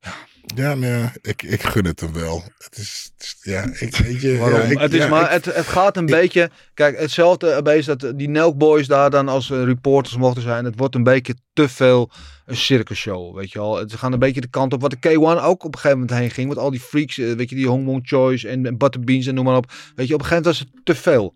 Ja, 0.01 0.13
nee, 0.55 1.03
ik, 1.21 1.43
ik 1.43 1.63
gun 1.63 1.85
het 1.85 1.99
hem 1.99 2.13
wel. 2.13 2.43
Het 2.57 2.77
is, 2.77 3.11
het 3.17 3.23
is- 3.23 3.37
ja, 3.51 3.63
ik 3.79 3.95
weet 3.95 4.21
je. 4.21 4.37
Waarom? 4.37 4.59
ja, 4.59 4.65
ik- 4.65 4.79
het, 4.79 4.93
is 4.93 4.99
ja, 5.03 5.07
maar, 5.09 5.23
ik- 5.23 5.29
het, 5.29 5.45
het 5.55 5.65
gaat 5.67 5.97
een 5.97 6.05
beetje. 6.05 6.49
Kijk, 6.73 6.99
hetzelfde 6.99 7.61
beetje 7.61 7.95
dat 7.95 8.17
die 8.17 8.29
Nelk 8.29 8.57
Boys 8.57 8.87
daar 8.87 9.09
dan 9.09 9.27
als 9.27 9.49
eh, 9.51 9.63
reporters 9.63 10.15
mochten 10.17 10.41
zijn. 10.43 10.65
Het 10.65 10.73
wordt 10.77 10.95
een 10.95 11.03
beetje 11.03 11.35
te 11.53 11.69
veel 11.69 12.11
een 12.45 12.55
circusshow. 12.57 13.35
Weet 13.37 13.51
je 13.51 13.59
wel. 13.59 13.77
Het 13.77 13.93
gaat 13.93 14.13
een 14.13 14.19
beetje 14.19 14.41
de 14.41 14.49
kant 14.49 14.73
op 14.73 14.81
wat 14.81 14.91
de 15.01 15.09
K1 15.09 15.43
ook 15.43 15.63
op 15.63 15.73
een 15.73 15.79
gegeven 15.79 15.99
moment 15.99 16.19
heen 16.19 16.31
ging. 16.31 16.47
Met 16.49 16.57
al 16.57 16.71
die 16.71 16.79
freaks. 16.79 17.17
eh, 17.17 17.31
Weet 17.33 17.49
je, 17.49 17.55
die 17.55 17.67
Hong 17.67 17.85
Wong 17.85 18.01
Choice 18.07 18.47
en, 18.47 18.65
en 18.65 18.77
Butterbeans 18.77 19.25
en 19.27 19.35
noem 19.35 19.45
maar 19.45 19.57
op. 19.57 19.71
Weet 19.95 20.07
je, 20.07 20.13
op 20.13 20.19
een 20.19 20.25
gegeven 20.25 20.43
moment 20.43 20.45
was 20.45 20.59
het 20.59 20.85
te 20.85 20.95
veel. 20.95 21.35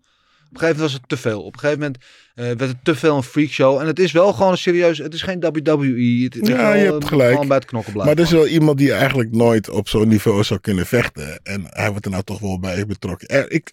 Op 0.54 0.60
een 0.60 0.66
gegeven 0.66 0.82
moment 0.82 0.92
was 0.92 0.92
het 0.92 1.08
te 1.08 1.28
veel. 1.28 1.42
Op 1.42 1.52
een 1.54 1.58
gegeven 1.60 1.80
moment 1.80 1.98
eh, 2.34 2.44
werd 2.44 2.60
het 2.60 2.76
te 2.84 2.94
veel 2.94 3.16
een 3.16 3.22
freakshow. 3.22 3.80
En 3.80 3.86
het 3.86 3.98
is 3.98 4.12
wel 4.12 4.32
gewoon 4.32 4.50
een 4.50 4.58
serieus. 4.58 4.98
Het 4.98 5.14
is 5.14 5.22
geen 5.22 5.40
WWE. 5.40 6.24
Het 6.24 6.36
is 6.42 6.48
Ja, 6.48 6.74
je 6.74 6.84
eh, 6.84 6.90
hebt 6.92 7.04
gelijk. 7.06 7.30
Gewoon 7.30 7.48
bij 7.48 7.56
het 7.56 7.66
knokken 7.66 7.92
blijven. 7.92 8.14
Maar 8.16 8.24
er 8.24 8.30
is 8.32 8.38
wel 8.38 8.46
iemand 8.48 8.78
die 8.78 8.92
eigenlijk 8.92 9.32
nooit 9.32 9.68
op 9.68 9.88
zo'n 9.88 10.08
niveau 10.08 10.42
zou 10.42 10.60
kunnen 10.60 10.86
vechten. 10.86 11.40
En 11.42 11.64
hij 11.68 11.90
wordt 11.90 12.04
er 12.04 12.10
nou 12.10 12.22
toch 12.24 12.38
wel 12.38 12.58
bij 12.58 12.86
betrokken. 12.86 13.28
Er, 13.28 13.50
ik, 13.50 13.72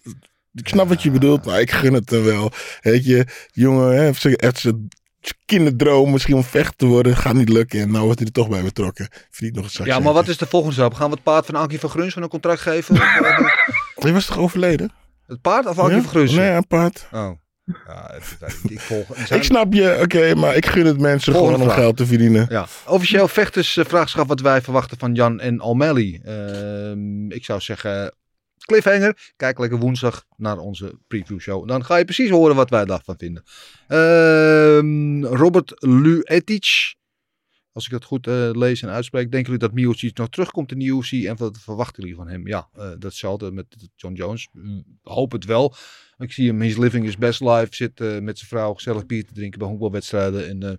ik 0.54 0.68
snap 0.68 0.88
wat 0.88 1.02
je 1.02 1.10
bedoelt, 1.10 1.44
maar 1.44 1.60
ik 1.60 1.70
gun 1.70 1.92
het 1.92 2.10
hem 2.10 2.22
wel. 2.24 2.50
Weet 2.80 3.04
je, 3.04 3.24
die 3.52 3.62
jongen 3.64 3.96
hè, 3.96 4.02
heeft 4.02 4.20
zijn- 4.60 4.88
kinderdroom 5.46 6.10
misschien 6.10 6.34
om 6.34 6.44
vecht 6.44 6.78
te 6.78 6.86
worden. 6.86 7.16
Gaat 7.16 7.34
niet 7.34 7.48
lukken. 7.48 7.80
En 7.80 7.90
nou 7.90 8.04
wordt 8.04 8.18
hij 8.18 8.26
er 8.28 8.34
toch 8.34 8.48
bij 8.48 8.62
betrokken. 8.62 9.08
Verdient 9.30 9.56
nog 9.56 9.64
een 9.64 9.70
zakje. 9.70 9.92
ja, 9.92 9.98
maar 9.98 10.12
wat 10.12 10.28
is 10.28 10.36
de 10.36 10.46
volgende 10.46 10.74
stap? 10.74 10.94
Gaan 10.94 11.08
we 11.08 11.14
het 11.14 11.22
paard 11.22 11.46
van 11.46 11.54
Ankie 11.54 11.80
van 11.80 11.90
Gruns 11.90 12.16
een 12.16 12.28
contract 12.28 12.60
geven? 12.60 12.96
Hij 13.94 14.12
was 14.12 14.26
toch 14.26 14.38
overleden? 14.38 14.90
Het 15.26 15.40
paard 15.40 15.66
of 15.66 15.78
Ankie 15.78 15.96
Ja? 15.96 16.00
van 16.02 16.10
Gruns? 16.10 16.32
Nee, 16.32 16.50
een 16.50 16.66
paard. 16.66 17.08
Oh. 17.12 17.30
Ja, 17.86 18.10
het- 18.38 18.58
ik 18.70 18.80
volg. 18.80 19.06
zijn- 19.26 19.38
Ik 19.40 19.44
snap 19.44 19.72
je, 19.72 19.98
oké, 20.02 20.34
maar 20.34 20.56
ik 20.56 20.66
gun 20.66 20.86
het 20.86 21.00
mensen 21.00 21.32
Volgende 21.32 21.58
gewoon 21.58 21.70
om 21.74 21.76
geld 21.82 21.96
te 21.96 22.06
verdienen. 22.06 22.46
Ja. 22.48 22.66
Officieel 22.86 23.28
vechtersvraagschap 23.28 24.28
wat 24.28 24.40
wij 24.40 24.62
verwachten 24.62 24.98
van 24.98 25.14
Jan 25.14 25.40
en 25.40 25.60
Almelli. 25.60 26.20
Ehm, 26.24 27.30
ik 27.30 27.44
zou 27.44 27.60
zeggen, 27.60 28.14
cliffhanger. 28.66 29.32
Kijk 29.36 29.58
lekker 29.58 29.78
woensdag 29.78 30.24
naar 30.36 30.58
onze 30.58 30.92
preview 31.08 31.40
show. 31.40 31.68
Dan 31.68 31.84
ga 31.84 31.96
je 31.96 32.04
precies 32.04 32.30
horen 32.30 32.56
wat 32.56 32.70
wij 32.70 32.84
daarvan 32.84 33.14
vinden. 33.18 33.42
Ehm, 33.88 35.24
Robert 35.24 35.72
Luetic. 35.78 36.94
Als 37.72 37.84
ik 37.84 37.90
dat 37.90 38.04
goed 38.04 38.26
eh, 38.26 38.50
lees 38.52 38.82
en 38.82 38.88
uitspreek. 38.88 39.30
Denken 39.30 39.52
jullie 39.52 39.68
dat 39.68 39.76
Miocic 39.76 40.16
nog 40.16 40.28
terugkomt 40.28 40.72
in 40.72 40.78
de 40.78 40.84
UFC? 40.84 41.12
En 41.12 41.36
wat 41.36 41.58
verwachten 41.58 42.02
jullie 42.02 42.16
van 42.16 42.28
hem? 42.28 42.46
Ja, 42.46 42.68
eh, 42.72 42.90
datzelfde 42.98 43.52
met 43.52 43.66
John 43.96 44.14
Jones. 44.14 44.48
Mm, 44.52 44.84
Hoop 45.02 45.32
het 45.32 45.44
wel. 45.44 45.74
Ik 46.18 46.32
zie 46.32 46.48
hem, 46.48 46.60
his 46.60 46.76
living 46.76 47.06
is 47.06 47.16
best 47.16 47.40
life. 47.40 47.66
Zit 47.70 48.00
eh, 48.00 48.18
met 48.18 48.38
zijn 48.38 48.50
vrouw 48.50 48.74
gezellig 48.74 49.06
bier 49.06 49.26
te 49.26 49.32
drinken 49.32 49.58
bij 49.58 49.68
honkbalwedstrijden. 49.68 50.48
En 50.48 50.78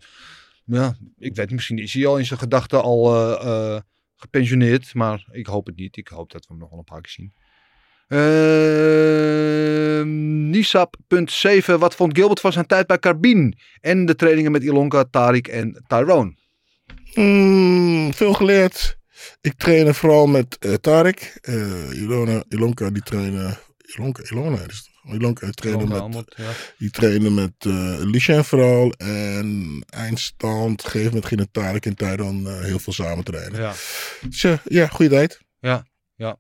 ja, 0.66 0.96
ik 1.18 1.36
weet 1.36 1.52
misschien 1.52 1.78
is 1.78 1.94
hij 1.94 2.08
al 2.08 2.18
in 2.18 2.26
zijn 2.26 2.40
gedachten 2.40 2.82
al 2.82 3.06
gepensioneerd. 4.16 4.94
Maar 4.94 5.28
ik 5.32 5.46
hoop 5.46 5.66
het 5.66 5.76
niet. 5.76 5.98
Ik 5.98 6.08
hoop 6.08 6.32
dat 6.32 6.42
we 6.42 6.48
hem 6.48 6.58
nog 6.58 6.70
wel 6.70 6.80
een 6.80 6.86
paar 6.86 7.02
keer 7.02 7.12
zien. 7.12 7.34
Ehm, 8.08 9.24
Nisap.7. 10.50 11.80
Wat 11.80 11.96
vond 11.96 12.18
Gilbert 12.18 12.40
van 12.40 12.52
zijn 12.52 12.66
tijd 12.66 12.88
bij 12.88 13.00
Carbine? 13.00 13.54
En 13.82 14.06
de 14.06 14.16
trainingen 14.16 14.52
met 14.52 14.64
Ilonka, 14.64 15.06
Tariq 15.06 15.52
en 15.52 15.84
Tyrone. 15.88 16.36
Mm, 17.14 18.14
veel 18.14 18.34
geleerd. 18.34 18.98
Ik 19.42 19.54
trainde 19.58 19.94
vooral 19.94 20.28
met 20.28 20.58
eh 20.60 20.74
Tarek. 20.74 21.38
Eh, 21.42 22.02
Ilona, 22.02 22.44
Ilonka, 22.50 22.90
die 22.90 23.04
trainen. 23.04 23.58
Ilonka, 23.96 24.24
Ilona 24.30 24.58
is 24.68 24.78
het. 24.78 24.92
Ilonka 25.16 25.46
die 25.46 25.56
trainen 25.56 26.10
met, 26.10 26.34
ja. 26.36 26.52
die 26.78 26.90
trainen 26.90 27.34
met 27.34 27.54
eh 27.58 27.98
Lucien 28.00 28.44
vooral. 28.44 28.92
En 28.98 29.84
eindstand 29.90 30.84
geeft 30.84 31.14
met 31.14 31.26
geen 31.26 31.48
Tarek 31.52 31.86
en 31.86 31.96
Tyron 31.96 32.62
heel 32.64 32.80
veel 32.80 32.94
samen 32.94 33.24
trainen. 33.24 33.60
Ja. 33.60 33.74
Dus 34.30 34.46
ja, 34.64 34.88
goede 34.88 35.12
tijd. 35.12 35.42
Ja, 35.60 35.86
ja. 36.16 36.38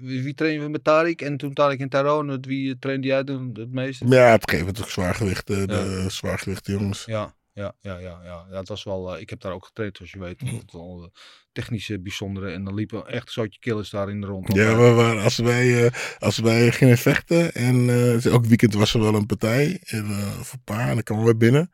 Wie, 0.00 0.22
wie 0.22 0.34
trainen 0.34 0.64
we 0.64 0.70
met 0.70 0.80
Tariq? 0.80 1.26
En 1.26 1.36
toen 1.36 1.50
Tariq 1.50 1.80
en 1.80 1.88
Tyrone, 1.88 2.38
wie 2.40 2.78
trainde 2.78 3.06
jij 3.06 3.24
toen 3.24 3.50
het 3.52 3.72
meeste? 3.72 4.06
Ja, 4.08 4.30
het 4.30 4.50
geeft 4.50 4.64
natuurlijk 4.64 4.92
zwaargewicht, 4.92 5.50
eh, 5.50 5.66
de 5.66 6.04
zwaargewichte 6.08 6.72
jongens. 6.72 7.04
Ja, 7.06 7.34
ja, 7.54 7.74
ja, 7.80 7.98
ja, 7.98 8.20
ja. 8.24 8.46
ja 8.50 8.58
het 8.58 8.68
was 8.68 8.84
wel, 8.84 9.14
eh, 9.14 9.20
ik 9.20 9.30
heb 9.30 9.40
daar 9.40 9.52
ook 9.52 9.66
getraind, 9.66 9.96
zoals 9.96 10.12
je 10.12 10.18
weet. 10.18 10.42
Wel 10.72 11.02
eh, 11.02 11.20
technische 11.54 12.00
bijzondere. 12.00 12.50
En 12.50 12.64
dan 12.64 12.74
liepen 12.74 13.06
echt 13.06 13.30
zootje 13.30 13.60
killers 13.60 13.90
daar 13.90 14.10
in 14.10 14.20
de 14.20 14.26
rond. 14.26 14.52
Ja, 14.52 14.76
we 14.76 14.90
waren, 14.90 15.22
als, 15.22 15.36
wij, 15.36 15.84
eh, 15.84 15.92
als 16.18 16.38
wij 16.38 16.72
gingen 16.72 16.98
vechten 16.98 17.52
en 17.52 17.88
eh, 17.88 18.24
elk 18.24 18.44
weekend 18.44 18.74
was 18.74 18.94
er 18.94 19.00
wel 19.00 19.14
een 19.14 19.26
partij 19.26 19.80
en, 19.84 20.04
eh, 20.04 20.40
of 20.40 20.52
een 20.52 20.64
paar 20.64 20.88
en 20.88 20.94
dan 20.94 21.02
kwamen 21.02 21.24
we 21.24 21.36
binnen. 21.36 21.70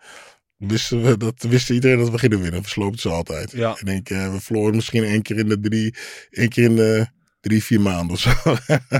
Wisten 0.56 1.02
we, 1.02 1.16
dat 1.16 1.42
wist 1.42 1.70
iedereen 1.70 1.98
dat 1.98 2.10
we 2.10 2.18
gingen 2.18 2.40
winnen. 2.40 2.62
We 2.62 2.68
sloopten 2.68 3.00
ze 3.00 3.08
altijd. 3.08 3.50
Ja. 3.50 3.78
Ik, 3.84 4.10
eh, 4.10 4.32
we 4.32 4.40
verloren 4.40 4.74
misschien 4.74 5.04
één 5.04 5.22
keer 5.22 5.38
in 5.38 5.48
de 5.48 5.60
drie, 5.60 5.94
één 6.30 6.48
keer 6.48 6.64
in 6.64 6.76
de 6.76 7.06
drie, 7.40 7.64
vier 7.64 7.80
maanden 7.80 8.10
of 8.10 8.20
zo. 8.20 8.30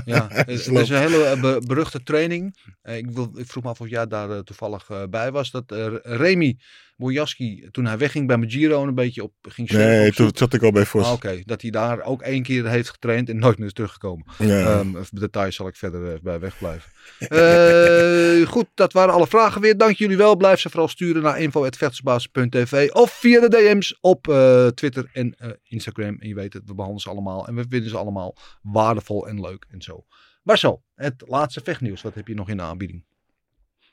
Ja, 0.05 0.27
het 0.29 0.47
is, 0.47 0.67
een 0.67 0.95
hele 0.95 1.23
eh, 1.23 1.41
be- 1.41 1.61
beruchte 1.65 2.03
training. 2.03 2.57
Eh, 2.81 2.97
ik, 2.97 3.11
wil, 3.11 3.31
ik 3.35 3.47
vroeg 3.47 3.63
me 3.63 3.69
af 3.69 3.81
of 3.81 3.89
jij 3.89 4.07
daar 4.07 4.31
eh, 4.31 4.39
toevallig 4.39 4.89
bij 5.09 5.31
was. 5.31 5.51
Dat 5.51 5.71
Remy 6.03 6.57
Bojaski, 7.01 7.67
toen 7.71 7.85
hij 7.85 7.97
wegging 7.97 8.27
bij 8.27 8.49
Giro 8.49 8.83
een 8.83 8.95
beetje 8.95 9.23
op 9.23 9.33
ging 9.41 9.69
surfen 9.69 9.87
Nee, 9.87 10.11
toen 10.11 10.31
zat 10.33 10.53
ik 10.53 10.63
al 10.63 10.71
bij 10.71 10.85
Vos. 10.85 11.05
Ah, 11.05 11.11
Oké, 11.11 11.41
dat 11.45 11.61
hij 11.61 11.71
daar 11.71 12.01
ook 12.01 12.21
één 12.21 12.43
keer 12.43 12.67
heeft 12.67 12.89
getraind 12.89 13.29
en 13.29 13.39
nooit 13.39 13.57
meer 13.57 13.67
is 13.67 13.73
teruggekomen. 13.73 14.25
Ja. 14.37 14.79
Ehm, 14.79 15.03
details 15.11 15.55
zal 15.55 15.67
ik 15.67 15.75
verder 15.75 16.13
eh, 16.13 16.19
bij 16.21 16.39
wegblijven. 16.39 16.91
Eh, 17.21 18.47
goed, 18.47 18.65
dat 18.73 18.93
waren 18.93 19.13
alle 19.13 19.27
vragen 19.27 19.61
weer. 19.61 19.77
Dank 19.77 19.95
jullie 19.95 20.17
wel. 20.17 20.35
Blijf 20.35 20.59
ze 20.59 20.69
vooral 20.69 20.87
sturen 20.87 21.21
naar 21.21 21.39
info.vechtersbaas.tv 21.39 22.89
of 22.91 23.11
via 23.11 23.39
de 23.39 23.49
DM's 23.49 23.97
op 24.01 24.27
eh, 24.27 24.67
Twitter 24.67 25.09
en 25.13 25.35
eh, 25.37 25.49
Instagram. 25.63 26.17
En 26.19 26.27
je 26.27 26.35
weet 26.35 26.53
het, 26.53 26.63
we 26.65 26.73
behandelen 26.73 27.01
ze 27.01 27.09
allemaal 27.09 27.47
en 27.47 27.55
we 27.55 27.65
vinden 27.69 27.89
ze 27.89 27.97
allemaal 27.97 28.35
waardevol 28.61 29.27
en 29.27 29.41
leuk 29.41 29.65
en 29.69 29.81
zo. 29.81 30.05
Marcel, 30.43 30.83
het 30.95 31.23
laatste 31.27 31.61
vechtnieuws. 31.63 32.01
Wat 32.01 32.15
heb 32.15 32.27
je 32.27 32.33
nog 32.33 32.49
in 32.49 32.57
de 32.57 32.63
aanbieding? 32.63 33.03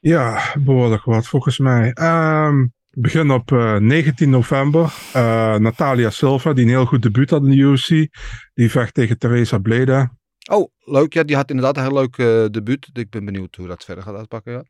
Ja, 0.00 0.54
behoorlijk 0.58 1.04
wat 1.04 1.26
volgens 1.26 1.58
mij. 1.58 1.92
Ehm 1.92 2.64
begin 3.00 3.30
op 3.30 3.52
eh, 3.52 3.76
19 3.76 4.30
november. 4.30 4.94
Eh, 5.12 5.56
Natalia 5.56 6.10
Silva, 6.10 6.52
die 6.52 6.64
een 6.64 6.70
heel 6.70 6.86
goed 6.86 7.02
debuut 7.02 7.30
had 7.30 7.42
in 7.44 7.50
de 7.50 7.56
UFC. 7.56 7.88
Die 8.54 8.70
vecht 8.70 8.94
tegen 8.94 9.18
Teresa 9.18 9.58
Bleda. 9.58 10.12
Oh, 10.50 10.68
leuk. 10.84 11.12
Ja, 11.12 11.22
die 11.22 11.36
had 11.36 11.50
inderdaad 11.50 11.76
een 11.76 11.82
heel 11.82 11.92
leuk 12.00 12.18
eh, 12.18 12.44
debuut. 12.50 12.88
Ik 12.92 13.10
ben 13.10 13.24
benieuwd 13.24 13.56
hoe 13.56 13.66
dat 13.66 13.84
verder 13.84 14.04
gaat 14.04 14.16
uitpakken. 14.16 14.52
Ja. 14.52 14.64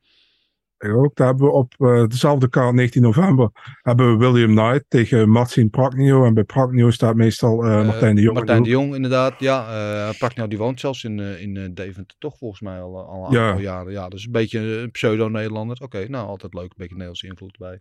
Ik 0.78 0.94
ook. 0.96 1.16
Daar 1.16 1.26
hebben 1.26 1.46
we 1.46 1.52
op 1.52 1.74
dezelfde 2.10 2.48
kaart, 2.48 2.74
19 2.74 3.02
november, 3.02 3.50
hebben 3.82 4.10
we 4.10 4.16
William 4.30 4.54
Knight 4.56 4.84
tegen 4.88 5.30
Marcin 5.30 5.70
Pragnio. 5.70 6.24
En 6.24 6.34
bij 6.34 6.44
Pragnio 6.44 6.90
staat 6.90 7.14
meestal 7.14 7.56
Martijn 7.62 8.14
de 8.14 8.22
Jong. 8.22 8.36
Martijn 8.36 8.62
de 8.62 8.68
Jong, 8.68 8.94
inderdaad. 8.94 9.40
Ja, 9.40 10.12
Praknau 10.18 10.48
die 10.48 10.58
woont 10.58 10.80
zelfs 10.80 11.04
in, 11.04 11.18
in 11.18 11.74
Deventer, 11.74 12.16
toch 12.18 12.38
volgens 12.38 12.60
mij 12.60 12.80
al, 12.80 13.06
al 13.06 13.26
een 13.26 13.32
Ja. 13.32 13.46
aantal 13.46 13.62
jaren. 13.62 13.92
Ja, 13.92 14.08
dus 14.08 14.26
een 14.26 14.32
beetje 14.32 14.58
een 14.60 14.90
pseudo-Nederlander. 14.90 15.78
Oké, 15.82 16.08
nou 16.08 16.26
altijd 16.26 16.54
leuk. 16.54 16.62
Een 16.62 16.74
beetje 16.76 16.92
Nederlandse 16.92 17.26
invloed 17.26 17.58
bij. 17.58 17.80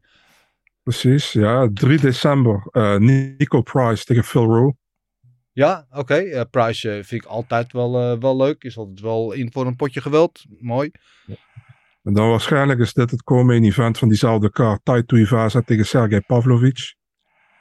Precies, 0.88 1.32
ja. 1.32 1.70
3 1.74 2.00
december, 2.00 2.68
eh, 2.72 2.98
Nico 2.98 3.62
Price 3.62 4.04
tegen 4.04 4.24
Phil 4.24 4.46
Rowe. 4.46 4.76
Ja, 5.52 5.88
oké. 5.92 6.14
eh, 6.16 6.42
Price 6.50 6.90
eh, 6.90 7.04
vind 7.04 7.24
ik 7.24 7.26
altijd 7.30 7.72
wel, 7.74 8.20
wel 8.20 8.38
leuk. 8.38 8.64
Is 8.64 8.78
altijd 8.78 9.00
wel 9.00 9.32
in 9.32 9.52
voor 9.52 9.66
een 9.66 9.76
potje 9.76 10.02
geweld. 10.02 10.46
Mooi. 10.60 10.92
En 12.04 12.14
dan 12.14 12.30
waarschijnlijk 12.30 12.80
is 12.80 12.94
dit 12.94 13.12
het 13.12 13.24
co-main 13.24 13.64
event 13.64 13.98
van 13.98 14.08
diezelfde 14.08 14.52
kaart. 14.52 14.80
Tai 14.84 15.06
Tuivasa 15.06 15.62
tegen 15.62 15.86
Sergej 15.86 16.22
Pavlovic. 16.22 16.96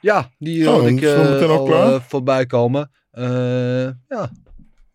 Ja, 0.01 0.29
die 0.37 0.69
Oh, 0.69 0.73
had 0.75 0.87
ik 0.87 1.05
al 1.05 1.73
al 1.73 2.01
voorbij 2.01 2.45
komen. 2.45 2.91
Eh, 3.11 3.83
ja, 4.07 4.31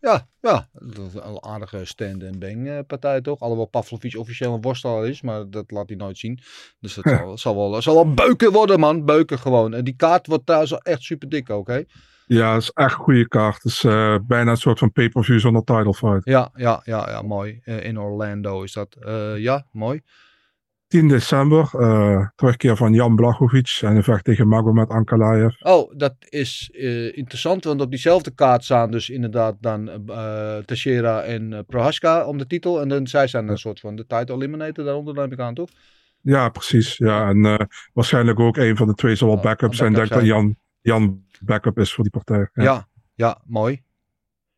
ja, 0.03 0.29
ja. 0.41 0.69
Dat 0.73 1.25
een 1.25 1.43
aardige 1.43 1.85
stand 1.85 2.23
en 2.23 2.39
bang 2.39 2.69
eh, 2.69 2.79
partij 2.87 3.21
toch? 3.21 3.41
Alhoewel 3.41 3.67
Pavlovic 3.67 4.19
officieel 4.19 4.55
een 4.55 4.61
worstelaar 4.61 5.07
is, 5.07 5.23
maar 5.23 5.51
dat 5.51 5.71
laat 5.71 5.89
hij 5.89 5.97
nooit 5.97 6.19
zien. 6.19 6.39
Dus 6.81 6.95
dat 6.95 7.05
zal, 7.19 7.39
zal, 7.39 7.57
wel, 7.57 7.83
zal 7.83 7.95
wel 7.95 8.15
beuken 8.15 8.53
worden 8.53 8.81
man, 8.81 9.05
beuken 9.05 9.39
gewoon. 9.39 9.75
En 9.75 9.85
die 9.85 9.97
kaart 9.97 10.27
wordt 10.27 10.47
trouwens 10.47 10.71
wel 10.71 10.81
echt 10.81 11.03
super 11.03 11.29
dik 11.29 11.51
ook 11.51 11.69
hè? 11.69 11.83
Ja, 12.27 12.53
dat 12.53 12.63
is 12.63 12.71
echt 12.71 12.93
een 12.93 12.99
goede 12.99 13.29
kaart. 13.29 13.63
Het 13.63 13.65
is 13.65 13.85
eh, 13.85 14.17
bijna 14.27 14.51
een 14.51 14.57
soort 14.57 14.79
van 14.79 14.93
pay-per-view 14.93 15.41
zonder 15.41 15.65
title 15.65 15.95
fight. 15.95 16.25
Ja, 16.25 16.51
ja, 16.55 16.81
ja, 16.85 17.11
ja, 17.11 17.23
mooi. 17.23 17.61
Eh, 17.65 17.85
in 17.85 18.01
Orlando 18.01 18.63
is 18.63 18.73
dat. 18.73 18.97
Ja, 19.37 19.67
mooi. 19.73 20.03
10 20.93 21.09
december, 21.09 21.71
eh, 21.79 22.27
terugkeer 22.35 22.77
van 22.77 22.93
Jan 22.93 23.17
Blachowicz 23.17 23.83
en 23.83 23.97
een 23.97 24.03
vecht 24.03 24.25
tegen 24.25 24.49
Magomed 24.49 24.89
Ankalaev. 24.89 25.55
Oh, 25.61 25.93
dat 25.97 26.15
is 26.19 26.71
eh, 26.73 27.17
interessant, 27.17 27.65
want 27.65 27.81
op 27.81 27.91
diezelfde 27.91 28.31
kaart 28.31 28.65
staan 28.65 28.91
dus 28.91 29.09
inderdaad 29.09 29.57
dan 29.61 29.89
eh 30.09 30.57
Teixeira 30.57 31.23
en 31.23 31.65
Prohaska 31.67 32.27
om 32.27 32.39
de 32.39 32.47
titel. 32.47 32.81
En 32.81 32.89
dan 32.89 33.07
zij 33.07 33.27
zijn 33.27 33.49
een 33.49 33.59
soort 33.59 33.81
van 33.81 33.97
de 33.97 34.07
title 34.07 34.35
eliminator 34.35 34.85
daaronder, 34.85 35.15
neem 35.15 35.33
ik 35.33 35.39
aan, 35.39 35.55
toch? 35.55 35.69
Ja, 36.21 36.49
precies. 36.49 36.97
Ja, 36.97 37.29
en 37.29 37.69
waarschijnlijk 37.93 38.41
ook 38.41 38.57
een 38.57 38.77
van 38.77 38.87
de 38.87 38.95
twee 38.95 39.15
zal 39.15 39.29
wel 39.29 39.37
Oh, 39.37 39.43
backup 39.43 39.75
zijn. 39.75 39.91
Ik 39.91 39.97
denk 39.97 40.09
dat 40.09 40.25
Jan, 40.25 40.57
Jan 40.81 41.23
backup 41.41 41.79
is 41.79 41.93
voor 41.93 42.05
die 42.05 42.13
partij. 42.13 42.49
Ja, 42.53 42.63
Ja. 42.63 42.89
ja, 43.15 43.41
mooi. 43.47 43.83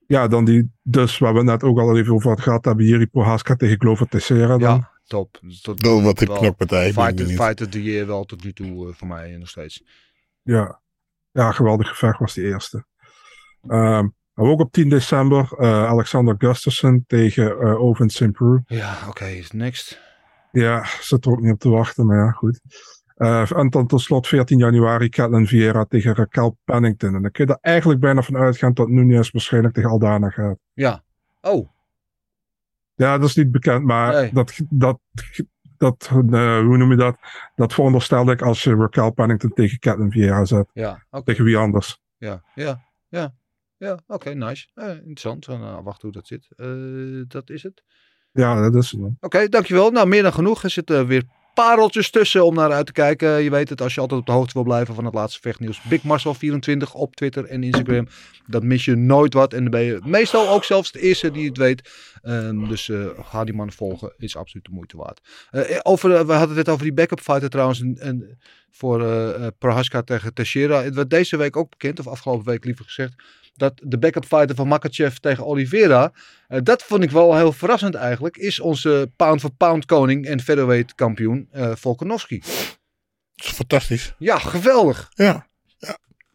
Ja, 0.07 0.29
dan 0.29 0.45
die, 0.45 0.71
dus 0.83 1.19
waar 1.19 1.35
we 1.35 1.43
net 1.43 1.63
ook 1.63 1.79
al 1.79 1.99
even 1.99 2.15
over 2.15 2.39
gehad 2.39 2.65
hebben, 2.65 2.87
Jiri 2.87 3.07
Prohaska 3.07 3.55
tegen 3.55 3.81
Glover 3.81 4.09
Teixeira 4.09 4.59
dan. 4.59 4.77
Ja, 4.77 4.94
top. 5.07 5.41
Tot, 5.63 5.81
Wel 5.83 6.03
wat 6.03 6.21
een 6.21 6.27
wel 6.27 6.37
knokpartij. 6.39 6.89
ik 6.89 6.95
weet 6.95 7.05
Fight, 7.05 7.19
het 7.19 7.29
niet. 7.29 7.37
fight 7.37 7.61
of 7.61 7.69
the 7.69 7.83
year 7.83 8.07
wel 8.07 8.25
tot 8.25 8.45
nu 8.45 8.53
toe 8.53 8.89
eh, 8.89 8.95
voor 8.95 9.09
mij 9.09 9.37
nog 9.37 9.49
steeds. 9.49 9.85
Ja, 10.43 10.81
ja 11.33 11.53
geweldig 11.53 11.89
gevecht 11.89 12.19
was 12.19 12.35
die 12.35 12.45
eerste. 12.45 12.85
Ehm, 13.69 14.09
maar 14.35 14.47
ook 14.47 14.61
op 14.61 14.73
10 14.73 14.89
december 14.89 15.53
eh, 15.59 15.87
Alexander 15.87 16.35
Gustafsson 16.39 17.05
tegen 17.07 17.61
eh 17.61 17.81
Oven 17.83 18.11
St. 18.11 18.29
Ja, 18.67 18.99
oké, 19.09 19.41
next. 19.53 20.01
Ja, 20.53 20.85
zit 21.01 21.25
er 21.25 21.31
ook 21.33 21.41
niet 21.41 21.53
op 21.53 21.59
te 21.59 21.69
wachten, 21.69 22.07
maar 22.07 22.17
ja, 22.17 22.31
goed. 22.31 22.61
Eh, 23.15 23.57
en 23.57 23.71
dan 23.71 23.87
tot 23.87 24.01
slot 24.01 24.27
14 24.27 24.59
januari 24.59 25.09
Catelyn 25.09 25.47
Vieira 25.47 25.85
tegen 25.85 26.15
Raquel 26.15 26.59
Pennington. 26.65 27.15
En 27.15 27.23
dan 27.23 27.31
kun 27.31 27.47
je 27.47 27.53
er 27.53 27.59
eigenlijk 27.61 28.01
bijna 28.01 28.23
van 28.23 28.37
uitgaan 28.37 28.73
dat 28.75 28.89
Nunez 28.89 29.31
waarschijnlijk 29.31 29.75
tegen 29.75 29.91
Aldana 29.91 30.31
gaat. 30.31 30.57
Ja. 30.73 31.03
Oh, 31.41 31.69
Ja, 32.95 33.19
dat 33.19 33.29
is 33.29 33.35
niet 33.37 33.51
bekend, 33.51 33.85
maar 33.85 34.13
Nee. 34.13 34.31
dat, 34.33 34.59
dat, 34.71 34.99
dat 35.77 36.09
eh, 36.13 36.59
hoe 36.59 36.77
noem 36.77 36.91
je 36.91 36.97
dat? 36.97 37.17
Dat 37.55 37.73
veronderstel 37.73 38.31
ik 38.31 38.43
als 38.43 38.63
je 38.63 38.75
Raquel 38.75 39.11
Pennington 39.13 39.51
tegen 39.53 39.79
Catelyn 39.79 40.11
Vieira 40.11 40.45
zet. 40.45 40.71
ja. 40.73 41.05
Tegen 41.25 41.45
wie 41.45 41.57
anders? 41.57 41.99
Ja, 42.17 42.43
ja, 42.55 42.85
ja. 43.09 43.35
Ja, 43.77 43.99
oké, 44.07 44.31
nice. 44.35 44.69
Eh, 44.75 44.89
interessant. 44.91 45.45
Gaan 45.45 45.83
wachten 45.83 46.03
hoe 46.09 46.13
dat 46.13 46.27
zit. 46.27 46.49
Eh, 46.57 47.25
dat 47.29 47.51
is 47.51 47.63
het. 47.63 47.83
Ja, 48.33 48.61
dat 48.71 48.75
is 48.83 48.91
het. 48.91 49.01
Oké, 49.21 49.49
dankjewel. 49.49 49.91
Nou, 49.91 50.09
meer 50.09 50.23
dan 50.23 50.33
genoeg. 50.33 50.63
Er 50.63 50.71
zitten 50.71 51.07
weer 51.07 51.25
pareltjes 51.55 52.11
tussen 52.11 52.45
om 52.45 52.55
naar 52.55 52.73
uit 52.73 52.87
te 52.87 52.93
kijken. 52.93 53.43
Je 53.43 53.51
weet 53.51 53.69
het, 53.69 53.83
als 53.83 53.95
je 53.95 54.01
altijd 54.01 54.21
op 54.21 54.27
de 54.27 54.33
hoogte 54.33 54.53
wil 54.53 54.63
blijven 54.63 54.95
van 54.95 55.05
het 55.05 55.15
laatste 55.15 55.41
vechtnieuws. 55.41 55.83
Big 55.83 56.01
Marcel24 56.03 56.93
op 56.93 57.17
Twitter 57.17 57.45
en 57.45 57.63
Instagram. 57.63 58.07
Dat 58.47 58.63
mis 58.63 58.85
je 58.85 58.95
nooit 58.95 59.35
wat. 59.35 59.53
En 59.53 59.61
dan 59.63 59.71
ben 59.71 59.83
je 59.83 60.01
meestal 60.05 60.49
ook 60.49 60.65
zelfs 60.65 60.93
de 60.93 61.01
eerste 61.01 61.31
die 61.31 61.49
het 61.49 61.57
weet. 61.57 61.91
Ehm, 62.23 62.69
dus 62.69 62.89
eh, 62.89 63.07
ga 63.23 63.45
die 63.45 63.55
man 63.55 63.73
volgen. 63.73 64.15
Is 64.17 64.37
absoluut 64.37 64.65
de 64.65 64.73
moeite 64.73 64.97
waard. 64.97 65.21
Eh, 65.51 65.79
over, 65.83 66.15
eh, 66.15 66.27
we 66.27 66.33
hadden 66.33 66.57
het 66.57 66.69
over 66.69 66.85
die 66.85 66.95
backup 66.95 67.21
fighter 67.21 67.51
trouwens. 67.51 67.81
En, 67.81 68.39
voor 68.71 69.05
Prohaska 69.59 70.03
tegen 70.03 70.35
Teixeira. 70.35 70.83
Het 70.83 70.95
werd 70.95 71.11
deze 71.11 71.37
week 71.37 71.57
ook 71.57 71.71
bekend, 71.71 71.99
of 71.99 72.07
afgelopen 72.07 72.47
week 72.47 72.65
liever 72.65 72.85
gezegd. 72.85 73.15
Dat 73.55 73.73
de 73.83 73.99
backup 73.99 74.25
fighter 74.25 74.55
van 74.55 74.69
Makachev 74.69 75.17
tegen 75.17 75.47
Oliveira. 75.47 76.13
eh, 76.49 76.61
dat 76.63 76.83
vond 76.83 77.03
ik 77.03 77.11
wel 77.11 77.37
heel 77.37 77.53
verrassend 77.53 77.95
eigenlijk. 77.95 78.37
Is 78.37 78.61
onze 78.61 79.11
pound 79.17 79.41
for 79.41 79.51
pound 79.51 79.85
koning 79.85 80.27
en 80.27 80.41
featherweight 80.41 80.95
kampioen 80.95 81.49
eh 81.51 81.73
Volkanovski. 81.75 82.39
Dat 83.35 83.47
is 83.47 83.53
fantastisch. 83.53 84.15
Ja, 84.19 84.39
geweldig. 84.39 85.11
Ja. 85.15 85.47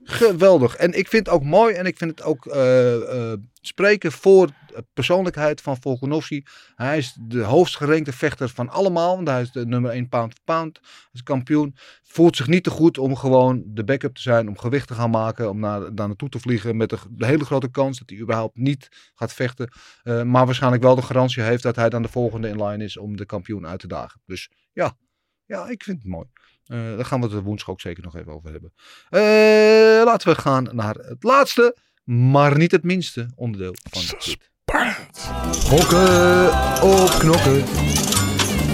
Geweldig. 0.03 0.75
En 0.75 0.93
ik 0.93 1.07
vind 1.07 1.25
het 1.25 1.35
ook 1.35 1.43
mooi 1.43 1.73
en 1.73 1.85
ik 1.85 1.97
vind 1.97 2.11
het 2.11 2.23
ook 2.23 2.45
eh, 2.45 3.33
spreken 3.61 4.11
voor 4.11 4.49
persoonlijkheid 4.93 5.61
van 5.61 5.77
Volkanovski. 5.81 6.43
Hij 6.75 6.97
is 6.97 7.17
de 7.21 7.41
hoogst 7.41 7.77
gerankte 7.77 8.11
vechter 8.11 8.49
van 8.49 8.69
allemaal. 8.69 9.15
Want 9.15 9.27
hij 9.27 9.41
is 9.41 9.51
de 9.51 9.65
nummer 9.65 9.91
1 9.91 10.09
pound 10.09 10.33
for 10.33 10.43
pound 10.43 10.79
als 11.11 11.23
kampioen. 11.23 11.75
Voelt 12.03 12.35
zich 12.35 12.47
niet 12.47 12.63
te 12.63 12.69
goed 12.69 12.97
om 12.97 13.15
gewoon 13.15 13.63
de 13.65 13.83
backup 13.83 14.15
te 14.15 14.21
zijn. 14.21 14.47
Om 14.47 14.57
gewicht 14.57 14.87
te 14.87 14.93
gaan 14.93 15.09
maken. 15.09 15.49
Om 15.49 15.59
naar, 15.59 15.95
daar 15.95 16.07
naartoe 16.07 16.29
te 16.29 16.39
vliegen. 16.39 16.77
Met 16.77 16.89
de, 16.89 16.97
de 17.09 17.25
hele 17.25 17.45
grote 17.45 17.71
kans 17.71 17.99
dat 17.99 18.09
hij 18.09 18.19
überhaupt 18.19 18.57
niet 18.57 19.11
gaat 19.13 19.33
vechten. 19.33 19.69
Eh, 20.03 20.23
maar 20.23 20.45
waarschijnlijk 20.45 20.83
wel 20.83 20.95
de 20.95 21.01
garantie 21.01 21.43
heeft 21.43 21.63
dat 21.63 21.75
hij 21.75 21.89
dan 21.89 22.01
de 22.01 22.07
volgende 22.07 22.47
in 22.47 22.63
line 22.63 22.83
is 22.83 22.97
om 22.97 23.17
de 23.17 23.25
kampioen 23.25 23.67
uit 23.67 23.79
te 23.79 23.87
dagen. 23.87 24.21
Dus 24.25 24.49
ja, 24.73 24.97
ja 25.45 25.67
ik 25.67 25.83
vind 25.83 25.97
het 25.97 26.11
mooi. 26.11 26.27
Eh, 26.69 26.77
daar 26.77 27.05
gaan 27.05 27.21
we 27.21 27.27
het 27.27 27.43
woensdag 27.43 27.69
ook 27.69 27.81
zeker 27.81 28.03
nog 28.03 28.15
even 28.15 28.33
over 28.33 28.51
hebben. 28.51 28.73
Eh, 29.09 30.05
laten 30.05 30.29
we 30.29 30.35
gaan 30.35 30.69
naar 30.71 30.95
het 30.95 31.23
laatste, 31.23 31.77
maar 32.03 32.57
niet 32.57 32.71
het 32.71 32.83
minste 32.83 33.29
onderdeel 33.35 33.75
van 33.89 34.01
dit. 34.01 34.37
Gokken 34.69 36.51
op 36.81 37.09
knokken. 37.19 37.65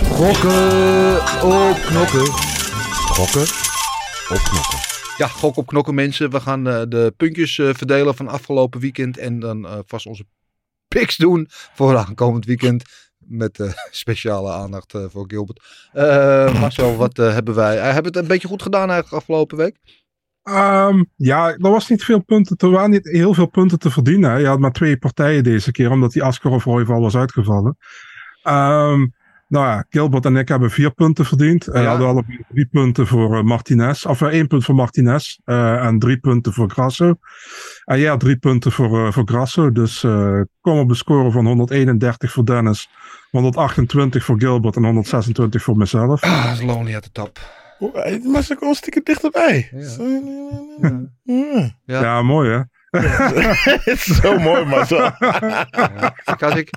Gokken 0.03 1.15
op 1.43 1.77
knokken. 1.85 2.27
Gokken 2.91 3.41
op 4.29 4.41
knokken. 4.43 4.79
Ja, 5.17 5.27
gok 5.27 5.57
op 5.57 5.67
knokken 5.67 5.95
mensen. 5.95 6.29
We 6.29 6.39
gaan 6.39 6.67
eh, 6.67 6.81
de 6.87 7.13
puntjes 7.17 7.57
eh, 7.57 7.69
verdelen 7.73 8.15
van 8.15 8.27
afgelopen 8.27 8.79
weekend. 8.79 9.17
En 9.17 9.39
dan 9.39 9.65
eh, 9.65 9.79
vast 9.85 10.05
onze 10.05 10.25
picks 10.87 11.17
doen 11.17 11.47
voor 11.49 11.97
aankomend 11.97 12.45
weekend. 12.45 12.83
Met 13.17 13.75
speciale 13.91 14.51
aandacht 14.51 14.93
voor 15.07 15.25
Gilbert. 15.27 15.61
Marcel, 16.59 16.95
wat 16.95 17.17
hebben 17.17 17.55
wij? 17.55 17.77
Hebben 17.77 18.11
het 18.11 18.15
een 18.15 18.27
beetje 18.27 18.47
goed 18.47 18.61
gedaan 18.61 18.89
eigenlijk 18.89 19.13
afgelopen 19.13 19.57
week. 19.57 19.77
Ehm, 20.45 21.03
ja, 21.15 21.47
er 21.49 21.69
was 21.69 21.89
niet 21.89 22.03
veel 22.03 22.23
punten 22.23 22.57
te, 22.57 22.65
er 22.65 22.71
waren 22.71 22.89
niet 22.89 23.09
heel 23.09 23.33
veel 23.33 23.45
punten 23.49 23.79
te 23.79 23.91
verdienen. 23.91 24.31
hè. 24.31 24.37
Je 24.37 24.47
had 24.47 24.59
maar 24.59 24.71
twee 24.71 24.97
partijen 24.97 25.43
deze 25.43 25.71
keer, 25.71 25.91
omdat 25.91 26.11
die 26.11 26.23
Askarov 26.23 26.63
Royval 26.65 27.01
was 27.01 27.15
uitgevallen. 27.15 27.77
Ehm, 28.43 29.05
nou 29.47 29.65
ja, 29.67 29.85
Gilbert 29.89 30.25
en 30.25 30.35
ik 30.37 30.47
hebben 30.47 30.71
vier 30.71 30.91
punten 30.91 31.25
verdiend. 31.25 31.65
We 31.65 31.79
Ja. 31.79 31.85
hadden 31.89 32.07
allebei 32.07 32.39
drie 32.49 32.67
punten 32.71 33.07
voor 33.07 33.37
eh, 33.37 33.43
Martinez. 33.43 34.05
Of 34.05 34.21
eh, 34.21 34.27
één 34.27 34.47
punt 34.47 34.63
voor 34.65 34.75
Martinez 34.75 35.37
eh, 35.43 35.85
en 35.85 35.99
drie 35.99 36.17
punten 36.19 36.53
voor 36.53 36.69
Grasso. 36.69 37.13
En 37.85 37.99
jij 37.99 38.09
had 38.09 38.19
drie 38.19 38.37
punten 38.37 38.71
voor, 38.71 39.05
eh, 39.05 39.11
voor 39.11 39.23
Grasso. 39.27 39.71
Dus 39.71 40.03
eh 40.03 40.41
kom 40.61 40.79
op 40.79 40.89
een 40.89 40.95
score 40.95 41.31
van 41.31 41.45
131 41.45 42.31
voor 42.31 42.45
Dennis, 42.45 42.89
128 43.31 44.23
voor 44.23 44.39
Gilbert 44.39 44.75
en 44.75 44.83
126 44.83 45.63
voor 45.63 45.77
mezelf. 45.77 46.21
Ah, 46.23 46.43
dat 46.45 46.53
is 46.53 46.61
lonely 46.63 46.95
at 46.95 47.03
the 47.03 47.11
top. 47.11 47.39
Oh, 47.79 47.95
hij- 47.95 48.19
Maar 48.23 48.43
ze 48.43 48.53
komen 48.53 48.69
een 48.69 48.75
stukje 48.75 49.01
dichterbij. 49.03 49.69
Ja. 49.71 49.87
Ja. 51.85 52.01
ja. 52.01 52.21
Mooi 52.21 52.49
hè? 52.49 52.59
Het 52.95 53.85
is 53.85 54.03
zo 54.05 54.39
mooi, 54.39 54.65
maar 54.65 54.87
zo. 54.87 54.95
Als 56.39 56.55
ik, 56.55 56.69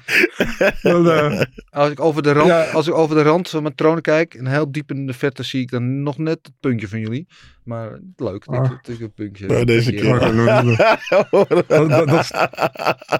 Wel, 0.82 1.12
eh, 1.12 1.40
als, 1.70 1.90
ik 1.90 2.00
over 2.00 2.22
de 2.22 2.32
rand, 2.32 2.46
Ja. 2.46 2.62
als 2.64 2.86
ik 2.86 2.94
over 2.94 3.16
de 3.16 3.22
rand 3.22 3.48
van 3.48 3.62
mijn 3.62 3.74
troon 3.74 4.00
kijk, 4.00 4.34
en 4.34 4.46
heel 4.46 4.72
diep 4.72 4.90
in 4.90 5.06
de 5.06 5.12
verte 5.12 5.42
zie 5.42 5.60
ik 5.60 5.70
dan 5.70 6.02
nog 6.02 6.18
net 6.18 6.38
het 6.42 6.52
puntje 6.60 6.88
van 6.88 7.00
jullie. 7.00 7.26
Maar 7.64 7.98
leuk, 8.16 8.44
dit, 8.46 8.60
Ah. 8.60 8.70
is 8.82 9.00
een 9.00 9.12
puntje. 9.12 9.46
Nou, 9.46 9.64
deze 9.64 9.92
keer. 9.92 10.18
Dat- 10.18 11.68
dat- 11.68 11.88
dat 12.08 12.12
is- 12.20 12.32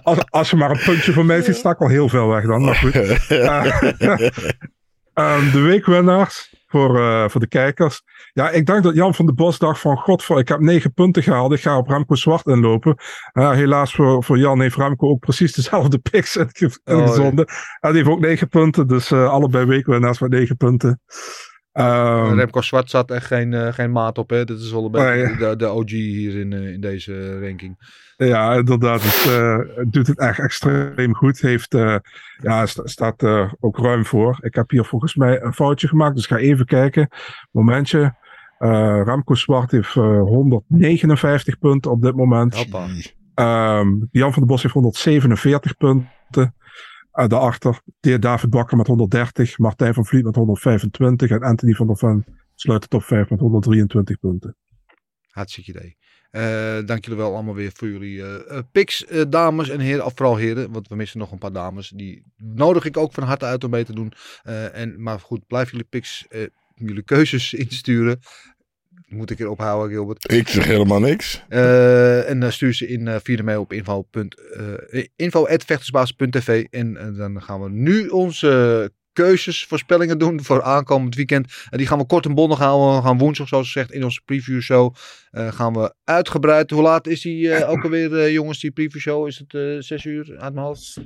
als, 0.03 0.19
als 0.31 0.51
je 0.51 0.57
maar 0.57 0.71
een 0.71 0.83
puntje 0.85 1.13
voor 1.13 1.25
mij 1.25 1.43
ziet, 1.43 1.57
sta 1.57 1.71
ik 1.71 1.81
al 1.81 1.89
heel 1.89 2.09
veel 2.09 2.29
weg 2.29 2.47
dan. 2.47 2.65
Maar 2.65 2.75
goed. 2.75 2.95
Ehm, 5.15 5.51
de 5.53 5.61
weekwinnaars 5.61 6.55
voor, 6.69 6.99
eh, 6.99 7.29
voor 7.29 7.41
de 7.41 7.49
kijkers. 7.49 8.03
Ja, 8.33 8.51
ik 8.51 8.67
denk 8.67 8.83
dat 8.83 8.95
Jan 8.95 9.15
van 9.15 9.27
de 9.27 9.33
Bos 9.33 9.59
dacht 9.59 9.81
van... 9.81 9.97
God, 9.97 10.25
voor, 10.25 10.39
ik 10.39 10.49
heb 10.49 10.61
negen 10.61 10.93
punten 10.93 11.23
gehaald. 11.23 11.53
Ik 11.53 11.61
ga 11.61 11.79
op 11.79 11.89
Remco 11.89 12.15
Zwart 12.15 12.47
inlopen. 12.47 12.97
Helaas 13.33 13.95
voor, 13.95 14.25
voor 14.25 14.39
Jan 14.39 14.61
heeft 14.61 14.77
Remco 14.77 15.09
ook 15.09 15.21
precies 15.21 15.53
dezelfde 15.53 15.99
picks 15.99 16.37
inge- 16.37 16.47
Oh, 16.65 16.71
ja. 16.85 16.95
ingezonden. 16.95 17.47
En 17.81 17.93
die 17.93 17.99
heeft 17.99 18.09
ook 18.09 18.21
negen 18.21 18.49
punten. 18.49 18.87
Dus 18.87 19.11
eh, 19.11 19.29
allebei 19.29 19.65
weekwinnaars 19.65 20.19
met 20.19 20.31
negen 20.31 20.57
punten. 20.57 21.01
Ehm, 21.79 22.35
Remco 22.39 22.61
Zwart 22.61 22.91
zat 22.91 23.11
echt 23.11 23.27
geen, 23.27 23.55
eh, 23.55 23.73
geen 23.73 23.93
maat 23.93 24.19
op. 24.19 24.31
Hè? 24.31 24.45
Dit 24.45 24.59
is 24.61 24.73
wel 24.73 24.85
een 24.85 24.91
beetje 24.91 25.27
Nee. 25.27 25.37
de, 25.37 25.57
de 25.57 25.69
OG 25.69 25.91
hier 25.91 26.39
in, 26.41 26.53
eh, 26.53 26.73
in 26.73 26.81
deze 26.81 27.41
ranking. 27.41 27.77
Ja, 28.17 28.55
inderdaad. 28.55 29.03
Het, 29.03 29.33
eh, 29.33 29.85
doet 29.91 30.07
het 30.07 30.19
echt 30.19 30.39
extreem 30.39 31.15
goed. 31.15 31.41
Heeft, 31.41 31.73
ja, 32.43 32.67
sta- 32.67 32.87
staat 32.87 33.23
eh, 33.23 33.53
ook 33.61 33.79
ruim 33.79 34.05
voor. 34.07 34.39
Ik 34.41 34.55
heb 34.55 34.71
hier 34.71 34.85
volgens 34.85 35.15
mij 35.15 35.43
een 35.43 35.55
foutje 35.55 35.89
gemaakt, 35.89 36.15
dus 36.15 36.25
ik 36.25 36.31
ga 36.31 36.37
even 36.37 36.67
kijken. 36.67 37.09
Momentje. 37.51 38.15
Ramco 39.05 39.35
Zwart 39.35 39.71
heeft 39.71 39.97
eh, 39.97 40.21
159 40.23 41.59
punten 41.59 41.91
op 41.91 42.03
dit 42.03 42.15
moment. 42.17 42.67
Ehm, 43.35 43.89
Jan 44.11 44.33
van 44.33 44.43
der 44.43 44.47
Bos 44.47 44.63
heeft 44.63 44.75
147 44.75 45.77
punten. 45.77 46.55
Uh, 47.19 47.27
daarachter 47.27 47.81
de- 48.01 48.19
David 48.19 48.51
Bakker 48.51 48.77
met 48.77 48.87
130, 48.87 49.59
Martijn 49.59 49.95
van 49.95 50.07
Vliet 50.07 50.25
met 50.25 50.35
125 50.35 51.31
en 51.31 51.43
Anthony 51.43 51.73
van 51.73 51.87
der 51.87 51.97
Ven 51.97 52.25
sluit 52.55 52.83
de 52.83 52.89
top 52.89 53.03
5 53.03 53.31
met 53.31 53.41
123 53.41 54.19
punten. 54.19 54.57
Hartstikke 55.29 55.71
idee. 55.71 55.97
Eh, 56.31 56.87
dank 56.87 57.05
jullie 57.05 57.21
wel 57.21 57.35
allemaal 57.35 57.55
weer 57.55 57.71
voor 57.75 57.89
jullie 57.89 58.23
eh 58.23 58.57
eh, 58.57 58.63
picks, 58.73 59.05
eh, 59.05 59.23
dames 59.29 59.69
en 59.69 59.81
heren. 59.81 60.05
Of 60.05 60.13
vooral 60.15 60.37
heren, 60.37 60.73
want 60.73 60.89
we 60.89 60.97
missen 60.97 61.19
nog 61.19 61.33
een 61.33 61.39
paar 61.39 61.53
dames. 61.53 61.89
Die 61.89 62.23
nodig 62.37 62.85
ik 62.85 62.97
ook 62.97 63.13
van 63.13 63.23
harte 63.23 63.45
uit 63.45 63.65
om 63.65 63.71
mee 63.71 63.85
te 63.85 63.95
doen. 63.95 64.13
Eh, 64.43 64.77
en, 64.77 65.03
maar 65.03 65.21
goed, 65.21 65.47
blijf 65.47 65.71
jullie 65.71 65.87
picks, 65.91 66.27
eh, 66.29 66.47
jullie 66.75 67.03
keuzes 67.03 67.55
insturen. 67.65 68.19
Moet 69.09 69.31
ik 69.31 69.39
erop 69.41 69.59
houden, 69.59 69.91
Gilbert. 69.97 70.33
Ik 70.33 70.49
zeg 70.49 70.65
helemaal 70.65 71.01
niks. 71.01 71.43
Eh, 71.49 72.31
en 72.31 72.41
dan 72.41 72.53
stuur 72.53 72.75
ze 72.75 72.87
in 72.89 73.09
eh, 73.09 73.17
via 73.23 73.37
de 73.37 73.43
mail 73.43 73.61
op 73.61 73.73
info. 73.73 74.07
eh, 74.91 75.05
info@vechtersbaas.tv. 75.17 76.65
En 76.71 76.97
eh, 76.97 77.17
dan 77.17 77.43
gaan 77.43 77.63
we 77.63 77.71
nu 77.71 78.09
onze 78.09 78.93
keuzes, 79.13 79.65
voorspellingen 79.65 80.19
doen 80.19 80.43
voor 80.45 80.63
aankomend 80.63 81.15
weekend. 81.15 81.53
En 81.71 81.79
die 81.79 81.87
gaan 81.87 81.99
we 81.99 82.07
kort 82.07 82.25
en 82.25 82.35
bondig 82.35 82.59
houden. 82.59 82.97
We 82.97 83.03
gaan 83.07 83.19
woensdag, 83.19 83.49
zoals 83.49 83.73
gezegd, 83.73 83.93
in 83.93 84.05
onze 84.05 84.21
preview 84.25 84.61
show. 84.61 84.95
eh, 85.31 85.53
gaan 85.53 85.73
we 85.73 85.95
uitgebreid. 86.05 86.71
Hoe 86.71 86.83
laat 86.83 87.07
is 87.07 87.21
die 87.21 87.51
eh, 87.53 87.71
ook 87.71 87.85
alweer, 87.85 88.19
eh, 88.19 88.33
jongens, 88.33 88.61
die 88.61 88.71
preview 88.71 89.01
show? 89.01 89.27
Is 89.27 89.39
het 89.39 89.55
eh 89.55 89.77
6 89.79 90.05
uur 90.05 90.37
uit 90.39 90.55
mijn 90.55 90.67
hoofd? 90.67 90.97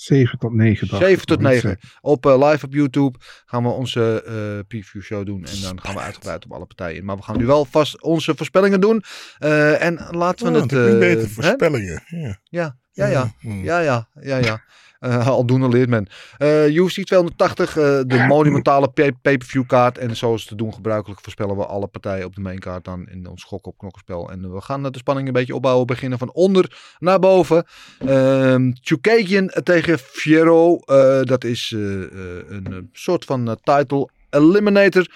7 0.00 0.38
tot 0.38 0.52
9. 0.52 0.88
dacht 0.88 1.02
7 1.02 1.20
ik. 1.20 1.24
tot 1.24 1.40
Moet 1.40 1.52
ik 1.52 1.62
9. 1.62 1.78
Op 2.00 2.26
eh, 2.26 2.48
live 2.48 2.66
op 2.66 2.72
YouTube 2.72 3.18
gaan 3.44 3.62
we 3.62 3.68
onze 3.68 4.22
eh, 4.26 4.66
preview 4.68 5.02
show 5.02 5.26
doen. 5.26 5.44
En 5.44 5.60
dan 5.62 5.80
gaan 5.80 5.94
we 5.94 6.00
uitgebreid 6.00 6.44
op 6.44 6.52
alle 6.52 6.66
partijen 6.66 6.96
in. 6.96 7.04
Maar 7.04 7.16
we 7.16 7.22
gaan 7.22 7.38
nu 7.38 7.46
wel 7.46 7.64
vast 7.64 8.02
onze 8.02 8.34
voorspellingen 8.36 8.80
doen. 8.80 9.02
Eh, 9.38 9.82
en 9.84 10.06
laten 10.10 10.52
we 10.52 10.58
Oh, 10.58 10.60
het... 10.60 10.98
beter. 10.98 11.20
hè? 11.22 11.28
Voorspellingen. 11.28 12.02
Ja. 12.06 12.38
Ja, 12.44 12.76
ja, 12.92 13.06
ja. 13.06 13.32
Hmm. 13.40 13.64
Ja, 13.64 13.80
ja, 13.80 14.08
ja, 14.20 14.36
ja. 14.36 14.62
Eh, 15.00 15.26
aldoende 15.28 15.68
leert 15.68 15.88
men. 15.88 16.06
Eh 16.38 16.76
UFC 16.76 17.04
280, 17.04 17.76
eh, 17.76 17.84
de 18.06 18.24
monumentale 18.28 18.88
pay- 18.88 19.12
pay-per-view 19.22 19.66
kaart. 19.66 19.98
En 19.98 20.16
zoals 20.16 20.44
te 20.44 20.54
doen 20.54 20.74
gebruikelijk 20.74 21.20
voorspellen 21.20 21.56
we 21.56 21.66
alle 21.66 21.86
partijen 21.86 22.26
op 22.26 22.34
de 22.34 22.40
mainkaart 22.40 22.84
dan 22.84 23.08
in 23.08 23.26
ons 23.26 23.44
gok 23.44 23.66
op 23.66 23.78
knokkenspel. 23.78 24.30
En 24.30 24.52
we 24.54 24.60
gaan 24.60 24.82
de 24.82 24.98
spanning 24.98 25.26
een 25.26 25.32
beetje 25.32 25.54
opbouwen. 25.54 25.86
Beginnen 25.86 26.18
van 26.18 26.32
onder 26.32 26.78
naar 26.98 27.18
boven. 27.18 27.64
Ehm 28.06 28.70
Chukagian 28.80 29.50
tegen 29.62 29.98
Fiero. 29.98 30.76
Eh, 30.76 31.22
dat 31.22 31.44
is 31.44 31.72
eh, 31.74 31.80
een 31.80 32.88
soort 32.92 33.24
van 33.24 33.58
title 33.62 34.08
eliminator. 34.30 35.06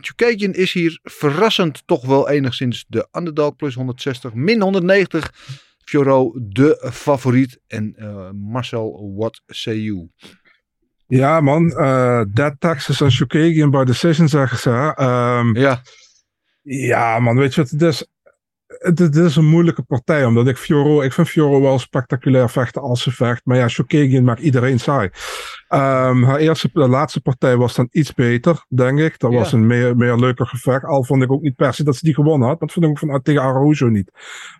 Chukagian 0.00 0.52
is 0.52 0.72
hier 0.72 0.98
verrassend 1.02 1.82
toch 1.86 2.04
wel 2.06 2.28
enigszins 2.28 2.84
de 2.88 3.08
underdog. 3.12 3.56
Plus 3.56 3.74
160, 3.74 4.34
min 4.34 4.60
190. 4.60 5.32
Fioro 5.96 6.32
de 6.42 6.88
favoriet. 6.92 7.60
En 7.66 7.94
eh, 7.96 8.30
Marcel, 8.30 9.12
what 9.16 9.42
say 9.46 9.76
you? 9.76 10.08
Ja, 11.06 11.40
man. 11.40 11.70
eh 11.70 12.22
Dead 12.32 12.54
Texas 12.58 13.00
en 13.00 13.12
Shukagian 13.12 13.70
by 13.70 13.84
decision, 13.84 14.28
zeggen 14.28 14.58
ze. 14.58 14.92
Ehm, 14.96 15.56
Ja, 15.58 15.82
ja, 16.62 17.18
man. 17.18 17.36
Weet 17.36 17.54
je 17.54 17.60
wat 17.60 17.70
het 17.70 17.82
is? 17.82 18.06
Het 18.66 19.16
is 19.16 19.36
een 19.36 19.44
moeilijke 19.48 19.82
partij, 19.82 20.24
omdat 20.24 20.46
ik 20.48 20.56
Fioro... 20.56 21.02
Ik 21.02 21.12
vind 21.12 21.28
Fioro 21.28 21.60
wel 21.60 21.78
spectaculair 21.78 22.50
vechten 22.50 22.82
als 22.82 23.02
ze 23.02 23.10
vecht. 23.10 23.40
Maar 23.44 23.56
ja, 23.56 23.68
Shukagian 23.68 24.24
maakt 24.24 24.40
iedereen 24.40 24.80
saai. 24.80 25.10
Ehm 25.68 26.22
haar 26.22 26.38
eerste, 26.38 26.70
de 26.72 26.88
laatste 26.88 27.20
partij 27.20 27.56
was 27.56 27.74
dan 27.74 27.88
iets 27.90 28.14
beter, 28.14 28.64
denk 28.68 28.98
ik. 28.98 29.18
Dat 29.18 29.32
Ja. 29.32 29.38
was 29.38 29.52
een 29.52 29.66
meer, 29.66 29.96
meer 29.96 30.16
leuker 30.16 30.46
gevecht. 30.46 30.84
Al 30.84 31.04
vond 31.04 31.22
ik 31.22 31.32
ook 31.32 31.42
niet 31.42 31.56
per 31.56 31.74
se 31.74 31.84
dat 31.84 31.96
ze 31.96 32.04
die 32.04 32.14
gewonnen 32.14 32.48
had. 32.48 32.60
Dat 32.60 32.72
vond 32.72 32.84
ik 32.84 32.90
ook 32.90 32.98
van, 32.98 33.22
tegen 33.22 33.42
Araujo 33.42 33.88
niet. 33.88 34.10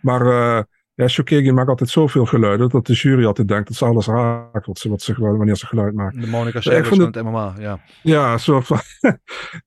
Maar... 0.02 0.26
eh 0.26 0.62
ja, 1.02 1.08
Shukagian 1.08 1.54
maakt 1.54 1.68
altijd 1.68 1.90
zoveel 1.90 2.24
geluiden 2.26 2.68
dat 2.68 2.86
de 2.86 2.92
jury 2.92 3.24
altijd 3.26 3.48
denkt 3.48 3.68
dat 3.68 3.76
ze 3.76 3.84
alles 3.84 4.06
raakt 4.06 4.66
wat 4.66 4.78
ze, 4.78 4.88
wat 4.88 5.02
ze, 5.02 5.14
geluid- 5.14 5.36
wanneer 5.36 5.56
ze 5.56 5.66
geluid 5.66 5.94
maakt. 5.94 6.20
de 6.20 6.26
Monica 6.26 6.60
Seles 6.60 6.88
van 6.88 7.00
het- 7.00 7.14
het 7.14 7.24
MMA. 7.24 7.54
Ja. 7.58 7.80
Ja, 8.02 8.38
van. 8.38 8.62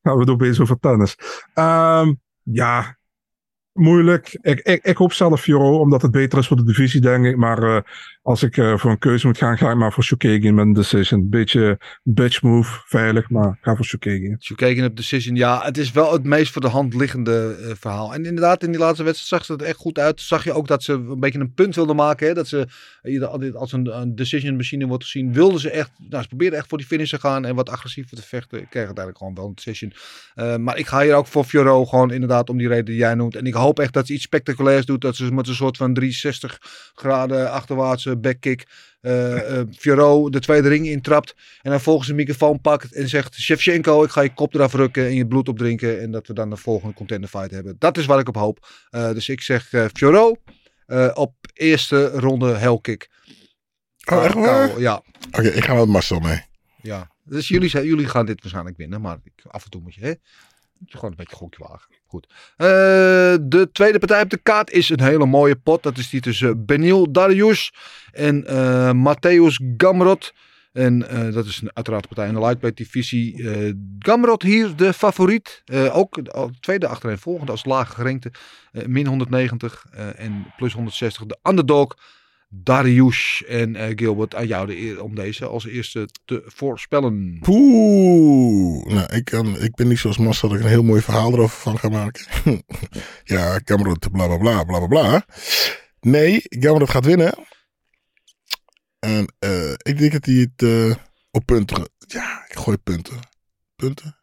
gaan 0.03 0.13
we 0.13 0.19
het 0.19 0.29
opeens 0.29 0.59
over 0.59 0.79
tennis. 0.79 1.15
Ehm, 1.53 2.13
ja, 2.43 2.97
moeilijk. 3.75 4.37
Ik, 4.41 4.59
ik, 4.59 4.83
ik 4.83 4.97
hoop 4.97 5.13
zelf 5.13 5.41
Fioro, 5.41 5.79
omdat 5.79 6.01
het 6.01 6.11
beter 6.11 6.39
is 6.39 6.47
voor 6.47 6.57
de 6.57 6.63
divisie, 6.63 7.01
denk 7.01 7.25
ik. 7.25 7.35
Maar 7.35 7.63
eh, 7.63 7.81
als 8.21 8.43
ik 8.43 8.57
eh, 8.57 8.77
voor 8.77 8.91
een 8.91 8.97
keuze 8.97 9.27
moet 9.27 9.37
gaan, 9.37 9.57
ga 9.57 9.69
ik 9.69 9.77
maar 9.77 9.93
voor 9.93 10.03
Shokegi 10.03 10.51
met 10.51 10.65
een 10.65 10.73
decision. 10.73 11.29
Beetje 11.29 11.79
bitch 12.03 12.41
move, 12.41 12.81
veilig, 12.85 13.29
maar 13.29 13.57
ga 13.61 13.75
voor 13.75 13.85
Shokegi. 13.85 14.35
Shokegen 14.39 14.85
op 14.85 14.95
decision. 14.95 15.35
Ja, 15.35 15.61
het 15.63 15.77
is 15.77 15.91
wel 15.91 16.13
het 16.13 16.23
meest 16.23 16.51
voor 16.51 16.61
de 16.61 16.67
hand 16.67 16.93
liggende 16.93 17.57
eh, 17.61 17.71
verhaal. 17.79 18.13
En 18.13 18.25
inderdaad, 18.25 18.63
in 18.63 18.71
die 18.71 18.79
laatste 18.79 19.03
wedstrijd 19.03 19.43
zag 19.43 19.57
ze 19.57 19.63
er 19.63 19.69
echt 19.69 19.79
goed 19.79 19.99
uit. 19.99 20.21
Zag 20.21 20.43
je 20.43 20.53
ook 20.53 20.67
dat 20.67 20.83
ze 20.83 20.93
een 20.93 21.19
beetje 21.19 21.39
een 21.39 21.53
punt 21.53 21.75
wilden 21.75 21.95
maken. 21.95 22.27
Hè? 22.27 22.33
Dat 22.33 22.47
ze 22.47 22.67
als 23.53 23.71
een, 23.71 23.99
een 24.01 24.15
decision 24.15 24.55
machine 24.55 24.87
wordt 24.87 25.03
gezien, 25.03 25.33
wilden 25.33 25.59
ze 25.59 25.69
echt. 25.69 25.91
Nou, 26.09 26.21
ze 26.21 26.27
probeerden 26.27 26.59
echt 26.59 26.67
voor 26.67 26.77
die 26.77 26.87
finish 26.87 27.09
te 27.09 27.19
gaan 27.19 27.45
en 27.45 27.55
wat 27.55 27.69
agressiever 27.69 28.17
te 28.17 28.23
vechten. 28.23 28.61
Ik 28.61 28.69
kreeg 28.69 28.85
uiteindelijk 28.85 29.17
gewoon 29.17 29.35
wel 29.35 29.45
een 29.45 29.55
decision. 29.55 29.93
Maar 30.63 30.77
ik 30.77 30.87
ga 30.87 31.01
hier 31.01 31.15
ook 31.15 31.27
voor 31.27 31.43
Fioro, 31.43 31.85
gewoon 31.85 32.11
inderdaad 32.11 32.49
om 32.49 32.57
die 32.57 32.67
reden 32.67 32.85
die 32.85 32.95
jij 32.95 33.15
noemt. 33.15 33.35
En 33.35 33.45
ik 33.45 33.53
hoop 33.53 33.64
echt 33.73 33.93
dat 33.93 34.07
ze 34.07 34.13
iets 34.13 34.23
spectaculairs 34.23 34.85
doet. 34.85 35.01
Dat 35.01 35.15
ze 35.15 35.33
met 35.33 35.47
een 35.47 35.55
soort 35.55 35.77
van 35.77 35.93
360 35.93 36.59
graden 36.95 37.51
achterwaartse 37.51 38.17
backkick. 38.17 38.65
eh 39.01 39.59
eh, 39.59 39.67
Fioro 39.77 40.29
de 40.29 40.39
tweede 40.39 40.67
ring 40.67 40.87
intrapt. 40.87 41.35
En 41.61 41.71
dan 41.71 41.81
volgens 41.81 42.09
een 42.09 42.15
microfoon 42.15 42.61
pakt 42.61 42.93
en 42.93 43.09
zegt: 43.09 43.35
Shevchenko, 43.35 44.03
ik 44.03 44.09
ga 44.09 44.21
je 44.21 44.33
kop 44.33 44.53
eraf 44.53 44.73
rukken 44.73 45.05
en 45.05 45.15
je 45.15 45.27
bloed 45.27 45.49
opdrinken. 45.49 46.01
En 46.01 46.11
dat 46.11 46.27
we 46.27 46.33
dan 46.33 46.49
de 46.49 46.57
volgende 46.57 46.93
contender 46.95 47.29
fight 47.29 47.51
hebben. 47.51 47.75
Dat 47.79 47.97
is 47.97 48.05
waar 48.05 48.19
ik 48.19 48.27
op 48.27 48.35
hoop. 48.35 48.67
Eh, 48.89 49.11
dus 49.11 49.29
ik 49.29 49.41
zeg 49.41 49.73
eh 49.73 49.85
Fioro 49.93 50.35
op 51.13 51.33
eerste 51.53 52.07
ronde 52.09 52.51
hellkick. 52.53 53.09
Oh, 54.11 54.25
echt 54.25 54.33
waar? 54.33 54.79
Ja, 54.79 55.01
Oké, 55.31 55.47
ik 55.47 55.63
ga 55.63 55.73
met 55.73 55.87
Marcel 55.87 56.19
mee. 56.19 56.41
ja. 56.81 57.13
Dus 57.27 57.47
jullie, 57.47 57.69
jullie 57.69 58.07
gaan 58.07 58.25
dit 58.25 58.41
waarschijnlijk 58.41 58.77
winnen. 58.77 59.01
Maar 59.01 59.17
af 59.47 59.63
en 59.63 59.69
toe 59.69 59.81
moet 59.81 59.93
je, 59.93 60.01
hè? 60.05 60.13
Gewoon 60.85 61.09
een 61.09 61.17
beetje 61.17 61.35
gokje 61.35 61.63
wagen. 61.67 61.87
Goed. 62.07 62.27
Eh, 62.57 62.67
de 63.41 63.69
tweede 63.71 63.99
partij 63.99 64.21
op 64.21 64.29
de 64.29 64.37
kaart 64.37 64.71
is 64.71 64.89
een 64.89 65.01
hele 65.01 65.25
mooie 65.25 65.55
pot. 65.55 65.83
Dat 65.83 65.97
is 65.97 66.09
die 66.09 66.21
tussen 66.21 66.65
Benil 66.65 67.11
Darius 67.11 67.73
en 68.11 68.45
eh 68.47 68.91
Matthäus 68.91 69.75
Gamrot. 69.77 70.33
En 70.73 71.09
eh, 71.09 71.33
dat 71.33 71.45
is 71.45 71.61
een, 71.61 71.69
uiteraard 71.73 72.01
de 72.01 72.07
partij 72.07 72.27
in 72.27 72.33
de 72.33 72.39
lightweight 72.39 72.77
divisie. 72.77 73.49
Eh 73.49 73.73
Gamrot 73.99 74.41
hier 74.41 74.75
de 74.75 74.93
favoriet. 74.93 75.61
Eh, 75.65 75.97
ook 75.97 76.25
de 76.25 76.49
tweede 76.59 76.87
achterin 76.87 77.17
volgende 77.17 77.51
als 77.51 77.65
lage 77.65 77.93
gerenkte. 77.93 78.31
Eh, 78.71 78.85
min 78.85 79.07
190 79.07 79.85
eh, 79.91 80.19
en 80.19 80.53
plus 80.57 80.73
160 80.73 81.25
de 81.25 81.37
underdog. 81.43 81.97
Darius 82.63 83.43
en 83.47 83.75
eh, 83.75 83.91
Gilbert 83.95 84.35
aan 84.35 84.47
jou 84.47 84.67
de 84.67 84.77
eer 84.77 85.03
om 85.03 85.15
deze 85.15 85.45
als 85.45 85.65
eerste 85.65 86.09
te 86.25 86.43
voorspellen. 86.45 87.37
Poeh. 87.41 88.85
Nou, 88.85 89.15
ik, 89.15 89.25
kan, 89.25 89.61
ik 89.61 89.75
ben 89.75 89.87
niet 89.87 89.97
zoals 89.97 90.17
Marcel 90.17 90.49
dat 90.49 90.57
ik 90.57 90.63
een 90.63 90.69
heel 90.69 90.83
mooi 90.83 91.01
verhaal 91.01 91.33
erover 91.33 91.57
van 91.57 91.79
ga 91.79 91.89
maken. 91.89 92.25
ja, 93.23 93.59
Cameron, 93.59 93.97
bla 94.11 94.27
bla 94.27 94.37
bla 94.37 94.63
bla 94.63 94.77
bla 94.77 94.87
bla. 94.87 95.25
Nee, 95.99 96.41
Cameron 96.41 96.89
gaat 96.89 97.05
winnen. 97.05 97.33
En 98.99 99.33
eh, 99.39 99.71
ik 99.71 99.97
denk 99.97 100.11
dat 100.11 100.25
hij 100.25 100.35
het 100.35 100.63
eh, 100.63 100.95
op 101.31 101.45
punten... 101.45 101.89
Ja, 102.07 102.45
ik 102.47 102.55
gooi 102.57 102.77
punten. 102.77 103.19
Punten? 103.75 104.17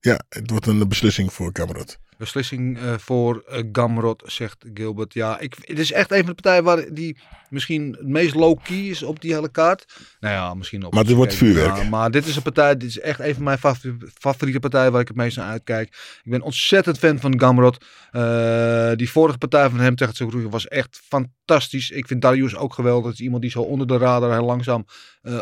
Ja, 0.00 0.20
het 0.28 0.50
wordt 0.50 0.66
een 0.66 0.88
beslissing 0.88 1.32
voor 1.32 1.52
Cameron. 1.52 1.86
Beslissing 2.18 2.78
eh, 2.78 2.94
voor 2.98 3.44
eh, 3.48 3.62
Gamrot, 3.72 4.22
zegt 4.26 4.64
Gilbert. 4.74 5.14
Ja, 5.14 5.38
ik, 5.38 5.54
het 5.60 5.78
is 5.78 5.92
echt 5.92 6.10
een 6.10 6.18
van 6.24 6.26
de 6.26 6.42
partijen 6.42 6.64
waar 6.64 6.94
die 6.94 7.16
misschien 7.50 7.96
het 7.98 8.08
meest 8.08 8.34
low-key 8.34 8.76
is 8.76 9.02
op 9.02 9.20
die 9.20 9.32
hele 9.34 9.50
kaart. 9.50 9.84
Nou 10.20 10.34
ja, 10.34 10.54
misschien 10.54 10.84
op. 10.84 10.94
Maar 10.94 11.04
dit 11.04 11.16
wordt 11.16 11.34
vuurwerk. 11.34 11.76
Ja, 11.76 11.88
maar 11.88 12.10
dit 12.10 12.26
is 12.26 12.36
een 12.36 12.42
partij, 12.42 12.76
dit 12.76 12.88
is 12.88 12.98
echt 13.00 13.20
een 13.20 13.34
van 13.34 13.42
mijn 13.44 13.58
favori- 13.58 13.96
favoriete 14.18 14.60
partijen 14.60 14.92
waar 14.92 15.00
ik 15.00 15.08
het 15.08 15.16
meest 15.16 15.36
naar 15.36 15.50
uitkijk. 15.50 15.88
Ik 16.24 16.30
ben 16.30 16.42
ontzettend 16.42 16.98
fan 16.98 17.18
van 17.20 17.40
Gamrot. 17.40 17.84
Eh, 18.10 18.92
die 18.94 19.10
vorige 19.10 19.38
partij 19.38 19.68
van 19.70 19.80
hem 19.80 19.96
tegen 19.96 20.14
Tsurugi 20.14 20.48
was 20.48 20.68
echt 20.68 21.00
fantastisch. 21.08 21.90
Ik 21.90 22.06
vind 22.06 22.22
Darius 22.22 22.56
ook 22.56 22.74
geweldig. 22.74 23.04
Het 23.04 23.14
is 23.18 23.24
iemand 23.24 23.42
die 23.42 23.50
zo 23.50 23.60
onder 23.60 23.86
de 23.86 23.96
radar 23.96 24.32
heel 24.32 24.44
langzaam 24.44 24.86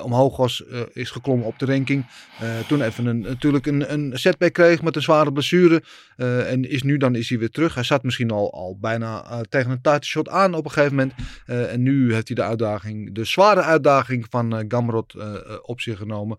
omhoog 0.03 0.37
was, 0.37 0.63
is 0.93 1.11
geklommen 1.11 1.47
op 1.47 1.59
de 1.59 1.67
ranking. 1.67 2.07
Toen 2.69 2.83
even 2.83 3.07
een, 3.07 3.21
natuurlijk 3.21 3.67
een, 3.67 3.93
een 3.93 4.11
setback 4.15 4.53
kreeg 4.53 4.83
met 4.83 4.97
een 4.97 5.03
zware 5.03 5.33
blessure. 5.33 5.83
Eh, 6.17 6.51
en 6.63 6.71
is 6.71 6.83
nu 6.83 6.97
dan 6.97 7.15
is 7.15 7.29
hij 7.29 7.39
weer 7.39 7.51
terug. 7.51 7.75
Hij 7.75 7.83
zat 7.83 8.03
misschien 8.03 8.31
al, 8.31 8.53
al 8.53 8.79
bijna 8.81 9.25
eh, 9.25 9.41
tegen 9.41 9.71
een 9.71 9.81
title 9.81 10.05
shot 10.05 10.29
aan 10.29 10.55
op 10.55 10.65
een 10.65 10.71
gegeven 10.71 10.97
moment. 10.97 11.15
Eh, 11.47 11.73
en 11.73 11.83
nu 11.83 12.15
heeft 12.15 12.27
hij 12.27 12.37
de 12.37 12.43
uitdaging, 12.43 13.15
de 13.15 13.25
zware 13.25 13.63
uitdaging 13.63 14.27
van 14.31 14.57
eh, 14.57 14.65
Gamrot 14.69 15.15
op 15.63 15.81
zich 15.81 15.99
genomen. 15.99 16.37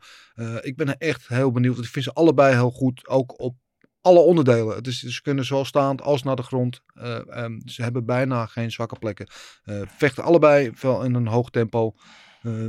Ik 0.62 0.76
ben 0.76 0.98
echt 0.98 1.28
heel 1.28 1.52
benieuwd. 1.52 1.78
Ik 1.78 1.86
vind 1.86 2.06
ze 2.06 2.14
allebei 2.14 2.54
heel 2.54 2.72
goed. 2.72 3.08
Ook 3.08 3.42
op 3.42 3.56
alle 4.02 4.20
onderdelen. 4.20 4.76
Het 4.76 4.88
is, 4.88 5.00
ze 5.00 5.22
kunnen 5.22 5.46
zowel 5.46 5.66
staand 5.66 6.02
als 6.02 6.24
naar 6.24 6.36
de 6.36 6.44
grond. 6.44 6.82
Eh, 6.94 7.38
ehm, 7.38 7.60
ze 7.66 7.84
hebben 7.84 8.06
bijna 8.06 8.46
geen 8.46 8.72
zwakke 8.72 9.00
plekken. 9.00 9.28
Vechten 9.86 10.24
allebei 10.24 10.72
wel 10.82 11.04
in 11.04 11.14
een 11.14 11.28
hoog 11.28 11.50
tempo. 11.50 11.96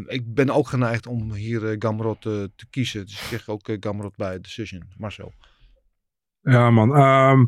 Ik 0.06 0.34
ben 0.34 0.50
ook 0.50 0.68
geneigd 0.68 1.06
om 1.06 1.32
hier 1.32 1.70
eh, 1.70 1.76
Gamrot 1.78 2.20
te 2.22 2.66
kiezen. 2.70 3.04
Dus 3.04 3.14
ik 3.14 3.26
zeg 3.26 3.48
ook 3.48 3.76
Gamrot 3.80 4.16
bij 4.16 4.40
Decision. 4.40 4.82
Marcel. 4.96 5.32
Ja, 6.44 6.70
man. 6.70 6.96
Ehm, 6.96 7.44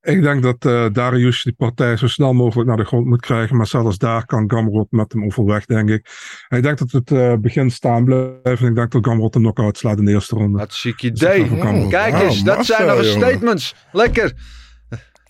ik 0.00 0.22
denk 0.22 0.42
dat 0.42 0.64
eh, 0.64 0.86
Darius 0.92 1.42
die 1.42 1.52
partij 1.52 1.96
zo 1.96 2.06
snel 2.06 2.32
mogelijk 2.32 2.68
naar 2.68 2.76
de 2.76 2.84
grond 2.84 3.06
moet 3.06 3.20
krijgen. 3.20 3.56
Maar 3.56 3.66
zelfs 3.66 3.98
daar 3.98 4.26
kan 4.26 4.50
Gamrot 4.50 4.90
met 4.90 5.12
hem 5.12 5.24
overweg, 5.24 5.64
denk 5.64 5.88
ik. 5.88 6.08
Ik 6.48 6.62
denk 6.62 6.78
dat 6.78 6.90
het 6.90 7.10
eh 7.10 7.34
begin 7.34 7.70
staan 7.70 8.04
blijft. 8.04 8.60
En 8.60 8.68
ik 8.68 8.74
denk 8.74 8.90
dat 8.90 9.06
Gamrot 9.06 9.34
een 9.34 9.40
knockout 9.40 9.78
slaat 9.78 9.98
in 9.98 10.04
de 10.04 10.12
eerste 10.12 10.36
ronde. 10.36 10.62
Ik 10.62 10.72
ga 10.72 11.06
idee. 11.06 11.88
Kijk 11.88 12.20
eens, 12.20 12.42
dat 12.42 12.66
zijn 12.66 12.86
nog 12.86 12.98
eens 12.98 13.10
statements. 13.10 13.74
Lekker. 13.92 14.32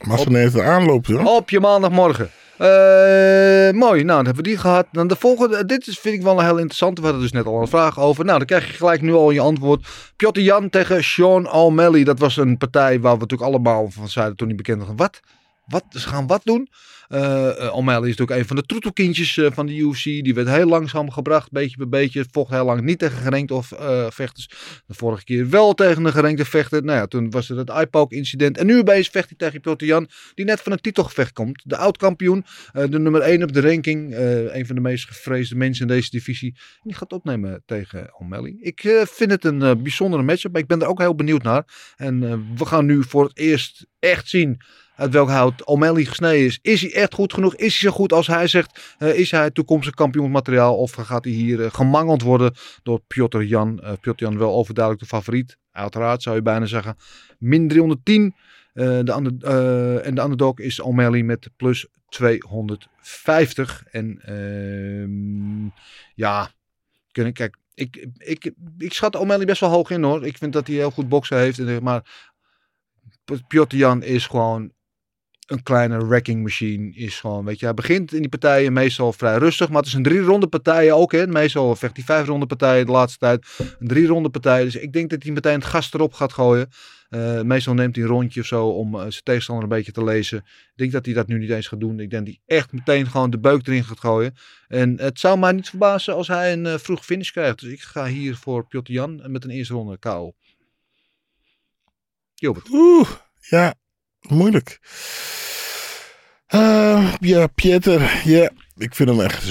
Marcel 0.06 0.30
neemt 0.30 0.52
de 0.52 0.62
aanloop, 0.62 1.06
joh. 1.06 1.26
Op 1.26 1.50
je 1.50 1.60
maandagmorgen. 1.60 2.30
Eh, 2.62 3.72
mooi, 3.72 4.04
nou 4.04 4.06
dan 4.06 4.24
hebben 4.24 4.34
we 4.34 4.42
die 4.42 4.58
gehad. 4.58 4.86
Dan 4.92 5.06
de 5.06 5.16
volgende, 5.16 5.66
dit 5.66 5.86
is, 5.86 5.98
vind 5.98 6.14
ik 6.14 6.22
wel 6.22 6.38
een 6.38 6.44
heel 6.44 6.56
interessante. 6.56 7.00
We 7.00 7.06
hadden 7.06 7.22
dus 7.24 7.32
net 7.32 7.46
al 7.46 7.60
een 7.60 7.68
vraag 7.68 8.00
over. 8.00 8.24
Nou, 8.24 8.38
dan 8.38 8.46
krijg 8.46 8.66
je 8.66 8.72
gelijk 8.72 9.00
nu 9.02 9.12
al 9.12 9.30
je 9.30 9.40
antwoord. 9.40 9.86
Piotr 10.16 10.40
Jan 10.40 10.70
tegen 10.70 11.04
Sean 11.04 11.50
O'Malley. 11.50 12.04
Dat 12.04 12.18
was 12.18 12.36
een 12.36 12.58
partij 12.58 13.00
waar 13.00 13.14
we 13.14 13.20
natuurlijk 13.20 13.50
allemaal 13.50 13.90
van 13.90 14.08
zeiden 14.08 14.36
toen 14.36 14.46
hij 14.46 14.56
bekend 14.56 14.86
was. 14.86 14.94
Wat? 14.96 15.20
Wat? 15.66 15.84
Ze 15.90 16.08
gaan 16.08 16.26
wat 16.26 16.40
doen? 16.44 16.68
Eh, 17.12 17.74
O'Malley 17.74 18.08
is 18.08 18.16
natuurlijk 18.16 18.40
een 18.40 18.46
van 18.46 18.56
de 18.56 18.62
troetelkindjes 18.62 19.36
eh, 19.36 19.46
van 19.52 19.66
de 19.66 19.76
UFC. 19.76 20.04
Die 20.04 20.34
werd 20.34 20.48
heel 20.48 20.66
langzaam 20.66 21.10
gebracht, 21.10 21.50
beetje 21.50 21.76
bij 21.76 21.88
beetje. 21.88 22.24
Vocht 22.30 22.50
heel 22.50 22.64
lang 22.64 22.80
niet 22.80 22.98
tegen 22.98 23.18
gerenkte 23.18 23.54
of 23.54 23.66
vechters. 24.08 24.48
De 24.86 24.94
vorige 24.94 25.24
keer 25.24 25.50
wel 25.50 25.74
tegen 25.74 26.04
een 26.04 26.12
gerenkte 26.12 26.44
vechter. 26.44 26.84
Nou 26.84 26.98
ja, 26.98 27.06
toen 27.06 27.30
was 27.30 27.50
er 27.50 27.56
het 27.56 27.70
iPoke 27.70 28.14
incident. 28.14 28.58
En 28.58 28.66
nu 28.66 28.78
opeens 28.78 29.08
vecht 29.08 29.32
hij 29.36 29.50
tegen 29.60 29.86
Jan. 29.86 30.08
Die 30.34 30.44
net 30.44 30.60
van 30.60 30.72
een 30.72 30.80
titelgevecht 30.80 31.32
komt. 31.32 31.62
De 31.64 31.76
oud-kampioen. 31.76 32.44
de 32.72 32.98
nummer 32.98 33.20
1 33.20 33.42
op 33.42 33.52
de 33.52 33.60
ranking. 33.60 34.14
een 34.52 34.66
van 34.66 34.74
de 34.74 34.80
meest 34.80 35.06
gevreesde 35.06 35.56
mensen 35.56 35.88
in 35.88 35.94
deze 35.94 36.10
divisie. 36.10 36.56
Die 36.82 36.94
gaat 36.94 37.12
opnemen 37.12 37.62
tegen 37.66 38.14
O'Malley. 38.18 38.56
Ik 38.60 39.04
vind 39.04 39.30
het 39.30 39.44
een 39.44 39.82
bijzondere 39.82 40.22
matchup. 40.22 40.52
Maar 40.52 40.60
ik 40.60 40.66
ben 40.66 40.80
er 40.80 40.88
ook 40.88 40.98
heel 40.98 41.14
benieuwd 41.14 41.42
naar. 41.42 41.94
En 41.96 42.20
we 42.56 42.66
gaan 42.66 42.86
nu 42.86 43.02
voor 43.02 43.24
het 43.24 43.38
eerst 43.38 43.86
echt 43.98 44.28
zien 44.28 44.60
uit 45.02 45.12
welk 45.12 45.28
hout 45.28 45.64
O'Malley 45.64 46.04
gesneden 46.04 46.46
is. 46.46 46.58
Is 46.62 46.80
hij 46.80 46.94
echt 46.94 47.14
goed 47.14 47.32
genoeg? 47.32 47.54
Is 47.54 47.80
hij 47.80 47.90
zo 47.90 47.96
goed 47.96 48.12
als 48.12 48.26
hij 48.26 48.46
zegt? 48.46 48.94
Eh, 48.98 49.18
is 49.18 49.30
hij 49.30 49.50
toekomstig 49.50 49.94
kampioensmateriaal? 49.94 50.76
Of 50.76 50.92
gaat 50.92 51.24
hij 51.24 51.32
hier 51.32 51.64
eh, 51.64 51.70
gemangeld 51.72 52.22
worden 52.22 52.54
door 52.82 53.00
Piotr 53.06 53.38
Jan? 53.38 53.80
Eh 53.80 53.92
Piotr 54.00 54.24
Jan 54.24 54.38
wel 54.38 54.54
overduidelijk 54.54 55.04
de 55.04 55.16
favoriet. 55.16 55.56
Uiteraard 55.70 56.22
zou 56.22 56.36
je 56.36 56.42
bijna 56.42 56.66
zeggen. 56.66 56.96
Min 57.38 57.68
310. 57.68 58.34
Eh, 58.72 58.84
de 58.84 59.12
en 60.02 60.14
de 60.14 60.22
underdog 60.22 60.58
is 60.58 60.80
O'Malley 60.80 61.22
met 61.22 61.50
plus 61.56 61.86
250. 62.08 63.84
En 63.90 64.20
ehm, 64.22 65.66
ja, 66.14 66.50
kunnen, 67.10 67.32
kijk, 67.32 67.56
ik, 67.74 68.06
ik, 68.18 68.52
ik 68.78 68.92
schat 68.92 69.16
O'Malley 69.16 69.46
best 69.46 69.60
wel 69.60 69.70
hoog 69.70 69.90
in 69.90 70.02
hoor. 70.02 70.26
Ik 70.26 70.38
vind 70.38 70.52
dat 70.52 70.66
hij 70.66 70.76
heel 70.76 70.90
goed 70.90 71.08
boksen 71.08 71.38
heeft. 71.38 71.80
Maar 71.80 72.30
Piotr 73.48 73.76
Jan 73.76 74.02
is 74.02 74.26
gewoon 74.26 74.72
een 75.52 75.62
kleine 75.62 76.06
wrecking 76.06 76.42
machine. 76.42 76.94
Is 76.94 77.20
gewoon, 77.20 77.44
weet 77.44 77.58
je, 77.58 77.64
hij 77.64 77.74
begint 77.74 78.12
in 78.12 78.20
die 78.20 78.28
partijen 78.28 78.72
meestal 78.72 79.12
vrij 79.12 79.36
rustig. 79.38 79.68
Maar 79.68 79.78
het 79.78 79.86
is 79.86 79.92
een 79.92 80.02
drie 80.02 80.20
ronde 80.20 80.46
partijen 80.46 80.96
ook. 80.96 81.12
Hè. 81.12 81.26
Meestal 81.26 81.76
vecht 81.76 81.96
hij 81.96 82.04
vijf 82.04 82.26
ronde 82.26 82.46
partijen 82.46 82.86
de 82.86 82.92
laatste 82.92 83.18
tijd. 83.18 83.46
Een 83.78 83.88
drie 83.88 84.06
ronde 84.06 84.30
partij. 84.30 84.64
Dus 84.64 84.76
ik 84.76 84.92
denk 84.92 85.10
dat 85.10 85.22
hij 85.22 85.32
meteen 85.32 85.54
het 85.54 85.64
gas 85.64 85.92
erop 85.92 86.12
gaat 86.12 86.32
gooien. 86.32 86.68
Eh, 87.08 87.42
meestal 87.42 87.74
neemt 87.74 87.96
hij 87.96 88.04
een 88.04 88.10
rondje 88.10 88.40
of 88.40 88.46
zo 88.46 88.68
om 88.68 88.94
eh, 88.94 89.00
zijn 89.00 89.22
tegenstander 89.22 89.64
een 89.64 89.70
beetje 89.70 89.92
te 89.92 90.04
lezen. 90.04 90.38
Ik 90.38 90.72
denk 90.74 90.92
dat 90.92 91.04
hij 91.04 91.14
dat 91.14 91.26
nu 91.26 91.38
niet 91.38 91.50
eens 91.50 91.66
gaat 91.66 91.80
doen. 91.80 92.00
Ik 92.00 92.10
denk 92.10 92.26
dat 92.26 92.34
hij 92.34 92.56
echt 92.56 92.72
meteen 92.72 93.06
gewoon 93.06 93.30
de 93.30 93.38
beuk 93.38 93.66
erin 93.66 93.84
gaat 93.84 94.00
gooien. 94.00 94.34
En 94.68 95.00
het 95.00 95.20
zou 95.20 95.38
mij 95.38 95.52
niet 95.52 95.68
verbazen 95.68 96.14
als 96.14 96.28
hij 96.28 96.52
een 96.52 96.66
eh, 96.66 96.78
vroeg 96.78 97.04
finish 97.04 97.30
krijgt. 97.30 97.60
Dus 97.60 97.72
ik 97.72 97.80
ga 97.80 98.06
hier 98.06 98.36
voor 98.36 98.66
Piotr 98.66 98.92
Jan 98.92 99.22
met 99.26 99.44
een 99.44 99.50
eerste 99.50 99.74
ronde 99.74 99.98
KO. 99.98 100.32
Gilbert. 102.34 102.68
Oeh, 102.70 103.10
ja, 103.40 103.74
moeilijk. 104.28 104.78
Eh, 106.46 107.14
ja, 107.20 107.46
Pieter, 107.46 108.20
ja, 108.24 108.50
ik 108.76 108.94
vind 108.94 109.08
hem 109.08 109.20
echt 109.20 109.42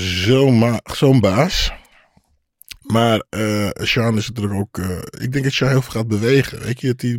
zo'n 0.85 1.19
baas. 1.19 1.71
Maar 2.81 3.23
eh 3.29 3.69
Sean 3.73 4.17
is 4.17 4.27
natuurlijk 4.27 4.59
ook. 4.59 4.77
eh, 4.77 4.97
ik 4.97 5.31
denk 5.31 5.43
dat 5.43 5.53
Sean 5.53 5.69
heel 5.69 5.81
veel 5.81 5.91
gaat 5.91 6.07
bewegen. 6.07 6.59
Weet 6.59 6.81
je, 6.81 6.87
dat 6.87 7.01
hij, 7.01 7.17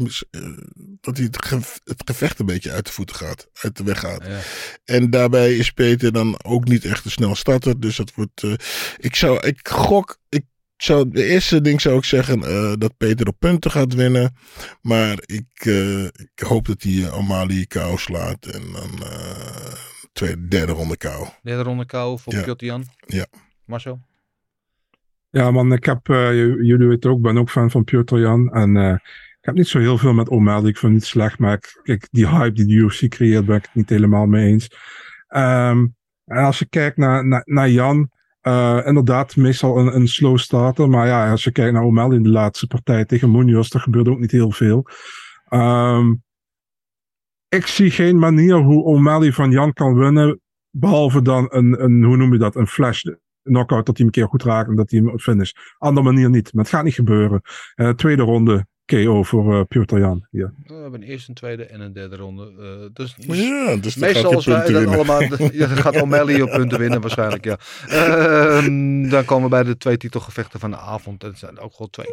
dat 1.00 1.16
hij 1.16 1.26
het, 1.26 1.44
ge- 1.46 1.80
het 1.84 2.02
gevecht 2.04 2.38
een 2.38 2.46
beetje 2.46 2.70
uit 2.72 2.86
de 2.86 2.92
voeten 2.92 3.16
gaat. 3.16 3.48
Uit 3.60 3.76
de 3.76 3.84
weg 3.84 3.98
gaat. 4.00 4.24
Ja. 4.26 4.38
En 4.84 5.10
daarbij 5.10 5.56
is 5.56 5.70
Peter 5.70 6.12
dan 6.12 6.44
ook 6.44 6.64
niet 6.68 6.84
echt 6.84 7.04
een 7.04 7.10
snel 7.10 7.34
starter. 7.34 7.80
Dus 7.80 7.96
dat 7.96 8.12
wordt. 8.14 8.42
ik 8.96 9.16
zou. 9.16 9.46
Ik 9.46 9.68
gok. 9.68 10.18
Ik 10.28 10.44
zou, 10.82 11.10
de 11.10 11.24
eerste 11.24 11.60
ding 11.60 11.80
zou 11.80 11.96
ik 11.96 12.04
zeggen 12.04 12.42
eh, 12.42 12.72
dat 12.78 12.96
Peter 12.96 13.26
op 13.26 13.36
punten 13.38 13.70
gaat 13.70 13.94
winnen. 13.94 14.36
Maar 14.80 15.18
ik, 15.26 15.46
eh, 15.54 16.04
ik 16.04 16.40
hoop 16.46 16.66
dat 16.66 16.82
hij 16.82 16.92
uh, 16.92 17.12
Amali 17.12 17.66
KO 17.66 17.96
slaat. 17.96 18.46
En 18.46 18.62
dan 18.72 19.06
eh, 19.06 19.74
tweede, 20.12 20.48
derde 20.48 20.72
ronde 20.72 20.96
KO. 20.96 21.28
Derde 21.42 21.62
ronde 21.62 21.86
kou 21.86 22.18
voor 22.18 22.32
Ja. 22.34 22.42
Piotr 22.42 22.64
Jan. 22.64 22.84
Ja. 23.06 23.26
Marcel? 23.64 24.00
Ja, 25.30 25.50
man, 25.50 25.72
ik 25.72 25.84
heb, 25.84 26.08
eh, 26.08 26.34
jullie 26.34 26.86
weten 26.86 27.10
ook, 27.10 27.16
ik 27.16 27.22
ben 27.22 27.38
ook 27.38 27.50
fan 27.50 27.70
van 27.70 27.84
Piotr 27.84 28.16
Jan. 28.16 28.52
En 28.52 28.76
eh, 28.76 28.92
ik 28.92 29.48
heb 29.48 29.54
niet 29.54 29.68
zo 29.68 29.78
heel 29.78 29.98
veel 29.98 30.12
met 30.12 30.28
O'Malley. 30.28 30.68
Ik 30.68 30.78
vind 30.78 30.92
het 30.92 31.00
niet 31.00 31.10
slecht, 31.10 31.38
maar 31.38 31.52
ik, 31.52 31.80
kijk, 31.82 32.08
die 32.10 32.28
hype 32.28 32.52
die 32.52 32.66
de 32.66 32.72
UFC 32.72 33.08
creëert, 33.08 33.46
ben 33.46 33.56
ik 33.56 33.64
het 33.64 33.74
niet 33.74 33.88
helemaal 33.88 34.26
mee 34.26 34.48
eens. 34.48 34.68
Ehm, 35.28 35.86
en 36.24 36.44
als 36.44 36.58
je 36.58 36.66
kijkt 36.68 36.96
naar, 36.96 37.26
naar, 37.26 37.42
naar 37.44 37.70
Jan, 37.70 38.10
eh, 38.42 38.80
inderdaad, 38.84 39.36
meestal 39.36 39.78
een, 39.78 39.94
een 39.94 40.08
slow 40.08 40.38
starter. 40.38 40.88
Maar 40.88 41.06
ja, 41.06 41.30
als 41.30 41.44
je 41.44 41.52
kijkt 41.52 41.72
naar 41.72 41.82
O'Malley 41.82 42.16
in 42.16 42.22
de 42.22 42.28
laatste 42.28 42.66
partij 42.66 43.04
tegen 43.04 43.30
Munoz, 43.30 43.74
er 43.74 43.80
gebeurt 43.80 44.08
ook 44.08 44.18
niet 44.18 44.30
heel 44.30 44.50
veel. 44.50 44.86
Ehm, 45.48 46.14
ik 47.48 47.66
zie 47.66 47.90
geen 47.90 48.18
manier 48.18 48.56
hoe 48.56 48.84
O'Malley 48.84 49.32
van 49.32 49.50
Jan 49.50 49.72
kan 49.72 49.94
winnen, 49.94 50.40
behalve 50.70 51.22
dan 51.22 51.46
een, 51.50 51.82
een 51.82 52.04
hoe 52.04 52.16
noem 52.16 52.32
je 52.32 52.38
dat, 52.38 52.56
een 52.56 52.66
flash 52.66 53.04
knockout 53.42 53.86
dat 53.86 53.96
hij 53.96 54.06
hem 54.06 54.06
een 54.06 54.10
keer 54.10 54.28
goed 54.28 54.42
raakt 54.42 54.68
en 54.68 54.76
dat 54.76 54.90
hij 54.90 55.00
hem 55.00 55.18
finish. 55.18 55.52
Andere 55.78 56.06
manier 56.06 56.30
niet. 56.30 56.52
Maar 56.52 56.64
het 56.64 56.72
gaat 56.72 56.84
niet 56.84 56.94
gebeuren. 56.94 57.40
Eh, 57.74 57.88
tweede 57.88 58.22
ronde 58.22 58.66
KO 58.84 59.22
voor 59.22 59.54
eh 59.58 59.60
Piotr 59.68 59.98
Jan. 59.98 60.26
Ja. 60.30 60.52
We 60.64 60.74
hebben 60.74 61.02
een 61.02 61.08
eerste, 61.08 61.28
een 61.28 61.34
tweede 61.34 61.64
en 61.64 61.80
een 61.80 61.92
derde 61.92 62.16
ronde. 62.16 62.52
eh, 62.58 62.88
dus, 62.92 63.14
dus 63.14 63.38
Ja, 63.38 63.76
dus 63.76 63.96
meestal 63.96 64.22
gaat 64.22 64.34
als 64.34 64.46
wij 64.46 64.56
punten 64.62 64.72
dat 64.72 64.82
winnen. 64.82 65.10
allemaal... 65.18 65.50
Ja, 65.52 65.66
dan 65.66 65.76
gaat 65.76 66.00
O'Malley 66.00 66.40
op 66.42 66.50
punten 66.50 66.78
winnen 66.78 67.00
waarschijnlijk, 67.00 67.44
ja. 67.44 67.58
Ehm, 67.88 69.08
dan 69.08 69.24
komen 69.24 69.44
we 69.44 69.48
bij 69.50 69.62
de 69.62 69.76
twee 69.76 69.96
titelgevechten 69.96 70.60
van 70.60 70.70
de 70.70 70.76
avond. 70.76 71.22
En 71.22 71.28
het 71.28 71.38
zijn 71.38 71.58
ook 71.58 71.72
gewoon 71.72 71.90
twee 71.90 72.06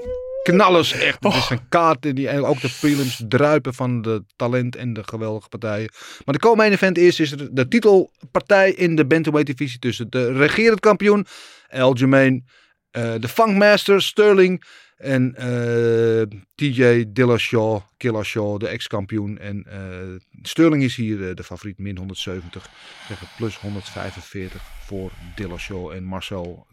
knallers, 0.43 0.91
echt. 0.91 1.23
Het 1.23 1.33
is 1.33 1.49
een 1.49 1.67
kaart 1.69 2.15
die 2.15 2.27
en 2.29 2.43
ook 2.43 2.61
de 2.61 2.75
prelims 2.79 3.23
druipen 3.27 3.73
van 3.73 4.01
de 4.01 4.23
talent 4.35 4.75
en 4.75 4.93
de 4.93 5.03
geweldige 5.05 5.49
partijen. 5.49 5.89
Maar 6.25 6.33
de 6.33 6.39
co-main 6.41 6.71
event 6.71 6.97
is, 6.97 7.19
is 7.19 7.31
er 7.31 7.55
de 7.55 7.67
titelpartij 7.67 8.71
in 8.71 8.95
de 8.95 9.05
bantamweight 9.05 9.57
divisie 9.57 9.79
tussen 9.79 10.09
de 10.09 10.31
regerend 10.33 10.79
kampioen 10.79 11.25
Aljamain, 11.69 12.45
eh 12.91 13.13
de 13.19 13.27
Funkmaster 13.27 14.01
Sterling 14.01 14.63
en 14.99 15.35
eh, 15.35 16.39
TJ 16.55 17.05
Dillashaw, 17.07 17.81
Killashaw, 17.97 18.59
de 18.59 18.67
ex-kampioen. 18.67 19.37
En 19.37 19.63
eh, 19.63 20.19
Sterling 20.41 20.83
is 20.83 20.95
hier 20.95 21.29
eh, 21.29 21.35
de 21.35 21.43
favoriet, 21.43 21.77
min 21.77 21.97
170 21.97 22.69
tegen 23.07 23.27
plus 23.37 23.57
145 23.57 24.61
voor 24.85 25.11
Dillashaw. 25.35 25.91
En 25.91 26.03
Marcel, 26.03 26.67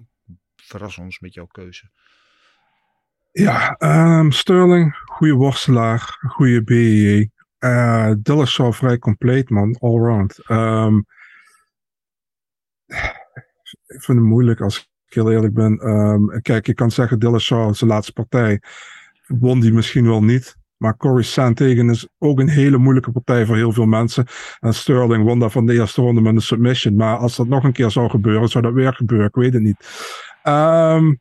verras 0.57 0.99
ons 0.99 1.21
met 1.21 1.35
jouw 1.35 1.47
keuze. 1.47 1.91
Ja, 3.33 3.77
ehm, 3.79 4.31
Sterling, 4.31 4.97
goede 5.05 5.35
worstelaar, 5.35 6.19
goede 6.29 6.63
BJJ. 6.63 7.29
Uh, 7.59 8.13
Dillashaw 8.19 8.73
vrij 8.73 8.99
compleet, 8.99 9.51
man, 9.51 9.79
allround. 9.79 10.39
Ehm 10.47 10.99
ik 13.87 14.03
vind 14.03 14.19
het 14.19 14.27
moeilijk 14.27 14.61
als 14.61 14.91
heel 15.17 15.33
eerlijk 15.33 15.55
ben. 15.55 15.79
Ehm, 15.79 16.41
kijk, 16.43 16.67
je 16.67 16.75
kan 16.75 16.91
zeggen 16.91 17.19
Dillashaw, 17.19 17.75
zijn 17.75 17.91
laatste 17.91 18.13
partij, 18.13 18.61
won 19.27 19.61
die 19.61 19.73
misschien 19.73 20.07
wel 20.07 20.25
niet. 20.25 20.57
Maar 20.77 20.97
Corey 20.97 21.23
Sandhagen 21.23 21.91
is 21.91 22.09
ook 22.19 22.41
een 22.41 22.49
hele 22.49 22.79
moeilijke 22.79 23.11
partij 23.13 23.47
voor 23.47 23.57
heel 23.57 23.73
veel 23.73 23.87
mensen. 23.87 24.27
En 24.61 24.75
Sterling 24.75 25.25
won 25.25 25.39
daar 25.39 25.51
van 25.51 25.67
de 25.67 25.75
eerste 25.75 26.01
ronde 26.01 26.21
met 26.21 26.35
een 26.35 26.41
submission. 26.41 26.97
Maar 26.97 27.17
als 27.17 27.37
dat 27.37 27.49
nog 27.49 27.65
een 27.65 27.73
keer 27.73 27.91
zou 27.91 28.11
gebeuren, 28.11 28.49
zou 28.49 28.65
dat 28.65 28.73
weer 28.73 28.95
gebeuren. 28.95 29.27
Ik 29.27 29.35
weet 29.35 29.53
het 29.53 29.63
niet. 29.63 29.77
Ehm 30.43 31.13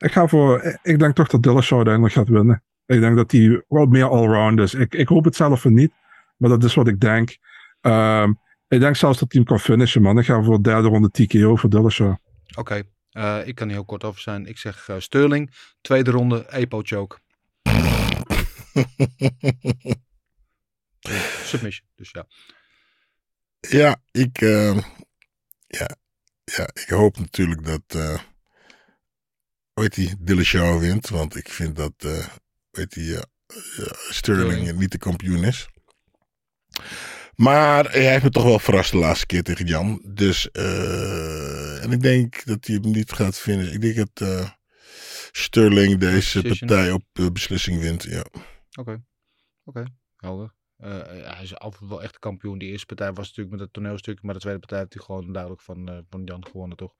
ik 0.00 0.12
ga 0.12 0.26
voor, 0.26 0.78
ik 0.82 0.98
denk 0.98 1.14
toch 1.14 1.28
dat 1.28 1.42
Dillashaw 1.42 1.76
uiteindelijk 1.76 2.14
gaat 2.14 2.28
winnen. 2.28 2.62
Ik 2.86 3.00
denk 3.00 3.16
dat 3.16 3.30
hij 3.30 3.64
wel 3.68 3.86
meer 3.86 4.08
allround 4.08 4.58
is. 4.58 4.74
Ik, 4.74 4.94
ik 4.94 5.08
hoop 5.08 5.24
het 5.24 5.36
zelf 5.36 5.64
er 5.64 5.72
niet, 5.72 5.92
maar 6.36 6.50
dat 6.50 6.64
is 6.64 6.74
wat 6.74 6.88
ik 6.88 7.00
denk. 7.00 7.36
Ehm, 7.80 8.32
ik 8.68 8.80
denk 8.80 8.96
zelfs 8.96 9.18
dat 9.18 9.32
hij 9.32 9.40
hem 9.40 9.50
kan 9.50 9.60
finishen, 9.60 10.02
man. 10.02 10.18
Ik 10.18 10.24
ga 10.24 10.42
voor 10.42 10.62
derde 10.62 10.88
ronde 10.88 11.10
TKO 11.10 11.56
voor 11.56 11.70
Dillashaw. 11.70 12.14
Oké, 12.54 12.82
eh, 13.10 13.46
ik 13.46 13.54
kan 13.54 13.66
hier 13.66 13.76
heel 13.76 13.84
kort 13.84 14.04
over 14.04 14.20
zijn. 14.20 14.46
Ik 14.46 14.58
zeg 14.58 14.88
eh, 14.88 14.96
Sterling, 14.98 15.54
tweede 15.80 16.10
ronde, 16.10 16.46
Epo 16.50 16.80
choke. 16.82 17.18
Submission, 21.44 21.88
dus 21.94 22.10
ja. 22.10 22.26
Ja, 23.60 24.02
ik, 24.10 24.40
eh, 24.40 24.78
ja, 25.66 25.96
ja, 26.44 26.68
ik 26.72 26.88
hoop 26.88 27.18
natuurlijk 27.18 27.64
dat, 27.64 27.82
eh 27.86 28.20
weet 29.72 29.94
die 29.94 30.14
Dillashaw 30.18 30.80
wint. 30.80 31.08
Want 31.08 31.36
ik 31.36 31.48
vind 31.48 31.76
dat, 31.76 31.94
weet 32.70 32.92
die, 32.92 33.18
Sterling 34.10 34.78
niet 34.78 34.92
de 34.92 34.98
kampioen 34.98 35.44
is. 35.44 35.68
Maar 37.34 37.90
hij 37.90 38.10
heeft 38.10 38.22
me 38.24 38.30
toch 38.30 38.44
wel 38.44 38.58
verrast 38.58 38.90
de 38.90 38.96
laatste 38.98 39.26
keer 39.26 39.42
tegen 39.42 39.66
Jan. 39.66 40.02
Dus, 40.08 40.50
eh, 40.50 41.84
en 41.84 41.92
ik 41.92 42.00
denk 42.00 42.44
dat 42.44 42.66
hij 42.66 42.78
hem 42.82 42.90
niet 42.90 43.12
gaat 43.12 43.38
vinden. 43.38 43.72
Ik 43.72 43.80
denk 43.80 43.96
dat 43.96 44.28
eh, 44.28 44.50
Sterling 45.32 45.98
deze 45.98 46.42
Decision. 46.42 46.68
partij 46.68 46.92
op 46.92 47.04
eh, 47.12 47.26
beslissing 47.32 47.80
wint. 47.80 48.02
Ja. 48.02 48.24
Oké, 48.78 49.02
oké, 49.64 49.84
helder. 50.16 50.54
Eh, 50.76 50.98
hij 51.06 51.42
is 51.42 51.58
altijd 51.58 51.88
wel 51.90 52.02
echt 52.02 52.18
kampioen. 52.18 52.58
Die 52.58 52.70
eerste 52.70 52.86
partij 52.86 53.12
was 53.12 53.26
natuurlijk 53.26 53.50
met 53.50 53.60
het 53.60 53.72
toneelstuk. 53.72 54.22
Maar 54.22 54.34
de 54.34 54.40
tweede 54.40 54.58
partij 54.58 54.78
heeft 54.78 54.94
hij 54.94 55.02
gewoon 55.02 55.32
duidelijk 55.32 55.62
van, 55.62 56.04
van 56.08 56.24
Jan 56.24 56.46
gewonnen, 56.46 56.76
toch? 56.76 56.94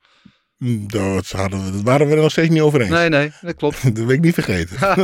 Hm, 0.61 0.87
Dat, 0.87 1.31
hadden 1.31 1.65
we, 1.65 1.70
dat 1.70 1.82
waren 1.82 2.07
we 2.09 2.15
er 2.15 2.20
nog 2.23 2.31
steeds 2.31 2.49
niet 2.49 2.61
over 2.61 2.81
eens. 2.81 2.91
Nee, 2.91 3.09
nee, 3.09 3.32
dat 3.41 3.55
klopt. 3.55 3.82
dat 3.97 4.05
weet 4.05 4.16
ik 4.16 4.23
niet 4.24 4.35
vergeten. 4.35 4.77
Gaan 4.78 4.97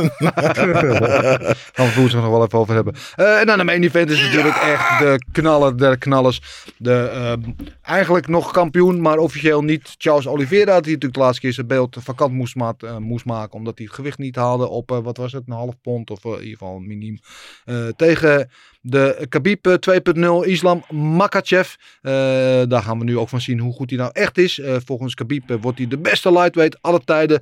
we 1.87 1.93
woensdag 1.95 2.21
nog 2.21 2.29
wel 2.31 2.43
even 2.43 2.59
over 2.59 2.73
hebben. 2.75 2.95
Eh, 3.15 3.39
en 3.39 3.45
dan 3.45 3.57
de 3.57 3.63
main 3.63 3.83
event 3.83 4.09
is 4.09 4.21
natuurlijk 4.21 4.55
echt 4.55 4.99
de 4.99 5.21
knaller 5.31 5.77
der 5.77 5.97
knallers. 5.97 6.41
De 6.77 7.09
ehm, 7.13 7.41
eigenlijk 7.81 8.27
nog 8.27 8.51
kampioen, 8.51 9.01
maar 9.01 9.17
officieel 9.17 9.61
niet. 9.61 9.95
Charles 9.97 10.27
Oliveira, 10.27 10.73
die 10.73 10.75
natuurlijk 10.93 11.13
de 11.13 11.19
laatste 11.19 11.41
keer 11.41 11.53
zijn 11.53 11.67
beeld 11.67 11.97
vakant 11.99 12.33
moest, 12.33 12.55
ma- 12.55 12.73
eh, 12.79 12.97
moest 12.97 13.25
maken. 13.25 13.53
Omdat 13.53 13.77
hij 13.77 13.85
het 13.85 13.95
gewicht 13.95 14.17
niet 14.17 14.35
haalde 14.35 14.67
op, 14.67 14.91
eh, 14.91 14.99
wat 14.99 15.17
was 15.17 15.31
het, 15.31 15.43
een 15.47 15.53
half 15.53 15.81
pond 15.81 16.09
of 16.09 16.25
eh, 16.25 16.31
in 16.31 16.37
ieder 16.43 16.57
geval 16.57 16.79
miniem. 16.79 17.19
Eh, 17.65 17.87
tegen 17.95 18.49
de 18.89 19.25
Khabib 19.29 19.67
eh, 19.67 20.41
2.0 20.43 20.47
Islam 20.49 20.83
Makachev. 20.89 21.73
Eh, 22.01 22.11
daar 22.67 22.81
gaan 22.81 22.99
we 22.99 23.03
nu 23.03 23.17
ook 23.17 23.29
van 23.29 23.41
zien 23.41 23.59
hoe 23.59 23.73
goed 23.73 23.89
hij 23.89 23.99
nou 23.99 24.11
echt 24.13 24.37
is. 24.37 24.59
Eh, 24.59 24.75
volgens 24.85 25.13
Khabib 25.13 25.57
wordt 25.61 25.77
hij 25.77 25.87
de 25.87 25.97
beste 25.97 26.31
lightweight 26.31 26.81
alle 26.81 27.01
tijden. 27.03 27.41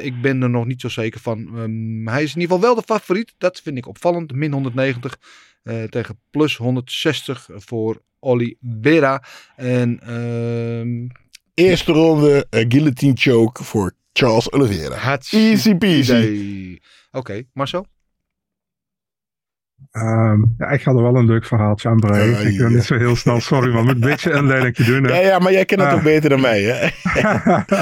Ik 0.00 0.20
ben 0.20 0.42
er 0.42 0.50
nog 0.50 0.66
niet 0.66 0.80
zo 0.80 0.88
zeker 0.88 1.20
van. 1.20 1.38
Ehm, 1.38 2.06
hij 2.06 2.22
is 2.22 2.34
in 2.34 2.40
ieder 2.40 2.56
geval 2.56 2.60
wel 2.60 2.74
de 2.74 2.82
favoriet. 2.82 3.34
Dat 3.38 3.60
vind 3.60 3.76
ik 3.76 3.86
opvallend. 3.86 4.32
Min 4.32 4.52
190 4.52 5.18
eh, 5.62 5.82
tegen 5.82 6.18
plus 6.30 6.56
160 6.56 7.48
voor 7.52 8.02
Oliveira. 8.18 9.22
En 9.56 10.00
ehm, 10.00 11.18
Eerste 11.54 11.92
ronde 11.92 12.46
guillotine 12.50 13.16
choke 13.16 13.64
voor 13.64 13.92
Charles 14.12 14.52
Oliveira. 14.52 15.18
Easy 15.30 15.74
peasy. 15.74 16.78
Oké, 17.10 17.42
Marcel? 17.52 17.86
Ehm, 19.90 20.42
ja, 20.58 20.66
ik 20.70 20.82
ga 20.82 20.90
er 20.90 21.02
wel 21.02 21.16
een 21.16 21.26
leuk 21.26 21.44
verhaaltje 21.46 21.88
aan 21.88 21.96
breien. 21.98 22.46
Ik 22.46 22.58
ben 22.58 22.72
niet 22.72 22.82
zo 22.84 22.96
heel 22.96 23.16
snel, 23.16 23.40
sorry, 23.40 23.72
maar 23.72 23.82
moet 23.82 23.94
een 23.94 24.00
beetje 24.00 24.32
inleiding 24.32 24.76
doen. 24.76 25.04
hè. 25.04 25.14
Ja, 25.20 25.26
ja, 25.26 25.38
maar 25.38 25.52
jij 25.52 25.64
kent 25.64 25.80
het 25.80 25.90
Ah. 25.90 25.96
ook 25.96 26.02
beter 26.02 26.30
dan 26.30 26.40
mij, 26.40 26.62
hè? 26.62 26.88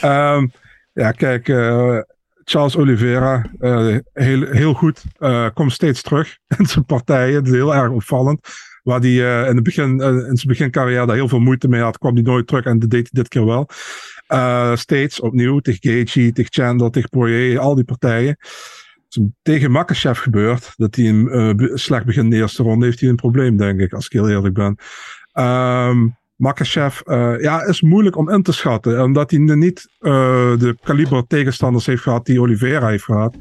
Ehm, 0.00 0.46
ja, 0.92 1.10
kijk, 1.12 1.48
eh, 1.48 1.98
Charles 2.44 2.76
Oliveira, 2.76 3.44
eh, 3.60 3.96
heel, 4.12 4.42
heel 4.46 4.74
goed. 4.74 5.02
eh, 5.18 5.46
komt 5.54 5.72
steeds 5.72 6.02
terug 6.02 6.36
in 6.58 6.66
zijn 6.66 6.84
partijen. 6.84 7.34
Het 7.34 7.46
is 7.46 7.52
heel 7.52 7.74
erg 7.74 7.90
opvallend. 7.90 8.48
Waar 8.82 9.00
hij 9.00 9.10
in, 9.48 9.54
het 9.54 9.62
begin, 9.62 9.90
in 10.00 10.36
zijn 10.36 10.46
begincarrière 10.46 11.06
daar 11.06 11.16
heel 11.16 11.28
veel 11.28 11.38
moeite 11.40 11.68
mee 11.68 11.80
had, 11.80 11.98
kwam 11.98 12.14
hij 12.14 12.22
nooit 12.22 12.46
terug 12.46 12.64
en 12.64 12.78
dat 12.78 12.90
deed 12.90 13.08
hij 13.12 13.22
dit 13.22 13.28
keer 13.28 13.44
wel. 13.46 13.68
Steeds 14.76 15.20
opnieuw 15.20 15.58
tegen 15.58 15.80
Gaethje, 15.82 16.32
tegen 16.32 16.52
Chandler, 16.52 16.90
tegen 16.90 17.08
Poirier, 17.08 17.58
al 17.58 17.74
die 17.74 17.84
partijen. 17.84 18.36
Tegen 19.42 19.70
Makachev 19.70 20.20
gebeurt, 20.20 20.72
dat 20.76 20.94
hij 20.94 21.08
een 21.08 21.28
eh, 21.28 21.74
slecht 21.74 22.04
begint 22.04 22.24
in 22.24 22.30
de 22.30 22.36
eerste 22.36 22.62
ronde, 22.62 22.84
heeft 22.84 23.00
hij 23.00 23.08
een 23.08 23.16
probleem, 23.16 23.56
denk 23.56 23.80
ik, 23.80 23.92
als 23.92 24.06
ik 24.06 24.12
heel 24.12 24.28
eerlijk 24.28 24.54
ben. 24.54 24.76
Ehm 25.32 26.06
Makachev, 26.36 27.00
eh, 27.00 27.40
ja, 27.40 27.62
is 27.62 27.80
moeilijk 27.80 28.16
om 28.16 28.30
in 28.30 28.42
te 28.42 28.52
schatten. 28.52 29.02
Omdat 29.02 29.30
hij 29.30 29.40
niet 29.40 29.88
eh, 29.98 30.10
de 30.58 30.76
kaliber 30.82 31.26
tegenstanders 31.26 31.86
heeft 31.86 32.02
gehad 32.02 32.26
die 32.26 32.40
Oliveira 32.40 32.88
heeft 32.88 33.04
gehad. 33.04 33.36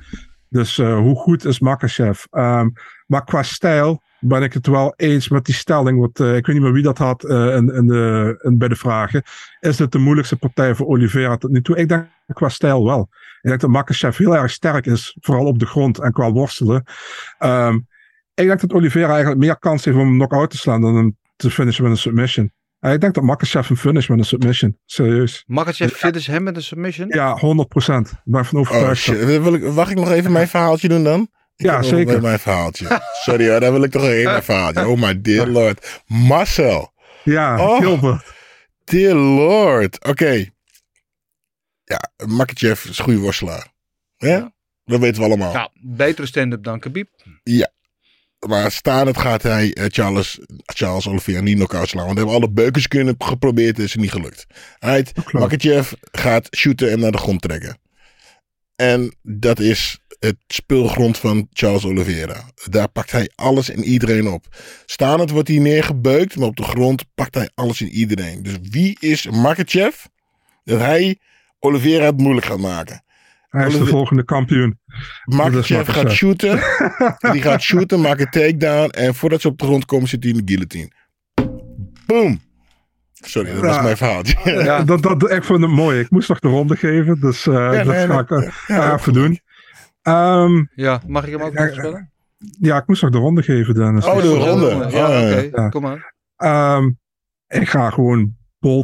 Dus 0.50 0.78
hoe 0.78 1.16
goed 1.16 1.46
is 1.46 1.60
Makachev? 1.60 2.24
Ehm, 2.30 2.70
maar 3.08 3.24
qua 3.24 3.44
stijl 3.44 4.02
ben 4.20 4.44
ik 4.44 4.54
het 4.54 4.68
wel 4.68 4.94
eens 4.96 5.30
met 5.30 5.46
die 5.46 5.56
stelling. 5.56 6.00
Wat, 6.00 6.20
eh, 6.20 6.36
ik 6.36 6.46
weet 6.46 6.56
niet 6.56 6.64
meer 6.64 6.74
wie 6.74 6.84
dat 6.84 6.98
had 6.98 7.24
eh, 7.24 7.56
in, 7.56 7.74
in 7.74 7.88
de, 7.88 8.40
in, 8.42 8.58
bij 8.58 8.68
de 8.68 8.76
vragen. 8.76 9.24
Is 9.60 9.78
dit 9.78 9.92
de 9.92 9.98
moeilijkste 9.98 10.36
partij 10.36 10.76
voor 10.76 10.88
Oliveira 10.88 11.38
tot 11.38 11.52
nu 11.52 11.62
toe? 11.62 11.78
Ik 11.78 11.90
denk 11.90 12.08
qua 12.34 12.50
stijl 12.50 12.86
wel. 12.86 13.10
Ik 13.42 13.50
denk 13.50 13.62
dat 13.62 13.70
Makachev 13.70 14.18
heel 14.18 14.36
erg 14.36 14.52
sterk 14.52 14.86
is, 14.86 15.18
vooral 15.22 15.46
op 15.46 15.60
de 15.60 15.66
grond 15.66 16.00
en 16.00 16.12
qua 16.12 16.32
worstelen. 16.32 16.84
Ehm, 17.38 17.76
ik 18.34 18.48
denk 18.48 18.60
dat 18.62 18.74
Oliveira 18.74 19.10
eigenlijk 19.10 19.40
meer 19.40 19.60
kans 19.60 19.86
heeft 19.86 19.98
om 19.98 20.04
hem 20.04 20.14
knock-out 20.14 20.50
te 20.50 20.58
slaan 20.58 20.82
dan 20.82 20.96
hem 20.96 21.18
te 21.36 21.50
finishen 21.52 21.84
met 21.84 21.92
een 21.92 21.98
submission. 21.98 22.52
En 22.80 22.94
ik 22.94 23.02
denk 23.02 23.14
dat 23.14 23.24
Makachev 23.24 23.68
hem 23.68 23.78
finish 23.78 24.08
met 24.08 24.18
een 24.20 24.26
submission. 24.26 24.78
Serieus. 24.86 25.44
Makachev 25.48 25.94
finish 25.94 26.28
hem 26.28 26.44
met 26.44 26.56
een 26.56 26.64
submission? 26.64 27.08
Ja, 27.10 27.38
100%. 27.40 27.40
Ik 27.46 28.22
ben 28.24 28.46
van 28.46 28.60
Oh 28.60 28.70
overtuigd. 28.70 29.02
shit. 29.02 29.26
Wil 29.26 29.54
ik, 29.54 29.74
mag 29.74 29.90
ik 29.90 29.96
nog 29.98 30.12
even 30.12 30.32
mijn 30.32 30.48
verhaaltje 30.48 30.88
doen 30.88 31.04
dan? 31.04 31.30
Ik 31.58 31.66
Ja, 31.66 31.82
zeker. 31.82 32.22
Mijn 32.22 32.40
verhaaltje. 32.40 33.02
Sorry 33.24 33.50
hoor, 33.50 33.60
dan 33.60 33.72
wil 33.72 33.84
ik 33.84 33.92
toch 33.92 34.04
even 34.04 34.24
mijn 34.32 34.44
verhaaltje. 34.44 34.88
Oh 34.88 35.02
my 35.02 35.22
dear 35.22 35.48
lord. 35.48 36.02
Marcel. 36.06 36.94
ja, 37.24 37.60
Oh. 37.60 37.78
Gilbert. 37.80 38.34
Dear 38.84 39.16
lord. 39.16 40.06
Oké. 40.06 40.46
Ja, 41.84 42.10
Makachev 42.26 42.86
is 42.86 42.98
een 42.98 43.04
goede 43.04 43.20
worstelaar. 43.20 43.68
Ja? 44.18 44.52
Dat 44.86 45.00
weten 45.00 45.22
we 45.22 45.28
allemaal. 45.28 45.52
Ja, 45.54 45.70
betere 45.82 46.28
stand-up 46.28 46.64
dan 46.64 46.80
Khabib. 46.80 47.10
Maar 48.48 48.72
staan 48.72 49.08
het 49.08 49.18
gaat 49.18 49.44
hij 49.44 49.74
eh, 49.74 49.86
Charles, 49.88 50.40
Charles 50.66 51.08
Oliveira 51.08 51.42
niet 51.42 51.56
knock-out 51.56 51.88
slaan. 51.88 52.06
Want 52.06 52.18
we 52.18 52.24
hebben 52.26 52.42
alle 52.42 52.52
beukens 52.54 52.88
kunnen 52.88 53.16
geprobeerd. 53.18 53.78
Het 53.78 53.86
is 53.86 53.96
niet 53.96 54.12
gelukt. 54.12 54.46
Right? 54.80 55.32
Makachev 55.32 55.92
gaat 56.12 56.48
shooten 56.56 56.92
en 56.92 57.00
naar 57.00 57.12
de 57.12 57.18
grond 57.18 57.42
trekken. 57.42 57.78
En 58.76 59.16
dat 59.22 59.60
is 59.60 60.00
het 60.20 60.36
speelgrond 60.48 61.18
van 61.18 61.48
Charles 61.52 61.86
Oliveira. 61.86 62.44
Daar 62.70 62.90
pakt 62.90 63.12
hij 63.12 63.32
alles 63.36 63.70
en 63.70 63.84
iedereen 63.84 64.28
op. 64.28 64.46
Staand 64.86 65.30
wordt 65.30 65.48
hij 65.48 65.58
neergebeukt, 65.58 66.36
maar 66.36 66.48
op 66.48 66.56
de 66.56 66.64
grond 66.64 67.04
pakt 67.16 67.36
hij 67.36 67.50
alles 67.56 67.82
en 67.82 67.90
iedereen. 67.90 68.44
Dus 68.44 68.58
wie 68.62 68.98
is 69.00 69.28
Makachev 69.30 69.96
dat 70.64 70.80
hij 70.80 71.20
Oliveira 71.60 72.06
het 72.06 72.18
moeilijk 72.18 72.46
gaat 72.46 72.60
maken? 72.60 73.04
Hij 73.50 73.68
is 73.68 73.78
de 73.78 73.86
volgende 73.86 74.24
kampioen. 74.24 74.80
Makachev 75.26 75.90
gaat 75.90 76.12
shooten. 76.12 76.60
die 77.32 77.42
gaat 77.42 77.62
shooten, 77.62 78.02
maakt 78.02 78.20
een 78.20 78.30
takedown. 78.30 78.90
En 78.90 79.16
voordat 79.16 79.42
ze 79.42 79.48
op 79.48 79.58
de 79.58 79.66
grond 79.66 79.86
komen, 79.86 80.08
zit 80.08 80.24
hij 80.24 80.32
in 80.32 80.38
de 80.38 80.54
guillotine. 80.54 80.92
Boom. 82.06 82.42
Sorry, 83.14 83.54
dat 83.54 83.64
was 83.64 83.82
mijn 83.82 83.98
verhaaltje. 83.98 84.36
Ja. 84.44 84.84
Dat, 84.84 85.02
dat, 85.02 85.32
ik 85.32 85.44
vond 85.44 85.62
het 85.62 85.72
mooi. 85.72 86.00
Ik 86.00 86.10
moest 86.10 86.30
nog 86.30 86.40
de 86.40 86.48
ronde 86.48 86.76
geven, 86.76 87.20
dus 87.20 87.48
eh, 87.48 87.54
Ja, 87.54 87.84
dat 87.84 87.96
nee, 87.96 88.08
ga 88.08 88.20
ik 88.20 88.52
Ja, 88.68 88.94
even 88.94 89.14
doen. 89.14 89.40
Ehm, 90.08 90.66
Ja, 90.76 91.02
mag 91.08 91.26
ik 91.26 91.32
hem 91.32 91.42
ook 91.42 91.54
nog 91.54 91.70
spelen? 91.74 92.12
ja, 92.60 92.78
ik 92.78 92.88
moest 92.88 93.02
nog 93.02 93.12
de 93.12 93.18
ronde 93.18 93.44
geven, 93.44 93.74
Dennis. 93.74 94.06
Oh, 94.06 94.22
de 94.22 94.28
ronde. 94.28 94.66
Ja, 94.68 94.86
Oh, 94.86 94.92
ja. 94.92 95.08
oké. 95.08 95.50
Ja. 95.62 95.70
Kom 95.70 95.82
maar. 95.82 96.14
Ehm, 96.36 96.90
ik 97.48 97.70
ga 97.70 97.90
gewoon 97.90 98.36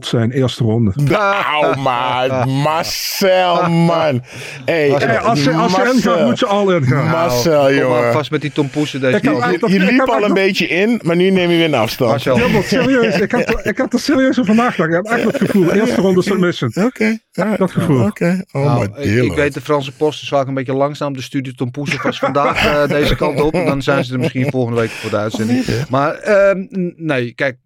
zijn, 0.05 0.31
eerste 0.31 0.63
ronde. 0.63 0.91
Nou, 0.95 1.77
maar 1.79 2.47
Marcel, 2.47 3.69
man. 3.69 4.21
Hey, 4.65 4.89
Hey, 4.89 4.91
als 4.91 5.03
je, 5.03 5.19
als 5.19 5.43
je 5.43 5.51
Marcel. 5.51 5.93
ingaat, 6.13 6.25
moet 6.25 6.39
je 6.39 6.45
al 6.45 6.75
ingaan. 6.75 7.07
Marcel, 7.09 7.53
Kom 7.65 7.73
maar 7.73 7.73
jongen. 7.73 8.13
vast 8.13 8.31
met 8.31 8.41
die 8.41 8.51
Tom 8.51 8.69
Poesen 8.69 8.99
deze 9.01 9.17
Ik 9.17 9.23
heb 9.23 9.33
keer. 9.33 9.41
echt- 9.43 9.59
Je, 9.59 9.69
je 9.79 9.83
Ik 9.85 9.91
liep 9.91 10.09
al 10.09 10.23
een 10.23 10.33
beetje 10.33 10.67
in, 10.67 10.99
maar 11.03 11.15
nu 11.15 11.29
neem 11.29 11.49
je 11.49 11.57
weer 11.57 11.65
een 11.65 11.73
afstand. 11.73 12.09
Marcel. 12.11 12.37
Serieus. 12.63 13.19
Ik 13.19 13.31
heb, 13.31 13.49
er- 13.49 13.65
ik 13.65 13.77
heb 13.77 13.93
er 13.93 13.99
serieus 13.99 14.39
over 14.39 14.55
nagedacht. 14.55 14.89
Ik 14.89 14.95
heb 14.95 15.05
echt 15.05 15.23
het 15.23 15.37
gevoel, 15.37 15.71
eerste 15.71 16.01
ronde 16.01 16.21
submission. 16.21 16.71
Oké. 16.85 17.17
Dat 17.57 17.71
gevoel. 17.71 18.05
Oké. 18.05 18.43
Oh, 18.51 18.63
Nou, 18.65 18.79
my 18.79 18.85
ik, 18.85 19.11
dear 19.13 19.25
ik 19.25 19.33
weet 19.33 19.53
de 19.53 19.61
Franse 19.61 19.91
post 19.91 20.21
is 20.21 20.27
vaak 20.27 20.47
een 20.47 20.53
beetje 20.53 20.73
langzaam. 20.73 21.13
De 21.13 21.21
studie 21.21 21.55
Tom 21.55 21.71
Poesen 21.71 21.99
was 22.03 22.19
vandaag 22.19 22.65
eh, 22.65 22.87
deze 22.87 23.15
kant 23.15 23.41
op. 23.41 23.51
Dan 23.53 23.81
zijn 23.81 24.05
ze 24.05 24.13
er 24.13 24.19
misschien 24.19 24.49
volgende 24.51 24.79
week 24.79 24.89
voor 24.89 25.09
de 25.09 25.17
uitzending. 25.17 25.65
Maar 25.89 26.13
ehm, 26.13 26.65
nee, 26.95 27.33
kijk. 27.33 27.57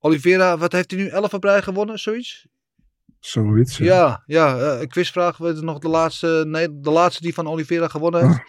Oliveira, 0.00 0.58
wat 0.58 0.72
heeft 0.72 0.90
hij 0.90 1.00
nu? 1.00 1.08
11 1.08 1.34
op 1.34 1.44
rij 1.44 1.62
gewonnen, 1.62 1.98
zoiets? 1.98 2.46
Zoiets. 3.20 3.76
ja. 3.76 3.84
Ja, 4.26 4.56
ja. 4.56 4.58
eh, 4.58 4.86
quizvraag. 4.86 5.36
Weet 5.36 5.60
nog 5.60 5.78
de 5.78 5.88
laatste, 5.88 6.44
nee, 6.46 6.80
de 6.80 6.90
laatste 6.90 7.22
die 7.22 7.34
van 7.34 7.46
Oliveira 7.48 7.88
gewonnen 7.88 8.26
heeft? 8.26 8.40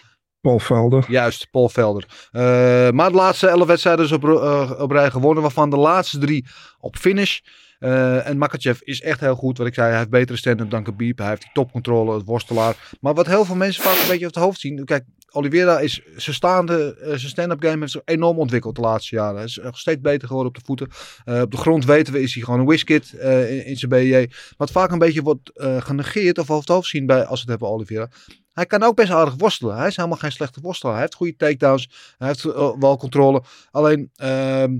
Paul 0.41 0.60
Velder. 0.60 1.06
Juist, 1.07 1.48
Paul 1.52 1.69
Velder. 1.69 2.06
Eh, 2.32 2.41
maar 2.90 3.10
de 3.10 3.15
laatste 3.15 3.48
11 3.48 3.68
wedstrijden 3.68 4.06
is 4.06 4.11
op, 4.11 4.23
eh, 4.23 4.72
op 4.78 4.91
rij 4.91 5.11
gewonnen, 5.11 5.41
waarvan 5.41 5.69
de 5.69 5.78
laatste 5.78 6.18
drie 6.18 6.45
op 6.80 6.95
finish. 6.95 7.40
En 7.80 8.38
Makachev 8.38 8.82
is 8.82 9.02
echt 9.02 9.19
heel 9.19 9.36
goed. 9.36 9.57
Wat 9.57 9.68
ik 9.68 9.73
zei, 9.73 9.88
hij 9.90 9.98
heeft 9.98 10.10
betere 10.10 10.38
stand-up 10.38 10.69
dan 10.69 10.84
Khabib. 10.84 11.18
Hij 11.18 11.28
heeft 11.28 11.41
die 11.41 11.49
topcontrole, 11.53 12.14
het 12.14 12.26
worstelaar. 12.26 12.76
Maar 12.99 13.14
wat 13.14 13.26
heel 13.26 13.45
veel 13.45 13.56
mensen 13.56 13.84
vaak 13.84 14.02
een 14.02 14.07
beetje 14.07 14.28
op 14.28 14.34
het 14.34 14.44
hoofd 14.44 14.60
zien. 14.60 14.86
Kijk, 14.86 15.03
Oliveira 15.34 15.80
is 15.80 16.02
zijn 16.16 16.36
staande, 16.36 16.98
eh, 17.02 17.08
zijn 17.08 17.30
stand-up 17.30 17.62
game 17.64 17.80
heeft 17.80 17.91
zich 17.91 18.02
enorm 18.06 18.38
ontwikkeld 18.38 18.76
de 18.76 18.82
laatste 18.82 19.16
jaren. 19.16 19.36
Hij 19.36 19.45
is 19.45 19.60
nog 19.64 19.78
steeds 19.78 20.02
beter 20.02 20.28
geworden 20.28 20.52
op 20.53 20.58
de 20.58 20.66
voeten. 20.66 20.88
Eh, 21.26 21.41
op 21.41 21.52
de 21.52 21.58
grond 21.58 21.86
weten 21.86 22.14
we, 22.14 22.22
is 22.22 22.34
hij 22.34 22.44
gewoon 22.44 22.60
een 22.60 22.66
whiskit 22.66 23.14
eh, 23.14 23.68
in, 23.68 23.78
zijn 23.78 23.91
BJ. 23.91 24.30
Wat 24.58 24.72
vaak 24.72 24.91
een 24.91 24.99
beetje 24.99 25.22
wordt 25.22 25.58
eh, 25.58 25.82
genegeerd 25.82 26.38
of 26.38 26.49
over 26.49 26.64
het 26.64 26.68
hoofd 26.68 26.88
zien 26.88 27.06
bij, 27.06 27.26
als 27.26 27.44
we 27.44 27.52
het 27.52 27.60
hebben 27.60 27.68
Oliveira. 27.68 28.10
Hij 28.53 28.66
kan 28.66 28.84
ook 28.84 28.95
best 28.95 29.12
aardig 29.12 29.36
worstelen. 29.38 29.78
Hij 29.78 29.88
is 29.88 29.95
helemaal 29.95 30.18
geen 30.18 30.32
slechte 30.32 30.62
worstelaar. 30.62 30.94
Hij 30.94 31.03
heeft 31.03 31.16
goede 31.16 31.36
takedowns. 31.36 32.16
Hij 32.18 32.28
heeft 32.28 32.45
eh, 32.45 32.72
wel 32.80 32.98
controle. 32.98 33.44
Alleen, 33.72 34.10
ehm, 34.16 34.78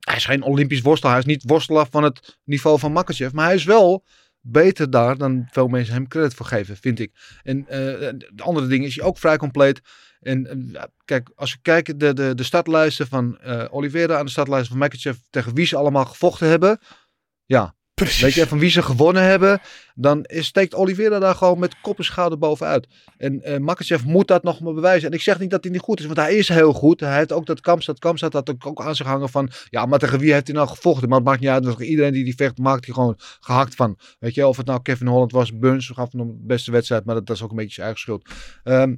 hij 0.00 0.16
is 0.16 0.24
geen 0.24 0.42
Olympisch 0.42 0.80
worstelaar. 0.80 1.14
Hij 1.14 1.24
is 1.24 1.30
niet 1.30 1.50
worstelaar 1.50 1.86
van 1.90 2.02
het 2.02 2.38
niveau 2.44 2.78
van 2.78 2.92
Makachev. 2.92 3.32
Maar 3.32 3.44
hij 3.44 3.54
is 3.54 3.64
wel 3.64 4.04
beter 4.40 4.90
daar 4.90 5.16
dan 5.16 5.46
veel 5.50 5.68
mensen 5.68 5.94
hem 5.94 6.08
credit 6.08 6.34
voor 6.34 6.46
geven, 6.46 6.76
vind 6.76 6.98
ik. 6.98 7.12
En 7.42 7.68
eh, 7.68 7.78
de 8.34 8.42
andere 8.42 8.66
dingen 8.66 8.86
is 8.86 8.96
hij 8.96 9.04
ook 9.04 9.18
vrij 9.18 9.36
compleet. 9.36 9.80
En 10.20 10.72
eh, 10.74 10.82
kijk, 11.04 11.30
als 11.34 11.52
we 11.52 11.58
kijken 11.62 11.98
de, 11.98 12.14
de, 12.14 12.34
de 12.34 12.42
startlijsten 12.42 13.06
van 13.06 13.38
eh 13.38 13.64
Oliveira 13.70 14.18
en 14.18 14.24
de 14.24 14.30
startlijsten 14.30 14.70
van 14.70 14.78
Makachev 14.78 15.16
tegen 15.30 15.54
wie 15.54 15.66
ze 15.66 15.76
allemaal 15.76 16.04
gevochten 16.04 16.48
hebben. 16.48 16.78
Ja, 17.44 17.74
Weet 18.08 18.34
je, 18.34 18.46
van 18.46 18.58
wie 18.58 18.70
ze 18.70 18.82
gewonnen 18.82 19.22
hebben, 19.22 19.60
dan 19.94 20.24
steekt 20.28 20.74
Oliveira 20.74 21.18
daar 21.18 21.34
gewoon 21.34 21.58
met 21.58 21.80
kop 21.80 21.98
en 21.98 22.04
schouder 22.04 22.38
bovenuit. 22.38 22.86
En 23.16 23.42
eh 23.42 23.58
Makachev 23.58 24.02
moet 24.04 24.28
dat 24.28 24.42
nog 24.42 24.60
maar 24.60 24.74
bewijzen. 24.74 25.08
En 25.08 25.14
ik 25.14 25.22
zeg 25.22 25.38
niet 25.38 25.50
dat 25.50 25.62
hij 25.64 25.72
niet 25.72 25.82
goed 25.82 25.98
is, 26.00 26.04
want 26.06 26.18
hij 26.18 26.34
is 26.34 26.48
heel 26.48 26.72
goed. 26.72 27.00
Hij 27.00 27.16
heeft 27.16 27.32
ook 27.32 27.46
dat 27.46 27.60
Kamstad. 27.60 27.98
Kamstad 27.98 28.32
had 28.32 28.64
ook- 28.64 28.80
aan 28.82 28.94
zich 28.96 29.06
hangen 29.06 29.28
van, 29.28 29.50
ja, 29.70 29.86
maar 29.86 29.98
tegen 29.98 30.18
wie 30.18 30.32
heeft 30.32 30.46
hij 30.46 30.56
nou 30.56 30.68
gevochten? 30.68 31.08
Maar 31.08 31.18
het 31.18 31.26
maakt 31.26 31.40
niet 31.40 31.50
uit, 31.50 31.64
want 31.64 31.80
iedereen 31.80 32.12
die 32.12 32.24
die 32.24 32.34
vecht, 32.34 32.58
maakt 32.58 32.84
hij 32.84 32.94
gewoon 32.94 33.14
gehakt 33.40 33.74
van. 33.74 33.98
Weet 34.18 34.34
je, 34.34 34.46
of 34.46 34.56
het 34.56 34.66
nou 34.66 34.82
Kevin 34.82 35.06
Holland 35.06 35.32
was, 35.32 35.58
Burns 35.58 35.88
gaf 35.88 36.12
hem 36.12 36.26
de 36.26 36.36
beste 36.46 36.70
wedstrijd, 36.70 37.04
maar 37.04 37.14
dat, 37.14 37.30
is 37.30 37.42
ook 37.42 37.50
een 37.50 37.56
beetje 37.56 37.72
zijn 37.72 37.86
eigen 37.86 38.02
schuld. 38.02 38.28
Ehm, 38.64 38.94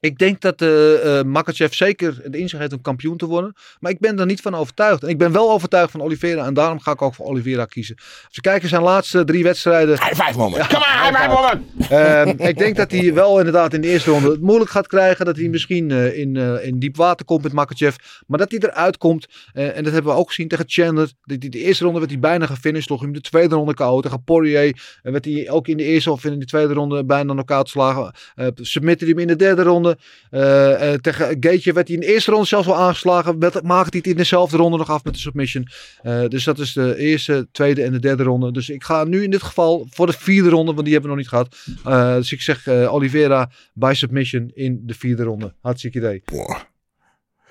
ik 0.00 0.18
denk 0.18 0.40
dat 0.40 0.62
eh 0.62 1.18
eh 1.18 1.24
Makachev 1.26 1.72
zeker 1.72 2.22
de 2.30 2.38
inzicht 2.38 2.60
heeft 2.60 2.72
om 2.72 2.80
kampioen 2.80 3.16
te 3.16 3.26
worden. 3.26 3.54
Maar 3.80 3.90
ik 3.90 3.98
ben 3.98 4.18
er 4.18 4.26
niet 4.26 4.40
van 4.40 4.54
overtuigd. 4.54 5.02
En 5.02 5.08
ik 5.08 5.18
ben 5.18 5.32
wel 5.32 5.50
overtuigd 5.50 5.90
van 5.90 6.02
Oliveira. 6.02 6.46
En 6.46 6.54
daarom 6.54 6.80
ga 6.80 6.92
ik 6.92 7.02
ook 7.02 7.14
voor 7.14 7.26
Oliveira 7.26 7.64
kiezen. 7.64 7.96
Als 7.96 8.36
we 8.36 8.40
kijken 8.40 8.68
zijn 8.68 8.82
laatste 8.82 9.24
drie 9.24 9.42
wedstrijden. 9.42 9.94
High 9.94 10.22
five 10.22 10.38
moment. 10.38 10.66
Come 10.66 10.84
on, 10.84 11.02
high 11.02 11.22
five 11.22 11.28
moment. 11.28 12.40
Ik 12.40 12.58
denk 12.58 12.76
dat 12.76 12.90
hij 12.90 13.14
wel 13.14 13.38
inderdaad 13.38 13.74
in 13.74 13.80
de 13.80 13.88
eerste 13.88 14.10
ronde 14.10 14.30
het 14.30 14.40
moeilijk 14.40 14.70
gaat 14.70 14.86
krijgen. 14.86 15.24
Dat 15.24 15.36
hij 15.36 15.48
misschien 15.48 15.90
eh, 15.90 16.18
in, 16.18 16.36
eh, 16.36 16.66
in 16.66 16.78
diep 16.78 16.96
water 16.96 17.26
komt 17.26 17.42
met 17.42 17.52
Makachev. 17.52 17.96
Maar 18.26 18.38
dat 18.38 18.50
hij 18.50 18.60
eruit 18.60 18.98
komt. 18.98 19.26
en 19.52 19.84
dat 19.84 19.92
hebben 19.92 20.12
we 20.12 20.18
ook 20.18 20.28
gezien 20.28 20.48
tegen 20.48 20.64
Chandler. 20.68 21.12
De, 21.22 21.38
de, 21.38 21.48
de 21.48 21.58
eerste 21.58 21.84
ronde 21.84 21.98
werd 21.98 22.10
hij 22.10 22.20
bijna 22.20 22.46
gefinished. 22.46 22.88
Nog 22.88 23.02
in 23.02 23.12
de 23.12 23.20
tweede 23.20 23.54
ronde 23.54 23.74
KO 23.74 24.00
tegen 24.00 24.24
Poirier. 24.24 24.98
En 25.02 25.12
werd 25.12 25.24
hij 25.24 25.50
ook 25.50 25.68
in 25.68 25.76
de 25.76 25.84
eerste 25.84 26.10
of 26.10 26.24
in 26.24 26.38
de 26.38 26.44
tweede 26.44 26.74
ronde 26.74 27.04
bijna 27.04 27.32
knock-out 27.32 27.64
geslagen. 27.64 28.14
Submitte 28.54 29.04
hij 29.04 29.12
hem 29.12 29.22
in 29.22 29.28
de 29.28 29.36
derde 29.36 29.62
ronde. 29.62 29.89
Eh, 30.30 30.92
eh, 30.92 31.00
tegen 31.00 31.36
Gaetje 31.40 31.72
werd 31.72 31.86
hij 31.88 31.96
in 31.96 32.02
de 32.02 32.12
eerste 32.12 32.30
ronde 32.30 32.46
zelfs 32.46 32.66
wel 32.66 32.76
aangeslagen. 32.76 33.38
Werd, 33.38 33.62
maakte 33.62 33.90
hij 33.90 33.98
het 33.98 34.06
in 34.06 34.16
dezelfde 34.16 34.56
ronde 34.56 34.76
nog 34.76 34.90
af 34.90 35.04
met 35.04 35.14
de 35.14 35.20
submission. 35.20 35.66
Eh, 36.02 36.24
dus 36.28 36.44
dat 36.44 36.58
is 36.58 36.72
de 36.72 36.96
eerste, 36.96 37.48
tweede 37.52 37.82
en 37.82 37.92
de 37.92 37.98
derde 37.98 38.22
ronde. 38.22 38.52
Dus 38.52 38.68
ik 38.68 38.84
ga 38.84 39.04
nu 39.04 39.22
in 39.22 39.30
dit 39.30 39.42
geval 39.42 39.86
voor 39.90 40.06
de 40.06 40.12
vierde 40.12 40.48
ronde, 40.48 40.72
want 40.72 40.84
die 40.84 40.92
hebben 40.92 41.10
we 41.10 41.16
nog 41.16 41.24
niet 41.24 41.28
gehad. 41.28 41.56
Eh, 41.84 42.14
dus 42.14 42.32
ik 42.32 42.40
zeg 42.40 42.68
Oliveira 42.68 43.50
by 43.74 43.92
submission 43.94 44.50
in 44.54 44.80
de 44.82 44.94
vierde 44.94 45.22
ronde. 45.22 45.54
Hartstikke 45.60 45.98
idee. 45.98 46.22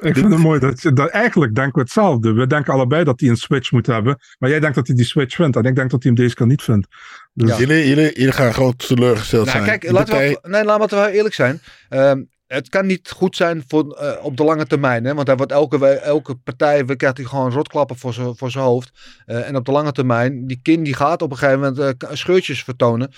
Ik 0.02 0.14
vind 0.18 0.32
het 0.32 0.42
mooi 0.42 0.60
dat, 0.60 0.82
je- 0.82 0.94
dat 0.94 1.10
eigenlijk 1.10 1.56
denken 1.56 1.74
we 1.74 1.80
hetzelfde. 1.82 2.34
We 2.34 2.48
denken 2.48 2.74
allebei 2.74 3.04
dat 3.04 3.20
hij 3.20 3.30
een 3.30 3.36
switch 3.36 3.72
moet 3.72 3.86
hebben. 3.86 4.18
Maar 4.40 4.50
jij 4.50 4.60
denkt 4.60 4.76
dat 4.76 4.88
hij 4.88 4.96
die 4.96 5.06
switch 5.06 5.36
vindt. 5.36 5.56
En 5.56 5.64
ik 5.64 5.76
denk 5.76 5.90
dat 5.90 6.04
hij 6.04 6.12
hem 6.12 6.22
deze 6.24 6.36
keer 6.36 6.48
niet 6.48 6.62
vindt. 6.62 6.88
Dus 7.34 7.58
Jullie, 7.58 7.88
jullie, 7.88 8.14
jullie 8.16 8.32
gaan 8.32 8.54
gewoon 8.54 8.76
teleurgesteld 8.76 9.46
Nou, 9.46 9.58
zijn. 9.66 9.80
kijk, 9.80 9.92
laten 9.92 10.14
partij- 10.14 10.38
we, 10.42 10.50
nee, 10.50 10.64
laten 10.64 10.90
we 10.98 11.04
wel 11.04 11.14
eerlijk 11.14 11.36
zijn. 11.36 11.62
Ehm, 11.90 12.22
het 12.56 12.70
kan 12.70 12.86
niet 12.86 13.12
goed 13.12 13.36
zijn 13.36 13.64
voor, 13.68 13.92
eh, 13.92 14.26
op 14.26 14.38
de 14.38 14.44
lange 14.44 14.66
termijn. 14.66 15.06
Hè? 15.06 15.14
Want 15.14 15.28
hij 15.28 15.36
wordt 15.36 15.52
elke, 15.52 15.88
elke 15.88 16.36
partij 16.36 16.86
we 16.86 16.96
krijgt 16.96 17.18
hij 17.18 17.26
gewoon 17.26 17.52
rotklappen 17.52 17.96
voor 17.98 18.14
zijn 18.14 18.36
voor 18.36 18.52
zijn 18.52 18.64
hoofd. 18.64 18.92
Eh, 19.26 19.48
en 19.48 19.56
op 19.56 19.66
de 19.66 19.72
lange 19.72 19.92
termijn, 19.92 20.48
die 20.48 20.60
kin 20.62 20.84
die 20.84 20.94
gaat 20.94 21.22
op 21.22 21.32
een 21.32 21.38
gegeven 21.38 21.60
moment 21.60 22.04
eh, 22.04 22.10
scheurtjes 22.12 22.64
vertonen. 22.64 23.12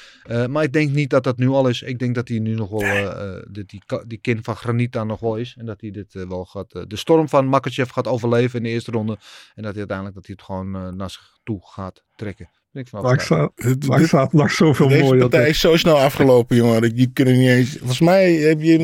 Maar 0.49 0.63
ik 0.63 0.73
denk 0.73 0.91
niet 0.91 1.09
dat 1.09 1.23
dat 1.23 1.37
nu 1.37 1.47
al 1.47 1.67
is. 1.67 1.81
Ik 1.81 1.99
denk 1.99 2.15
dat 2.15 2.27
hij 2.27 2.39
nu 2.39 2.53
nog 2.55 2.69
wel, 2.69 3.13
die, 3.51 3.81
die, 4.07 4.17
kin 4.17 4.43
van 4.43 4.55
graniet 4.55 4.91
daar 4.91 5.05
nog 5.05 5.19
wel 5.19 5.35
is. 5.35 5.55
En 5.59 5.65
dat 5.65 5.81
hij 5.81 5.91
dit 5.91 6.13
wel 6.13 6.45
gaat, 6.45 6.71
de 6.87 6.95
storm 6.95 7.29
van 7.29 7.47
Makachev 7.47 7.91
gaat 7.91 8.07
overleven 8.07 8.57
in 8.57 8.63
de 8.63 8.69
eerste 8.69 8.91
ronde. 8.91 9.17
En 9.55 9.63
dat 9.63 9.71
hij 9.71 9.79
uiteindelijk 9.79 10.15
dat 10.15 10.25
hij 10.25 10.35
het 10.37 10.45
gewoon 10.45 10.95
naar 10.95 11.09
zich 11.09 11.37
toe 11.43 11.59
gaat 11.63 12.03
trekken. 12.15 12.49
Ik 12.73 12.87
van 12.87 13.01
maar 13.01 13.13
ik 13.13 13.17
overtuigd. 13.19 13.51
sta, 13.55 13.67
Dit- 13.69 13.85
maar 13.87 13.95
ik 13.95 14.01
dit- 14.01 14.07
sta 14.07 14.27
nog 14.31 14.51
zoveel 14.51 14.87
Deze 14.87 15.03
mooier. 15.03 15.19
partij 15.29 15.49
is 15.49 15.59
zo 15.59 15.75
snel 15.77 15.97
afgelopen, 15.99 16.55
jongen. 16.55 16.81
dat 16.81 16.91
Je 16.95 17.11
kunnen 17.13 17.37
niet 17.37 17.49
eens. 17.49 17.75
Volgens 17.77 17.99
mij 17.99 18.33
heb 18.33 18.61
je. 18.61 18.77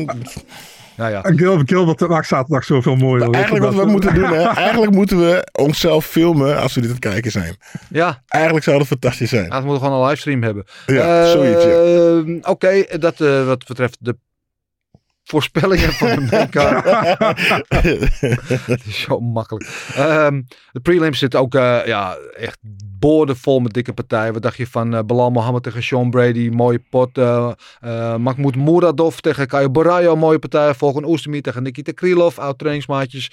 Nou 0.96 1.10
ja. 1.10 1.22
En 1.22 1.38
Gilbert, 1.38 1.68
Gilbert 1.68 2.08
maakt 2.08 2.26
zaterdag 2.26 2.64
zoveel 2.64 2.96
mooier. 2.96 3.30
Eigenlijk 3.30 3.64
wat 3.64 3.74
we 3.74 3.84
moeten 3.90 4.14
doen, 4.14 4.24
hè? 4.32 4.42
Eigenlijk 4.42 4.92
moeten 4.92 5.18
we 5.18 5.48
onszelf 5.52 6.06
filmen 6.06 6.60
als 6.60 6.74
we 6.74 6.80
dit 6.80 6.90
aan 6.90 6.96
het 6.96 7.04
kijken 7.04 7.30
zijn. 7.30 7.56
Ja, 7.90 8.22
Eigenlijk 8.28 8.64
zou 8.64 8.78
dat 8.78 8.86
fantastisch 8.86 9.28
zijn. 9.30 9.44
ja, 9.44 9.58
we 9.60 9.66
moeten 9.66 9.84
gewoon 9.84 10.00
een 10.02 10.06
livestream 10.08 10.42
hebben. 10.42 10.64
Ja, 10.86 11.22
Eh, 11.24 11.30
zoiets. 11.30 11.64
ja. 11.64 12.50
Oké, 12.50 12.98
dat 12.98 13.20
eh, 13.20 13.46
wat 13.46 13.66
betreft 13.66 13.96
de 14.00 14.16
voorspellingen 15.24 15.92
van 15.92 16.08
de 16.08 16.20
maincard. 16.30 16.84
Het 18.66 18.86
is 18.86 19.00
zo 19.00 19.20
makkelijk. 19.20 19.68
Ehm, 19.94 20.42
de 20.72 20.80
prelims 20.80 21.18
zitten 21.18 21.40
ook 21.40 21.54
eh, 21.54 21.78
ja, 21.86 22.16
echt 22.36 22.58
boordevol 22.98 23.60
met 23.60 23.72
dikke 23.72 23.92
partijen. 23.92 24.32
Wat 24.32 24.42
dacht 24.42 24.56
je 24.56 24.66
van 24.66 24.94
eh 24.94 25.02
Belal 25.06 25.30
Mohammed 25.30 25.62
tegen 25.62 25.82
Sean 25.82 26.10
Brady? 26.10 26.48
Mooie 26.48 26.82
pot. 26.90 27.18
eh 27.18 27.52
Mahmoud 28.16 28.56
Muradov 28.56 29.16
tegen 29.18 29.48
Caio 29.48 29.70
Borraio. 29.70 30.16
Mooie 30.16 30.38
partij. 30.38 30.74
Volgen 30.74 31.04
Oestemi 31.04 31.40
tegen 31.40 31.62
Nikita 31.62 31.92
Krylov. 31.92 32.38
Oud 32.38 32.58
trainingsmaatjes. 32.58 33.30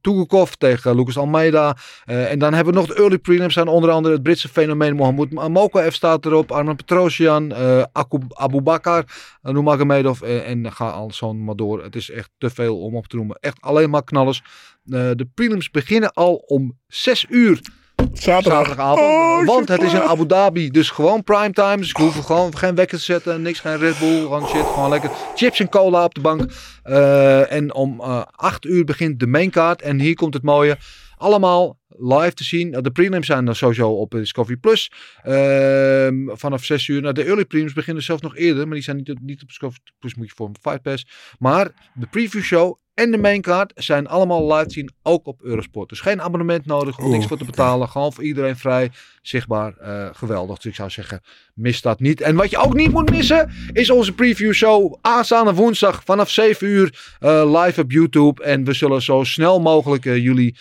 Tugukov 0.00 0.52
tegen 0.52 0.96
Lucas 0.96 1.18
Almeida. 1.18 1.76
En 2.04 2.38
dan 2.38 2.54
hebben 2.54 2.74
we 2.74 2.78
nog 2.80 2.88
de 2.88 2.94
early 2.94 3.18
prelims 3.18 3.58
aan. 3.58 3.68
Onder 3.68 3.90
andere 3.90 4.14
het 4.14 4.22
Britse 4.22 4.48
fenomeen 4.48 4.94
Mohamed 4.96 5.32
Mokaev 5.48 5.92
staat 5.92 6.26
erop. 6.26 6.50
Arman 6.52 6.76
Petrosian. 6.76 7.54
Akub 7.92 8.22
Abu 8.28 8.60
Bakar. 8.60 9.04
Uh, 9.42 9.52
Nurmagomedov. 9.52 10.22
en 10.22 10.72
ga 10.72 10.88
al 10.90 11.10
zo 11.12 11.34
maar 11.34 11.56
door. 11.56 11.82
Het 11.82 11.96
is 11.96 12.10
echt 12.10 12.30
te 12.38 12.50
veel 12.50 12.80
om 12.80 12.96
op 12.96 13.06
te 13.06 13.16
noemen. 13.16 13.36
Echt 13.40 13.60
alleen 13.60 13.90
maar 13.90 14.04
knallers. 14.04 14.42
De 14.82 15.28
prelims 15.34 15.70
beginnen 15.70 16.12
al 16.12 16.34
om 16.34 16.78
6 16.86 17.26
uur 17.28 17.60
Zaterdag. 17.96 18.66
zaterdagavond. 18.66 19.00
Oh, 19.00 19.46
want 19.46 19.68
het 19.68 19.82
is 19.82 19.92
in. 19.92 20.00
Abu 20.00 20.26
Dhabi. 20.26 20.70
Dus 20.70 20.90
gewoon 20.90 21.22
primetime. 21.22 21.76
Dus 21.76 21.88
ik 21.88 21.96
hoef 21.96 22.24
gewoon 22.24 22.56
geen 22.56 22.74
wekker 22.74 22.98
te 22.98 23.04
zetten. 23.04 23.42
Niks, 23.42 23.60
geen 23.60 23.78
Red 23.78 23.98
Bull. 23.98 24.20
Gewoon 24.20 24.46
shit. 24.48 24.66
Gewoon 24.66 24.90
lekker 24.90 25.10
chips 25.34 25.60
en 25.60 25.68
cola 25.68 26.04
op 26.04 26.14
de 26.14 26.20
bank. 26.20 26.52
Eh, 26.82 27.52
en 27.52 27.74
om 27.74 28.00
eh 28.00 28.22
8 28.30 28.64
uur 28.64 28.84
begint 28.84 29.20
de 29.20 29.26
maincard. 29.26 29.82
En 29.82 30.00
hier 30.00 30.14
komt 30.14 30.34
het 30.34 30.42
mooie. 30.42 30.76
Allemaal 31.16 31.78
live 31.88 32.34
te 32.34 32.44
zien. 32.44 32.70
De 32.70 32.90
prelims 32.90 33.26
zijn 33.26 33.44
dan 33.44 33.54
sowieso 33.54 33.90
op 33.90 34.10
Discovery 34.10 34.56
Plus. 34.56 34.90
Ehm, 35.22 36.14
vanaf 36.32 36.64
6 36.64 36.88
uur. 36.88 37.00
Nou, 37.00 37.14
de 37.14 37.24
early 37.24 37.44
prelims 37.44 37.72
beginnen 37.72 38.02
zelfs 38.02 38.22
nog 38.22 38.36
eerder. 38.36 38.64
Maar 38.64 38.74
die 38.74 38.84
zijn 38.84 38.96
niet, 38.96 39.20
niet 39.20 39.42
op 39.42 39.48
Discovery 39.48 39.80
Plus. 39.98 40.14
Moet 40.14 40.26
je 40.26 40.32
voor 40.36 40.48
een 40.48 40.56
Fight 40.60 40.82
Pass. 40.82 41.06
Maar 41.38 41.90
de 41.94 42.06
preview 42.06 42.42
show 42.42 42.78
en 42.96 43.10
de 43.10 43.18
maincard 43.18 43.72
zijn 43.74 44.06
allemaal 44.06 44.52
live 44.52 44.66
te 44.66 44.72
zien. 44.72 44.90
Ook 45.02 45.26
op 45.26 45.42
Eurosport. 45.42 45.88
Dus 45.88 46.00
geen 46.00 46.22
abonnement 46.22 46.66
nodig. 46.66 46.98
Niks 46.98 47.14
Oeh, 47.14 47.26
voor 47.26 47.38
te 47.38 47.44
betalen. 47.44 47.88
Gewoon 47.88 48.12
voor 48.12 48.24
iedereen 48.24 48.56
vrij. 48.56 48.90
Zichtbaar. 49.28 49.76
eh, 49.76 50.08
geweldig. 50.12 50.56
Dus 50.56 50.64
ik 50.64 50.74
zou 50.74 50.90
zeggen, 50.90 51.20
mis 51.54 51.80
dat 51.82 52.00
niet. 52.00 52.20
En 52.20 52.36
wat 52.36 52.50
je 52.50 52.58
ook 52.58 52.74
niet 52.74 52.90
moet 52.92 53.10
missen. 53.10 53.50
Is 53.72 53.90
onze 53.90 54.12
preview 54.12 54.52
show. 54.52 54.98
Aanstaande 55.00 55.54
woensdag 55.54 56.02
vanaf 56.04 56.30
7 56.30 56.66
uur. 56.68 57.14
eh, 57.20 57.62
live 57.62 57.80
op 57.80 57.90
YouTube. 57.90 58.42
En 58.42 58.64
we 58.64 58.72
zullen 58.72 59.02
zo 59.02 59.24
snel 59.24 59.60
mogelijk 59.60 60.06
eh, 60.06 60.16
jullie 60.16 60.56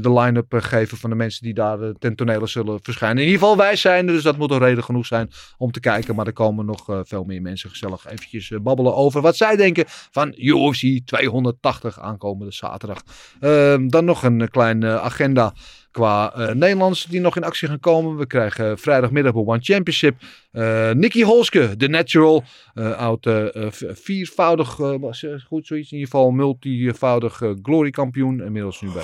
de 0.00 0.12
line-up 0.12 0.54
geven 0.56 0.98
van 0.98 1.10
de 1.10 1.16
mensen 1.16 1.42
die 1.44 1.54
daar 1.54 1.78
ten 1.98 2.14
tonele 2.14 2.46
zullen 2.46 2.78
verschijnen. 2.82 3.18
In 3.18 3.24
ieder 3.24 3.40
geval 3.40 3.56
wij 3.56 3.76
zijn 3.76 4.06
er, 4.06 4.12
dus 4.12 4.22
dat 4.22 4.36
moet 4.36 4.50
een 4.50 4.58
reden 4.58 4.84
genoeg 4.84 5.06
zijn 5.06 5.30
om 5.58 5.70
te 5.70 5.80
kijken. 5.80 6.14
Maar 6.14 6.26
er 6.26 6.32
komen 6.32 6.66
nog 6.66 6.84
veel 7.02 7.24
meer 7.24 7.42
mensen 7.42 7.70
gezellig 7.70 8.06
eventjes 8.06 8.52
babbelen 8.62 8.94
over 8.94 9.20
wat 9.20 9.36
zij 9.36 9.56
denken 9.56 9.84
van 9.88 10.34
UFC 10.36 11.00
280 11.04 12.00
aankomende 12.00 12.52
zaterdag. 12.52 13.02
Ehm, 13.40 13.88
dan 13.88 14.04
nog 14.04 14.22
een 14.22 14.50
kleine 14.50 15.00
agenda 15.00 15.54
qua 15.96 16.32
Nederlands 16.52 17.06
die 17.06 17.20
nog 17.20 17.36
in 17.36 17.44
actie 17.44 17.68
gaan 17.68 17.80
komen. 17.80 18.16
We 18.16 18.26
krijgen 18.26 18.78
vrijdagmiddag 18.78 19.32
op 19.32 19.48
One 19.48 19.58
Championship 19.62 20.14
eh 20.50 20.90
Nicky 20.90 21.22
Holske, 21.22 21.76
de 21.76 21.88
natural, 21.88 22.44
eh 22.74 22.98
oud 22.98 23.28
viervoudig, 23.92 24.68
goed 25.46 25.66
zoiets 25.66 25.92
in 25.92 25.98
ieder 25.98 26.12
geval, 26.12 26.30
multivoudig 26.30 27.42
glory 27.62 27.90
kampioen. 27.90 28.42
Inmiddels 28.42 28.80
nu 28.80 28.90
bij 28.90 29.02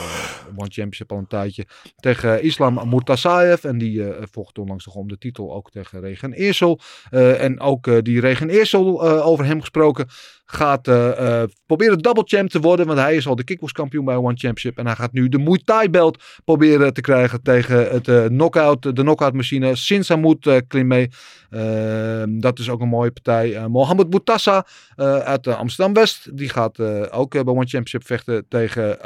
One 0.48 0.70
Championship 0.70 1.12
al 1.12 1.19
een 1.19 1.27
tijdje. 1.27 1.66
Tegen 1.97 2.43
Islam 2.43 2.89
Murtasayev 2.89 3.64
en 3.64 3.78
die 3.78 4.05
vocht 4.31 4.59
onlangs 4.59 4.86
nog 4.86 4.94
om 4.94 5.09
de 5.09 5.19
titel 5.19 5.55
ook 5.55 5.70
tegen 5.70 6.01
Regen 6.01 6.32
Eersel. 6.32 6.81
En 7.10 7.60
ook 7.60 8.05
die 8.05 8.20
Regen 8.20 8.51
Eersel, 8.51 9.02
over 9.23 9.44
hem 9.44 9.60
gesproken, 9.60 10.09
gaat 10.53 10.89
eh, 10.89 11.43
eh, 11.43 11.49
proberen 11.66 11.99
double 11.99 12.23
champ 12.27 12.51
te 12.51 12.61
worden. 12.61 12.87
Want 12.87 12.99
hij 12.99 13.16
is 13.16 13.27
al 13.27 13.37
de 13.37 13.45
kickboxkampioen 13.45 14.05
bij 14.05 14.16
One 14.16 14.37
Championship. 14.37 14.79
En 14.79 14.87
hij 14.87 14.95
gaat 14.95 15.12
nu 15.12 15.29
de 15.29 15.39
Muay 15.39 15.61
Thai 15.65 15.91
belt 15.91 16.23
proberen 16.45 16.95
te 16.95 17.01
krijgen 17.01 17.43
tegen 17.43 17.91
het, 17.91 18.09
eh, 18.09 18.24
knockout, 18.24 18.83
de 18.83 18.93
knockout 18.93 19.35
machine 19.35 19.77
Sinsamut 19.77 20.47
uh. 20.47 21.07
Ehm, 21.51 22.41
dat 22.41 22.59
is 22.59 22.70
ook 22.70 22.81
een 22.81 22.89
mooie 22.89 23.11
partij. 23.11 23.69
Mohamed 23.69 24.11
Boutassa 24.11 24.66
uit 25.24 25.47
Amsterdam-West. 25.47 26.37
Die 26.37 26.49
gaat 26.49 26.81
ook 27.11 27.31
bij 27.31 27.45
One 27.45 27.55
Championship 27.55 28.07
vechten 28.07 28.47
tegen 28.49 28.99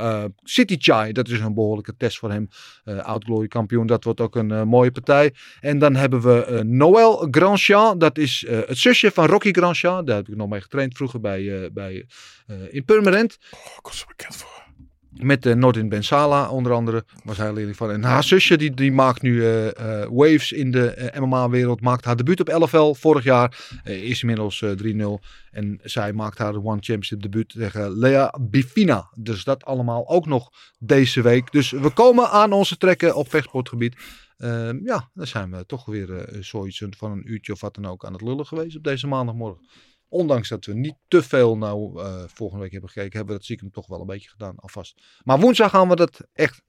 City 0.45 0.77
Chai. 0.79 1.13
Dat 1.13 1.29
is 1.29 1.41
een 1.41 1.55
behoorlijke 1.55 1.95
test 1.97 2.19
voor 2.19 2.31
hem. 2.31 2.49
Eh 2.85 2.99
oud 2.99 3.25
glory 3.25 3.49
kampioen. 3.49 3.87
Dat 3.87 4.05
wordt 4.05 4.21
ook 4.21 4.37
een 4.37 4.69
mooie 4.69 4.91
partij. 4.91 5.35
En 5.61 5.79
dan 5.79 5.95
hebben 5.95 6.21
we 6.21 6.63
Noël 6.65 7.29
Grandchamp. 7.31 8.01
Dat 8.01 8.19
is 8.19 8.47
het 8.49 8.79
zusje 8.79 9.11
van 9.11 9.27
Rocky 9.27 9.53
Grandchamp. 9.53 10.07
Daar 10.07 10.17
heb 10.17 10.29
ik 10.29 10.37
nog 10.37 10.49
mee 10.49 10.61
getraind 10.61 10.97
vroeger 10.97 11.21
bij, 11.21 11.36
eh, 11.45 11.71
bij, 11.73 12.07
eh, 12.47 12.57
in 12.71 12.85
Purmerend. 12.85 13.39
Oh, 13.51 13.77
ik 13.79 13.87
was 13.87 14.01
er 14.01 14.07
bekend 14.07 14.37
voor. 14.37 14.65
Met 15.11 15.47
uh, 15.47 15.55
Nordin 15.55 15.89
Bensala 15.89 16.49
onder 16.49 16.73
andere. 16.73 17.05
Was 17.25 17.37
hij 17.37 17.53
leerling 17.53 17.77
van. 17.77 17.91
En 17.91 18.03
haar 18.03 18.25
zusje 18.25 18.57
die, 18.57 18.75
die 18.75 18.93
maakt 18.93 19.23
nu 19.23 19.45
eh, 19.45 19.67
eh, 20.03 20.09
waves 20.11 20.53
in 20.53 20.71
de 20.71 20.91
eh, 20.91 21.21
MMA-wereld. 21.21 21.81
Maakt 21.81 22.05
haar 22.05 22.17
debuut 22.17 22.41
op 22.41 22.49
LFL 22.49 22.93
vorig 22.93 23.25
jaar. 23.25 23.81
Eh, 23.85 24.03
is 24.03 24.21
inmiddels 24.21 24.63
eh, 24.63 24.71
3-0. 24.71 25.19
En 25.51 25.79
zij 25.83 26.13
maakt 26.13 26.39
haar 26.39 26.55
One 26.55 26.65
Championship 26.65 27.23
debuut 27.23 27.49
tegen 27.49 27.99
Lea 27.99 28.35
Bifina. 28.41 29.11
Dus 29.15 29.45
dat 29.45 29.65
allemaal 29.65 30.09
ook 30.09 30.27
nog 30.27 30.51
deze 30.79 31.23
week. 31.23 31.53
Dus 31.53 31.71
we 31.71 31.91
komen 31.91 32.31
aan 32.31 32.53
onze 32.53 32.77
trekken 32.77 33.15
op 33.15 33.31
vechtsportgebied. 33.31 33.97
Ehm, 34.37 34.79
ja, 34.85 35.11
dan 35.15 35.27
zijn 35.27 35.51
we 35.51 35.67
toch 35.67 35.85
weer 35.85 36.15
eh, 36.15 36.43
zoiets 36.43 36.83
van 36.91 37.11
een 37.11 37.31
uurtje 37.31 37.53
of 37.53 37.61
wat 37.61 37.75
dan 37.75 37.87
ook 37.87 38.05
aan 38.05 38.13
het 38.13 38.23
lullen 38.23 38.47
geweest 38.47 38.77
op 38.77 38.85
deze 38.85 39.07
maandagmorgen. 39.07 39.67
Ondanks 40.09 40.49
dat 40.49 40.65
we 40.65 40.75
niet 40.75 40.97
te 41.09 41.23
veel 41.23 41.57
nou 41.57 42.03
uh, 42.03 42.23
volgende 42.27 42.63
week 42.63 42.73
hebben 42.73 42.91
gekeken, 42.91 43.17
hebben 43.17 43.33
we 43.33 43.37
dat 43.37 43.45
stiekem 43.45 43.71
toch 43.71 43.87
wel 43.87 44.01
een 44.01 44.07
beetje 44.07 44.29
gedaan 44.29 44.57
alvast. 44.57 45.03
Maar 45.25 45.41
woensdag 45.41 45.71
gaan 45.71 45.89
we 45.89 45.97
dat 45.97 46.21
echt. 46.33 46.63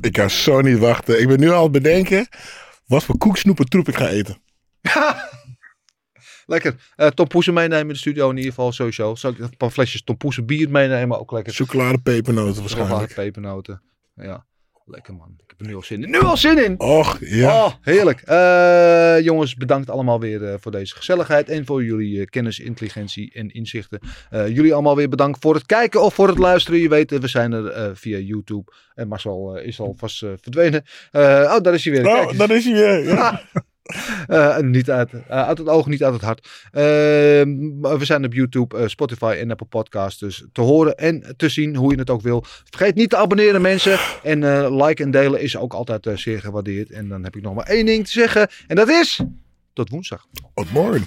Ik 0.00 0.12
kan 0.12 0.30
zo 0.30 0.60
niet 0.60 0.78
wachten. 0.78 1.20
Ik 1.20 1.28
ben 1.28 1.40
nu 1.40 1.48
al 1.48 1.56
aan 1.56 1.62
het 1.62 1.72
bedenken 1.72 2.28
wat 2.86 3.04
voor 3.04 3.18
koeksnoepen 3.18 3.68
troep 3.68 3.88
ik 3.88 3.96
ga 3.96 4.08
eten. 4.08 4.36
lekker. 6.46 6.92
Uh, 6.96 7.06
tompoesen 7.06 7.54
meenemen 7.54 7.86
in 7.86 7.92
de 7.92 7.98
studio 7.98 8.30
in 8.30 8.36
ieder 8.36 8.52
geval 8.52 8.72
sowieso. 8.72 9.14
Zal 9.14 9.30
ik 9.30 9.38
een 9.38 9.56
paar 9.56 9.70
flesjes 9.70 10.02
tompoesen 10.02 10.46
bier 10.46 10.70
meenemen? 10.70 11.20
Ook 11.20 11.32
lekker. 11.32 11.52
Chocolade 11.52 11.98
pepernoten 11.98 12.60
waarschijnlijk. 12.60 13.00
Chocolade 13.00 13.14
pepernoten. 13.14 13.82
Ja. 14.14 14.46
Lekker 14.88 15.14
man. 15.14 15.34
Ik 15.38 15.44
heb 15.46 15.60
er 15.60 15.66
nu 15.66 15.74
al 15.74 15.82
zin 15.82 16.02
in. 16.02 16.10
Nu 16.10 16.20
al 16.20 16.36
zin 16.36 16.64
in! 16.64 16.80
Och, 16.80 17.18
ja. 17.20 17.64
Oh, 17.64 17.72
heerlijk. 17.80 18.22
Uh, 18.28 19.24
jongens, 19.24 19.54
bedankt 19.54 19.90
allemaal 19.90 20.20
weer 20.20 20.40
uh, 20.42 20.54
voor 20.60 20.72
deze 20.72 20.94
gezelligheid. 20.96 21.48
En 21.48 21.66
voor 21.66 21.84
jullie 21.84 22.16
uh, 22.16 22.24
kennis, 22.24 22.58
intelligentie 22.58 23.32
en 23.34 23.50
inzichten. 23.50 24.00
jullie 24.30 24.72
allemaal 24.72 24.96
weer 24.96 25.08
bedankt 25.08 25.40
voor 25.40 25.54
het 25.54 25.66
kijken 25.66 26.02
of 26.02 26.14
voor 26.14 26.28
het 26.28 26.38
luisteren. 26.38 26.80
Je 26.80 26.88
weet, 26.88 27.10
we 27.10 27.28
zijn 27.28 27.52
er 27.52 27.96
via 27.96 28.18
YouTube. 28.18 28.72
En 28.94 29.08
Marcel 29.08 29.56
is 29.56 29.80
al 29.80 29.94
vast 29.96 30.18
verdwenen. 30.18 30.84
oh, 31.12 31.60
daar 31.60 31.74
is 31.74 31.84
hij 31.84 31.92
weer. 31.92 32.06
Oh, 32.06 32.38
daar 32.38 32.50
is 32.50 32.64
hij 32.64 32.74
weer. 32.74 33.04
Ja. 33.04 33.42
Uh, 34.28 34.58
niet 34.58 34.90
uit, 34.90 35.12
uh, 35.12 35.20
uit 35.28 35.58
het 35.58 35.68
oog, 35.68 35.86
niet 35.86 36.04
uit 36.04 36.12
het 36.12 36.22
hart. 36.22 36.46
Uh, 36.72 36.82
we 37.98 37.98
zijn 38.00 38.24
op 38.24 38.32
YouTube, 38.32 38.88
Spotify 38.88 39.36
en 39.38 39.50
Apple 39.50 39.66
Podcasts. 39.66 40.20
Dus 40.20 40.44
te 40.52 40.60
horen 40.60 40.96
en 40.96 41.34
te 41.36 41.48
zien 41.48 41.76
hoe 41.76 41.92
je 41.92 41.98
het 41.98 42.10
ook 42.10 42.22
wil. 42.22 42.44
Vergeet 42.70 42.94
niet 42.94 43.10
te 43.10 43.16
abonneren 43.16 43.62
mensen. 43.62 43.98
En 44.22 44.74
like 44.76 45.02
en 45.02 45.10
delen 45.10 45.40
is 45.40 45.56
ook 45.56 45.72
altijd 45.72 46.08
zeer 46.14 46.40
gewaardeerd. 46.40 46.90
En 46.90 47.08
dan 47.08 47.24
heb 47.24 47.36
ik 47.36 47.42
nog 47.42 47.54
maar 47.54 47.66
één 47.66 47.86
ding 47.86 48.04
te 48.04 48.12
zeggen. 48.12 48.48
En 48.66 48.76
dat 48.76 48.88
is... 48.88 49.20
Tot 49.72 49.90
woensdag. 49.90 50.26
Tot 50.54 50.72
morgen. 50.72 51.06